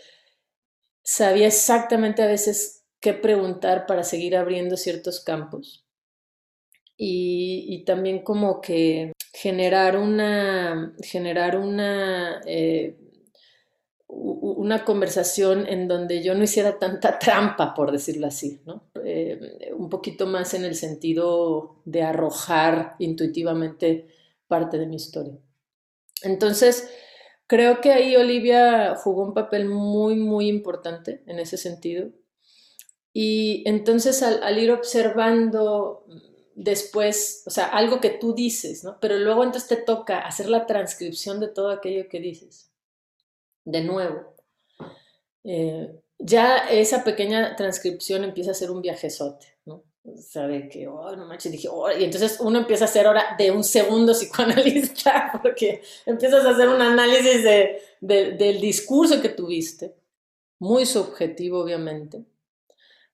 sabía 1.04 1.48
exactamente 1.48 2.22
a 2.22 2.28
veces 2.28 2.84
qué 3.00 3.14
preguntar 3.14 3.88
para 3.88 4.04
seguir 4.04 4.36
abriendo 4.36 4.78
ciertos 4.78 5.22
campos 5.22 5.86
y, 7.04 7.84
también 7.84 8.24
como 8.24 8.62
que 8.62 9.12
generar 9.34 9.98
una, 9.98 10.94
generar 11.02 11.58
una, 11.58 12.42
eh, 12.46 12.96
una 14.08 14.86
conversación 14.86 15.66
en 15.68 15.88
donde 15.88 16.22
yo 16.22 16.36
no 16.36 16.44
hiciera 16.44 16.78
tanta 16.78 17.18
trampa, 17.18 17.74
por 17.74 17.92
decirlo 17.92 18.28
así, 18.28 18.62
eh, 19.04 19.72
un 19.76 19.90
poquito 19.90 20.28
más 20.28 20.54
en 20.54 20.64
el 20.64 20.76
sentido 20.76 21.82
de 21.86 22.04
arrojar 22.04 22.98
intuitivamente 23.00 24.06
parte 24.48 24.78
de 24.78 24.86
mi 24.86 24.98
historia. 24.98 25.40
Entonces, 26.22 26.88
creo 27.48 27.82
que 27.82 27.94
ahí 27.94 28.16
Olivia 28.16 28.94
jugó 28.96 29.24
un 29.24 29.34
papel 29.34 29.66
muy, 29.66 30.18
muy 30.18 30.48
importante 30.48 31.24
en 31.26 31.40
ese 31.40 31.58
sentido. 31.58 32.12
Y 33.12 33.64
entonces 33.66 34.22
al 34.22 34.58
ir 34.58 34.72
observando 34.72 36.06
después, 36.56 37.44
o 37.46 37.50
sea, 37.50 37.68
algo 37.68 38.00
que 38.02 38.10
tú 38.10 38.34
dices, 38.34 38.84
¿no? 38.84 39.00
Pero 39.00 39.18
luego 39.18 39.44
entonces 39.44 39.70
te 39.70 39.78
toca 39.78 40.20
hacer 40.20 40.50
la 40.50 40.66
transcripción 40.66 41.40
de 41.40 41.48
todo 41.48 41.72
aquello 41.72 42.08
que 42.10 42.20
dices. 42.20 42.72
De 43.66 43.82
nuevo. 43.84 44.36
Eh, 45.44 46.02
ya 46.20 46.58
esa 46.70 47.04
pequeña 47.04 47.56
transcripción 47.56 48.24
empieza 48.24 48.52
a 48.52 48.56
ser 48.56 48.72
un 48.72 48.82
viajezote, 48.82 49.48
¿no? 49.66 49.84
Sabe 50.20 50.68
que, 50.70 50.88
oh, 50.88 51.16
no 51.16 51.26
manches, 51.26 51.52
dije, 51.52 51.68
oh, 51.70 51.92
y 51.92 52.04
entonces 52.04 52.40
uno 52.40 52.60
empieza 52.60 52.86
a 52.86 52.88
hacer 52.88 53.06
ahora 53.06 53.36
de 53.38 53.52
un 53.52 53.64
segundo 53.64 54.14
psicoanalista, 54.16 55.40
porque 55.42 55.82
empiezas 56.06 56.46
a 56.46 56.52
hacer 56.52 56.70
un 56.70 56.82
análisis 56.82 57.44
del 58.00 58.62
discurso 58.62 59.22
que 59.22 59.30
tuviste, 59.30 59.96
muy 60.60 60.86
subjetivo, 60.86 61.60
obviamente, 61.60 62.24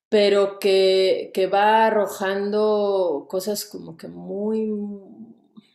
pero 0.10 0.60
que, 0.60 1.32
va 1.54 1.88
arrojando 1.88 3.28
cosas 3.30 3.66
como 3.66 3.98
que 3.98 4.08
muy, 4.08 4.72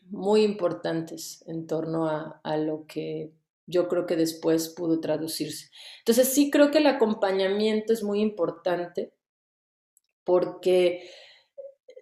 muy 0.09 0.43
importantes 0.43 1.45
en 1.47 1.67
torno 1.67 2.09
a, 2.09 2.41
a, 2.43 2.57
lo 2.57 2.87
que 2.87 3.33
yo 3.67 3.89
creo 3.89 4.07
que 4.07 4.17
después 4.17 4.69
pudo 4.71 5.01
traducirse. 5.01 5.71
Entonces 5.99 6.29
sí 6.29 6.51
creo 6.51 6.71
que 6.71 6.79
el 6.79 6.87
acompañamiento 6.87 7.93
es 7.93 8.03
muy 8.03 8.21
importante 8.21 9.13
porque 10.25 11.09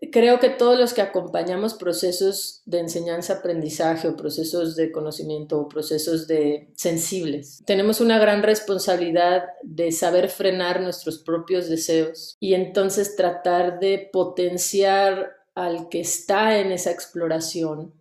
creo 0.09 0.40
que 0.40 0.48
todos 0.48 0.78
los 0.78 0.94
que 0.94 1.02
acompañamos 1.02 1.74
procesos 1.74 2.62
de 2.64 2.81
enseñanza-aprendizaje 2.81 4.09
o 4.09 4.16
procesos 4.16 4.74
de 4.74 4.90
conocimiento 4.93 5.60
o 5.60 5.68
procesos 5.68 6.27
de 6.27 6.70
sensibles, 6.74 7.62
tenemos 7.66 8.01
una 8.01 8.18
gran 8.18 8.43
responsabilidad 8.43 9.44
de 9.62 9.93
saber 9.93 10.31
frenar 10.31 10.81
nuestros 10.81 11.18
propios 11.18 11.68
deseos 11.68 12.36
y 12.40 12.55
entonces 12.55 13.14
tratar 13.14 13.78
de 13.78 14.09
potenciar 14.10 15.36
al 15.55 15.89
que 15.90 16.01
está 16.01 16.59
en 16.59 16.72
esa 16.72 16.90
exploración, 16.90 17.93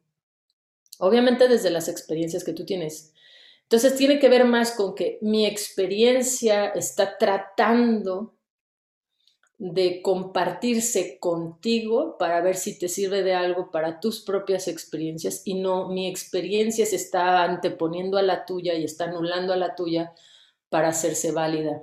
obviamente 0.99 1.49
desde 1.49 1.69
las 1.69 1.89
experiencias 1.89 2.45
que 2.45 2.53
tú 2.53 2.65
tienes. 2.65 3.13
Entonces 3.63 3.95
tiene 3.95 4.19
que 4.19 4.29
ver 4.29 4.45
más 4.45 4.71
con 4.71 4.95
que 4.95 5.19
mi 5.21 5.45
experiencia 5.45 6.69
está 6.69 7.17
tratando 7.17 8.38
de 9.59 10.01
compartirse 10.01 11.19
contigo 11.19 12.17
para 12.17 12.39
ver 12.39 12.55
si 12.55 12.79
te 12.79 12.87
sirve 12.87 13.23
de 13.23 13.33
algo 13.33 13.71
para 13.71 13.99
tus 13.99 14.21
propias 14.21 14.69
experiencias 14.69 15.41
y 15.43 15.55
no 15.55 15.89
mi 15.89 16.07
experiencia 16.07 16.85
se 16.85 16.95
está 16.95 17.43
anteponiendo 17.43 18.17
a 18.17 18.21
la 18.21 18.45
tuya 18.45 18.73
y 18.75 18.85
está 18.85 19.03
anulando 19.03 19.51
a 19.51 19.57
la 19.57 19.75
tuya 19.75 20.13
para 20.69 20.87
hacerse 20.87 21.33
válida. 21.33 21.81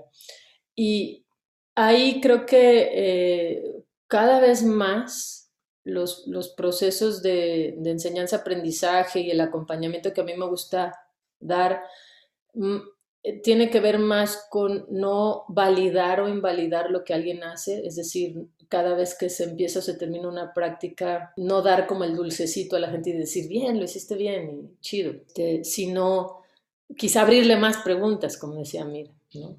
Y 0.74 1.26
ahí 1.74 2.22
creo 2.22 2.46
que 2.46 2.88
eh, 2.94 3.84
cada 4.08 4.40
vez 4.40 4.62
más 4.62 5.52
los, 5.84 6.24
procesos 6.56 7.22
de, 7.22 7.74
de 7.76 7.90
enseñanza-aprendizaje 7.90 9.20
y 9.20 9.30
el 9.30 9.40
acompañamiento 9.42 10.14
que 10.14 10.22
a 10.22 10.24
mí 10.24 10.34
me 10.34 10.48
gusta 10.48 10.98
dar 11.40 11.82
mm, 12.54 12.78
tiene 13.42 13.70
que 13.70 13.80
ver 13.80 13.98
más 13.98 14.46
con 14.50 14.86
no 14.90 15.44
validar 15.48 16.20
o 16.20 16.28
invalidar 16.28 16.90
lo 16.90 17.04
que 17.04 17.14
alguien 17.14 17.42
hace, 17.42 17.86
es 17.86 17.96
decir, 17.96 18.46
cada 18.68 18.94
vez 18.94 19.16
que 19.18 19.28
se 19.28 19.44
empieza 19.44 19.78
o 19.78 19.82
se 19.82 19.94
termina 19.94 20.28
una 20.28 20.52
práctica, 20.52 21.32
no 21.36 21.62
dar 21.62 21.86
como 21.86 22.04
el 22.04 22.14
dulcecito 22.14 22.76
a 22.76 22.80
la 22.80 22.90
gente 22.90 23.10
y 23.10 23.14
decir, 23.14 23.48
bien, 23.48 23.78
lo 23.78 23.84
hiciste 23.84 24.16
bien 24.16 24.76
chido, 24.80 25.12
este, 25.12 25.64
sino 25.64 26.42
quizá 26.96 27.22
abrirle 27.22 27.56
más 27.56 27.78
preguntas, 27.78 28.36
como 28.36 28.56
decía 28.56 28.84
Mira, 28.84 29.12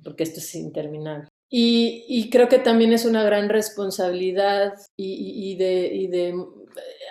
porque 0.04 0.24
esto 0.24 0.40
es 0.40 0.56
interminable. 0.56 1.28
Y, 1.50 2.30
creo 2.30 2.50
que 2.50 2.60
también 2.60 2.92
es 2.92 3.06
una 3.06 3.24
gran 3.24 3.48
responsabilidad 3.48 4.74
y, 4.98 5.56
de, 5.56 6.08
de, 6.10 6.46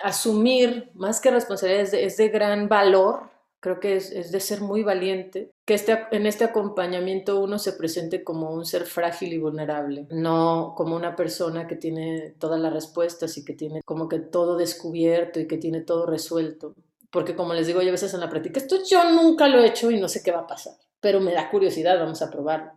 asumir, 0.03 0.91
más 0.93 1.19
que 1.19 1.31
responsabilidad, 1.31 1.91
es 1.95 2.17
de 2.17 2.29
gran 2.29 2.69
valor 2.69 3.31
creo 3.59 3.79
que 3.79 3.95
es, 3.95 4.31
de 4.31 4.39
ser 4.39 4.61
muy 4.61 4.83
valiente, 4.83 5.51
que 5.65 5.73
este, 5.73 5.97
en 6.11 6.25
este 6.25 6.43
acompañamiento 6.43 7.39
uno 7.39 7.59
se 7.59 7.73
presente 7.73 8.23
como 8.23 8.51
un 8.51 8.65
ser 8.65 8.85
frágil 8.85 9.33
y 9.33 9.37
vulnerable, 9.37 10.07
no 10.11 10.73
como 10.75 10.95
una 10.95 11.15
persona 11.15 11.67
que 11.67 11.75
tiene 11.75 12.35
todas 12.39 12.59
las 12.59 12.73
respuestas 12.73 13.37
y 13.37 13.45
que 13.45 13.53
tiene 13.53 13.81
como 13.83 14.07
que 14.07 14.19
todo 14.19 14.57
descubierto 14.57 15.39
y 15.39 15.47
que 15.47 15.57
tiene 15.57 15.81
todo 15.81 16.05
resuelto. 16.05 16.75
Porque 17.09 17.35
como 17.35 17.53
les 17.53 17.67
digo 17.67 17.81
yo 17.81 17.89
a 17.89 17.91
veces 17.91 18.13
en 18.13 18.19
la 18.19 18.29
práctica, 18.29 18.59
esto 18.59 18.77
yo 18.87 19.09
nunca 19.11 19.47
lo 19.47 19.59
he 19.59 19.67
hecho 19.67 19.89
y 19.91 19.99
no 19.99 20.09
sé 20.09 20.21
qué 20.23 20.31
va 20.31 20.41
a 20.41 20.47
pasar, 20.47 20.73
pero 20.99 21.19
me 21.19 21.33
da 21.33 21.49
curiosidad, 21.49 21.99
vamos 21.99 22.21
a 22.21 22.29
probarlo. 22.29 22.71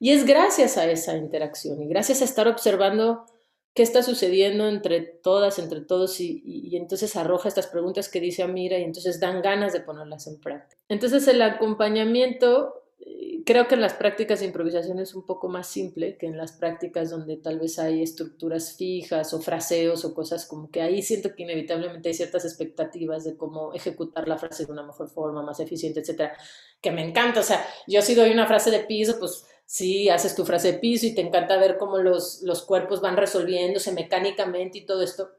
Y 0.00 0.10
es 0.10 0.24
gracias 0.24 0.76
a 0.76 0.90
esa 0.90 1.16
interacción 1.16 1.80
y 1.82 1.88
gracias 1.88 2.20
a 2.22 2.24
estar 2.24 2.48
observando 2.48 3.26
qué 3.74 3.82
está 3.82 4.02
sucediendo 4.04 4.68
entre 4.68 5.00
todas, 5.00 5.58
entre 5.58 5.80
todos, 5.80 6.20
y, 6.20 6.76
entonces 6.76 7.16
arroja 7.16 7.48
estas 7.48 7.66
preguntas 7.66 8.08
que 8.08 8.20
dice 8.20 8.44
Amira 8.44 8.78
y 8.78 8.84
entonces 8.84 9.18
dan 9.20 9.42
ganas 9.42 9.72
de 9.72 9.80
ponerlas 9.80 10.28
en 10.28 10.40
práctica. 10.40 10.80
Entonces 10.88 11.26
el 11.26 11.42
acompañamiento, 11.42 12.84
eh, 13.00 13.42
creo 13.44 13.66
que 13.66 13.74
en 13.74 13.80
las 13.80 13.94
prácticas 13.94 14.40
de 14.40 14.46
improvisación 14.46 15.00
es 15.00 15.14
un 15.14 15.26
poco 15.26 15.48
más 15.48 15.66
simple 15.66 16.16
que 16.16 16.26
en 16.26 16.36
las 16.36 16.52
prácticas 16.52 17.10
donde 17.10 17.36
tal 17.36 17.58
vez 17.58 17.80
hay 17.80 18.00
estructuras 18.00 18.76
fijas 18.76 19.34
o 19.34 19.40
fraseos 19.40 20.04
o 20.04 20.14
cosas 20.14 20.46
como 20.46 20.70
que 20.70 20.80
ahí 20.80 21.02
siento 21.02 21.34
que 21.34 21.42
inevitablemente 21.42 22.08
hay 22.08 22.14
ciertas 22.14 22.44
expectativas 22.44 23.24
de 23.24 23.36
cómo 23.36 23.72
ejecutar 23.74 24.28
la 24.28 24.38
frase 24.38 24.66
de 24.66 24.72
una 24.72 24.86
mejor 24.86 25.08
forma, 25.08 25.42
más 25.42 25.58
eficiente, 25.58 25.98
etcétera, 25.98 26.36
que 26.80 26.92
me 26.92 27.04
encanta. 27.04 27.40
O 27.40 27.44
sea, 27.44 27.66
yo 27.88 28.02
si 28.02 28.14
doy 28.14 28.30
una 28.30 28.46
frase 28.46 28.70
de 28.70 28.80
piso, 28.80 29.18
pues 29.18 29.46
sí, 29.74 30.08
haces 30.08 30.36
tu 30.36 30.44
frase 30.44 30.70
de 30.70 30.78
piso 30.78 31.04
y 31.04 31.16
te 31.16 31.20
encanta 31.20 31.56
ver 31.56 31.78
cómo 31.78 31.98
los, 31.98 32.42
los 32.42 32.62
cuerpos 32.62 33.00
van 33.00 33.16
resolviéndose 33.16 33.90
mecánicamente 33.90 34.78
y 34.78 34.86
todo 34.86 35.02
esto. 35.02 35.32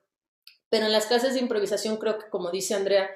Pero 0.69 0.87
en 0.87 0.91
las 0.91 1.05
clases 1.05 1.35
de 1.35 1.39
improvisación 1.39 1.95
creo 1.95 2.19
que, 2.19 2.29
como 2.29 2.51
dice 2.51 2.73
Andrea, 2.73 3.09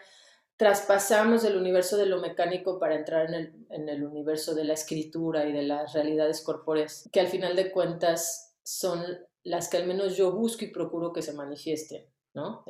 traspasamos 0.56 1.44
el 1.44 1.58
universo 1.58 1.98
de 1.98 2.06
lo 2.06 2.22
mecánico 2.22 2.80
para 2.80 2.96
entrar 2.96 3.28
en 3.28 3.34
el, 3.34 3.66
en 3.70 3.90
el 3.90 4.06
universo 4.06 4.56
de 4.56 4.64
la 4.64 4.76
escritura 4.76 5.46
y 5.46 5.52
de 5.52 5.64
las 5.64 5.92
realidades 5.92 6.42
corpóreas, 6.42 7.10
que 7.12 7.20
al 7.20 7.28
final 7.28 7.58
de 7.58 7.70
cuentas 7.70 8.56
son 8.64 9.04
las 9.44 9.68
que 9.68 9.76
al 9.76 9.88
menos 9.88 10.16
yo 10.16 10.32
busco 10.32 10.64
y 10.64 10.72
procuro 10.72 11.12
que 11.12 11.22
se 11.22 11.34
manifiesten, 11.34 12.06
¿no? 12.34 12.64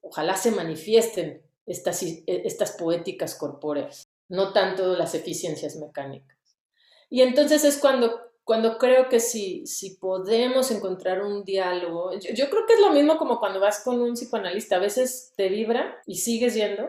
ojalá 0.00 0.36
se 0.36 0.52
manifiesten 0.52 1.42
estas, 1.66 2.04
estas 2.26 2.72
poéticas 2.72 3.34
corpóreas, 3.34 4.04
no 4.28 4.52
tanto 4.52 4.94
las 4.96 5.16
eficiencias 5.16 5.74
mecánicas. 5.76 6.41
Y 7.12 7.20
entonces 7.20 7.62
es 7.64 7.76
cuando, 7.76 8.22
cuando 8.42 8.78
creo 8.78 9.10
que 9.10 9.20
si, 9.20 9.66
si 9.66 9.96
podemos 9.96 10.70
encontrar 10.70 11.20
un 11.20 11.44
diálogo, 11.44 12.10
yo, 12.18 12.48
creo 12.48 12.64
que 12.66 12.72
es 12.72 12.80
lo 12.80 12.88
mismo 12.88 13.18
como 13.18 13.38
cuando 13.38 13.60
vas 13.60 13.80
con 13.80 14.00
un 14.00 14.14
psicoanalista, 14.14 14.76
a 14.76 14.78
veces 14.78 15.34
te 15.36 15.50
vibra 15.50 16.00
y 16.06 16.14
sigues 16.14 16.54
yendo, 16.54 16.88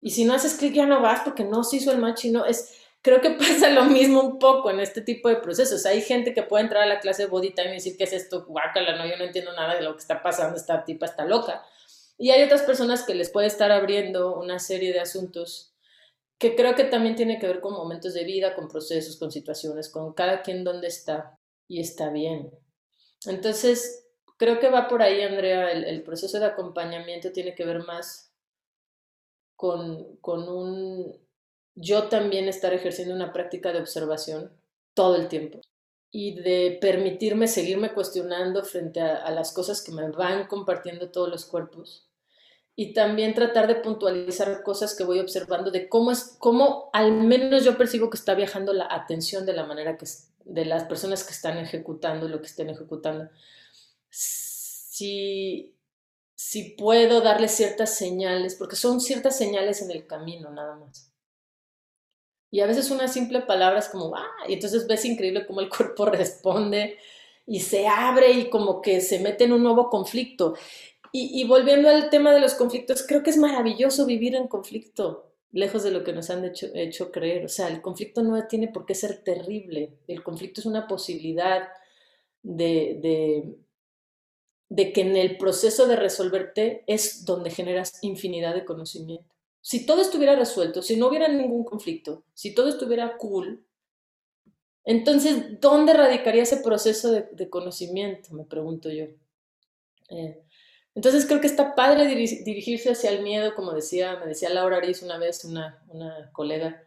y 0.00 0.10
si 0.10 0.24
no 0.24 0.34
haces 0.34 0.54
clic 0.54 0.74
ya 0.74 0.86
no 0.86 1.00
vas 1.00 1.20
porque 1.20 1.44
no 1.44 1.62
se 1.62 1.76
hizo 1.76 1.92
el 1.92 1.98
match 1.98 2.24
y 2.24 2.32
no, 2.32 2.46
es, 2.46 2.80
creo 3.00 3.20
que 3.20 3.30
pasa 3.38 3.70
lo 3.70 3.84
mismo 3.84 4.20
un 4.22 4.40
poco 4.40 4.72
en 4.72 4.80
este 4.80 5.02
tipo 5.02 5.28
de 5.28 5.36
procesos. 5.36 5.86
Hay 5.86 6.02
gente 6.02 6.34
que 6.34 6.42
puede 6.42 6.64
entrar 6.64 6.82
a 6.82 6.86
la 6.86 6.98
clase 6.98 7.22
de 7.22 7.28
body 7.28 7.54
time 7.54 7.70
y 7.70 7.74
decir, 7.74 7.96
¿qué 7.96 8.02
es 8.02 8.12
esto? 8.12 8.44
Guácala, 8.46 8.96
no, 8.96 9.06
yo 9.06 9.16
no 9.18 9.22
entiendo 9.22 9.52
nada 9.52 9.76
de 9.76 9.82
lo 9.82 9.92
que 9.94 10.00
está 10.00 10.20
pasando, 10.20 10.56
esta 10.56 10.82
tipa 10.84 11.06
está 11.06 11.24
loca. 11.24 11.64
Y 12.18 12.30
hay 12.30 12.42
otras 12.42 12.62
personas 12.62 13.04
que 13.04 13.14
les 13.14 13.30
puede 13.30 13.46
estar 13.46 13.70
abriendo 13.70 14.34
una 14.34 14.58
serie 14.58 14.92
de 14.92 14.98
asuntos 14.98 15.70
que 16.40 16.56
creo 16.56 16.74
que 16.74 16.84
también 16.84 17.16
tiene 17.16 17.38
que 17.38 17.46
ver 17.46 17.60
con 17.60 17.74
momentos 17.74 18.14
de 18.14 18.24
vida, 18.24 18.54
con 18.54 18.66
procesos, 18.66 19.18
con 19.18 19.30
situaciones, 19.30 19.90
con 19.90 20.14
cada 20.14 20.40
quien 20.40 20.64
donde 20.64 20.88
está 20.88 21.38
y 21.68 21.80
está 21.80 22.08
bien. 22.10 22.50
Entonces, 23.26 24.08
creo 24.38 24.58
que 24.58 24.70
va 24.70 24.88
por 24.88 25.02
ahí, 25.02 25.20
Andrea, 25.20 25.70
el, 25.70 26.02
proceso 26.02 26.40
de 26.40 26.46
acompañamiento 26.46 27.30
tiene 27.30 27.54
que 27.54 27.66
ver 27.66 27.80
más 27.84 28.32
con, 29.54 30.16
con 30.16 30.48
un 30.48 31.14
yo 31.74 32.08
también 32.08 32.48
estar 32.48 32.72
ejerciendo 32.72 33.14
una 33.14 33.32
práctica 33.34 33.72
de 33.72 33.80
observación 33.80 34.50
todo 34.94 35.16
el 35.16 35.28
tiempo 35.28 35.60
y 36.10 36.40
de 36.40 36.78
permitirme 36.80 37.48
seguirme 37.48 37.92
cuestionando 37.92 38.64
frente 38.64 39.00
a, 39.00 39.30
las 39.30 39.52
cosas 39.52 39.82
que 39.82 39.92
me 39.92 40.10
van 40.10 40.46
compartiendo 40.46 41.10
todos 41.10 41.28
los 41.28 41.44
cuerpos 41.44 42.09
y 42.80 42.94
también 42.94 43.34
tratar 43.34 43.66
de 43.66 43.74
puntualizar 43.74 44.62
cosas 44.62 44.96
que 44.96 45.04
voy 45.04 45.18
observando 45.18 45.70
de 45.70 45.86
cómo 45.86 46.12
es 46.12 46.34
cómo 46.38 46.88
al 46.94 47.12
menos 47.12 47.62
yo 47.62 47.76
percibo 47.76 48.08
que 48.08 48.16
está 48.16 48.34
viajando 48.34 48.72
la 48.72 48.88
atención 48.90 49.44
de 49.44 49.52
la 49.52 49.66
manera 49.66 49.98
que 49.98 50.06
de 50.46 50.64
las 50.64 50.84
personas 50.84 51.22
que 51.22 51.32
están 51.32 51.58
ejecutando 51.58 52.26
lo 52.26 52.40
que 52.40 52.46
estén 52.46 52.70
ejecutando. 52.70 53.28
Si 54.08 55.74
si 56.34 56.70
puedo 56.70 57.20
darle 57.20 57.48
ciertas 57.48 57.94
señales 57.94 58.54
porque 58.54 58.76
son 58.76 59.02
ciertas 59.02 59.36
señales 59.36 59.82
en 59.82 59.90
el 59.90 60.06
camino 60.06 60.50
nada 60.50 60.76
más. 60.76 61.12
Y 62.50 62.60
a 62.60 62.66
veces 62.66 62.90
una 62.90 63.08
simple 63.08 63.42
palabra 63.42 63.80
es 63.80 63.90
como 63.90 64.16
ah 64.16 64.26
y 64.48 64.54
entonces 64.54 64.86
ves 64.86 65.04
increíble 65.04 65.46
cómo 65.46 65.60
el 65.60 65.68
cuerpo 65.76 66.06
responde 66.06 66.96
y 67.46 67.60
se 67.60 67.86
abre 67.86 68.30
y 68.30 68.48
como 68.48 68.80
que 68.80 69.02
se 69.02 69.18
mete 69.18 69.44
en 69.44 69.52
un 69.52 69.62
nuevo 69.62 69.90
conflicto 69.90 70.54
y, 71.12 71.44
volviendo 71.44 71.88
al 71.88 72.10
tema 72.10 72.32
de 72.32 72.40
los 72.40 72.54
conflictos, 72.54 73.04
creo 73.06 73.22
que 73.22 73.30
es 73.30 73.36
maravilloso 73.36 74.06
vivir 74.06 74.34
en 74.36 74.48
conflicto, 74.48 75.32
lejos 75.52 75.82
de 75.82 75.90
lo 75.90 76.04
que 76.04 76.12
nos 76.12 76.30
han 76.30 76.44
hecho, 76.44 77.10
creer. 77.10 77.44
O 77.44 77.48
sea, 77.48 77.68
el 77.68 77.82
conflicto 77.82 78.22
no 78.22 78.46
tiene 78.46 78.68
por 78.68 78.86
qué 78.86 78.94
ser 78.94 79.24
terrible. 79.24 79.98
El 80.06 80.22
conflicto 80.22 80.60
es 80.60 80.66
una 80.66 80.86
posibilidad 80.86 81.68
de 82.42 83.56
que 84.70 85.00
en 85.00 85.16
el 85.16 85.36
proceso 85.36 85.86
de 85.86 85.96
resolverte 85.96 86.84
es 86.86 87.24
donde 87.24 87.50
generas 87.50 87.98
infinidad 88.02 88.54
de 88.54 88.64
conocimiento. 88.64 89.34
Si 89.62 89.84
todo 89.84 90.00
estuviera 90.00 90.36
resuelto, 90.36 90.80
si 90.80 90.96
no 90.96 91.08
hubiera 91.08 91.28
ningún 91.28 91.64
conflicto, 91.64 92.24
si 92.34 92.54
todo 92.54 92.68
estuviera 92.68 93.16
cool, 93.18 93.64
entonces, 94.84 95.60
¿dónde 95.60 95.92
radicaría 95.92 96.42
ese 96.42 96.58
proceso 96.58 97.12
de, 97.12 97.50
conocimiento? 97.50 98.32
Me 98.32 98.44
pregunto 98.44 98.90
yo. 98.90 99.06
Eh, 100.08 100.42
entonces 100.94 101.26
creo 101.26 101.40
que 101.40 101.46
está 101.46 101.74
padre 101.74 102.06
dirigirse 102.06 102.90
hacia 102.90 103.10
el 103.10 103.22
miedo, 103.22 103.54
como 103.54 103.72
decía, 103.72 104.16
me 104.16 104.26
decía 104.26 104.50
Laura 104.50 104.78
Ariz 104.78 105.02
una 105.02 105.18
vez, 105.18 105.44
una, 105.44 105.80
colega, 106.32 106.82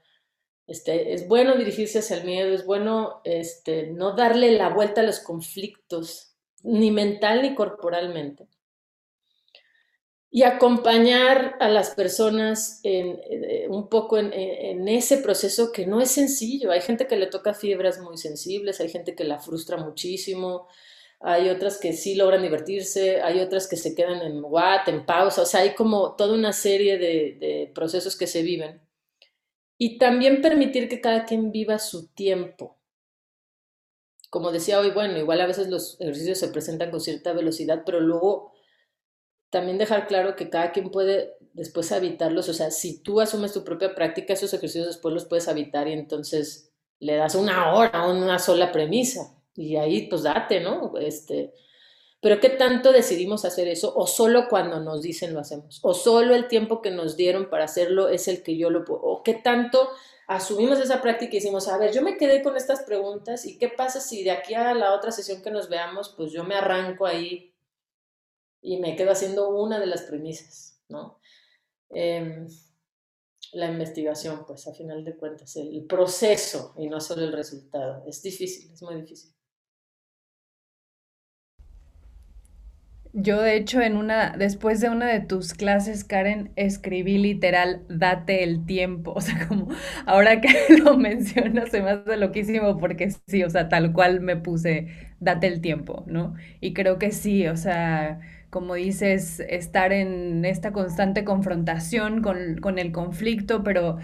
este, 0.68 1.14
es 1.14 1.28
bueno 1.28 1.56
dirigirse 1.56 2.00
hacia 2.00 2.18
el 2.18 2.26
miedo, 2.26 2.54
es 2.54 2.66
bueno 2.66 3.22
este, 3.24 3.88
no 3.88 4.14
darle 4.16 4.52
la 4.52 4.70
vuelta 4.70 5.02
a 5.02 5.06
los 5.06 5.20
conflictos, 5.20 6.36
ni 6.64 6.92
mental 6.92 7.42
ni 7.42 7.56
corporalmente. 7.56 8.48
Y 10.30 10.44
acompañar 10.44 11.58
a 11.60 11.70
las 11.70 11.92
personas 11.92 12.80
en, 12.84 13.22
eh, 13.30 13.68
un 13.70 13.88
poco 13.88 14.18
en, 14.18 14.34
en, 14.34 14.88
ese 14.88 15.18
proceso 15.18 15.72
que 15.72 15.86
no 15.86 16.02
es 16.02 16.10
sencillo. 16.10 16.72
Hay 16.72 16.82
gente 16.82 17.06
que 17.06 17.18
le 17.18 17.28
toca 17.28 17.54
fibras 17.54 18.00
muy 18.02 18.18
sensibles, 18.18 18.82
hay 18.82 18.90
gente 18.90 19.16
que 19.16 19.26
la 19.26 19.40
frustra 19.40 19.78
muchísimo, 19.78 20.68
hay 21.26 21.50
otras 21.50 21.78
que 21.78 21.94
sí 21.94 22.16
logran 22.16 22.42
divertirse, 22.42 23.22
hay 23.22 23.40
otras 23.40 23.70
que 23.70 23.78
se 23.78 23.96
quedan 23.96 24.22
en 24.22 24.44
what, 24.44 24.90
en 24.90 25.06
pausa, 25.06 25.44
o 25.44 25.46
sea, 25.46 25.62
hay 25.62 25.74
como 25.74 26.18
toda 26.18 26.34
una 26.34 26.52
serie 26.52 26.98
de, 26.98 27.72
procesos 27.74 28.18
que 28.18 28.28
se 28.28 28.44
viven. 28.44 28.82
Y 29.78 29.98
también 29.98 30.42
permitir 30.42 30.90
que 30.90 31.00
cada 31.00 31.24
quien 31.24 31.52
viva 31.54 31.80
su 31.80 32.08
tiempo. 32.10 32.78
Como 34.30 34.52
decía 34.52 34.80
hoy, 34.80 34.92
bueno, 34.92 35.18
igual 35.18 35.40
a 35.40 35.48
veces 35.48 35.70
los 35.70 36.00
ejercicios 36.02 36.40
se 36.40 36.50
presentan 36.50 36.92
con 36.92 37.00
cierta 37.00 37.32
velocidad, 37.32 37.84
pero 37.86 38.02
luego 38.02 38.52
también 39.50 39.78
dejar 39.78 40.08
claro 40.08 40.36
que 40.36 40.50
cada 40.50 40.74
quien 40.74 40.92
puede 40.92 41.38
después 41.54 41.94
habitarlos, 41.94 42.50
o 42.50 42.54
sea, 42.54 42.70
si 42.70 43.02
tú 43.02 43.22
asumes 43.22 43.54
tu 43.54 43.64
propia 43.64 43.96
práctica, 43.96 44.34
esos 44.34 44.54
ejercicios 44.54 44.88
después 44.88 45.14
los 45.14 45.26
puedes 45.26 45.48
habitar 45.48 45.88
y 45.88 45.94
entonces 45.94 46.74
le 47.00 47.16
das 47.16 47.36
una 47.36 47.74
hora 47.76 47.92
a 47.92 48.12
una 48.12 48.40
sola 48.40 48.72
premisa 48.74 49.40
y 49.56 49.76
ahí 49.76 50.08
pues 50.08 50.24
date, 50.24 50.60
¿no? 50.60 50.98
Este, 50.98 51.54
pero 52.22 52.40
¿qué 52.40 52.50
tanto 52.50 52.92
decidimos 52.92 53.44
hacer 53.46 53.68
eso? 53.68 53.94
O 53.96 54.08
solo 54.08 54.48
cuando 54.50 54.80
nos 54.80 55.02
dicen 55.02 55.34
lo 55.34 55.42
hacemos. 55.42 55.80
O 55.84 55.94
solo 55.94 56.36
el 56.36 56.48
tiempo 56.48 56.82
que 56.82 56.90
nos 56.90 57.18
dieron 57.18 57.50
para 57.50 57.66
hacerlo 57.66 58.08
es 58.08 58.28
el 58.28 58.44
que 58.44 58.58
yo 58.58 58.70
lo 58.70 58.86
puedo. 58.86 59.02
O 59.02 59.24
qué 59.24 59.34
tanto 59.34 59.90
asumimos 60.28 60.80
esa 60.80 61.02
práctica 61.02 61.36
y 61.36 61.40
decimos, 61.40 61.68
a 61.68 61.78
ver, 61.78 61.94
yo 61.94 62.02
me 62.02 62.16
quedé 62.18 62.42
con 62.42 62.56
estas 62.56 62.84
preguntas 62.84 63.46
y 63.46 63.58
qué 63.58 63.68
pasa 63.68 64.00
si 64.00 64.24
de 64.24 64.32
aquí 64.32 64.54
a 64.54 64.74
la 64.74 64.94
otra 64.94 65.12
sesión 65.12 65.42
que 65.42 65.52
nos 65.52 65.68
veamos, 65.70 66.14
pues 66.16 66.32
yo 66.32 66.44
me 66.46 66.56
arranco 66.56 67.06
ahí 67.06 67.54
y 68.62 68.78
me 68.78 68.96
quedo 68.96 69.12
haciendo 69.12 69.50
una 69.50 69.80
de 69.80 69.88
las 69.88 70.04
premisas, 70.04 70.82
¿no? 70.88 71.20
Em, 71.90 72.48
la 73.52 73.68
investigación, 73.68 74.46
pues 74.48 74.66
a 74.68 74.74
final 74.74 75.04
de 75.04 75.18
cuentas, 75.18 75.56
el 75.58 75.86
proceso 75.86 76.74
y 76.78 76.88
no 76.88 77.00
solo 77.02 77.24
el 77.24 77.34
resultado. 77.34 78.04
Es 78.08 78.22
difícil, 78.24 78.72
es 78.72 78.82
muy 78.82 78.96
difícil. 78.96 79.33
Yo, 83.16 83.42
de 83.42 83.56
hecho, 83.58 83.80
en 83.82 83.96
una, 83.96 84.32
después 84.38 84.82
de 84.82 84.90
una 84.90 85.06
de 85.08 85.20
tus 85.20 85.54
clases, 85.54 86.04
Karen, 86.04 86.52
escribí 86.56 87.20
literal, 87.20 87.84
date 87.88 88.44
el 88.44 88.66
tiempo. 88.66 89.14
O 89.16 89.22
sea, 89.22 89.48
como 89.48 89.68
ahora 90.08 90.42
que 90.42 90.50
lo 90.84 90.98
mencionas, 90.98 91.70
se 91.70 91.82
me 91.82 91.92
hace 91.92 92.18
loquísimo 92.18 92.78
porque 92.80 93.12
sí, 93.28 93.44
o 93.44 93.50
sea, 93.52 93.70
tal 93.70 93.94
cual 93.94 94.20
me 94.22 94.36
puse, 94.38 94.88
date 95.20 95.46
el 95.48 95.62
tiempo, 95.62 96.04
¿no? 96.08 96.34
Y 96.60 96.74
creo 96.74 96.98
que 96.98 97.12
sí, 97.12 97.46
o 97.48 97.56
sea, 97.56 98.20
como 98.50 98.74
dices, 98.76 99.40
estar 99.42 99.94
en 99.94 100.44
esta 100.46 100.72
constante 100.74 101.24
confrontación 101.24 102.22
con, 102.24 102.58
con 102.58 102.80
el 102.80 102.92
conflicto, 102.92 103.64
pero 103.64 104.00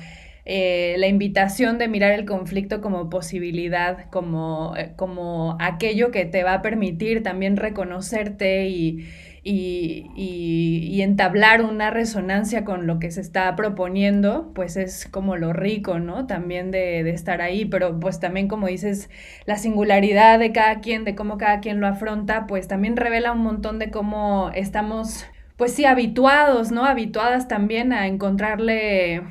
eh, 0.45 0.95
la 0.97 1.07
invitación 1.07 1.77
de 1.77 1.87
mirar 1.87 2.11
el 2.11 2.25
conflicto 2.25 2.81
como 2.81 3.09
posibilidad, 3.09 4.09
como, 4.09 4.73
eh, 4.77 4.93
como 4.95 5.57
aquello 5.59 6.11
que 6.11 6.25
te 6.25 6.43
va 6.43 6.55
a 6.55 6.61
permitir 6.61 7.23
también 7.23 7.57
reconocerte 7.57 8.67
y, 8.67 9.05
y, 9.43 11.01
entablar 11.01 11.61
una 11.63 11.89
resonancia 11.91 12.65
con 12.65 12.85
lo 12.85 12.99
que 12.99 13.09
se 13.11 13.21
está 13.21 13.55
proponiendo, 13.55 14.51
pues 14.53 14.75
es 14.77 15.07
como 15.07 15.37
lo 15.37 15.53
rico, 15.53 15.99
¿no? 15.99 16.27
También 16.27 16.71
de, 16.71 17.03
de, 17.03 17.11
estar 17.11 17.41
ahí, 17.41 17.65
pero 17.65 17.99
pues 17.99 18.19
también 18.19 18.47
como 18.47 18.67
dices, 18.67 19.09
la 19.45 19.57
singularidad 19.57 20.39
de 20.39 20.51
cada 20.51 20.81
quien, 20.81 21.05
de 21.05 21.15
cómo 21.15 21.37
cada 21.37 21.61
quien 21.61 21.79
lo 21.79 21.87
afronta, 21.87 22.47
pues 22.47 22.67
también 22.67 22.97
revela 22.97 23.31
un 23.31 23.43
montón 23.43 23.79
de 23.79 23.91
cómo 23.91 24.51
estamos, 24.53 25.25
pues 25.57 25.73
sí, 25.73 25.85
habituados, 25.85 26.71
¿no? 26.71 26.85
Habituadas 26.85 27.47
también 27.47 27.93
a 27.93 28.07
encontrarle 28.07 29.21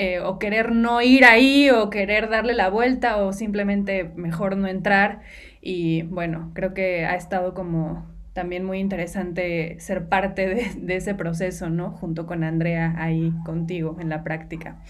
eh, 0.00 0.20
o 0.20 0.38
querer 0.38 0.70
no 0.70 1.02
ir 1.02 1.24
ahí 1.24 1.70
o 1.70 1.90
querer 1.90 2.28
darle 2.28 2.54
la 2.54 2.70
vuelta 2.70 3.16
o 3.16 3.32
simplemente 3.32 4.04
mejor 4.14 4.56
no 4.56 4.68
entrar. 4.68 5.22
Y 5.60 6.02
bueno, 6.02 6.52
creo 6.54 6.72
que 6.72 7.04
ha 7.04 7.16
estado 7.16 7.52
como 7.52 8.06
también 8.32 8.64
muy 8.64 8.78
interesante 8.78 9.74
ser 9.80 10.08
parte 10.08 10.70
de, 10.76 10.96
ese 10.96 11.16
proceso, 11.16 11.68
¿no? 11.68 11.90
Junto 11.90 12.26
con 12.26 12.44
Andrea 12.44 12.94
ahí 12.96 13.32
contigo 13.44 13.96
en 13.98 14.08
la 14.08 14.22
práctica. 14.22 14.80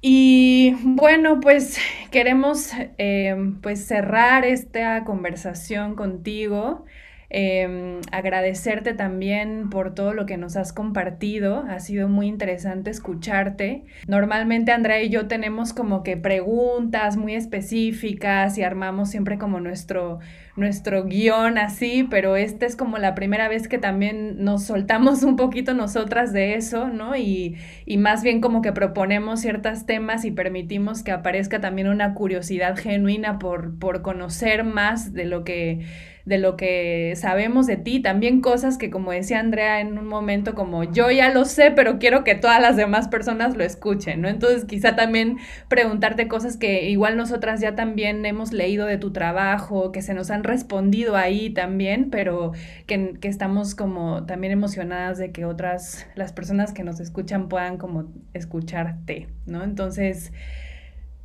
Y 0.00 0.74
bueno, 0.82 1.38
pues 1.38 1.78
queremos 2.10 2.72
eh, 2.98 3.36
pues 3.62 3.86
cerrar 3.86 4.44
esta 4.44 5.04
conversación 5.04 5.94
contigo 5.94 6.86
Em, 7.34 8.02
agradecerte 8.10 8.92
también 8.92 9.70
por 9.70 9.94
todo 9.94 10.12
lo 10.12 10.26
que 10.26 10.36
nos 10.36 10.54
has 10.56 10.74
compartido. 10.74 11.64
Ha 11.66 11.80
sido 11.80 12.06
muy 12.06 12.26
interesante 12.26 12.90
escucharte. 12.90 13.86
Normalmente 14.06 14.70
Andrea 14.70 15.02
y 15.02 15.08
yo 15.08 15.28
tenemos 15.28 15.72
como 15.72 16.02
que 16.02 16.18
preguntas 16.18 17.16
muy 17.16 17.34
específicas 17.34 18.58
y 18.58 18.64
armamos 18.64 19.08
siempre 19.08 19.38
como 19.38 19.60
nuestro, 19.60 20.18
nuestro 20.54 21.04
guion 21.04 21.56
así, 21.56 22.06
pero 22.10 22.36
esta 22.36 22.66
es 22.66 22.76
como 22.76 22.98
la 22.98 23.14
primera 23.14 23.48
vez 23.48 23.68
que 23.68 23.78
también 23.78 24.44
nos 24.44 24.64
soltamos 24.64 25.22
un 25.22 25.36
poquito 25.36 25.72
nosotras 25.74 26.32
de 26.32 26.54
eso, 26.54 26.88
¿no? 26.88 27.16
Y, 27.16 27.56
y 27.86 27.96
más 27.96 28.22
bien 28.22 28.40
como 28.40 28.60
que 28.60 28.72
proponemos 28.72 29.40
ciertos 29.40 29.86
temas 29.86 30.24
y 30.24 30.30
permitimos 30.30 31.02
que 31.02 31.12
aparezca 31.12 31.60
también 31.60 31.88
una 31.88 32.14
curiosidad 32.14 32.76
genuina 32.76 33.38
por, 33.38 33.78
por 33.78 34.02
conocer 34.02 34.64
más 34.64 35.12
de 35.14 35.24
lo 35.24 35.44
que 35.44 35.80
de 36.24 36.38
lo 36.38 36.56
que 36.56 37.14
sabemos 37.16 37.66
de 37.66 37.76
ti, 37.76 38.00
también 38.00 38.40
cosas 38.40 38.78
que 38.78 38.90
como 38.90 39.10
decía 39.12 39.40
Andrea 39.40 39.80
en 39.80 39.98
un 39.98 40.06
momento 40.06 40.54
como 40.54 40.84
yo 40.84 41.10
ya 41.10 41.32
lo 41.32 41.44
sé, 41.44 41.72
pero 41.72 41.98
quiero 41.98 42.22
que 42.22 42.34
todas 42.34 42.60
las 42.60 42.76
demás 42.76 43.08
personas 43.08 43.56
lo 43.56 43.64
escuchen, 43.64 44.20
¿no? 44.20 44.28
Entonces 44.28 44.64
quizá 44.64 44.94
también 44.94 45.38
preguntarte 45.68 46.28
cosas 46.28 46.56
que 46.56 46.88
igual 46.88 47.16
nosotras 47.16 47.60
ya 47.60 47.74
también 47.74 48.24
hemos 48.24 48.52
leído 48.52 48.86
de 48.86 48.98
tu 48.98 49.12
trabajo, 49.12 49.90
que 49.90 50.02
se 50.02 50.14
nos 50.14 50.30
han 50.30 50.41
respondido 50.42 51.16
ahí 51.16 51.50
también, 51.50 52.10
pero 52.10 52.52
que, 52.86 53.14
que 53.20 53.28
estamos 53.28 53.74
como 53.74 54.24
también 54.26 54.52
emocionadas 54.52 55.18
de 55.18 55.32
que 55.32 55.44
otras, 55.44 56.06
las 56.14 56.32
personas 56.32 56.72
que 56.72 56.84
nos 56.84 57.00
escuchan 57.00 57.48
puedan 57.48 57.78
como 57.78 58.12
escucharte, 58.34 59.28
¿no? 59.46 59.64
Entonces... 59.64 60.32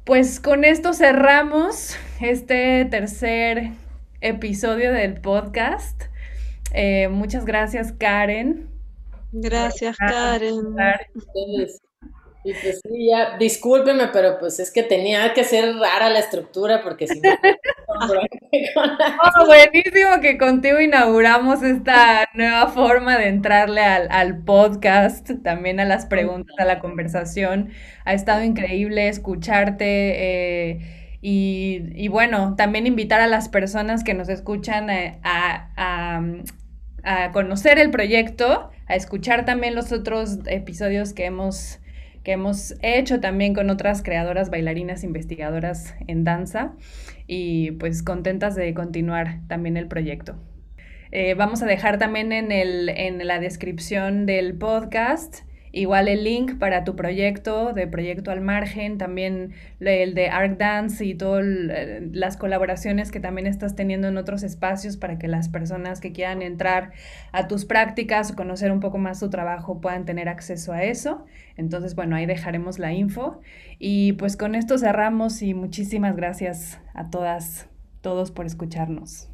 Pues 0.08 0.40
con 0.40 0.64
esto 0.64 0.94
cerramos 0.94 1.98
este 2.22 2.86
tercer 2.86 3.72
episodio 4.22 4.94
del 4.94 5.20
podcast. 5.20 6.04
Eh, 6.72 7.10
muchas 7.10 7.44
gracias, 7.44 7.92
Karen. 7.92 8.70
Gracias, 9.34 9.98
Karen. 9.98 10.76
Y 12.48 12.54
pues 12.54 12.80
sí, 12.82 13.10
ya, 13.10 13.38
discúlpeme, 13.38 14.08
pero 14.14 14.40
pues 14.40 14.58
es 14.62 14.72
que 14.72 14.82
tenía 14.82 15.34
que 15.34 15.44
ser 15.44 15.76
rara 15.76 16.10
la 16.10 16.20
estructura 16.20 16.82
porque 16.82 17.06
si 17.06 17.20
no... 17.20 17.30
oh, 17.98 19.46
buenísimo 19.46 20.22
que 20.22 20.38
contigo 20.38 20.80
inauguramos 20.80 21.62
esta 21.62 22.26
nueva 22.36 22.68
forma 22.70 23.18
de 23.18 23.28
entrarle 23.28 23.82
al, 23.82 24.44
podcast, 24.46 25.30
también 25.44 25.82
a 25.82 25.86
las 25.86 26.06
preguntas, 26.06 26.56
a 26.58 26.64
la 26.64 26.80
conversación. 26.80 27.72
Ha 28.06 28.14
estado 28.14 28.44
increíble 28.44 29.10
escucharte. 29.10 30.70
Eh, 30.70 31.20
y, 31.22 32.08
bueno, 32.08 32.56
también 32.56 32.88
invitar 32.88 33.20
a 33.20 33.28
las 33.28 33.50
personas 33.50 34.06
que 34.06 34.14
nos 34.14 34.30
escuchan 34.30 34.90
eh, 34.90 35.20
a, 35.22 35.70
a, 37.04 37.32
conocer 37.34 37.78
el 37.78 37.92
proyecto, 37.92 38.70
a 38.88 38.96
escuchar 38.96 39.44
también 39.44 39.76
los 39.76 39.92
otros 39.92 40.40
episodios 40.46 41.12
que 41.12 41.26
hemos 41.26 41.82
que 42.28 42.34
hemos 42.34 42.76
hecho 42.82 43.22
también 43.22 43.54
con 43.54 43.70
otras 43.70 44.04
creadoras, 44.04 44.50
bailarinas, 44.50 45.06
investigadoras 45.06 45.96
en 46.08 46.26
danza 46.26 46.74
y 47.26 47.72
pues 47.72 48.04
contentas 48.04 48.54
de 48.54 48.74
continuar 48.74 49.40
también 49.48 49.78
el 49.78 49.88
proyecto. 49.88 50.36
Eh, 51.14 51.36
vamos 51.36 51.64
a 51.64 51.66
dejar 51.66 52.00
también 52.00 52.34
en, 52.34 52.52
el, 52.52 52.90
en 52.90 53.26
la 53.26 53.40
descripción 53.40 54.26
del 54.26 54.58
podcast 54.58 55.47
Igual 55.72 56.08
el 56.08 56.24
link 56.24 56.58
para 56.58 56.84
tu 56.84 56.96
proyecto 56.96 57.74
de 57.74 57.88
Proyecto 57.88 58.32
al 58.32 58.42
Margen, 58.42 58.98
también 58.98 59.54
el 59.80 60.14
de 60.14 60.30
Arc 60.30 60.58
Dance 60.58 61.06
y 61.06 61.16
todas 61.16 61.46
eh, 61.46 62.08
las 62.12 62.38
colaboraciones 62.38 63.12
que 63.12 63.20
también 63.20 63.48
estás 63.48 63.76
teniendo 63.76 64.08
en 64.08 64.18
otros 64.18 64.44
espacios 64.44 64.98
para 64.98 65.20
que 65.20 65.28
las 65.28 65.50
personas 65.50 66.00
que 66.00 66.12
quieran 66.12 66.42
entrar 66.42 66.92
a 67.32 67.48
tus 67.48 67.66
prácticas 67.66 68.32
o 68.32 68.36
conocer 68.36 68.72
un 68.72 68.80
poco 68.80 68.98
más 68.98 69.20
tu 69.20 69.30
trabajo 69.30 69.82
puedan 69.82 70.06
tener 70.06 70.30
acceso 70.30 70.74
a 70.74 70.84
eso. 70.84 71.26
Entonces, 71.58 71.96
bueno, 71.96 72.16
ahí 72.16 72.26
dejaremos 72.26 72.80
la 72.80 72.94
info. 72.94 73.42
Y 73.80 74.14
pues 74.14 74.38
con 74.38 74.56
esto 74.56 74.78
cerramos 74.78 75.42
y 75.42 75.54
muchísimas 75.54 76.16
gracias 76.16 76.80
a 76.94 77.10
todas, 77.10 77.68
todos 78.02 78.32
por 78.32 78.46
escucharnos. 78.46 79.30